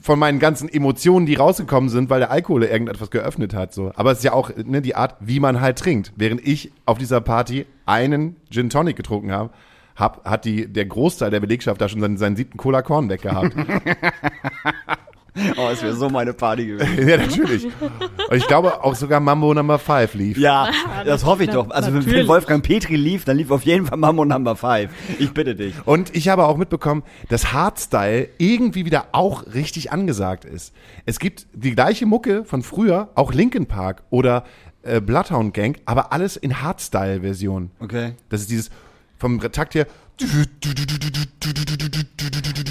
von 0.03 0.19
meinen 0.19 0.39
ganzen 0.39 0.69
Emotionen, 0.69 1.27
die 1.27 1.35
rausgekommen 1.35 1.89
sind, 1.89 2.11
weil 2.11 2.21
der 2.21 2.31
Alkohol 2.31 2.65
irgendetwas 2.65 3.11
geöffnet 3.11 3.55
hat. 3.55 3.73
So. 3.73 3.93
Aber 3.97 4.13
es 4.13 4.19
ist 4.19 4.25
ja 4.25 4.33
auch 4.33 4.51
ne, 4.57 4.83
die 4.83 4.95
Art, 4.95 5.17
wie 5.21 5.41
man 5.41 5.61
halt 5.61 5.79
trinkt. 5.79 6.13
Während 6.17 6.47
ich 6.47 6.73
auf 6.85 6.99
dieser 6.99 7.21
Party 7.21 7.67
einen 7.87 8.37
Gin 8.51 8.71
Tonic 8.71 8.97
getrunken 8.97 9.33
habe, 9.33 9.51
hab, 9.97 10.25
hat 10.25 10.45
die, 10.45 10.71
der 10.71 10.85
Großteil 10.85 11.31
der 11.31 11.41
Belegschaft 11.41 11.81
da 11.81 11.89
schon 11.89 12.01
seinen, 12.01 12.19
seinen 12.19 12.37
siebten 12.37 12.59
Cola 12.59 12.83
Korn 12.83 13.09
weggehabt. 13.09 13.57
Oh, 15.57 15.69
es 15.73 15.83
wäre 15.83 15.95
so 15.95 16.09
meine 16.09 16.33
Party 16.33 16.67
gewesen. 16.67 17.09
ja, 17.09 17.17
natürlich. 17.17 17.65
Und 17.65 18.37
ich 18.37 18.47
glaube 18.47 18.83
auch 18.83 18.95
sogar 18.95 19.21
Mambo 19.21 19.53
Number 19.55 19.79
5 19.79 20.15
lief. 20.15 20.39
Ja, 20.47 20.71
das 21.05 21.25
hoffe 21.25 21.45
ich 21.45 21.51
doch. 21.51 21.71
Also 21.71 21.89
wenn, 21.89 21.95
wenn 21.97 22.05
natürlich. 22.05 22.29
Wolfgang 22.29 22.63
Petri 22.65 22.97
lief, 22.97 23.25
dann 23.25 23.37
lief 23.37 23.51
auf 23.51 23.63
jeden 23.63 23.87
Fall 23.87 23.99
Mammo 23.99 24.25
Number 24.25 24.57
5. 24.57 24.91
Ich 25.19 25.33
bitte 25.33 25.55
dich. 25.55 25.75
Und 25.85 26.15
ich 26.15 26.29
habe 26.29 26.45
auch 26.47 26.57
mitbekommen, 26.57 27.03
dass 27.29 27.53
Hardstyle 27.53 28.29
irgendwie 28.39 28.85
wieder 28.85 29.07
auch 29.13 29.45
richtig 29.55 29.93
angesagt 29.93 30.45
ist. 30.45 30.73
Es 31.05 31.19
gibt 31.19 31.47
die 31.53 31.75
gleiche 31.75 32.07
Mucke 32.07 32.45
von 32.45 32.63
früher, 32.63 33.09
auch 33.15 33.33
Linkin 33.33 33.67
Park 33.67 34.03
oder 34.11 34.45
äh, 34.83 35.01
Bloodhound 35.01 35.53
Gang, 35.55 35.79
aber 35.85 36.13
alles 36.13 36.37
in 36.37 36.63
Hardstyle-Version. 36.63 37.71
Okay. 37.81 38.15
Das 38.29 38.41
ist 38.43 38.51
dieses 38.51 38.71
vom 39.19 39.41
Takt 39.41 39.75
her. 39.75 39.87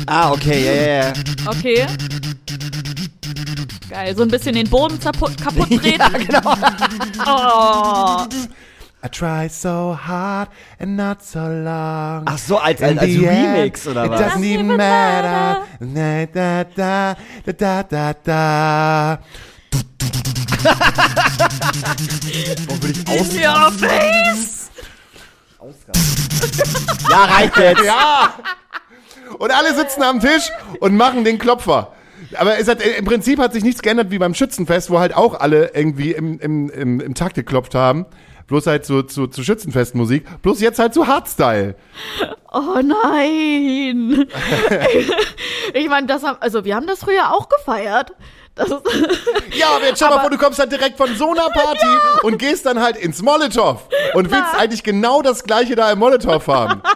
Ah, 0.08 0.32
okay, 0.32 0.66
ja, 0.66 0.74
ja, 0.74 0.88
ja. 1.08 1.14
Okay. 1.48 1.86
Geil, 3.89 4.16
so 4.16 4.24
ein 4.24 4.30
bisschen 4.30 4.56
den 4.56 4.70
Boden 4.70 5.00
kaputt 5.00 5.38
treten. 5.38 6.00
Ja, 6.00 6.10
genau. 6.10 6.56
Oh. 7.26 8.28
I 9.04 9.08
try 9.10 9.48
so 9.48 9.93
hard 9.96 10.50
and 10.80 10.98
not 10.98 11.22
so 11.22 11.39
long. 11.39 12.24
Ach 12.26 12.38
so, 12.39 12.58
als, 12.58 12.82
als, 12.82 12.98
als 12.98 13.08
the 13.08 13.28
end, 13.28 13.58
Remix 13.58 13.88
oder 13.88 14.06
it 14.06 14.12
was? 14.12 14.20
doesn't 14.20 14.43
even 14.43 14.68
matter. 14.68 15.62
Da, 15.80 16.26
da, 16.26 16.64
da, 16.76 17.16
da, 17.46 17.54
da, 17.54 17.84
da, 17.84 18.14
da. 18.24 19.20
Warum 22.66 22.82
will 22.82 22.91
ich 22.91 23.08
aus 23.08 23.36
Ja, 23.39 23.70
face! 23.72 24.64
Ja, 27.09 27.26
reicht 27.26 27.57
jetzt. 27.57 27.84
Ja! 27.84 28.34
Und 29.38 29.51
alle 29.51 29.74
sitzen 29.74 30.03
am 30.03 30.20
Tisch 30.20 30.49
und 30.80 30.95
machen 30.95 31.24
den 31.24 31.38
Klopfer. 31.38 31.93
Aber 32.38 32.57
es 32.57 32.68
hat, 32.68 32.82
im 32.82 33.05
Prinzip 33.05 33.39
hat 33.39 33.53
sich 33.53 33.63
nichts 33.63 33.82
geändert 33.82 34.11
wie 34.11 34.18
beim 34.18 34.34
Schützenfest, 34.34 34.89
wo 34.89 34.99
halt 34.99 35.16
auch 35.16 35.39
alle 35.39 35.72
irgendwie 35.74 36.11
im, 36.11 36.39
im, 36.39 36.70
im, 36.70 36.99
im 36.99 37.13
Takt 37.16 37.36
geklopft 37.36 37.76
haben. 37.76 38.05
Bloß 38.47 38.68
halt 38.68 38.86
zu, 38.86 39.01
zu, 39.03 39.28
zu 39.28 39.43
Schützenfestmusik. 39.43 40.41
Bloß 40.41 40.61
jetzt 40.61 40.78
halt 40.78 40.93
zu 40.93 41.07
Hardstyle. 41.07 41.76
Oh 42.53 42.80
nein! 42.84 44.28
ich 45.74 45.89
meine, 45.89 46.07
das 46.07 46.24
haben, 46.24 46.38
also 46.41 46.63
wir 46.63 46.76
haben 46.76 46.86
das 46.86 46.99
früher 46.99 47.34
auch 47.34 47.49
gefeiert. 47.49 48.13
Ja, 49.56 49.68
aber 49.76 49.86
jetzt 49.86 49.99
schau 49.99 50.06
mal 50.08 50.14
Aber- 50.14 50.22
vor, 50.22 50.30
du 50.30 50.38
kommst 50.38 50.60
dann 50.60 50.70
direkt 50.70 50.97
von 50.97 51.14
so 51.16 51.32
einer 51.32 51.49
Party 51.49 51.88
und 52.24 52.38
gehst 52.38 52.66
dann 52.66 52.82
halt 52.82 52.97
ins 52.97 53.22
Molotow 53.22 53.82
und 54.14 54.32
willst 54.32 54.53
eigentlich 54.58 54.84
genau 54.84 55.22
das 55.22 55.43
gleiche 55.43 55.76
da 55.76 55.91
im 55.91 55.99
Molotow 55.99 56.45
haben. 56.47 56.82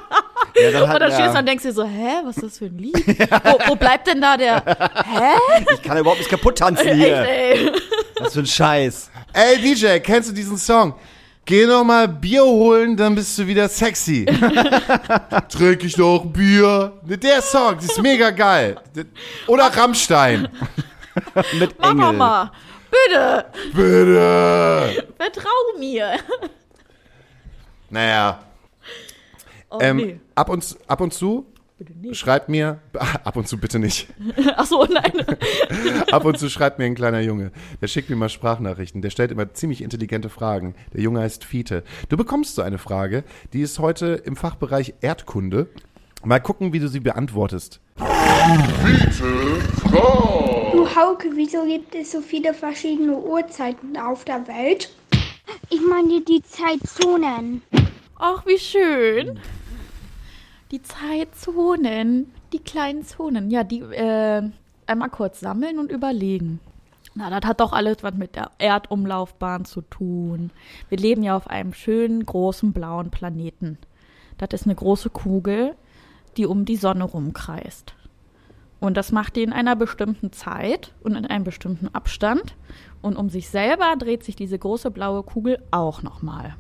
Ja, 0.62 0.72
dann 0.72 0.84
und 0.92 1.00
dann 1.00 1.12
stehst 1.12 1.28
du 1.30 1.34
ja, 1.34 1.40
und 1.40 1.46
denkst 1.48 1.64
dir 1.64 1.72
so, 1.72 1.86
hä, 1.86 2.16
was 2.26 2.36
ist 2.38 2.44
das 2.46 2.58
für 2.58 2.66
ein 2.66 2.78
Lied? 2.78 2.96
wo, 2.98 3.60
wo 3.70 3.76
bleibt 3.76 4.08
denn 4.08 4.20
da 4.20 4.36
der, 4.36 4.62
hä? 4.66 5.64
ich 5.74 5.82
kann 5.82 5.98
überhaupt 5.98 6.18
nicht 6.20 6.30
kaputt 6.30 6.58
tanzen 6.58 6.86
Echt, 6.88 6.96
hier. 6.98 7.18
ey. 7.20 7.72
Was 8.20 8.34
für 8.34 8.40
ein 8.42 8.46
Scheiß. 8.46 9.10
Ey, 9.32 9.58
DJ, 9.62 10.00
kennst 10.00 10.30
du 10.30 10.34
diesen 10.34 10.58
Song? 10.58 10.96
Geh 11.46 11.66
noch 11.66 11.86
mal 11.86 12.10
Bier 12.10 12.44
holen, 12.44 12.98
dann 12.98 13.16
bist 13.16 13.38
du 13.38 13.48
wieder 13.48 13.70
sexy. 13.70 14.26
Trink 15.50 15.84
ich 15.84 15.96
noch 15.98 16.24
ein 16.24 16.34
Bier. 16.34 16.94
Der 17.04 17.42
Song, 17.42 17.76
das 17.76 17.86
ist 17.86 18.02
mega 18.02 18.30
geil. 18.32 18.78
Oder 19.48 19.66
Rammstein. 19.66 20.50
Mit 21.60 21.80
Mach 21.80 21.92
Engel. 21.92 22.14
mal, 22.14 22.52
bitte, 22.92 23.46
Bitte. 23.74 25.08
vertrau 25.18 25.80
mir. 25.80 26.18
Naja, 27.90 28.40
Oh 29.72 29.78
ähm, 29.82 29.98
nee. 29.98 30.20
ab, 30.36 30.50
und, 30.50 30.78
ab 30.88 31.00
und 31.02 31.14
zu 31.14 31.46
schreibt 32.12 32.50
mir, 32.50 32.80
ab 33.24 33.36
und 33.38 33.48
zu 33.48 33.58
bitte 33.58 33.78
nicht, 33.80 34.08
Ach 34.56 34.66
so, 34.66 34.84
nein. 34.86 35.14
ab 36.12 36.26
und 36.26 36.38
zu 36.40 36.50
schreibt 36.50 36.80
mir 36.80 36.86
ein 36.86 36.96
kleiner 36.96 37.22
Junge. 37.22 37.52
Der 37.82 37.88
schickt 37.88 38.10
mir 38.10 38.16
mal 38.16 38.30
Sprachnachrichten. 38.30 39.02
Der 39.02 39.12
stellt 39.12 39.32
immer 39.32 39.54
ziemlich 39.54 39.82
intelligente 39.82 40.30
Fragen. 40.30 40.76
Der 40.94 41.02
Junge 41.02 41.22
heißt 41.22 41.46
Fiete. 41.46 41.84
Du 42.10 42.18
bekommst 42.18 42.56
so 42.56 42.64
eine 42.64 42.80
Frage, 42.80 43.24
die 43.54 43.62
ist 43.62 43.80
heute 43.80 44.08
im 44.26 44.36
Fachbereich 44.36 44.96
Erdkunde. 45.02 45.70
Mal 46.24 46.42
gucken, 46.42 46.74
wie 46.74 46.80
du 46.80 46.90
sie 46.90 47.00
beantwortest. 47.00 47.80
Du 50.74 50.96
Hauke, 50.96 51.30
wieso 51.36 51.66
gibt 51.66 51.96
es 51.96 52.12
so 52.12 52.20
viele 52.20 52.54
verschiedene 52.54 53.18
Uhrzeiten 53.18 53.96
auf 53.98 54.26
der 54.26 54.46
Welt? 54.48 54.94
Ich 55.70 55.80
meine 55.82 56.22
die 56.22 56.42
Zeitzonen. 56.44 57.62
Ach, 58.18 58.46
wie 58.46 58.58
schön. 58.58 59.40
Die 60.72 60.82
Zeitzonen, 60.82 62.34
die 62.52 62.60
kleinen 62.60 63.06
Zonen. 63.06 63.50
Ja, 63.50 63.64
die 63.64 63.80
äh, 63.80 64.44
einmal 64.88 65.10
kurz 65.10 65.40
sammeln 65.40 65.80
und 65.80 65.90
überlegen. 65.90 66.60
Na, 67.16 67.30
das 67.30 67.48
hat 67.48 67.62
doch 67.62 67.72
alles 67.72 68.04
was 68.04 68.14
mit 68.16 68.36
der 68.36 68.52
Erdumlaufbahn 68.58 69.64
zu 69.64 69.82
tun. 69.82 70.52
Wir 70.90 70.98
leben 70.98 71.24
ja 71.24 71.38
auf 71.38 71.50
einem 71.50 71.74
schönen, 71.74 72.26
großen, 72.26 72.74
blauen 72.74 73.10
Planeten. 73.10 73.78
Das 74.38 74.50
ist 74.54 74.66
eine 74.66 74.76
große 74.76 75.10
Kugel, 75.10 75.76
die 76.40 76.46
um 76.46 76.64
die 76.64 76.78
Sonne 76.78 77.04
rumkreist. 77.04 77.94
Und 78.80 78.96
das 78.96 79.12
macht 79.12 79.36
die 79.36 79.44
in 79.44 79.52
einer 79.52 79.76
bestimmten 79.76 80.32
Zeit 80.32 80.94
und 81.02 81.16
in 81.16 81.26
einem 81.26 81.44
bestimmten 81.44 81.94
Abstand. 81.94 82.56
Und 83.02 83.18
um 83.18 83.30
sich 83.30 83.50
selber 83.50 83.94
dreht 84.00 84.24
sich 84.24 84.38
diese 84.38 84.58
große 84.58 84.90
blaue 84.90 85.24
Kugel 85.24 85.62
auch 85.70 86.02
nochmal. 86.02 86.56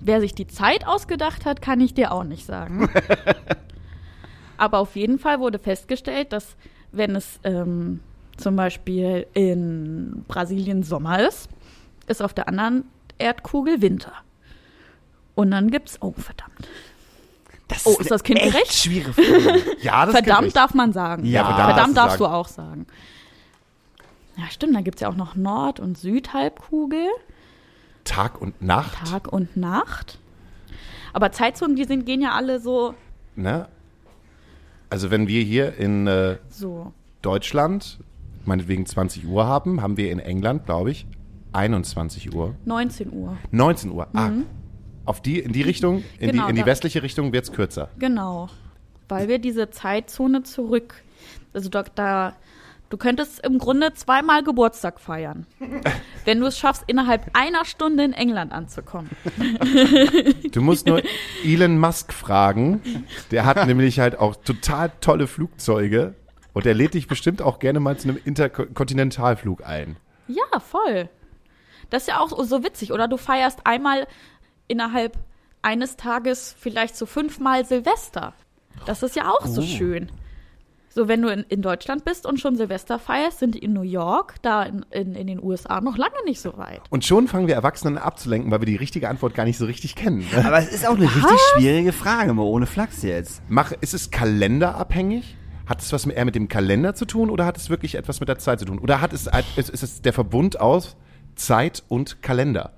Wer 0.00 0.20
sich 0.20 0.32
die 0.32 0.46
Zeit 0.46 0.86
ausgedacht 0.86 1.44
hat, 1.44 1.60
kann 1.60 1.80
ich 1.80 1.92
dir 1.92 2.12
auch 2.12 2.22
nicht 2.22 2.46
sagen. 2.46 2.88
Aber 4.56 4.78
auf 4.78 4.94
jeden 4.94 5.18
Fall 5.18 5.40
wurde 5.40 5.58
festgestellt, 5.58 6.32
dass 6.32 6.56
wenn 6.92 7.16
es 7.16 7.40
ähm, 7.42 7.98
zum 8.36 8.54
Beispiel 8.54 9.26
in 9.34 10.24
Brasilien 10.28 10.84
Sommer 10.84 11.26
ist, 11.26 11.50
ist 12.06 12.22
auf 12.22 12.32
der 12.32 12.46
anderen 12.46 12.84
Erdkugel 13.18 13.82
Winter. 13.82 14.12
Und 15.34 15.50
dann 15.50 15.70
gibt's, 15.70 15.98
oh 16.00 16.12
verdammt, 16.12 16.68
Das 17.70 17.86
Oh, 17.86 17.96
ist 17.98 18.10
das 18.10 18.22
Kind 18.22 18.38
echt 18.40 18.52
gerecht? 18.52 18.72
schwierige 18.74 19.12
Frage. 19.14 19.62
Ja, 19.82 20.04
das 20.04 20.14
verdammt 20.14 20.54
darf 20.54 20.74
man 20.74 20.92
sagen. 20.92 21.24
Ja, 21.24 21.44
verdammt 21.44 21.74
verdammt, 21.74 21.96
darfst 21.96 22.20
du 22.20 22.26
auch 22.26 22.48
sagen. 22.48 22.86
Ja, 24.36 24.44
stimmt, 24.50 24.76
da 24.76 24.80
gibt's 24.82 25.00
ja 25.00 25.08
auch 25.08 25.16
noch 25.16 25.34
Nord- 25.36 25.80
und 25.80 25.96
Südhalbkugel, 25.98 27.06
Tag 28.04 28.40
und 28.40 28.60
Nacht. 28.62 29.08
Tag 29.10 29.32
und 29.32 29.56
Nacht. 29.56 30.18
Aber 31.12 31.32
Zeitzonen, 31.32 31.76
die 31.76 31.84
sind, 31.84 32.06
gehen 32.06 32.20
ja 32.20 32.32
alle 32.32 32.60
so, 32.60 32.94
Ne? 33.36 33.68
Also 34.90 35.10
wenn 35.10 35.28
wir 35.28 35.42
hier 35.42 35.76
in 35.76 36.06
äh, 36.08 36.38
so. 36.48 36.92
Deutschland 37.22 37.98
meinetwegen 38.44 38.84
20 38.86 39.26
Uhr 39.26 39.46
haben, 39.46 39.80
haben 39.82 39.96
wir 39.96 40.10
in 40.10 40.18
England, 40.18 40.66
glaube 40.66 40.90
ich, 40.90 41.06
21 41.52 42.34
Uhr. 42.34 42.54
19 42.64 43.12
Uhr. 43.12 43.36
19 43.52 43.90
Uhr. 43.92 44.08
Ah, 44.14 44.30
auf 45.10 45.20
die, 45.20 45.40
in 45.40 45.52
die 45.52 45.62
Richtung, 45.62 46.04
in. 46.18 46.30
Genau, 46.30 46.44
die, 46.44 46.50
in 46.50 46.56
die 46.56 46.64
westliche 46.64 47.02
Richtung 47.02 47.32
wird 47.32 47.44
es 47.44 47.52
kürzer. 47.52 47.90
Genau. 47.98 48.48
Weil 49.08 49.26
wir 49.26 49.40
diese 49.40 49.70
Zeitzone 49.70 50.44
zurück. 50.44 51.02
Also 51.52 51.68
da, 51.68 51.82
da 51.82 52.36
du 52.90 52.96
könntest 52.96 53.44
im 53.44 53.58
Grunde 53.58 53.92
zweimal 53.92 54.44
Geburtstag 54.44 55.00
feiern. 55.00 55.46
wenn 56.24 56.38
du 56.38 56.46
es 56.46 56.56
schaffst, 56.56 56.84
innerhalb 56.86 57.30
einer 57.32 57.64
Stunde 57.64 58.04
in 58.04 58.12
England 58.12 58.52
anzukommen. 58.52 59.10
Du 60.52 60.62
musst 60.62 60.86
nur 60.86 61.02
Elon 61.44 61.78
Musk 61.78 62.12
fragen. 62.12 62.80
Der 63.30 63.44
hat 63.44 63.64
nämlich 63.66 64.00
halt 64.00 64.18
auch 64.18 64.36
total 64.36 64.90
tolle 65.00 65.26
Flugzeuge. 65.26 66.14
Und 66.52 66.66
der 66.66 66.74
lädt 66.74 66.94
dich 66.94 67.06
bestimmt 67.06 67.42
auch 67.42 67.58
gerne 67.58 67.78
mal 67.78 67.96
zu 67.96 68.08
einem 68.08 68.18
Interkontinentalflug 68.24 69.64
ein. 69.64 69.96
Ja, 70.26 70.60
voll. 70.60 71.08
Das 71.90 72.02
ist 72.02 72.08
ja 72.08 72.20
auch 72.20 72.30
so 72.42 72.64
witzig. 72.64 72.92
Oder 72.92 73.08
du 73.08 73.16
feierst 73.16 73.60
einmal 73.64 74.06
innerhalb 74.70 75.18
eines 75.62 75.96
Tages 75.96 76.54
vielleicht 76.58 76.96
so 76.96 77.06
fünfmal 77.06 77.64
Silvester. 77.64 78.32
Das 78.86 79.02
ist 79.02 79.16
ja 79.16 79.30
auch 79.30 79.44
so 79.46 79.62
schön. 79.62 80.10
So, 80.92 81.06
wenn 81.06 81.22
du 81.22 81.28
in, 81.28 81.44
in 81.48 81.62
Deutschland 81.62 82.04
bist 82.04 82.26
und 82.26 82.40
schon 82.40 82.56
Silvester 82.56 82.98
feierst, 82.98 83.38
sind 83.38 83.54
die 83.54 83.60
in 83.60 83.72
New 83.72 83.82
York, 83.82 84.34
da 84.42 84.64
in, 84.64 84.84
in, 84.90 85.14
in 85.14 85.28
den 85.28 85.40
USA 85.40 85.80
noch 85.80 85.96
lange 85.96 86.16
nicht 86.24 86.40
so 86.40 86.58
weit. 86.58 86.80
Und 86.90 87.04
schon 87.04 87.28
fangen 87.28 87.46
wir 87.46 87.54
Erwachsenen 87.54 87.96
abzulenken, 87.96 88.50
weil 88.50 88.60
wir 88.60 88.66
die 88.66 88.74
richtige 88.74 89.08
Antwort 89.08 89.34
gar 89.34 89.44
nicht 89.44 89.56
so 89.56 89.66
richtig 89.66 89.94
kennen. 89.94 90.26
ne? 90.34 90.44
Aber 90.44 90.58
es 90.58 90.68
ist 90.68 90.84
auch 90.84 90.96
eine 90.96 91.04
richtig 91.04 91.38
schwierige 91.54 91.92
Frage, 91.92 92.34
mal 92.34 92.42
ohne 92.42 92.66
Flachs 92.66 93.02
jetzt. 93.02 93.40
Mach, 93.48 93.70
ist 93.80 93.94
es 93.94 94.10
kalenderabhängig? 94.10 95.36
Hat 95.66 95.80
es 95.80 95.92
was 95.92 96.06
eher 96.06 96.24
mit 96.24 96.34
dem 96.34 96.48
Kalender 96.48 96.96
zu 96.96 97.04
tun 97.04 97.30
oder 97.30 97.46
hat 97.46 97.56
es 97.56 97.70
wirklich 97.70 97.94
etwas 97.94 98.18
mit 98.18 98.28
der 98.28 98.38
Zeit 98.38 98.58
zu 98.58 98.64
tun? 98.64 98.80
Oder 98.80 99.00
hat 99.00 99.12
es, 99.12 99.28
ist, 99.54 99.70
ist 99.70 99.84
es 99.84 100.02
der 100.02 100.12
Verbund 100.12 100.58
aus 100.58 100.96
Zeit 101.36 101.84
und 101.86 102.20
Kalender? 102.20 102.72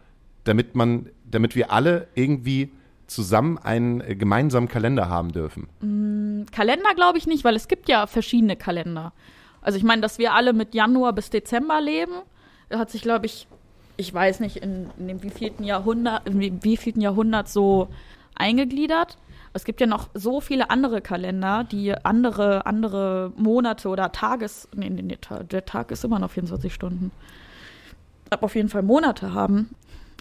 Damit 0.45 0.74
man, 0.74 1.09
damit 1.30 1.55
wir 1.55 1.70
alle 1.72 2.09
irgendwie 2.14 2.70
zusammen 3.07 3.59
einen 3.59 4.01
äh, 4.01 4.14
gemeinsamen 4.16 4.68
Kalender 4.68 5.09
haben 5.09 5.32
dürfen. 5.32 6.47
Kalender 6.53 6.95
glaube 6.95 7.18
ich 7.18 7.26
nicht, 7.26 7.45
weil 7.45 7.57
es 7.57 7.68
gibt 7.68 7.88
ja 7.88 8.07
verschiedene 8.07 8.57
Kalender. 8.57 9.12
Also 9.61 9.76
ich 9.78 9.84
meine, 9.84 10.03
dass 10.03 10.18
wir 10.18 10.32
alle 10.34 10.53
mit 10.53 10.74
Januar 10.74 11.12
bis 11.12 11.30
Dezember 11.30 11.80
leben, 11.80 12.12
hat 12.72 12.90
sich, 12.90 13.03
glaube 13.03 13.26
ich, 13.26 13.47
ich 13.99 14.12
weiß 14.12 14.40
nicht, 14.40 14.57
in, 14.57 14.88
in 14.99 15.09
dem 15.09 15.22
wievielten 15.22 15.64
Jahrhundert, 15.64 16.26
in 16.26 16.40
wie- 16.40 16.53
wievielten 16.62 17.03
Jahrhundert 17.03 17.49
so 17.49 17.88
eingegliedert. 18.34 19.18
Es 19.53 19.64
gibt 19.64 19.82
ja 19.82 19.86
noch 19.86 20.09
so 20.14 20.40
viele 20.40 20.70
andere 20.70 21.03
Kalender, 21.03 21.64
die 21.70 21.95
andere, 22.05 22.64
andere 22.64 23.32
Monate 23.36 23.88
oder 23.90 24.11
Tages, 24.11 24.66
nee, 24.74 24.88
nee, 24.88 25.03
nee, 25.03 25.18
der 25.51 25.66
Tag 25.66 25.90
ist 25.90 26.05
immer 26.05 26.18
noch 26.18 26.30
24 26.30 26.72
Stunden. 26.72 27.12
Aber 28.30 28.45
auf 28.45 28.55
jeden 28.55 28.70
Fall 28.70 28.82
Monate 28.82 29.34
haben. 29.34 29.68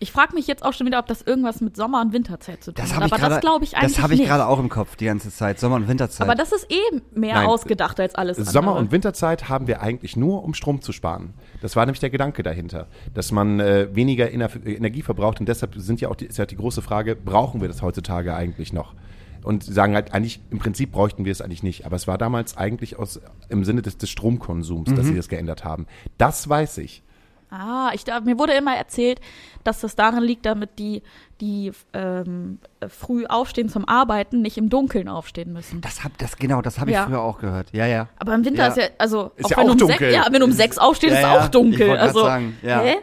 Ich 0.03 0.11
frage 0.11 0.33
mich 0.33 0.47
jetzt 0.47 0.65
auch 0.65 0.73
schon 0.73 0.87
wieder, 0.87 0.97
ob 0.97 1.05
das 1.05 1.21
irgendwas 1.21 1.61
mit 1.61 1.75
Sommer- 1.77 2.01
und 2.01 2.11
Winterzeit 2.11 2.63
zu 2.63 2.71
tun 2.73 2.83
Das 2.83 2.95
hat. 2.95 3.03
Aber 3.03 3.15
gerade. 3.17 3.35
das 3.35 3.41
glaube 3.41 3.63
ich 3.63 3.77
eigentlich 3.77 3.93
Das 3.93 4.01
habe 4.03 4.15
ich 4.15 4.23
gerade 4.23 4.47
auch 4.47 4.57
im 4.57 4.67
Kopf 4.67 4.95
die 4.95 5.05
ganze 5.05 5.29
Zeit. 5.29 5.59
Sommer- 5.59 5.75
und 5.75 5.87
Winterzeit. 5.87 6.27
Aber 6.27 6.33
das 6.35 6.51
ist 6.51 6.65
eh 6.71 6.79
mehr 7.13 7.35
Nein. 7.35 7.45
ausgedacht 7.45 7.99
als 7.99 8.15
alles 8.15 8.39
andere. 8.39 8.51
Sommer- 8.51 8.75
und 8.77 8.91
Winterzeit 8.91 9.47
haben 9.47 9.67
wir 9.67 9.81
eigentlich 9.81 10.15
nur, 10.17 10.43
um 10.43 10.55
Strom 10.55 10.81
zu 10.81 10.91
sparen. 10.91 11.35
Das 11.61 11.75
war 11.75 11.85
nämlich 11.85 11.99
der 11.99 12.09
Gedanke 12.09 12.41
dahinter, 12.41 12.87
dass 13.13 13.31
man 13.31 13.59
äh, 13.59 13.89
weniger 13.95 14.31
Ener 14.31 14.49
Energie 14.65 15.03
verbraucht 15.03 15.39
und 15.39 15.47
deshalb 15.47 15.75
sind 15.75 16.01
ja 16.01 16.09
auch 16.09 16.15
die, 16.15 16.25
ist 16.25 16.37
ja 16.39 16.47
die 16.47 16.57
große 16.57 16.81
Frage, 16.81 17.15
brauchen 17.15 17.61
wir 17.61 17.67
das 17.67 17.83
heutzutage 17.83 18.33
eigentlich 18.33 18.73
noch? 18.73 18.95
Und 19.43 19.63
sie 19.63 19.73
sagen 19.73 19.93
halt, 19.93 20.13
eigentlich, 20.15 20.39
im 20.49 20.57
Prinzip 20.57 20.91
bräuchten 20.91 21.25
wir 21.25 21.31
es 21.31 21.41
eigentlich 21.41 21.61
nicht. 21.63 21.85
Aber 21.85 21.95
es 21.95 22.07
war 22.07 22.17
damals 22.17 22.57
eigentlich 22.57 22.97
aus, 22.97 23.19
im 23.49 23.63
Sinne 23.65 23.81
des, 23.83 23.97
des 23.97 24.09
Stromkonsums, 24.09 24.89
dass 24.95 25.05
Mhm. 25.05 25.09
sie 25.09 25.15
das 25.15 25.29
geändert 25.29 25.63
haben. 25.63 25.85
Das 26.17 26.49
weiß 26.49 26.79
ich. 26.79 27.03
Ah, 27.51 27.91
ich, 27.93 28.05
mir 28.23 28.39
wurde 28.39 28.53
immer 28.53 28.75
erzählt, 28.75 29.19
dass 29.65 29.81
das 29.81 29.95
daran 29.97 30.23
liegt, 30.23 30.45
damit 30.45 30.79
die, 30.79 31.03
die 31.41 31.71
ähm, 31.93 32.59
äh, 32.79 32.87
früh 32.87 33.25
aufstehen 33.25 33.67
zum 33.67 33.85
Arbeiten, 33.87 34.41
nicht 34.41 34.57
im 34.57 34.69
Dunkeln 34.69 35.09
aufstehen 35.09 35.51
müssen. 35.51 35.81
das 35.81 36.03
hab, 36.05 36.17
das 36.17 36.37
genau, 36.37 36.61
das 36.61 36.79
habe 36.79 36.91
ich 36.91 36.95
Ja. 36.95 37.05
früher 37.05 37.19
auch 37.21 37.39
gehört. 37.39 37.67
Ja, 37.73 37.85
ja. 37.85 38.07
Aber 38.19 38.33
im 38.35 38.45
Winter 38.45 38.63
Ja. 38.63 38.67
ist 38.69 38.77
ja, 38.77 38.83
also 38.97 39.31
Ist 39.35 39.45
auch 39.45 39.49
ja 39.51 39.57
wenn 39.57 39.67
auch 39.67 39.71
um 39.73 39.77
dunkel. 39.79 39.97
sechs, 39.99 40.13
ja, 40.15 40.25
wenn 40.31 40.39
du 40.39 40.45
um 40.45 40.51
sechs 40.53 40.77
aufstehst, 40.77 41.13
ist 41.17 41.25
auch 41.25 41.49
dunkel. 41.49 41.97
Also, 41.97 42.21
sagen, 42.23 42.57
ja. 42.61 42.79
hä? 42.81 42.95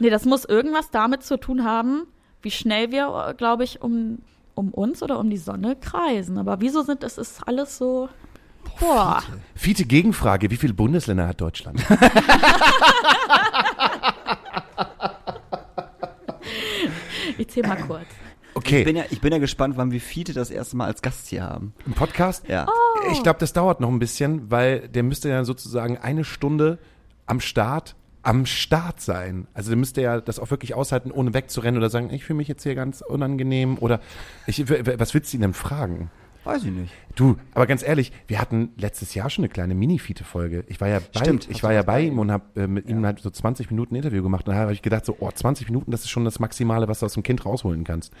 Nee, 0.00 0.10
das 0.10 0.24
muss 0.24 0.44
irgendwas 0.44 0.90
damit 0.90 1.22
zu 1.22 1.36
tun 1.38 1.64
haben, 1.64 2.06
wie 2.42 2.50
schnell 2.50 2.90
wir, 2.90 3.34
glaube 3.38 3.62
ich, 3.64 3.80
um, 3.82 4.18
um 4.56 4.74
uns 4.74 5.00
oder 5.02 5.18
um 5.20 5.30
die 5.30 5.36
Sonne 5.38 5.76
kreisen. 5.76 6.38
Aber 6.38 6.60
wieso 6.60 6.82
sind 6.82 7.04
es 7.04 7.18
ist 7.18 7.46
alles 7.46 7.78
so. 7.78 8.08
Boah. 8.80 9.22
Fiete 9.54 9.84
Gegenfrage, 9.84 10.50
wie 10.50 10.56
viele 10.56 10.74
Bundesländer 10.74 11.26
hat 11.28 11.40
Deutschland? 11.40 11.84
Ich 17.38 17.48
zähl 17.48 17.66
mal 17.66 17.76
kurz. 17.76 18.06
Okay, 18.54 18.78
Ich 18.80 18.84
bin, 18.86 18.96
ja, 18.96 19.04
ich 19.10 19.20
bin 19.20 19.32
ja 19.32 19.38
gespannt, 19.38 19.76
wann 19.76 19.90
wir 19.90 20.00
Fiete 20.00 20.32
das 20.32 20.50
erste 20.50 20.76
Mal 20.76 20.86
als 20.86 21.02
Gast 21.02 21.28
hier 21.28 21.42
haben. 21.42 21.74
im 21.84 21.92
Podcast? 21.92 22.48
Ja. 22.48 22.66
Ich 23.12 23.22
glaube, 23.22 23.38
das 23.38 23.52
dauert 23.52 23.80
noch 23.80 23.90
ein 23.90 23.98
bisschen, 23.98 24.50
weil 24.50 24.88
der 24.88 25.02
müsste 25.02 25.28
ja 25.28 25.44
sozusagen 25.44 25.98
eine 25.98 26.24
Stunde 26.24 26.78
am 27.26 27.40
Start, 27.40 27.94
am 28.22 28.46
Start 28.46 29.00
sein. 29.02 29.46
Also 29.52 29.70
der 29.70 29.76
müsste 29.76 30.00
ja 30.00 30.20
das 30.22 30.38
auch 30.38 30.50
wirklich 30.50 30.72
aushalten, 30.74 31.10
ohne 31.10 31.34
wegzurennen 31.34 31.76
oder 31.78 31.90
sagen, 31.90 32.10
ich 32.10 32.24
fühle 32.24 32.38
mich 32.38 32.48
jetzt 32.48 32.62
hier 32.62 32.74
ganz 32.74 33.02
unangenehm 33.02 33.76
oder 33.78 34.00
ich, 34.46 34.68
was 34.70 35.12
willst 35.12 35.32
du 35.32 35.36
ihn 35.36 35.42
denn 35.42 35.54
fragen? 35.54 36.10
Weiß 36.46 36.64
ich 36.64 36.70
nicht. 36.70 36.92
Du, 37.16 37.36
aber 37.54 37.66
ganz 37.66 37.82
ehrlich, 37.82 38.12
wir 38.28 38.40
hatten 38.40 38.70
letztes 38.76 39.14
Jahr 39.14 39.30
schon 39.30 39.44
eine 39.44 39.48
kleine 39.48 39.74
Mini-Fiete-Folge. 39.74 40.64
Ich 40.68 40.80
war 40.80 40.88
ja 40.88 41.00
bei, 41.12 41.20
Stimmt, 41.20 41.48
ich 41.50 41.62
war 41.62 41.72
ja 41.72 41.82
bei 41.82 42.02
ihm 42.02 42.18
und 42.18 42.30
habe 42.30 42.44
äh, 42.60 42.66
mit 42.66 42.88
ihm 42.88 43.04
halt 43.04 43.18
so 43.20 43.30
20 43.30 43.70
Minuten 43.70 43.94
Interview 43.96 44.22
gemacht. 44.22 44.46
Und 44.46 44.54
da 44.54 44.60
habe 44.60 44.72
ich 44.72 44.80
gedacht, 44.82 45.04
so, 45.04 45.16
oh, 45.18 45.30
20 45.30 45.68
Minuten, 45.68 45.90
das 45.90 46.02
ist 46.02 46.10
schon 46.10 46.24
das 46.24 46.38
Maximale, 46.38 46.88
was 46.88 47.00
du 47.00 47.06
aus 47.06 47.14
dem 47.14 47.22
Kind 47.22 47.44
rausholen 47.44 47.84
kannst. 47.84 48.12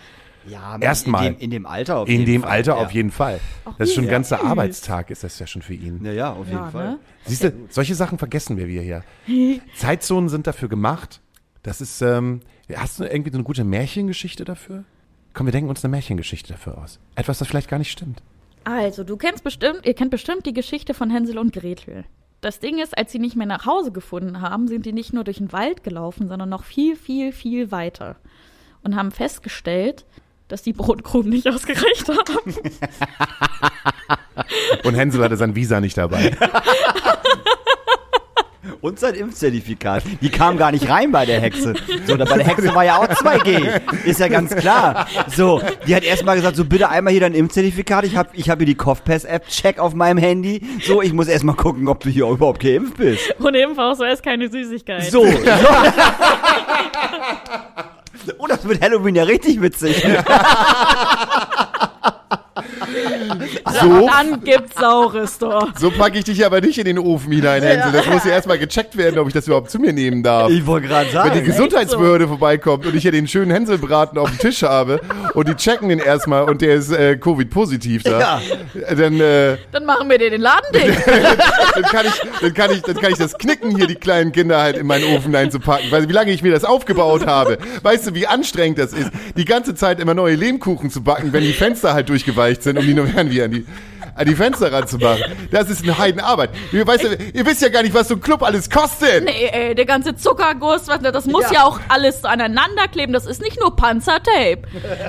Ja, 0.48 0.78
Erstmal. 0.78 1.26
In 1.26 1.34
dem, 1.34 1.40
in 1.40 1.50
dem 1.50 1.66
Alter 1.66 1.98
auf 1.98 2.08
In 2.08 2.20
jeden 2.20 2.26
dem 2.26 2.42
Fall. 2.42 2.50
Alter 2.50 2.76
ja. 2.76 2.84
auf 2.84 2.90
jeden 2.92 3.10
Fall. 3.10 3.40
Das 3.78 3.88
ist 3.88 3.94
schon 3.94 4.04
ein 4.04 4.10
ganzer. 4.10 4.44
Arbeitstag, 4.44 5.10
ist 5.10 5.24
das 5.24 5.38
ja 5.38 5.46
schon 5.46 5.62
für 5.62 5.74
ihn. 5.74 6.04
Ja, 6.04 6.12
ja, 6.12 6.32
auf 6.32 6.46
jeden 6.46 6.58
Ja, 6.58 6.70
Fall. 6.70 6.88
ne? 6.90 6.98
Siehst 7.26 7.44
du, 7.44 7.52
solche 7.68 7.94
Sachen 7.94 8.18
vergessen 8.18 8.56
wir 8.56 8.66
hier. 8.66 9.02
Zeitzonen 9.76 10.28
sind 10.28 10.46
dafür 10.46 10.68
gemacht. 10.68 11.20
Das 11.62 11.80
ist, 11.80 12.00
ähm, 12.00 12.40
hast 12.74 13.00
du 13.00 13.04
irgendwie 13.04 13.30
so 13.30 13.36
eine 13.38 13.44
gute 13.44 13.64
Märchengeschichte 13.64 14.44
dafür? 14.44 14.84
Komm, 15.36 15.46
wir 15.46 15.52
denken 15.52 15.68
uns 15.68 15.84
eine 15.84 15.90
Märchengeschichte 15.90 16.54
dafür 16.54 16.78
aus. 16.78 16.98
Etwas, 17.14 17.38
das 17.38 17.48
vielleicht 17.48 17.68
gar 17.68 17.76
nicht 17.76 17.90
stimmt. 17.90 18.22
Also, 18.64 19.04
du 19.04 19.18
kennst 19.18 19.44
bestimmt, 19.44 19.84
ihr 19.84 19.92
kennt 19.92 20.10
bestimmt 20.10 20.46
die 20.46 20.54
Geschichte 20.54 20.94
von 20.94 21.10
Hänsel 21.10 21.36
und 21.36 21.52
Gretel. 21.52 22.06
Das 22.40 22.58
Ding 22.58 22.78
ist, 22.78 22.96
als 22.96 23.12
sie 23.12 23.18
nicht 23.18 23.36
mehr 23.36 23.46
nach 23.46 23.66
Hause 23.66 23.92
gefunden 23.92 24.40
haben, 24.40 24.66
sind 24.66 24.86
die 24.86 24.94
nicht 24.94 25.12
nur 25.12 25.24
durch 25.24 25.36
den 25.36 25.52
Wald 25.52 25.84
gelaufen, 25.84 26.28
sondern 26.28 26.48
noch 26.48 26.64
viel, 26.64 26.96
viel, 26.96 27.32
viel 27.32 27.70
weiter. 27.70 28.16
Und 28.82 28.96
haben 28.96 29.10
festgestellt, 29.10 30.06
dass 30.48 30.62
die 30.62 30.72
Brotkrumen 30.72 31.28
nicht 31.28 31.46
ausgereicht 31.50 32.08
haben. 32.08 32.54
Und 34.84 34.94
Hänsel 34.94 35.22
hatte 35.22 35.36
sein 35.36 35.54
Visa 35.54 35.82
nicht 35.82 35.98
dabei. 35.98 36.34
Und 38.80 38.98
sein 38.98 39.14
Impfzertifikat. 39.14 40.02
Die 40.20 40.28
kam 40.30 40.56
gar 40.56 40.72
nicht 40.72 40.88
rein 40.88 41.12
bei 41.12 41.26
der 41.26 41.40
Hexe. 41.40 41.74
So, 42.06 42.16
da 42.16 42.24
bei 42.24 42.36
der 42.38 42.46
Hexe 42.46 42.74
war 42.74 42.84
ja 42.84 42.96
auch 42.98 43.08
2G. 43.08 43.80
Ist 44.04 44.20
ja 44.20 44.28
ganz 44.28 44.54
klar. 44.54 45.06
So, 45.34 45.60
die 45.86 45.94
hat 45.94 46.04
erstmal 46.04 46.36
gesagt, 46.36 46.56
so 46.56 46.64
bitte 46.64 46.88
einmal 46.88 47.12
hier 47.12 47.20
dein 47.20 47.34
Impfzertifikat. 47.34 48.04
Ich 48.04 48.16
habe 48.16 48.30
ich 48.34 48.50
hab 48.50 48.58
hier 48.58 48.66
die 48.66 48.74
Kopfpass-App, 48.74 49.48
check 49.48 49.78
auf 49.78 49.94
meinem 49.94 50.18
Handy. 50.18 50.60
So, 50.84 51.02
ich 51.02 51.12
muss 51.12 51.28
erstmal 51.28 51.56
gucken, 51.56 51.88
ob 51.88 52.00
du 52.00 52.10
hier 52.10 52.26
überhaupt 52.28 52.60
geimpft 52.60 52.96
bist. 52.96 53.34
Und 53.38 53.54
ebenfalls 53.54 53.98
so 53.98 54.04
ist 54.04 54.22
keine 54.22 54.48
Süßigkeit. 54.48 55.04
So. 55.04 55.24
so. 55.26 55.32
Oh, 58.38 58.46
das 58.46 58.66
wird 58.66 58.80
Halloween 58.82 59.14
ja 59.14 59.22
richtig 59.24 59.60
witzig. 59.62 60.04
So, 63.80 64.08
Dann 64.08 64.42
gibt's 64.42 64.74
Saures 64.80 65.38
doch. 65.38 65.68
so 65.78 65.90
packe 65.90 66.18
ich 66.18 66.24
dich 66.24 66.44
aber 66.46 66.60
nicht 66.60 66.78
in 66.78 66.84
den 66.86 66.98
Ofen 66.98 67.30
hinein, 67.32 67.62
Hänsel. 67.62 67.92
Das 67.92 68.06
muss 68.06 68.24
ja 68.24 68.30
erstmal 68.32 68.58
gecheckt 68.58 68.96
werden, 68.96 69.18
ob 69.18 69.26
ich 69.28 69.34
das 69.34 69.46
überhaupt 69.46 69.70
zu 69.70 69.78
mir 69.78 69.92
nehmen 69.92 70.22
darf. 70.22 70.50
Ich 70.50 70.64
wollte 70.66 70.88
gerade 70.88 71.06
Wenn 71.12 71.12
die 71.12 71.28
sagen. 71.38 71.44
Gesundheitsbehörde 71.44 72.28
vorbeikommt 72.28 72.86
und 72.86 72.94
ich 72.94 73.02
hier 73.02 73.12
den 73.12 73.28
schönen 73.28 73.50
Hänselbraten 73.50 74.18
auf 74.18 74.30
dem 74.30 74.38
Tisch 74.38 74.62
habe 74.62 75.00
und 75.34 75.48
die 75.48 75.54
checken 75.54 75.88
den 75.90 75.98
erstmal 75.98 76.44
und 76.44 76.62
der 76.62 76.74
ist 76.76 76.90
äh, 76.92 77.16
Covid-positiv 77.16 78.04
da, 78.04 78.18
Ja. 78.18 78.40
dann, 78.94 79.20
äh, 79.20 79.56
Dann 79.72 79.84
machen 79.84 80.08
wir 80.08 80.18
dir 80.18 80.30
den 80.30 80.40
Laden 80.40 80.66
dicht. 80.72 81.06
dann, 81.74 81.82
kann 81.82 82.06
ich, 82.06 82.22
dann, 82.40 82.54
kann 82.54 82.70
ich, 82.70 82.82
dann 82.82 82.96
kann 82.96 83.12
ich 83.12 83.18
das 83.18 83.36
knicken, 83.36 83.76
hier 83.76 83.86
die 83.86 83.96
kleinen 83.96 84.32
Kinder 84.32 84.60
halt 84.60 84.76
in 84.78 84.86
meinen 84.86 85.04
Ofen 85.16 85.34
einzupacken. 85.34 85.90
Weil 85.90 86.08
wie 86.08 86.12
lange 86.12 86.30
ich 86.32 86.42
mir 86.42 86.52
das 86.52 86.64
aufgebaut 86.64 87.26
habe. 87.26 87.58
Weißt 87.82 88.06
du, 88.06 88.14
wie 88.14 88.26
anstrengend 88.26 88.78
das 88.78 88.92
ist, 88.92 89.10
die 89.36 89.44
ganze 89.44 89.74
Zeit 89.74 90.00
immer 90.00 90.14
neue 90.14 90.34
Lehmkuchen 90.36 90.90
zu 90.90 91.02
backen, 91.02 91.32
wenn 91.32 91.42
die 91.42 91.52
Fenster 91.52 91.92
halt 91.92 92.08
durchgeweicht 92.16 92.62
sind, 92.62 92.78
um 92.78 92.86
die 92.86 92.94
nur 92.94 93.06
irgendwie 93.06 93.42
an 93.42 93.50
die, 93.50 93.66
an 94.14 94.26
die 94.26 94.34
Fenster 94.34 94.72
ranzumachen. 94.72 95.24
Das 95.50 95.68
ist 95.68 95.82
eine 95.82 95.98
Heidenarbeit. 95.98 96.50
Ihr, 96.72 96.86
weißt, 96.86 97.04
ihr 97.34 97.46
wisst 97.46 97.62
ja 97.62 97.68
gar 97.68 97.82
nicht, 97.82 97.94
was 97.94 98.08
so 98.08 98.14
ein 98.14 98.20
Club 98.20 98.42
alles 98.42 98.70
kostet. 98.70 99.24
Nee, 99.24 99.50
ey, 99.52 99.74
der 99.74 99.84
ganze 99.84 100.16
Zuckerguss, 100.16 100.88
was, 100.88 101.00
das 101.00 101.26
muss 101.26 101.44
ja. 101.44 101.52
Ja. 101.52 101.64
auch 101.64 101.80
alles 101.88 102.24
aneinander 102.24 102.88
kleben. 102.90 103.12
Das 103.12 103.26
ist 103.26 103.42
nicht 103.42 103.60
nur 103.60 103.76
Panzertape. 103.76 104.62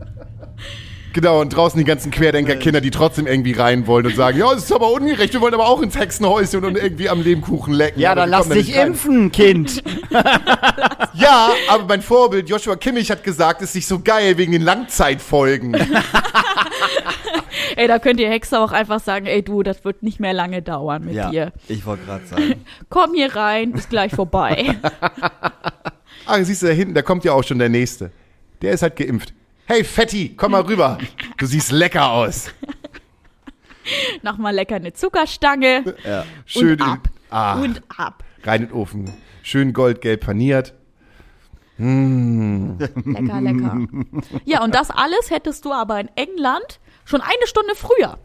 Genau, 1.13 1.41
und 1.41 1.51
draußen 1.55 1.79
die 1.79 1.85
ganzen 1.85 2.11
Querdenker-Kinder, 2.11 2.81
die 2.81 2.91
trotzdem 2.91 3.27
irgendwie 3.27 3.53
rein 3.53 3.87
wollen 3.87 4.07
und 4.07 4.17
sagen, 4.17 4.39
ja, 4.39 4.53
das 4.55 4.65
ist 4.65 4.73
aber 4.73 4.91
ungerecht, 4.93 5.33
wir 5.35 5.41
wollen 5.41 5.55
aber 5.55 5.69
auch 5.69 5.83
ins 5.83 5.99
Hexenhäuschen 5.99 6.65
und 6.65 6.77
irgendwie 6.77 7.09
am 7.09 7.21
Lehmkuchen 7.23 7.75
lecken. 7.75 8.01
Ja, 8.01 8.15
dann 8.15 8.31
lass 8.31 8.49
dich 8.49 8.75
impfen, 8.77 9.31
Kind. 9.33 9.83
Ja, 11.15 11.51
aber 11.69 11.85
mein 11.85 12.01
Vorbild 12.03 12.49
Joshua 12.49 12.75
Kimmich 12.75 13.11
hat 13.11 13.23
gesagt, 13.23 13.61
es 13.61 13.69
ist 13.71 13.75
nicht 13.75 13.87
so 13.87 14.01
geil 14.01 14.39
wegen 14.39 14.51
den 14.53 14.63
Langzeitfolgen. 14.63 15.77
Ey, 17.77 17.87
da 17.87 17.99
könnt 17.99 18.19
ihr 18.19 18.31
Hexe 18.31 18.59
auch 18.59 18.73
einfach 18.73 18.99
sagen, 19.01 19.27
ey 19.27 19.43
du, 19.43 19.63
das 19.63 19.85
wird 19.85 20.03
nicht 20.03 20.21
mehr 20.21 20.33
lange 20.33 20.63
dauern 20.63 21.05
mit 21.05 21.15
Ja, 21.15 21.31
dir. 21.31 21.53
ich 21.69 21.85
wollte 21.85 22.05
gerade 22.07 22.27
sagen. 22.27 22.65
Komm 22.89 23.15
hier 23.15 23.37
rein, 23.37 23.73
ist 23.73 23.91
gleich 23.91 24.15
vorbei. 24.15 24.77
Ah, 26.25 26.41
siehst 26.45 26.63
du 26.63 26.67
da 26.67 26.73
hinten, 26.73 26.95
da 26.95 27.03
kommt 27.03 27.25
ja 27.25 27.33
auch 27.33 27.43
schon 27.43 27.59
der 27.59 27.69
Nächste. 27.69 28.13
Der 28.63 28.71
ist 28.73 28.83
halt 28.83 28.95
geimpft. 28.95 29.35
Hey, 29.67 29.85
Fetti, 29.85 30.35
komm 30.37 30.53
mal 30.53 30.63
rüber. 30.63 30.99
Du 31.39 31.47
siehst 31.47 31.71
lecker 31.73 32.11
aus. 32.11 32.51
Nochmal 34.23 34.55
lecker 34.55 34.77
eine 34.77 34.93
Zuckerstange 34.93 35.95
Ja. 36.05 36.25
Schön 36.45 36.81
und 36.81 36.83
ab. 36.83 37.09
Ah, 37.31 37.61
Und 37.61 37.83
ab. 37.97 38.23
rein 38.45 38.63
in 38.63 38.69
den 38.69 38.75
Ofen. 38.77 39.13
Schön 39.43 39.73
goldgelb 39.73 40.21
paniert. 40.25 40.75
Lecker, 41.79 43.41
lecker. 43.41 43.79
Ja, 44.45 44.63
und 44.63 44.75
das 44.75 44.91
alles 44.91 45.31
hättest 45.31 45.65
du 45.65 45.73
aber 45.73 45.99
in 45.99 46.09
England 46.15 46.79
schon 47.05 47.21
eine 47.23 47.47
Stunde 47.47 47.75
früher. 47.75 48.19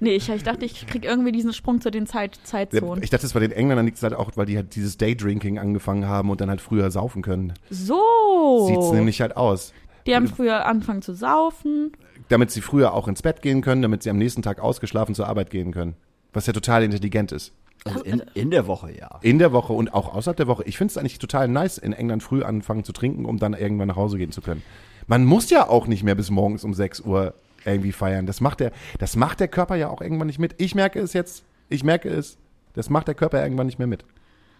Nee, 0.00 0.14
ich, 0.14 0.30
ich 0.30 0.42
dachte, 0.42 0.64
ich 0.64 0.86
krieg 0.86 1.04
irgendwie 1.04 1.32
diesen 1.32 1.52
Sprung 1.52 1.82
zu 1.82 1.90
den 1.90 2.06
Zeit, 2.06 2.38
Zeitzonen. 2.44 3.02
Ich 3.02 3.10
dachte, 3.10 3.24
das 3.24 3.34
bei 3.34 3.40
den 3.40 3.52
Engländern 3.52 3.84
liegt 3.84 3.98
es 3.98 4.02
halt 4.02 4.14
auch, 4.14 4.30
weil 4.36 4.46
die 4.46 4.56
halt 4.56 4.74
dieses 4.74 4.96
Daydrinking 4.96 5.58
angefangen 5.58 6.06
haben 6.06 6.30
und 6.30 6.40
dann 6.40 6.48
halt 6.48 6.62
früher 6.62 6.90
saufen 6.90 7.20
können. 7.20 7.52
So. 7.68 8.66
Sieht's 8.68 8.92
nämlich 8.92 9.20
halt 9.20 9.36
aus. 9.36 9.74
Die 10.06 10.14
haben 10.14 10.28
früher 10.28 10.66
angefangen 10.66 11.02
zu 11.02 11.14
saufen. 11.14 11.92
Damit 12.28 12.50
sie 12.50 12.60
früher 12.60 12.94
auch 12.94 13.08
ins 13.08 13.22
Bett 13.22 13.42
gehen 13.42 13.62
können, 13.62 13.82
damit 13.82 14.02
sie 14.02 14.10
am 14.10 14.18
nächsten 14.18 14.42
Tag 14.42 14.60
ausgeschlafen 14.60 15.14
zur 15.14 15.28
Arbeit 15.28 15.50
gehen 15.50 15.72
können. 15.72 15.94
Was 16.32 16.46
ja 16.46 16.52
total 16.52 16.82
intelligent 16.82 17.32
ist. 17.32 17.52
Also 17.84 18.02
in, 18.04 18.22
in 18.34 18.50
der 18.50 18.66
Woche, 18.66 18.92
ja. 18.96 19.18
In 19.22 19.38
der 19.38 19.52
Woche 19.52 19.72
und 19.72 19.92
auch 19.92 20.14
außerhalb 20.14 20.36
der 20.36 20.46
Woche. 20.46 20.62
Ich 20.64 20.78
finde 20.78 20.92
es 20.92 20.98
eigentlich 20.98 21.18
total 21.18 21.48
nice, 21.48 21.78
in 21.78 21.92
England 21.92 22.22
früh 22.22 22.42
anfangen 22.42 22.84
zu 22.84 22.92
trinken, 22.92 23.24
um 23.24 23.38
dann 23.38 23.54
irgendwann 23.54 23.88
nach 23.88 23.96
Hause 23.96 24.18
gehen 24.18 24.30
zu 24.30 24.40
können. 24.40 24.62
Man 25.08 25.24
muss 25.24 25.50
ja 25.50 25.68
auch 25.68 25.86
nicht 25.88 26.04
mehr 26.04 26.14
bis 26.14 26.30
morgens 26.30 26.62
um 26.64 26.74
6 26.74 27.00
Uhr 27.00 27.34
irgendwie 27.64 27.92
feiern. 27.92 28.26
Das 28.26 28.40
macht 28.40 28.60
der, 28.60 28.72
das 28.98 29.16
macht 29.16 29.40
der 29.40 29.48
Körper 29.48 29.74
ja 29.74 29.88
auch 29.88 30.00
irgendwann 30.00 30.28
nicht 30.28 30.38
mit. 30.38 30.54
Ich 30.58 30.74
merke 30.74 31.00
es 31.00 31.12
jetzt, 31.12 31.44
ich 31.68 31.82
merke 31.82 32.08
es, 32.08 32.38
das 32.74 32.88
macht 32.88 33.08
der 33.08 33.14
Körper 33.14 33.42
irgendwann 33.42 33.66
nicht 33.66 33.78
mehr 33.78 33.88
mit. 33.88 34.04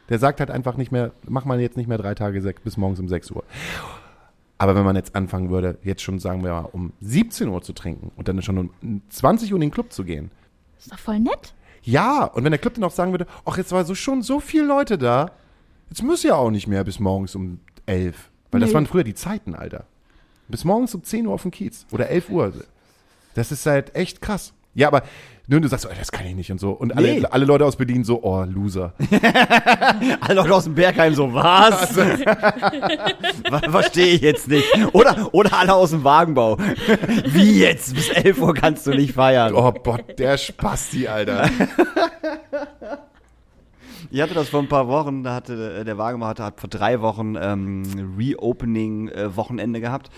Der 0.08 0.18
sagt 0.18 0.40
halt 0.40 0.50
einfach 0.50 0.76
nicht 0.76 0.90
mehr, 0.90 1.12
mach 1.26 1.44
mal 1.44 1.60
jetzt 1.60 1.76
nicht 1.76 1.88
mehr 1.88 1.98
drei 1.98 2.14
Tage 2.14 2.40
bis 2.64 2.76
morgens 2.76 2.98
um 2.98 3.08
6 3.08 3.30
Uhr. 3.30 3.44
Aber 4.62 4.76
wenn 4.76 4.84
man 4.84 4.94
jetzt 4.94 5.16
anfangen 5.16 5.50
würde, 5.50 5.76
jetzt 5.82 6.02
schon 6.02 6.20
sagen 6.20 6.44
wir 6.44 6.50
mal 6.52 6.68
um 6.70 6.92
17 7.00 7.48
Uhr 7.48 7.62
zu 7.62 7.72
trinken 7.72 8.12
und 8.16 8.28
dann 8.28 8.40
schon 8.42 8.58
um 8.80 9.02
20 9.08 9.52
Uhr 9.52 9.56
in 9.56 9.62
den 9.62 9.70
Club 9.72 9.92
zu 9.92 10.04
gehen, 10.04 10.30
Ist 10.78 10.92
doch 10.92 10.98
voll 11.00 11.18
nett. 11.18 11.52
ja, 11.82 12.26
und 12.26 12.44
wenn 12.44 12.52
der 12.52 12.60
Club 12.60 12.74
dann 12.74 12.84
auch 12.84 12.92
sagen 12.92 13.10
würde, 13.10 13.26
ach, 13.44 13.56
jetzt 13.58 13.72
war 13.72 13.84
so 13.84 13.96
schon 13.96 14.22
so 14.22 14.38
viele 14.38 14.64
Leute 14.66 14.98
da, 14.98 15.32
jetzt 15.90 16.04
muss 16.04 16.22
ja 16.22 16.36
auch 16.36 16.50
nicht 16.52 16.68
mehr 16.68 16.84
bis 16.84 17.00
morgens 17.00 17.34
um 17.34 17.58
11. 17.86 18.30
Weil 18.52 18.60
das 18.60 18.68
Nee. 18.70 18.74
waren 18.76 18.86
früher 18.86 19.02
die 19.02 19.14
Zeiten, 19.14 19.56
Alter. 19.56 19.84
Bis 20.46 20.62
morgens 20.64 20.94
um 20.94 21.02
10 21.02 21.26
Uhr 21.26 21.34
auf 21.34 21.42
dem 21.42 21.50
Kiez 21.50 21.84
oder 21.90 22.08
11 22.08 22.30
Uhr. 22.30 22.52
Das 23.34 23.50
ist 23.50 23.66
halt 23.66 23.96
echt 23.96 24.20
krass. 24.22 24.52
Ja, 24.74 24.88
aber 24.88 25.02
nur 25.48 25.60
du 25.60 25.68
sagst, 25.68 25.86
oh, 25.86 25.94
das 25.98 26.10
kann 26.12 26.24
ich 26.24 26.34
nicht 26.34 26.50
und 26.50 26.58
so. 26.60 26.70
Und 26.70 26.96
alle, 26.96 27.20
Nee. 27.20 27.26
alle 27.30 27.44
Leute 27.44 27.64
aus 27.66 27.76
Berlin 27.76 28.04
so, 28.04 28.22
oh, 28.22 28.44
Loser. 28.44 28.94
Alle 30.20 30.34
Leute 30.34 30.54
aus 30.54 30.64
dem 30.64 30.74
Bergheim 30.74 31.14
so, 31.14 31.34
was? 31.34 31.96
was 33.50 33.62
verstehe 33.70 34.14
ich 34.14 34.20
jetzt 34.22 34.48
nicht. 34.48 34.64
Oder, 34.92 35.28
oder 35.32 35.52
alle 35.58 35.74
aus 35.74 35.90
dem 35.90 36.04
Wagenbau. 36.04 36.58
Wie 37.26 37.58
jetzt? 37.60 37.94
Bis 37.94 38.08
11 38.10 38.38
Uhr 38.40 38.54
kannst 38.54 38.86
du 38.86 38.92
nicht 38.92 39.14
feiern. 39.14 39.52
Oh, 39.54 39.72
Gott, 39.72 40.18
der 40.18 40.38
Spasti, 40.38 41.08
Alter. 41.08 41.50
Ich 44.14 44.20
hatte 44.20 44.34
das 44.34 44.50
vor 44.50 44.60
ein 44.60 44.68
paar 44.68 44.88
Wochen, 44.88 45.22
da 45.22 45.34
hatte 45.34 45.78
äh, 45.80 45.84
der 45.84 45.96
hatte, 45.96 46.44
hat 46.44 46.60
vor 46.60 46.68
drei 46.68 47.00
Wochen 47.00 47.34
ähm, 47.40 47.82
Reopening-Wochenende 48.18 49.80
gehabt. 49.80 50.10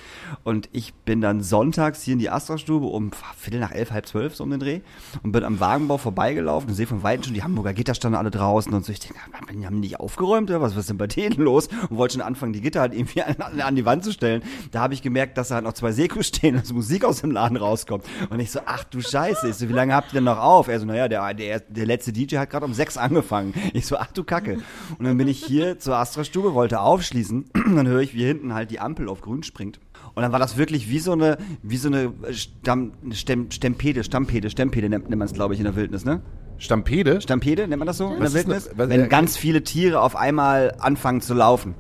Und 0.43 0.69
ich 0.73 0.95
bin 0.95 1.21
dann 1.21 1.43
sonntags 1.43 2.03
hier 2.03 2.15
in 2.15 2.19
die 2.19 2.29
Astra-Stube 2.29 2.87
um 2.87 3.13
Viertel 3.37 3.61
nach 3.61 3.71
elf, 3.71 3.93
halb 3.93 4.09
zwölf 4.09 4.35
so 4.35 4.43
um 4.43 4.51
den 4.51 4.59
Dreh 4.59 4.81
und 5.23 5.31
bin 5.31 5.45
am 5.45 5.61
Wagenbau 5.61 5.99
vorbeigelaufen 5.99 6.71
und 6.71 6.75
sehe 6.75 6.89
von 6.89 7.05
Weitem 7.05 7.23
schon 7.23 7.35
die 7.35 7.45
Hamburger 7.45 7.73
Gitter 7.73 7.95
standen 7.95 8.19
alle 8.19 8.33
draußen 8.33 8.75
und 8.75 8.85
so. 8.85 8.91
Ich 8.91 8.99
denke, 8.99 9.17
die 9.53 9.65
haben 9.65 9.75
die 9.77 9.89
nicht 9.89 10.01
aufgeräumt 10.01 10.51
oder 10.51 10.61
was, 10.61 10.73
was 10.73 10.81
ist 10.81 10.91
denn 10.91 10.99
bei 10.99 11.07
denen 11.07 11.41
los? 11.41 11.69
Und 11.89 11.97
wollte 11.97 12.15
schon 12.15 12.23
anfangen, 12.23 12.53
die 12.53 12.63
Gitter 12.63 12.81
halt 12.81 12.95
irgendwie 12.95 13.23
an, 13.23 13.37
an, 13.37 13.61
an 13.61 13.77
die 13.77 13.85
Wand 13.85 14.03
zu 14.03 14.11
stellen. 14.11 14.43
Da 14.73 14.81
habe 14.81 14.95
ich 14.95 15.03
gemerkt, 15.03 15.39
dass 15.39 15.51
da 15.51 15.55
halt 15.55 15.65
noch 15.65 15.73
zwei 15.73 15.93
Sekus 15.93 16.27
stehen, 16.27 16.57
dass 16.57 16.73
Musik 16.73 17.05
aus 17.05 17.21
dem 17.21 17.31
Laden 17.31 17.57
rauskommt. 17.57 18.05
Und 18.29 18.41
ich 18.41 18.51
so, 18.51 18.59
ach 18.67 18.83
du 18.83 19.01
Scheiße. 19.01 19.51
Ich 19.51 19.55
so, 19.55 19.69
wie 19.69 19.73
lange 19.73 19.95
habt 19.95 20.11
ihr 20.11 20.15
denn 20.15 20.25
noch 20.25 20.41
auf? 20.41 20.67
Er 20.67 20.81
so, 20.81 20.85
naja, 20.85 21.07
der, 21.07 21.33
der, 21.33 21.61
der 21.61 21.87
letzte 21.87 22.13
DJ 22.13 22.39
hat 22.39 22.51
gerade 22.51 22.67
um 22.67 22.75
sechs 22.75 22.97
angefangen. 22.97 23.55
Ich 23.73 23.84
so, 23.87 23.97
ach 23.97 24.13
du 24.13 24.25
Kacke. 24.25 24.59
Und 24.99 25.05
dann 25.07 25.17
bin 25.17 25.29
ich 25.29 25.45
hier 25.45 25.79
zur 25.79 25.97
Astra-Stube, 25.97 26.55
wollte 26.55 26.81
aufschließen. 26.81 27.45
dann 27.77 27.87
höre 27.87 28.01
ich, 28.01 28.15
wie 28.15 28.25
hinten 28.25 28.55
halt 28.55 28.71
die 28.71 28.81
Ampel 28.81 29.09
auf 29.09 29.21
grün 29.21 29.43
springt. 29.43 29.79
Und 30.15 30.23
dann 30.23 30.31
war 30.33 30.39
das 30.39 30.57
wirklich 30.57 30.89
wie 30.91 30.99
so 31.01 31.13
eine, 31.13 31.39
wie 31.63 31.77
so 31.77 31.89
eine 31.89 32.13
Stamm, 32.33 32.93
Stem, 33.13 33.51
Stempede, 33.51 34.05
Stampede, 34.05 34.49
Stempede 34.51 34.89
nennt, 34.89 35.09
nennt 35.09 35.19
man 35.19 35.27
es, 35.27 35.33
glaube 35.35 35.55
ich, 35.55 35.61
in 35.61 35.65
der 35.65 35.75
Wildnis, 35.77 36.05
ne? 36.05 36.21
Stampede? 36.59 37.21
Stampede, 37.21 37.67
nennt 37.67 37.81
man 37.81 37.87
das 37.87 37.97
so 37.99 38.07
in 38.15 38.21
Was 38.21 38.33
der 38.33 38.43
ist 38.43 38.47
Wildnis? 38.49 38.65
das? 38.69 38.79
Was- 38.79 38.89
Wenn 38.89 39.01
äh, 39.03 39.09
ganz 39.09 39.37
viele 39.37 39.65
Tiere 39.65 40.01
auf 40.01 40.15
einmal 40.15 40.77
anfangen 40.79 41.21
zu 41.21 41.35
laufen. 41.35 41.75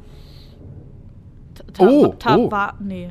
Ta 1.54 1.84
Oh, 1.86 2.08
Tawa 2.18 2.74
nee. 2.80 3.10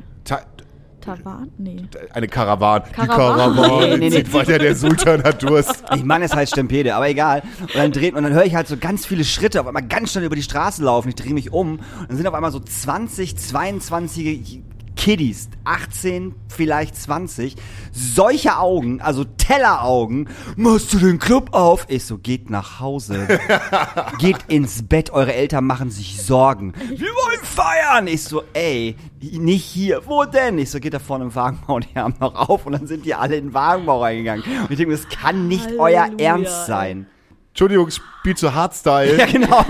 Ta 1.04 1.16
Tawa 1.16 1.46
nee. 1.58 1.76
eine 2.12 2.28
Karawane. 2.28 2.84
Die 2.88 2.94
Karawane. 2.94 3.98
Nee, 3.98 4.08
nee, 4.10 4.22
nee. 4.22 4.32
weiter, 4.32 4.58
der 4.58 4.74
Sultan 4.74 5.22
hat 5.22 5.42
Durst. 5.42 5.84
Ich 5.94 6.04
meine, 6.04 6.24
es 6.24 6.34
heißt 6.34 6.52
Stempede, 6.52 6.94
aber 6.94 7.08
egal. 7.08 7.42
Und 7.60 7.74
dann 7.74 7.92
dreht 7.92 8.14
und 8.14 8.22
dann 8.22 8.32
höre 8.32 8.44
ich 8.44 8.54
halt 8.54 8.68
so 8.68 8.76
ganz 8.76 9.04
viele 9.04 9.24
Schritte 9.24 9.60
auf 9.60 9.66
einmal 9.66 9.86
ganz 9.86 10.12
schnell 10.12 10.24
über 10.24 10.36
die 10.36 10.42
Straße 10.42 10.82
laufen. 10.82 11.08
Ich 11.10 11.14
drehe 11.14 11.34
mich 11.34 11.52
um 11.52 11.74
und 11.74 12.08
dann 12.08 12.16
sind 12.16 12.26
auf 12.26 12.34
einmal 12.34 12.52
so 12.52 12.60
20, 12.60 13.36
22 13.36 14.62
Kiddies, 15.04 15.50
18, 15.64 16.34
vielleicht 16.48 16.96
20, 16.96 17.56
solche 17.92 18.56
Augen, 18.56 19.02
also 19.02 19.24
Telleraugen, 19.24 20.30
machst 20.56 20.94
du 20.94 20.98
den 20.98 21.18
Club 21.18 21.50
auf? 21.52 21.84
Ich 21.88 22.06
so, 22.06 22.16
geht 22.16 22.48
nach 22.48 22.80
Hause, 22.80 23.38
geht 24.18 24.38
ins 24.48 24.88
Bett, 24.88 25.10
eure 25.10 25.34
Eltern 25.34 25.66
machen 25.66 25.90
sich 25.90 26.22
Sorgen. 26.22 26.72
Wir 26.88 27.10
wollen 27.10 27.40
feiern! 27.42 28.06
Ich 28.06 28.24
so, 28.24 28.44
ey, 28.54 28.96
nicht 29.20 29.66
hier, 29.66 30.00
wo 30.06 30.24
denn? 30.24 30.56
Ich 30.56 30.70
so, 30.70 30.80
geht 30.80 30.94
da 30.94 30.98
vorne 30.98 31.24
im 31.24 31.34
Wagenbau, 31.34 31.80
die 31.80 31.94
haben 31.96 32.14
noch 32.18 32.48
auf 32.48 32.64
und 32.64 32.72
dann 32.72 32.86
sind 32.86 33.04
die 33.04 33.14
alle 33.14 33.36
in 33.36 33.48
den 33.48 33.52
Wagenbau 33.54 34.00
reingegangen. 34.00 34.42
Und 34.62 34.70
ich 34.70 34.78
denke, 34.78 34.92
das 34.92 35.06
kann 35.10 35.48
nicht 35.48 35.68
euer 35.78 36.04
Halleluja, 36.04 36.24
Ernst 36.24 36.60
ey. 36.60 36.66
sein. 36.66 37.06
Entschuldigung, 37.54 37.88
spielt 37.88 38.36
zu 38.36 38.52
Hardstyle. 38.52 39.16
Ja, 39.16 39.26
genau. 39.26 39.64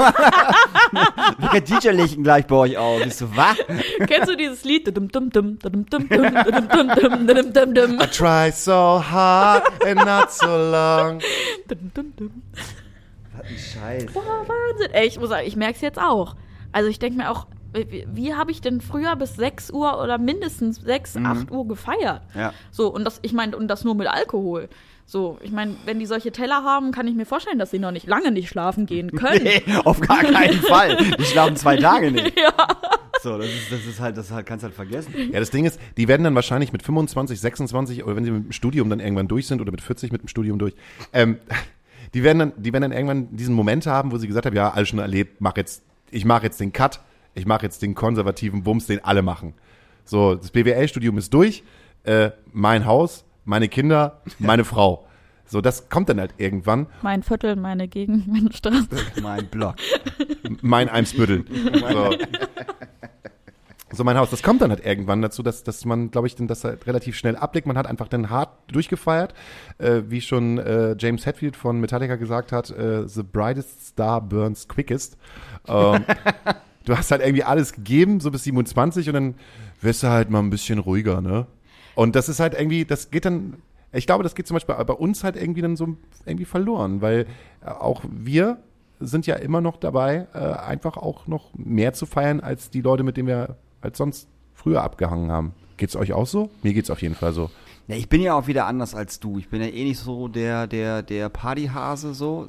Welcher 1.36 1.60
DJ 1.60 1.90
legt 1.90 2.16
gleich 2.22 2.46
bei 2.46 2.56
euch 2.56 2.78
aus? 2.78 3.02
Ich 3.04 3.14
so, 3.14 3.28
was? 3.36 3.58
Kennst 4.06 4.30
du 4.30 4.36
dieses 4.38 4.64
Lied? 4.64 4.88
I 4.88 4.92
try 8.06 8.50
so 8.52 9.04
hard 9.04 9.64
and 9.84 10.02
not 10.02 10.32
so 10.32 10.46
long. 10.46 11.20
was 13.36 13.44
ein 13.44 13.58
Scheiß. 13.58 14.06
Boah, 14.14 14.46
Wahnsinn. 14.46 14.90
Ey, 14.94 15.06
ich 15.06 15.20
muss 15.20 15.28
sagen, 15.28 15.46
ich 15.46 15.56
merke 15.56 15.74
es 15.74 15.82
jetzt 15.82 15.98
auch. 15.98 16.36
Also 16.72 16.88
ich 16.88 16.98
denke 16.98 17.18
mir 17.18 17.30
auch, 17.30 17.46
wie, 17.74 18.06
wie 18.10 18.34
habe 18.34 18.50
ich 18.50 18.62
denn 18.62 18.80
früher 18.80 19.14
bis 19.16 19.36
6 19.36 19.72
Uhr 19.72 20.02
oder 20.02 20.16
mindestens 20.16 20.76
6, 20.76 21.16
mhm. 21.16 21.26
8 21.26 21.50
Uhr 21.50 21.68
gefeiert? 21.68 22.22
Ja. 22.34 22.54
So, 22.70 22.88
und 22.88 23.04
das, 23.04 23.18
ich 23.20 23.34
meine, 23.34 23.58
und 23.58 23.68
das 23.68 23.84
nur 23.84 23.94
mit 23.94 24.06
Alkohol. 24.06 24.70
So, 25.06 25.38
ich 25.42 25.52
meine, 25.52 25.76
wenn 25.84 25.98
die 25.98 26.06
solche 26.06 26.32
Teller 26.32 26.64
haben, 26.64 26.90
kann 26.90 27.06
ich 27.06 27.14
mir 27.14 27.26
vorstellen, 27.26 27.58
dass 27.58 27.70
sie 27.70 27.78
noch 27.78 27.90
nicht 27.90 28.06
lange 28.06 28.30
nicht 28.30 28.48
schlafen 28.48 28.86
gehen 28.86 29.10
können. 29.16 29.44
Nee, 29.44 29.62
auf 29.84 30.00
gar 30.00 30.22
keinen 30.22 30.60
Fall. 30.62 30.96
Die 31.18 31.24
schlafen 31.24 31.56
zwei 31.56 31.76
Tage 31.76 32.10
nicht. 32.10 32.38
Ja. 32.38 32.52
So, 33.22 33.38
das 33.38 33.46
ist, 33.46 33.72
das 33.72 33.86
ist 33.86 34.00
halt, 34.00 34.16
das 34.16 34.30
halt, 34.30 34.46
kannst 34.46 34.62
du 34.62 34.66
halt 34.66 34.74
vergessen. 34.74 35.14
Ja, 35.32 35.40
das 35.40 35.50
Ding 35.50 35.64
ist, 35.64 35.80
die 35.96 36.08
werden 36.08 36.24
dann 36.24 36.34
wahrscheinlich 36.34 36.72
mit 36.72 36.82
25, 36.82 37.40
26 37.40 38.04
oder 38.04 38.16
wenn 38.16 38.24
sie 38.24 38.30
mit 38.30 38.44
dem 38.44 38.52
Studium 38.52 38.90
dann 38.90 39.00
irgendwann 39.00 39.28
durch 39.28 39.46
sind 39.46 39.60
oder 39.60 39.70
mit 39.70 39.80
40 39.80 40.12
mit 40.12 40.22
dem 40.22 40.28
Studium 40.28 40.58
durch, 40.58 40.74
ähm, 41.12 41.38
die 42.12 42.22
werden 42.22 42.38
dann, 42.38 42.52
die 42.56 42.72
werden 42.72 42.82
dann 42.82 42.92
irgendwann 42.92 43.34
diesen 43.34 43.54
Moment 43.54 43.86
haben, 43.86 44.12
wo 44.12 44.18
sie 44.18 44.26
gesagt 44.26 44.46
haben, 44.46 44.54
ja, 44.54 44.70
alles 44.70 44.88
schon 44.88 44.98
erlebt, 44.98 45.40
mach 45.40 45.56
jetzt, 45.56 45.82
ich 46.10 46.24
mache 46.24 46.44
jetzt 46.44 46.60
den 46.60 46.72
Cut, 46.72 47.00
ich 47.34 47.46
mache 47.46 47.64
jetzt 47.64 47.82
den 47.82 47.94
konservativen 47.94 48.62
Bums, 48.62 48.86
den 48.86 49.02
alle 49.04 49.22
machen. 49.22 49.54
So, 50.04 50.34
das 50.34 50.50
BWL-Studium 50.50 51.16
ist 51.18 51.32
durch, 51.32 51.64
äh, 52.04 52.30
mein 52.52 52.84
Haus, 52.84 53.24
meine 53.44 53.68
Kinder, 53.68 54.20
meine 54.38 54.64
Frau. 54.64 55.06
So, 55.46 55.60
das 55.60 55.88
kommt 55.88 56.08
dann 56.08 56.20
halt 56.20 56.34
irgendwann. 56.38 56.86
Mein 57.02 57.22
Viertel, 57.22 57.56
meine 57.56 57.86
Gegend, 57.86 58.26
meine 58.32 58.52
Straße. 58.52 58.88
Mein 59.22 59.46
Block. 59.46 59.76
mein 60.62 60.88
Eimsbüttel. 60.88 61.44
So. 61.92 62.16
so 63.92 64.04
mein 64.04 64.16
Haus. 64.16 64.30
Das 64.30 64.42
kommt 64.42 64.62
dann 64.62 64.70
halt 64.70 64.84
irgendwann 64.84 65.20
dazu, 65.20 65.42
dass, 65.42 65.62
dass 65.62 65.84
man, 65.84 66.10
glaube 66.10 66.26
ich, 66.26 66.36
das 66.36 66.64
halt 66.64 66.86
relativ 66.86 67.16
schnell 67.16 67.36
ablegt. 67.36 67.66
Man 67.66 67.76
hat 67.76 67.86
einfach 67.86 68.08
dann 68.08 68.30
hart 68.30 68.50
durchgefeiert. 68.72 69.34
Äh, 69.78 70.02
wie 70.08 70.22
schon 70.22 70.58
äh, 70.58 70.96
James 70.98 71.26
Hetfield 71.26 71.56
von 71.56 71.78
Metallica 71.78 72.16
gesagt 72.16 72.50
hat, 72.50 72.70
äh, 72.70 73.06
the 73.06 73.22
brightest 73.22 73.88
star 73.88 74.20
burns 74.22 74.66
quickest. 74.66 75.18
Ähm, 75.68 76.04
du 76.86 76.96
hast 76.96 77.10
halt 77.10 77.20
irgendwie 77.20 77.44
alles 77.44 77.74
gegeben, 77.74 78.20
so 78.20 78.30
bis 78.30 78.44
27 78.44 79.08
und 79.08 79.14
dann 79.14 79.34
wirst 79.82 80.02
du 80.02 80.08
halt 80.08 80.30
mal 80.30 80.40
ein 80.40 80.50
bisschen 80.50 80.78
ruhiger, 80.78 81.20
ne? 81.20 81.46
Und 81.94 82.16
das 82.16 82.28
ist 82.28 82.40
halt 82.40 82.54
irgendwie, 82.54 82.84
das 82.84 83.10
geht 83.10 83.24
dann, 83.24 83.54
ich 83.92 84.06
glaube, 84.06 84.22
das 84.22 84.34
geht 84.34 84.46
zum 84.46 84.54
Beispiel 84.56 84.74
bei 84.74 84.94
uns 84.94 85.24
halt 85.24 85.36
irgendwie 85.36 85.62
dann 85.62 85.76
so 85.76 85.96
irgendwie 86.26 86.44
verloren, 86.44 87.00
weil 87.00 87.26
äh, 87.64 87.68
auch 87.68 88.02
wir 88.10 88.58
sind 89.00 89.26
ja 89.26 89.36
immer 89.36 89.60
noch 89.60 89.76
dabei, 89.76 90.26
äh, 90.34 90.38
einfach 90.38 90.96
auch 90.96 91.26
noch 91.26 91.50
mehr 91.54 91.92
zu 91.92 92.06
feiern 92.06 92.40
als 92.40 92.70
die 92.70 92.80
Leute, 92.80 93.02
mit 93.02 93.16
denen 93.16 93.28
wir 93.28 93.56
als 93.80 93.98
sonst 93.98 94.28
früher 94.54 94.82
abgehangen 94.82 95.30
haben. 95.30 95.52
Geht's 95.76 95.96
euch 95.96 96.12
auch 96.12 96.26
so? 96.26 96.50
Mir 96.62 96.72
geht's 96.72 96.90
auf 96.90 97.02
jeden 97.02 97.14
Fall 97.14 97.32
so. 97.32 97.50
Ja, 97.86 97.96
ich 97.96 98.08
bin 98.08 98.22
ja 98.22 98.34
auch 98.34 98.46
wieder 98.46 98.66
anders 98.66 98.94
als 98.94 99.20
du. 99.20 99.38
Ich 99.38 99.48
bin 99.48 99.60
ja 99.60 99.68
eh 99.68 99.84
nicht 99.84 99.98
so 99.98 100.28
der, 100.28 100.66
der, 100.66 101.02
der 101.02 101.28
Partyhase 101.28 102.14
so. 102.14 102.48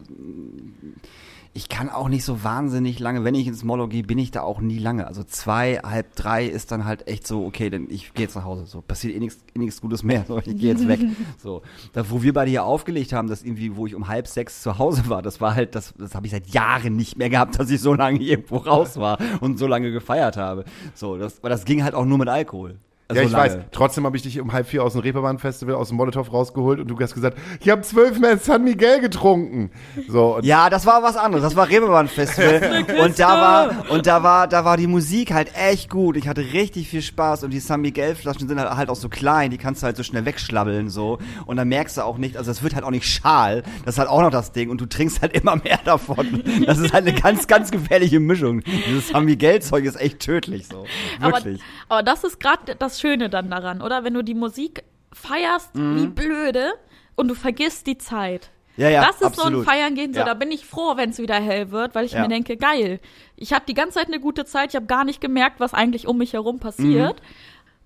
Ich 1.58 1.70
kann 1.70 1.90
auch 1.90 2.10
nicht 2.10 2.26
so 2.26 2.44
wahnsinnig 2.44 3.00
lange, 3.00 3.24
wenn 3.24 3.34
ich 3.34 3.48
ins 3.48 3.64
Molo 3.64 3.88
gehe, 3.88 4.04
bin 4.04 4.18
ich 4.18 4.30
da 4.30 4.42
auch 4.42 4.60
nie 4.60 4.78
lange. 4.78 5.08
Also 5.08 5.24
zwei, 5.24 5.78
halb 5.78 6.14
drei 6.18 6.46
ist 6.46 6.70
dann 6.74 6.84
halt 6.84 7.08
echt 7.08 7.26
so, 7.26 7.46
okay, 7.46 7.70
dann 7.70 7.88
ich 7.90 8.14
gehe 8.14 8.26
jetzt 8.26 8.36
nach 8.36 8.44
Hause. 8.44 8.66
So 8.66 8.82
passiert 8.82 9.16
eh 9.16 9.20
nichts 9.20 9.40
eh 9.56 9.60
nichts 9.60 9.80
Gutes 9.80 10.04
mehr. 10.04 10.26
So, 10.28 10.38
ich 10.40 10.58
gehe 10.58 10.74
jetzt 10.74 10.86
weg. 10.86 11.00
So, 11.42 11.62
da, 11.94 12.10
wo 12.10 12.22
wir 12.22 12.34
beide 12.34 12.50
hier 12.50 12.66
aufgelegt 12.66 13.14
haben, 13.14 13.30
dass 13.30 13.42
irgendwie, 13.42 13.78
wo 13.78 13.88
ich 13.88 13.96
um 13.96 14.10
halb 14.10 14.28
sechs 14.28 14.62
zu 14.64 14.78
Hause 14.80 15.08
war, 15.08 15.22
das 15.22 15.40
war 15.40 15.56
halt, 15.56 15.76
das, 15.76 15.94
das 15.98 16.14
habe 16.14 16.28
ich 16.28 16.34
seit 16.34 16.48
Jahren 16.48 16.98
nicht 16.98 17.18
mehr 17.18 17.30
gehabt, 17.30 17.58
dass 17.58 17.70
ich 17.70 17.80
so 17.80 17.94
lange 17.94 18.20
irgendwo 18.22 18.58
raus 18.58 18.98
war 18.98 19.18
und 19.40 19.58
so 19.58 19.66
lange 19.66 19.92
gefeiert 19.94 20.36
habe. 20.36 20.66
So, 20.94 21.18
das, 21.18 21.40
aber 21.40 21.50
das 21.50 21.64
ging 21.64 21.84
halt 21.84 21.96
auch 21.96 22.06
nur 22.06 22.18
mit 22.18 22.28
Alkohol. 22.28 22.80
Ja, 23.10 23.16
So 23.16 23.22
ich 23.22 23.32
lange. 23.32 23.44
weiß. 23.54 23.58
Trotzdem 23.72 24.06
habe 24.06 24.18
ich 24.18 24.24
dich 24.24 24.40
um 24.40 24.52
halb 24.52 24.68
vier 24.68 24.84
aus 24.84 24.94
dem 24.94 25.02
Reeperbahn-Festival 25.02 25.76
aus 25.76 25.90
dem 25.90 25.98
Molotow 25.98 26.32
rausgeholt 26.34 26.80
und 26.80 26.88
du 26.88 27.00
hast 27.00 27.14
gesagt, 27.14 27.38
ich 27.60 27.70
habe 27.70 27.84
zwölf 27.84 28.20
mehr 28.20 28.38
San 28.40 28.64
Miguel 28.64 29.00
getrunken. 29.00 29.70
So, 30.08 30.38
und 30.38 30.46
Ja, 30.46 30.72
das 30.72 30.88
war 30.88 31.04
was 31.04 31.16
anderes. 31.16 31.44
Das 31.44 31.56
war 31.56 31.70
Reeperbahn 31.70 32.08
Festival 32.08 32.84
und 33.04 33.20
da 33.20 33.28
war 33.40 33.92
und 33.92 34.08
da 34.08 34.24
war 34.24 34.48
da 34.48 34.66
war 34.66 34.76
die 34.78 34.88
Musik 34.88 35.32
halt 35.34 35.52
echt 35.56 35.90
gut. 35.92 36.18
Ich 36.18 36.28
hatte 36.28 36.42
richtig 36.54 36.90
viel 36.90 37.04
Spaß 37.04 37.44
und 37.44 37.52
die 37.52 37.60
San 37.60 37.82
Miguel 37.82 38.16
Flaschen 38.16 38.48
sind 38.48 38.60
halt, 38.60 38.76
halt 38.76 38.90
auch 38.90 38.96
so 38.96 39.08
klein, 39.08 39.52
die 39.52 39.58
kannst 39.60 39.84
du 39.84 39.86
halt 39.86 39.98
so 39.98 40.04
schnell 40.04 40.26
wegschlabbeln 40.26 40.90
so 40.90 41.20
und 41.46 41.58
dann 41.58 41.68
merkst 41.68 41.98
du 41.98 42.02
auch 42.04 42.18
nicht, 42.18 42.38
also 42.38 42.50
es 42.50 42.64
wird 42.64 42.74
halt 42.74 42.86
auch 42.86 42.92
nicht 42.92 43.08
schal. 43.08 43.62
Das 43.86 43.96
ist 43.96 44.00
halt 44.00 44.10
auch 44.10 44.22
noch 44.22 44.32
das 44.32 44.52
Ding 44.52 44.72
und 44.72 44.82
du 44.82 44.88
trinkst 44.88 45.22
halt 45.22 45.34
immer 45.34 45.58
mehr 45.58 45.80
davon. 45.86 46.44
Das 46.66 46.80
ist 46.80 46.92
halt 46.92 47.08
eine 47.08 47.16
ganz 47.20 47.46
ganz 47.46 47.70
gefährliche 47.70 48.20
Mischung. 48.20 48.62
Dieses 48.88 49.10
San 49.10 49.26
Miguel 49.26 49.62
Zeug 49.62 49.86
ist 49.86 50.02
echt 50.02 50.22
tödlich 50.22 50.68
so. 50.68 50.86
Wirklich. 51.20 51.62
Aber, 51.88 52.00
aber 52.00 52.04
das 52.04 52.24
ist 52.24 52.40
gerade 52.40 52.76
das 52.80 52.95
Schöne 53.00 53.30
dann 53.30 53.50
daran, 53.50 53.82
oder? 53.82 54.04
Wenn 54.04 54.14
du 54.14 54.24
die 54.24 54.34
Musik 54.34 54.84
feierst 55.14 55.72
wie 55.76 56.08
blöde 56.08 56.74
und 57.16 57.28
du 57.30 57.36
vergisst 57.36 57.88
die 57.88 57.98
Zeit. 57.98 58.50
Mhm. 58.76 58.84
Ja, 58.84 58.90
ja, 58.90 59.02
das 59.06 59.12
ist 59.12 59.20
so 59.22 59.26
absolut. 59.28 59.62
ein 59.62 59.66
Feiern 59.66 59.96
gehen, 59.96 60.14
so 60.14 60.20
Ja. 60.20 60.26
da 60.26 60.34
bin 60.34 60.52
ich 60.52 60.66
froh, 60.66 60.98
wenn 60.98 61.12
es 61.12 61.18
wieder 61.20 61.36
hell 61.36 61.72
wird, 61.72 61.96
weil 61.96 62.04
ich 62.06 62.12
Ja. 62.12 62.22
mir 62.22 62.28
denke, 62.28 62.58
geil. 62.58 63.00
Ich 63.38 63.54
habe 63.54 63.64
die 63.66 63.74
ganze 63.74 64.00
Zeit 64.00 64.08
eine 64.08 64.20
gute 64.20 64.44
Zeit, 64.44 64.72
ich 64.72 64.76
habe 64.76 64.86
gar 64.88 65.06
nicht 65.06 65.22
gemerkt, 65.22 65.62
was 65.62 65.74
eigentlich 65.74 66.08
um 66.08 66.18
mich 66.18 66.34
herum 66.34 66.60
passiert. 66.60 67.22
Mhm. 67.22 67.26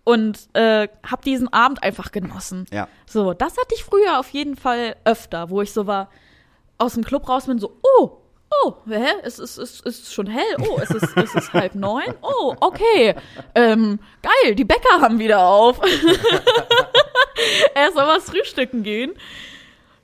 Und 0.06 0.50
äh, 0.54 0.88
habe 1.06 1.22
diesen 1.24 1.54
Abend 1.54 1.84
einfach 1.84 2.12
genossen. 2.12 2.66
Ja. 2.72 2.88
So, 3.06 3.34
das 3.36 3.58
hatte 3.58 3.76
ich 3.76 3.84
früher 3.84 4.20
auf 4.20 4.30
jeden 4.30 4.56
Fall 4.56 4.96
öfter, 5.06 5.52
wo 5.52 5.62
ich 5.62 5.72
so 5.72 5.86
war, 5.86 6.10
aus 6.80 6.96
dem 6.96 7.04
Club 7.04 7.30
raus 7.30 7.46
bin, 7.46 7.60
so, 7.60 7.78
oh, 8.00 8.18
oh, 8.64 8.74
hä? 8.88 9.06
Es 9.24 9.40
ist, 9.40 9.58
es 9.58 9.80
ist 9.82 10.14
schon 10.14 10.28
hell, 10.28 10.56
oh, 10.60 10.80
es 10.82 10.90
ist, 10.92 11.16
es 11.16 11.36
ist 11.36 11.54
halb 11.54 11.76
neun, 11.76 12.14
oh, 12.22 12.56
okay, 12.60 13.16
ähm, 13.56 14.00
geil, 14.22 14.56
die 14.56 14.66
Bäcker 14.66 15.02
haben 15.02 15.20
wieder 15.20 15.46
auf. 15.46 15.80
Erst 17.76 17.96
mal 17.96 18.08
was 18.08 18.30
frühstücken 18.30 18.84
gehen. 18.84 19.14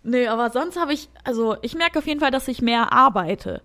Nee, 0.08 0.28
aber 0.28 0.52
sonst 0.52 0.80
habe 0.80 0.94
ich, 0.94 1.10
also 1.24 1.58
ich 1.64 1.74
merke 1.74 1.98
auf 1.98 2.06
jeden 2.06 2.20
Fall, 2.20 2.30
dass 2.30 2.48
ich 2.48 2.62
mehr 2.62 2.94
arbeite. 2.94 3.64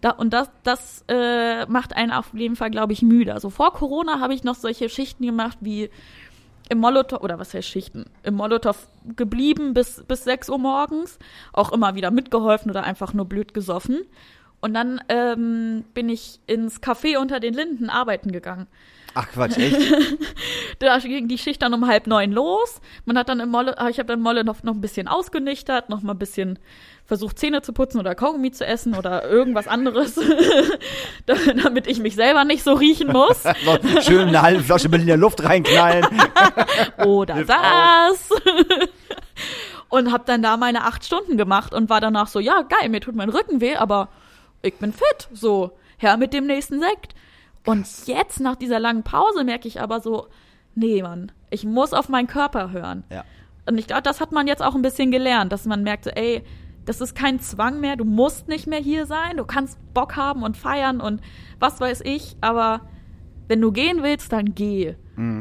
Da, 0.00 0.10
und 0.10 0.32
das, 0.32 0.50
das 0.62 1.04
äh, 1.08 1.66
macht 1.66 1.94
einen 1.94 2.10
auf 2.10 2.32
jeden 2.32 2.56
Fall, 2.56 2.70
glaube 2.70 2.94
ich, 2.94 3.02
müde. 3.02 3.34
Also 3.34 3.50
vor 3.50 3.74
Corona 3.74 4.18
habe 4.18 4.32
ich 4.32 4.44
noch 4.44 4.54
solche 4.54 4.88
Schichten 4.88 5.26
gemacht 5.26 5.58
wie 5.60 5.90
im 6.68 6.78
Molotow, 6.78 7.20
oder 7.20 7.38
was 7.38 7.52
heißt 7.54 7.68
Schichten, 7.68 8.06
im 8.22 8.34
Molotow 8.34 8.88
geblieben 9.16 9.74
bis, 9.74 10.02
bis 10.06 10.24
6 10.24 10.48
Uhr 10.50 10.58
morgens, 10.58 11.18
auch 11.52 11.72
immer 11.72 11.94
wieder 11.94 12.10
mitgeholfen 12.10 12.70
oder 12.70 12.84
einfach 12.84 13.12
nur 13.12 13.26
blöd 13.26 13.54
gesoffen. 13.54 14.02
Und 14.60 14.72
dann 14.72 15.00
ähm, 15.10 15.84
bin 15.92 16.08
ich 16.08 16.40
ins 16.46 16.80
Café 16.80 17.18
unter 17.18 17.38
den 17.38 17.52
Linden 17.52 17.90
arbeiten 17.90 18.32
gegangen. 18.32 18.66
Ach 19.14 19.28
Quatsch, 19.28 19.56
echt? 19.58 19.78
Da 20.80 20.98
ging 20.98 21.28
die 21.28 21.38
Schicht 21.38 21.62
dann 21.62 21.72
um 21.72 21.86
halb 21.86 22.08
neun 22.08 22.32
los. 22.32 22.80
Man 23.04 23.16
hat 23.16 23.28
dann 23.28 23.38
im 23.38 23.48
Molle, 23.48 23.78
ah, 23.78 23.88
ich 23.88 23.98
habe 23.98 24.08
dann 24.08 24.20
Molle 24.20 24.42
noch, 24.44 24.64
noch 24.64 24.74
ein 24.74 24.80
bisschen 24.80 25.06
ausgenüchtert, 25.06 25.88
noch 25.88 26.02
mal 26.02 26.12
ein 26.14 26.18
bisschen 26.18 26.58
versucht 27.06 27.38
Zähne 27.38 27.62
zu 27.62 27.72
putzen 27.72 28.00
oder 28.00 28.14
Kaugummi 28.16 28.50
zu 28.50 28.66
essen 28.66 28.94
oder 28.96 29.24
irgendwas 29.28 29.68
anderes, 29.68 30.14
da- 31.26 31.34
damit 31.62 31.86
ich 31.86 32.00
mich 32.00 32.16
selber 32.16 32.44
nicht 32.44 32.64
so 32.64 32.72
riechen 32.72 33.12
muss. 33.12 33.44
Schön 34.00 34.28
eine 34.28 34.42
halbe 34.42 34.62
Flasche 34.64 34.88
Berliner 34.88 35.16
Luft 35.16 35.44
reinknallen. 35.44 36.06
oder 37.04 37.44
das. 37.44 38.28
und 39.88 40.12
habe 40.12 40.24
dann 40.26 40.42
da 40.42 40.56
meine 40.56 40.84
acht 40.84 41.04
Stunden 41.04 41.36
gemacht 41.36 41.72
und 41.74 41.88
war 41.90 42.00
danach 42.00 42.26
so, 42.26 42.40
ja 42.40 42.62
geil, 42.62 42.88
mir 42.88 43.00
tut 43.00 43.14
mein 43.14 43.28
Rücken 43.30 43.60
weh, 43.60 43.76
aber 43.76 44.08
ich 44.62 44.74
bin 44.74 44.92
fit, 44.92 45.28
so 45.32 45.72
her 45.98 46.16
mit 46.16 46.32
dem 46.32 46.46
nächsten 46.46 46.80
Sekt. 46.80 47.14
Und 47.66 47.86
jetzt 48.06 48.40
nach 48.40 48.56
dieser 48.56 48.78
langen 48.78 49.02
Pause 49.02 49.44
merke 49.44 49.68
ich 49.68 49.80
aber 49.80 50.00
so, 50.00 50.26
nee, 50.74 51.02
Mann, 51.02 51.32
ich 51.50 51.64
muss 51.64 51.92
auf 51.92 52.08
meinen 52.08 52.26
Körper 52.26 52.70
hören. 52.72 53.04
Ja. 53.10 53.24
Und 53.66 53.78
ich 53.78 53.86
glaube, 53.86 54.02
das 54.02 54.20
hat 54.20 54.32
man 54.32 54.46
jetzt 54.46 54.62
auch 54.62 54.74
ein 54.74 54.82
bisschen 54.82 55.10
gelernt, 55.10 55.52
dass 55.52 55.64
man 55.64 55.82
merkt, 55.82 56.04
so, 56.04 56.10
ey, 56.10 56.42
das 56.84 57.00
ist 57.00 57.14
kein 57.14 57.40
Zwang 57.40 57.80
mehr, 57.80 57.96
du 57.96 58.04
musst 58.04 58.48
nicht 58.48 58.66
mehr 58.66 58.80
hier 58.80 59.06
sein, 59.06 59.38
du 59.38 59.44
kannst 59.44 59.78
Bock 59.94 60.16
haben 60.16 60.42
und 60.42 60.56
feiern 60.56 61.00
und 61.00 61.22
was 61.58 61.80
weiß 61.80 62.02
ich, 62.04 62.36
aber 62.42 62.82
wenn 63.48 63.60
du 63.60 63.72
gehen 63.72 64.02
willst, 64.02 64.32
dann 64.32 64.54
geh. 64.54 64.94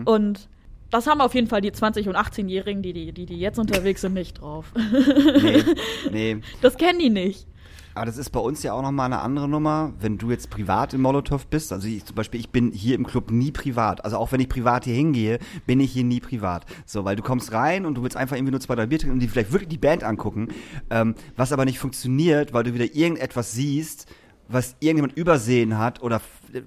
Und 0.06 0.48
das 0.90 1.08
haben 1.08 1.22
auf 1.22 1.34
jeden 1.34 1.48
Fall 1.48 1.62
die 1.62 1.72
20- 1.72 2.08
und 2.08 2.16
18-Jährigen, 2.16 2.82
die, 2.84 2.94
die, 2.94 3.12
die, 3.12 3.26
die 3.26 3.40
jetzt 3.40 3.58
unterwegs 3.60 4.02
sind, 4.02 4.14
nicht 4.14 4.40
drauf. 4.40 4.72
Nee, 4.76 5.64
nee. 6.12 6.42
Das 6.62 6.78
kennen 6.78 7.00
die 7.00 7.10
nicht. 7.10 7.48
Aber 7.96 8.06
das 8.06 8.18
ist 8.18 8.32
bei 8.32 8.40
uns 8.40 8.64
ja 8.64 8.74
auch 8.74 8.82
nochmal 8.82 9.06
eine 9.06 9.22
andere 9.22 9.48
Nummer, 9.48 9.94
wenn 10.00 10.18
du 10.18 10.32
jetzt 10.32 10.50
privat 10.50 10.94
im 10.94 11.02
Molotow 11.02 11.46
bist. 11.48 11.72
Also 11.72 11.88
ich 11.88 12.06
zum 12.06 12.16
Beispiel, 12.16 12.40
ich 12.40 12.50
bin 12.50 12.72
hier 12.72 12.96
im 12.96 13.06
Club 13.06 13.32
nie 13.32 13.52
privat. 13.52 14.04
Also 14.04 14.18
auch 14.18 14.32
wenn 14.32 14.40
ich 14.40 14.50
privat 14.50 14.86
hier 14.86 14.96
hingehe, 14.96 15.40
bin 15.66 15.80
ich 15.80 15.92
hier 15.92 16.04
nie 16.04 16.20
privat. 16.20 16.66
So, 16.86 17.06
weil 17.06 17.16
du 17.16 17.24
kommst 17.24 17.52
rein 17.52 17.86
und 17.86 17.96
du 17.96 18.04
willst 18.04 18.18
einfach 18.18 18.36
irgendwie 18.36 18.52
nur 18.52 18.62
zwei, 18.62 18.76
drei 18.76 18.88
Bier 18.88 19.00
trinken 19.00 19.14
und 19.14 19.20
die 19.20 19.28
vielleicht 19.28 19.52
wirklich 19.52 19.70
die 19.70 19.78
Band 19.78 20.04
angucken, 20.04 20.48
ähm, 20.90 21.16
was 21.36 21.52
aber 21.52 21.66
nicht 21.66 21.80
funktioniert, 21.80 22.54
weil 22.54 22.64
du 22.64 22.74
wieder 22.74 22.96
irgendetwas 22.96 23.52
siehst, 23.52 24.08
was 24.50 24.76
irgendjemand 24.80 25.18
übersehen 25.18 25.78
hat 25.78 26.02
oder 26.02 26.22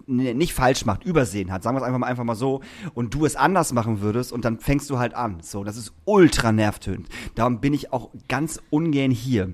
nicht 0.06 0.54
falsch 0.54 0.86
macht, 0.86 1.04
übersehen 1.04 1.52
hat, 1.52 1.62
sagen 1.62 1.76
wir 1.76 1.80
es 1.80 1.86
einfach 1.86 1.98
mal, 1.98 2.06
einfach 2.06 2.24
mal 2.24 2.34
so, 2.34 2.62
und 2.94 3.14
du 3.14 3.26
es 3.26 3.36
anders 3.36 3.72
machen 3.72 4.00
würdest 4.00 4.32
und 4.32 4.44
dann 4.44 4.58
fängst 4.58 4.88
du 4.90 4.98
halt 4.98 5.14
an. 5.14 5.38
So, 5.42 5.64
das 5.64 5.76
ist 5.76 5.92
ultra 6.04 6.52
nervtötend. 6.52 7.08
Darum 7.34 7.60
bin 7.60 7.74
ich 7.74 7.92
auch 7.92 8.10
ganz 8.28 8.60
ungern 8.70 9.10
hier. 9.10 9.52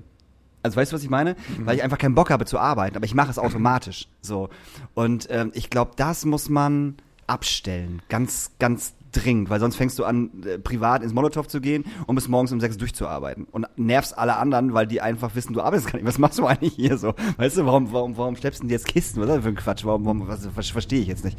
Also 0.63 0.77
weißt 0.77 0.93
du, 0.93 0.97
was 0.97 1.03
ich 1.03 1.11
meine? 1.11 1.37
Weil 1.59 1.77
ich 1.77 1.83
einfach 1.83 1.99
keinen 1.99 2.15
Bock 2.15 2.31
habe 2.31 2.45
zu 2.45 2.59
arbeiten, 2.59 2.97
aber 2.97 3.05
ich 3.05 3.15
mache 3.15 3.31
es 3.31 3.39
automatisch. 3.39 4.09
So. 4.21 4.49
Und 4.95 5.29
ähm, 5.31 5.51
ich 5.55 5.71
glaube, 5.71 5.93
das 5.97 6.25
muss 6.25 6.49
man 6.49 6.97
abstellen. 7.27 8.03
Ganz, 8.09 8.53
ganz 8.59 8.95
dringend, 9.13 9.51
weil 9.51 9.61
sonst 9.61 9.77
fängst 9.77 9.99
du 9.99 10.05
an, 10.05 10.31
äh, 10.45 10.59
privat 10.59 11.03
ins 11.03 11.13
Molotow 11.13 11.47
zu 11.47 11.61
gehen 11.61 11.85
und 12.07 12.15
bis 12.15 12.29
morgens 12.29 12.53
um 12.53 12.61
sechs 12.61 12.77
durchzuarbeiten. 12.79 13.45
Und 13.51 13.67
nervst 13.77 14.17
alle 14.17 14.37
anderen, 14.37 14.75
weil 14.75 14.87
die 14.87 15.01
einfach 15.01 15.35
wissen, 15.35 15.53
du 15.53 15.61
arbeitest 15.61 15.89
gar 15.89 15.99
nicht. 15.99 16.07
Was 16.07 16.19
machst 16.19 16.39
du 16.39 16.47
eigentlich 16.47 16.75
hier 16.75 16.97
so? 16.99 17.15
Weißt 17.37 17.59
du, 17.59 17.67
warum, 17.67 17.93
warum, 17.93 18.17
warum 18.17 18.37
schleppst 18.37 18.61
du 18.61 18.65
denn 18.65 18.71
jetzt 18.71 18.87
Kisten? 18.87 19.21
Was 19.21 19.29
ist 19.29 19.37
das 19.37 19.43
für 19.43 19.51
ein 19.51 19.57
Quatsch? 19.57 19.85
Warum, 19.85 20.05
warum 20.05 20.29
was, 20.29 20.49
was 20.57 20.69
verstehe 20.69 21.01
ich 21.01 21.09
jetzt 21.09 21.25
nicht? 21.25 21.39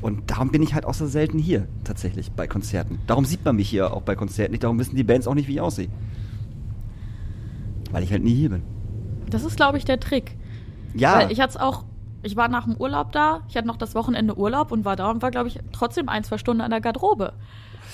Und 0.00 0.30
darum 0.30 0.50
bin 0.50 0.62
ich 0.62 0.74
halt 0.74 0.84
auch 0.84 0.94
so 0.94 1.06
selten 1.06 1.38
hier, 1.38 1.68
tatsächlich, 1.84 2.32
bei 2.32 2.46
Konzerten. 2.46 2.98
Darum 3.06 3.24
sieht 3.24 3.44
man 3.44 3.56
mich 3.56 3.68
hier 3.68 3.92
auch 3.92 4.02
bei 4.02 4.16
Konzerten 4.16 4.52
nicht. 4.52 4.64
Darum 4.64 4.78
wissen 4.78 4.96
die 4.96 5.04
Bands 5.04 5.26
auch 5.26 5.34
nicht, 5.34 5.48
wie 5.48 5.54
ich 5.54 5.60
aussehe. 5.60 5.88
Weil 7.90 8.02
ich 8.02 8.10
halt 8.12 8.22
nie 8.22 8.34
hier 8.34 8.50
bin. 8.50 8.62
Das 9.28 9.44
ist, 9.44 9.56
glaube 9.56 9.78
ich, 9.78 9.84
der 9.84 10.00
Trick. 10.00 10.36
Ja. 10.94 11.18
Weil 11.18 11.32
ich 11.32 11.40
hatte 11.40 11.50
es 11.50 11.56
auch, 11.56 11.84
ich 12.22 12.36
war 12.36 12.48
nach 12.48 12.64
dem 12.64 12.76
Urlaub 12.76 13.12
da, 13.12 13.40
ich 13.48 13.56
hatte 13.56 13.66
noch 13.66 13.76
das 13.76 13.94
Wochenende 13.94 14.36
Urlaub 14.36 14.72
und 14.72 14.84
war 14.84 14.96
da 14.96 15.10
und 15.10 15.22
war, 15.22 15.30
glaube 15.30 15.48
ich, 15.48 15.58
trotzdem 15.72 16.08
ein, 16.08 16.24
zwei 16.24 16.38
Stunden 16.38 16.60
an 16.62 16.70
der 16.70 16.80
Garderobe. 16.80 17.32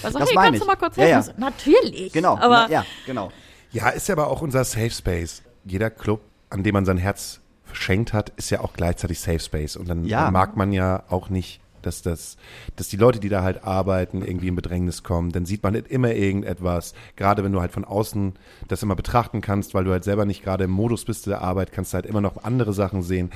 Also, 0.02 0.18
Das 0.18 0.28
hey, 0.28 0.34
meine 0.34 0.46
kannst 0.58 0.60
du 0.60 0.64
ich. 0.64 0.68
mal 0.68 0.76
kurz 0.76 0.96
Ja, 0.96 1.04
helfen? 1.04 1.30
ja. 1.38 1.40
Natürlich. 1.40 2.12
Genau, 2.12 2.34
Aber 2.36 2.66
na, 2.68 2.70
ja, 2.70 2.84
genau. 3.06 3.30
Ja, 3.72 3.88
ist 3.90 4.08
ja 4.08 4.14
aber 4.14 4.28
auch 4.28 4.42
unser 4.42 4.64
Safe 4.64 4.90
Space. 4.90 5.42
Jeder 5.64 5.90
Club, 5.90 6.20
an 6.50 6.62
dem 6.62 6.72
man 6.74 6.84
sein 6.84 6.98
Herz 6.98 7.40
verschenkt 7.64 8.12
hat, 8.12 8.30
ist 8.36 8.50
ja 8.50 8.60
auch 8.60 8.72
gleichzeitig 8.74 9.20
Safe 9.20 9.40
Space. 9.40 9.76
Und 9.76 9.88
dann 9.88 10.04
Ja. 10.04 10.30
mag 10.30 10.56
man 10.56 10.72
ja 10.72 11.02
auch 11.08 11.28
nicht, 11.30 11.60
dass 11.86 12.02
das, 12.02 12.36
dass 12.76 12.88
die 12.88 12.96
Leute, 12.96 13.20
die 13.20 13.28
da 13.28 13.42
halt 13.42 13.64
arbeiten, 13.64 14.22
irgendwie 14.22 14.48
in 14.48 14.56
Bedrängnis 14.56 15.02
kommen. 15.02 15.32
Dann 15.32 15.46
sieht 15.46 15.62
man 15.62 15.74
nicht 15.74 15.88
immer 15.88 16.12
irgendetwas. 16.12 16.94
Gerade 17.16 17.44
wenn 17.44 17.52
du 17.52 17.60
halt 17.60 17.72
von 17.72 17.84
außen 17.84 18.34
das 18.68 18.82
immer 18.82 18.96
betrachten 18.96 19.40
kannst, 19.40 19.74
weil 19.74 19.84
du 19.84 19.92
halt 19.92 20.04
selber 20.04 20.24
nicht 20.24 20.42
gerade 20.42 20.64
im 20.64 20.70
Modus 20.70 21.04
bist 21.04 21.26
der 21.26 21.42
Arbeit, 21.42 21.72
kannst 21.72 21.92
du 21.92 21.96
halt 21.96 22.06
immer 22.06 22.20
noch 22.20 22.42
andere 22.44 22.72
Sachen 22.72 23.02
sehen. 23.02 23.30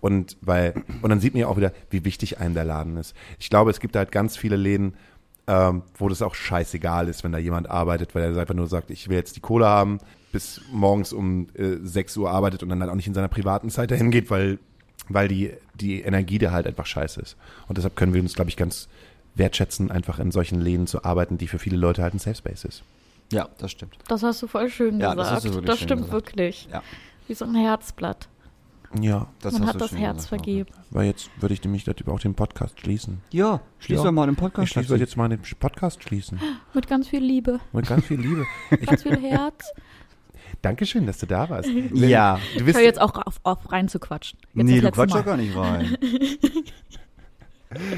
Und 0.00 0.36
weil, 0.40 0.74
und 1.02 1.10
dann 1.10 1.20
sieht 1.20 1.34
man 1.34 1.40
ja 1.40 1.48
auch 1.48 1.56
wieder, 1.56 1.72
wie 1.90 2.04
wichtig 2.04 2.38
einem 2.38 2.54
der 2.54 2.64
Laden 2.64 2.96
ist. 2.96 3.14
Ich 3.38 3.50
glaube, 3.50 3.70
es 3.70 3.80
gibt 3.80 3.96
halt 3.96 4.12
ganz 4.12 4.36
viele 4.36 4.56
Läden, 4.56 4.94
ähm, 5.46 5.82
wo 5.96 6.08
das 6.08 6.22
auch 6.22 6.34
scheißegal 6.34 7.08
ist, 7.08 7.24
wenn 7.24 7.32
da 7.32 7.38
jemand 7.38 7.70
arbeitet, 7.70 8.14
weil 8.14 8.22
er 8.22 8.40
einfach 8.40 8.54
nur 8.54 8.66
sagt, 8.66 8.90
ich 8.90 9.08
will 9.08 9.16
jetzt 9.16 9.36
die 9.36 9.40
Kohle 9.40 9.66
haben, 9.66 9.98
bis 10.32 10.60
morgens 10.72 11.12
um 11.12 11.48
äh, 11.54 11.76
6 11.82 12.16
Uhr 12.16 12.30
arbeitet 12.30 12.62
und 12.62 12.68
dann 12.68 12.80
halt 12.80 12.90
auch 12.90 12.96
nicht 12.96 13.06
in 13.06 13.14
seiner 13.14 13.28
privaten 13.28 13.70
Zeit 13.70 13.90
dahin 13.90 14.10
geht, 14.10 14.30
weil, 14.30 14.58
weil 15.08 15.28
die, 15.28 15.52
die 15.74 16.00
Energie 16.02 16.38
da 16.38 16.50
halt 16.52 16.66
einfach 16.66 16.86
scheiße 16.86 17.20
ist. 17.20 17.36
Und 17.68 17.78
deshalb 17.78 17.96
können 17.96 18.14
wir 18.14 18.20
uns, 18.20 18.34
glaube 18.34 18.50
ich, 18.50 18.56
ganz 18.56 18.88
wertschätzen, 19.34 19.90
einfach 19.90 20.18
in 20.18 20.30
solchen 20.30 20.60
Läden 20.60 20.86
zu 20.86 21.04
arbeiten, 21.04 21.38
die 21.38 21.46
für 21.48 21.58
viele 21.58 21.76
Leute 21.76 22.02
halt 22.02 22.14
ein 22.14 22.18
Safe 22.18 22.36
Space 22.36 22.64
ist. 22.64 22.82
Ja, 23.32 23.48
das 23.58 23.72
stimmt. 23.72 23.96
das 24.08 24.22
hast 24.22 24.40
du 24.42 24.46
voll 24.46 24.70
schön 24.70 25.00
Ja, 25.00 25.14
das 25.14 25.28
gesagt. 25.28 25.44
wirklich 25.44 25.64
das 25.66 25.78
schön 25.78 25.86
stimmt 25.88 26.02
gesagt. 26.02 26.12
wirklich. 26.12 26.68
Ja. 26.72 26.82
Wie 27.26 27.34
so 27.34 27.44
ein 27.44 27.54
Herzblatt. 27.56 28.28
Ja, 29.00 29.26
Das 29.42 29.54
Man 29.54 29.62
hast 29.62 29.68
hat 29.70 29.74
du 29.74 29.78
das 29.80 29.90
schön 29.90 29.98
Herz 29.98 30.16
gesagt, 30.18 30.28
vergeben. 30.28 30.70
weil 30.90 31.06
jetzt 31.06 31.28
würde 31.40 31.52
ich 31.52 31.62
nämlich 31.64 31.82
darüber 31.84 32.12
auch 32.12 32.20
den 32.20 32.34
Podcast 32.34 32.80
schließen. 32.80 33.20
Ja, 33.32 33.60
schließen 33.80 34.04
Ja. 34.04 34.08
wir 34.08 34.12
mal 34.12 34.26
den 34.26 34.36
Podcast. 34.36 34.68
Ich 34.68 34.72
schließe 34.72 34.96
jetzt 34.96 35.16
mal 35.16 35.28
den 35.28 35.40
Podcast 35.58 36.02
schließen. 36.04 36.40
Mit 36.72 36.86
ganz 36.86 37.08
viel 37.08 37.22
Liebe, 37.22 37.58
Mit 37.72 37.88
ganz 37.88 38.06
viel 38.06 38.20
Liebe. 38.20 38.46
Ich, 38.70 38.80
ganz 38.86 39.02
viel 39.02 39.18
Herz. 39.20 39.72
Dankeschön, 40.62 41.06
dass 41.06 41.18
du 41.18 41.26
da 41.26 41.48
warst. 41.50 41.68
Ja. 41.94 42.38
Du 42.54 42.58
Ich 42.60 42.64
bist, 42.64 42.78
höre 42.78 42.84
jetzt 42.84 43.00
auch 43.00 43.14
auf, 43.26 43.36
auf 43.42 43.72
rein 43.72 43.88
zu 43.88 43.98
quatschen. 43.98 44.38
Jetzt 44.54 44.64
nee, 44.66 44.76
du 44.80 44.86
letzte 44.86 44.92
quatsch 44.92 45.10
Mal. 45.10 45.18
doch 45.18 45.26
gar 45.26 45.36
nicht 45.36 45.56
rein. 45.56 45.96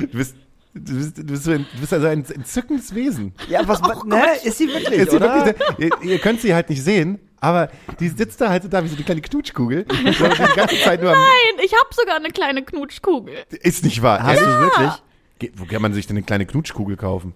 du 0.01 0.07
bist, 0.19 0.37
du 0.75 0.95
bist, 0.97 1.19
du 1.19 1.25
bist, 1.25 1.45
so 1.45 1.53
ein, 1.53 1.67
du 1.75 1.81
bist 1.81 1.93
also 1.93 2.07
ein 2.07 2.25
entzückendes 2.25 2.95
Wesen. 2.95 3.35
ja, 3.49 3.67
was, 3.67 3.81
ne, 4.05 4.23
ist 4.45 4.59
sie 4.59 4.69
wirklich, 4.69 4.89
Ist 5.01 5.11
sie 5.11 5.17
oder? 5.17 5.47
wirklich, 5.47 5.69
ihr, 5.79 5.91
ihr 6.11 6.19
könnt 6.19 6.41
sie 6.41 6.55
halt 6.55 6.71
nicht 6.71 6.83
sehen, 6.83 7.19
aber 7.41 7.71
die 8.01 8.09
sitzt 8.09 8.41
da 8.41 8.49
halt 8.51 8.63
so 8.65 8.69
da 8.69 8.83
wie 8.83 8.89
so 8.89 8.97
eine 8.97 9.05
kleine 9.05 9.21
Knutschkugel. 9.21 9.87
So 9.89 10.29
die 10.29 10.57
ganze 10.57 10.81
Zeit 10.83 11.01
nur 11.03 11.11
am, 11.13 11.19
Nein, 11.19 11.65
ich 11.65 11.73
habe 11.73 11.89
sogar 11.93 12.17
eine 12.17 12.31
kleine 12.31 12.63
Knutschkugel. 12.65 13.35
ist 13.51 13.85
nicht 13.85 14.03
wahr. 14.03 14.23
Hast 14.23 14.41
Ja. 14.41 14.47
du 14.47 14.61
wirklich? 14.65 14.91
Ge- 15.39 15.53
Wo 15.55 15.65
kann 15.67 15.81
man 15.83 15.93
sich 15.93 16.07
denn 16.07 16.17
eine 16.17 16.25
kleine 16.27 16.47
Knutschkugel 16.47 16.97
kaufen? 16.97 17.33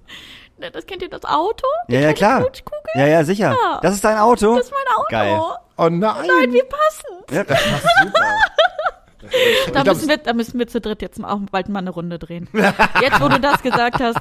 Ne, 0.59 0.71
Das 0.73 0.87
kennt 0.87 1.03
ihr 1.03 1.09
das 1.09 1.25
Auto? 1.25 1.67
Die 1.89 1.95
Ja, 1.95 2.01
ja, 2.01 2.13
klar. 2.13 2.41
Knutschkugel? 2.41 2.81
Ja, 2.97 3.07
ja, 3.07 3.25
sicher. 3.25 3.53
Ja. 3.61 3.79
Das 3.81 3.95
ist 3.95 4.03
dein 4.05 4.19
Auto? 4.19 4.57
Das 4.57 4.67
ist 4.67 4.73
mein 4.73 4.97
Auto. 4.97 5.02
Geil. 5.13 5.39
Oh 5.77 5.89
nein. 5.91 6.27
Nein, 6.27 6.53
wie 6.53 6.63
passend. 6.63 7.31
Ja, 7.31 7.45
das 7.45 7.63
passt 7.63 7.87
super. 8.03 9.73
Da 9.73 9.85
müssen, 9.85 10.09
wir, 10.09 10.17
da 10.17 10.33
müssen 10.33 10.59
wir 10.59 10.67
zu 10.67 10.81
dritt 10.81 11.03
jetzt 11.03 11.23
auch 11.23 11.39
bald 11.51 11.69
mal 11.69 11.79
eine 11.79 11.91
Runde 11.91 12.19
drehen. 12.19 12.49
Jetzt, 13.01 13.21
wo 13.21 13.29
du 13.29 13.39
das 13.39 13.63
gesagt 13.63 14.01
hast. 14.01 14.19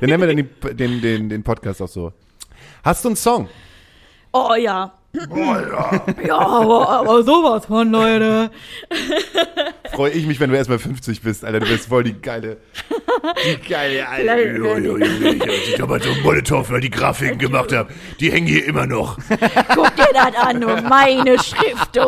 Dann 0.00 0.08
nennen 0.08 0.20
wir 0.20 0.34
den, 0.34 0.76
den, 0.76 1.00
den, 1.02 1.28
den 1.28 1.42
Podcast 1.42 1.82
auch 1.82 1.88
so. 1.88 2.12
Hast 2.84 3.04
du 3.04 3.08
einen 3.08 3.16
Song? 3.16 3.48
Oh 4.32 4.54
ja. 4.54 4.95
Ja. 6.26 6.38
aber, 6.38 6.88
aber 6.88 7.22
sowas 7.22 7.66
von, 7.66 7.90
Leute. 7.90 8.50
Freue 9.92 10.10
ich 10.12 10.26
mich, 10.26 10.40
wenn 10.40 10.50
du 10.50 10.56
erstmal 10.56 10.78
50 10.78 11.22
bist, 11.22 11.44
Alter. 11.44 11.60
Du 11.60 11.66
bist 11.66 11.88
voll 11.88 12.04
die 12.04 12.14
geile. 12.20 12.58
Die 13.44 13.68
geile 13.68 14.08
Alter. 14.08 14.36
Vielleicht- 14.36 14.56
Jo, 14.58 14.76
jo, 14.76 14.96
ich 14.96 15.74
damals 15.76 16.04
so 16.04 16.10
Molotow, 16.22 16.70
weil 16.70 16.80
die 16.80 16.90
Grafiken 16.90 17.38
gemacht 17.38 17.72
habe, 17.72 17.92
die 18.20 18.30
hängen 18.32 18.46
hier 18.46 18.64
immer 18.66 18.86
noch. 18.86 19.16
Guck 19.74 19.94
dir 19.96 20.06
das 20.12 20.34
an, 20.36 20.60
du 20.60 20.68
meine 20.88 21.38
Schrift, 21.38 21.94
du. 21.96 22.00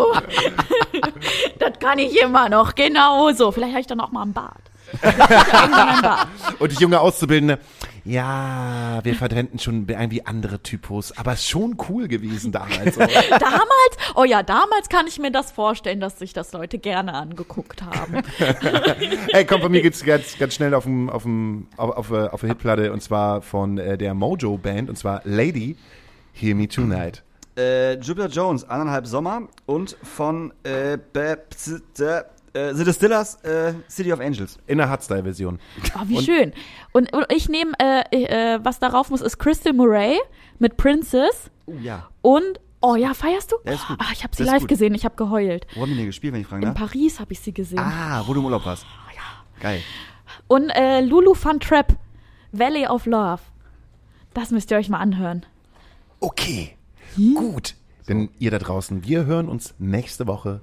das 1.59 1.79
kann 1.81 1.99
ich 1.99 2.21
immer 2.21 2.49
noch 2.49 2.75
genauso. 2.75 3.53
Vielleicht 3.53 3.73
habe 3.73 3.81
ich 3.81 3.87
dann 3.87 4.01
auch 4.01 4.11
mal 4.13 4.23
einen 4.23 4.33
Bart. 4.33 4.68
Und 6.59 6.73
die 6.73 6.81
junge 6.83 7.01
Auszubildende, 7.01 7.59
ja, 8.05 9.01
wir 9.03 9.15
verwenden 9.15 9.59
schon 9.59 9.87
irgendwie 9.89 10.25
andere 10.25 10.63
Typos, 10.63 11.17
aber 11.17 11.35
ist 11.35 11.49
schon 11.49 11.77
cool 11.89 12.09
gewesen 12.09 12.53
damals. 12.53 12.97
oder? 12.97 13.07
Damals, 13.31 13.97
oh 14.15 14.25
ja, 14.25 14.43
damals 14.43 14.89
kann 14.89 15.07
ich 15.07 15.19
mir 15.19 15.31
das 15.31 15.51
vorstellen, 15.53 16.01
dass 16.01 16.19
sich 16.19 16.33
das 16.33 16.53
Leute 16.53 16.79
gerne 16.79 17.13
angeguckt 17.15 17.83
haben. 17.83 18.23
Ey, 19.33 19.45
komm, 19.45 19.61
bei 19.61 19.69
mir 19.69 19.83
geht's 19.83 20.03
ganz, 20.05 20.39
ganz 20.39 20.55
schnell 20.55 20.75
auf, 20.75 20.85
dem, 20.85 21.11
auf, 21.11 21.23
dem, 21.25 21.67
auf, 21.77 21.91
auf, 21.97 22.11
äh, 22.11 22.29
auf 22.29 22.41
der 22.41 22.49
Hitplatte 22.51 22.93
und 22.93 23.03
zwar 23.03 23.43
von 23.43 23.79
äh, 23.79 23.99
der 23.99 24.15
Mojo 24.15 24.57
Band 24.57 24.89
und 24.89 24.97
zwar 24.97 25.21
Lady, 25.25 25.77
Hear 26.33 26.55
Me 26.55 26.67
Tonight. 26.69 27.23
äh, 27.59 27.95
Jupiter 27.99 28.29
Jones, 28.29 28.65
anderthalb 28.69 29.07
Sommer 29.07 29.43
und 29.67 29.97
von 30.03 30.53
äh, 30.63 30.97
Ps- 30.97 31.83
äh, 32.59 32.71
äh, 32.71 32.75
The 32.75 32.85
Distillers, 32.85 33.37
äh, 33.45 33.75
City 33.89 34.13
of 34.13 34.21
Angels. 34.21 34.59
In 34.67 34.79
der 34.79 34.89
Hardstyle-Version. 34.89 35.59
Oh, 35.97 36.01
wie 36.07 36.23
schön. 36.23 36.53
Und, 36.93 37.13
und 37.13 37.27
ich 37.33 37.49
nehme, 37.49 37.73
äh, 37.79 38.03
äh, 38.55 38.59
was 38.63 38.79
darauf 38.79 39.11
muss, 39.11 39.21
ist 39.21 39.39
Crystal 39.39 39.73
Murray 39.73 40.19
mit 40.59 40.77
Princess 40.77 41.51
Oh 41.67 41.75
ja. 41.83 42.09
und, 42.23 42.61
oh 42.81 42.97
ja, 42.97 43.15
feierst 43.15 43.53
du? 43.53 43.57
Ja, 43.65 43.73
ist 43.73 43.87
gut. 43.87 43.97
Ah, 44.01 44.11
ich 44.13 44.25
habe 44.25 44.35
sie 44.35 44.43
live 44.45 44.61
gut. 44.61 44.69
gesehen, 44.69 44.95
ich 44.95 45.05
habe 45.05 45.17
geheult. 45.17 45.67
Wo 45.75 45.83
haben 45.83 45.91
die 45.91 45.97
denn 45.97 46.07
gespielt, 46.07 46.33
wenn 46.35 46.41
ich 46.41 46.47
fragen 46.47 46.63
In 46.63 46.69
darf? 46.75 46.79
Paris 46.79 47.21
habe 47.21 47.33
ich 47.33 47.41
sie 47.41 47.53
gesehen. 47.53 47.79
Ah, 47.79 48.23
wo 48.27 48.35
du 48.35 48.41
im 48.41 48.47
Urlaub 48.47 48.65
warst. 48.65 48.87
Geil. 49.61 49.83
Und 50.47 50.71
äh, 50.71 51.01
Lulu 51.01 51.35
Fun 51.35 51.59
Trap, 51.59 51.97
Valley 52.53 52.87
of 52.87 53.07
Love. 53.07 53.41
Das 54.35 54.51
müsst 54.51 54.71
ihr 54.71 54.77
euch 54.77 54.89
mal 54.89 54.99
anhören. 54.99 55.45
Okay, 56.21 56.77
gut. 57.35 57.75
Denn 58.09 58.31
ihr 58.39 58.51
da 58.51 58.59
draußen, 58.59 59.05
wir 59.05 59.27
hören 59.27 59.49
uns 59.49 59.75
nächste 59.79 60.27
Woche 60.27 60.61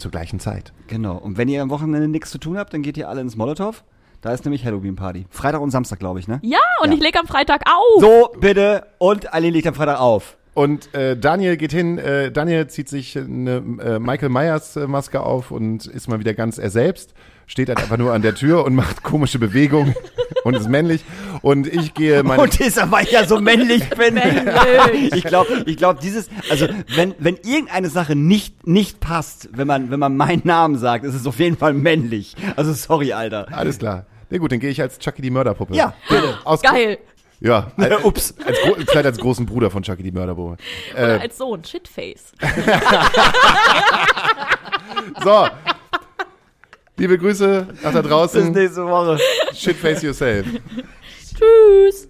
zur 0.00 0.10
gleichen 0.10 0.40
Zeit. 0.40 0.72
Genau. 0.88 1.16
Und 1.16 1.36
wenn 1.38 1.48
ihr 1.48 1.62
am 1.62 1.70
Wochenende 1.70 2.08
nichts 2.08 2.30
zu 2.30 2.38
tun 2.38 2.58
habt, 2.58 2.72
dann 2.74 2.82
geht 2.82 2.96
ihr 2.96 3.08
alle 3.08 3.20
ins 3.20 3.36
Molotow. 3.36 3.84
Da 4.20 4.32
ist 4.32 4.44
nämlich 4.44 4.64
Halloween-Party. 4.66 5.26
Freitag 5.30 5.60
und 5.60 5.70
Samstag, 5.70 5.98
glaube 5.98 6.18
ich, 6.20 6.28
ne? 6.28 6.40
Ja, 6.42 6.58
und 6.82 6.88
Ja. 6.90 6.94
ich 6.96 7.02
lege 7.02 7.18
am 7.18 7.26
Freitag 7.26 7.62
auf. 7.66 8.00
So, 8.02 8.30
bitte. 8.38 8.86
Und 8.98 9.32
Aline 9.32 9.52
legt 9.54 9.66
am 9.66 9.74
Freitag 9.74 9.98
auf. 10.00 10.36
Und 10.52 10.92
äh, 10.94 11.16
Daniel 11.16 11.56
geht 11.56 11.72
hin, 11.72 11.96
äh, 11.96 12.30
Daniel 12.32 12.66
zieht 12.66 12.88
sich 12.88 13.16
eine 13.16 13.62
äh, 13.82 13.98
Michael 13.98 14.28
Myers 14.30 14.76
äh, 14.76 14.86
Maske 14.86 15.20
auf 15.22 15.52
und 15.52 15.86
ist 15.86 16.08
mal 16.08 16.18
wieder 16.18 16.34
ganz 16.34 16.58
er 16.58 16.70
selbst, 16.70 17.14
steht 17.50 17.68
halt 17.68 17.78
einfach 17.78 17.96
nur 17.96 18.12
an 18.12 18.22
der 18.22 18.36
Tür 18.36 18.64
und 18.64 18.76
macht 18.76 19.02
komische 19.02 19.40
Bewegungen 19.40 19.94
und 20.44 20.54
ist 20.54 20.68
männlich. 20.68 21.04
Und 21.42 21.66
ich 21.66 21.94
gehe 21.94 22.22
meine 22.22 22.42
Und 22.42 22.60
ist 22.60 22.78
aber 22.78 23.02
ja 23.02 23.26
so 23.26 23.40
männlich 23.40 23.90
bin. 23.90 24.14
Männlich. 24.14 25.12
ich 25.12 25.24
glaube, 25.24 25.64
ich 25.66 25.76
glaube, 25.76 25.98
dieses, 26.00 26.28
also 26.48 26.68
wenn, 26.94 27.14
wenn 27.18 27.36
irgendeine 27.44 27.90
Sache 27.90 28.14
nicht, 28.14 28.68
nicht 28.68 29.00
passt, 29.00 29.48
wenn 29.52 29.66
man, 29.66 29.90
wenn 29.90 29.98
man 29.98 30.16
meinen 30.16 30.42
Namen 30.44 30.78
sagt, 30.78 31.04
ist 31.04 31.14
es 31.14 31.26
auf 31.26 31.40
jeden 31.40 31.56
Fall 31.56 31.74
männlich. 31.74 32.36
Also 32.54 32.72
sorry, 32.72 33.12
Alter. 33.12 33.48
Alles 33.50 33.78
klar. 33.78 34.06
Na 34.30 34.38
gut, 34.38 34.52
dann 34.52 34.60
gehe 34.60 34.70
ich 34.70 34.80
als 34.80 35.00
Chucky 35.00 35.20
die 35.20 35.30
Mörderpuppe. 35.30 35.74
Ja, 35.74 35.94
bitte. 36.08 36.38
Aus, 36.44 36.62
Geil. 36.62 36.98
Ja, 37.42 37.72
als, 37.78 38.04
ups. 38.04 38.34
Als, 38.44 38.58
vielleicht 38.86 39.06
als 39.06 39.16
großen 39.16 39.46
Bruder 39.46 39.70
von 39.70 39.82
Chucky 39.82 40.02
die 40.02 40.12
Mörderbude. 40.12 40.58
Oder 40.92 41.16
Äh, 41.16 41.20
als 41.22 41.38
Sohn, 41.38 41.64
Shitface. 41.64 42.32
so. 45.24 45.46
Liebe 47.00 47.16
Grüße 47.16 47.66
nach 47.82 47.94
da 47.94 48.02
Bis 48.02 48.10
draußen. 48.10 48.52
nächste 48.52 48.84
Woche. 48.84 49.18
Shitface 49.54 50.02
yourself. 50.02 50.46
Tschüss. 51.34 52.06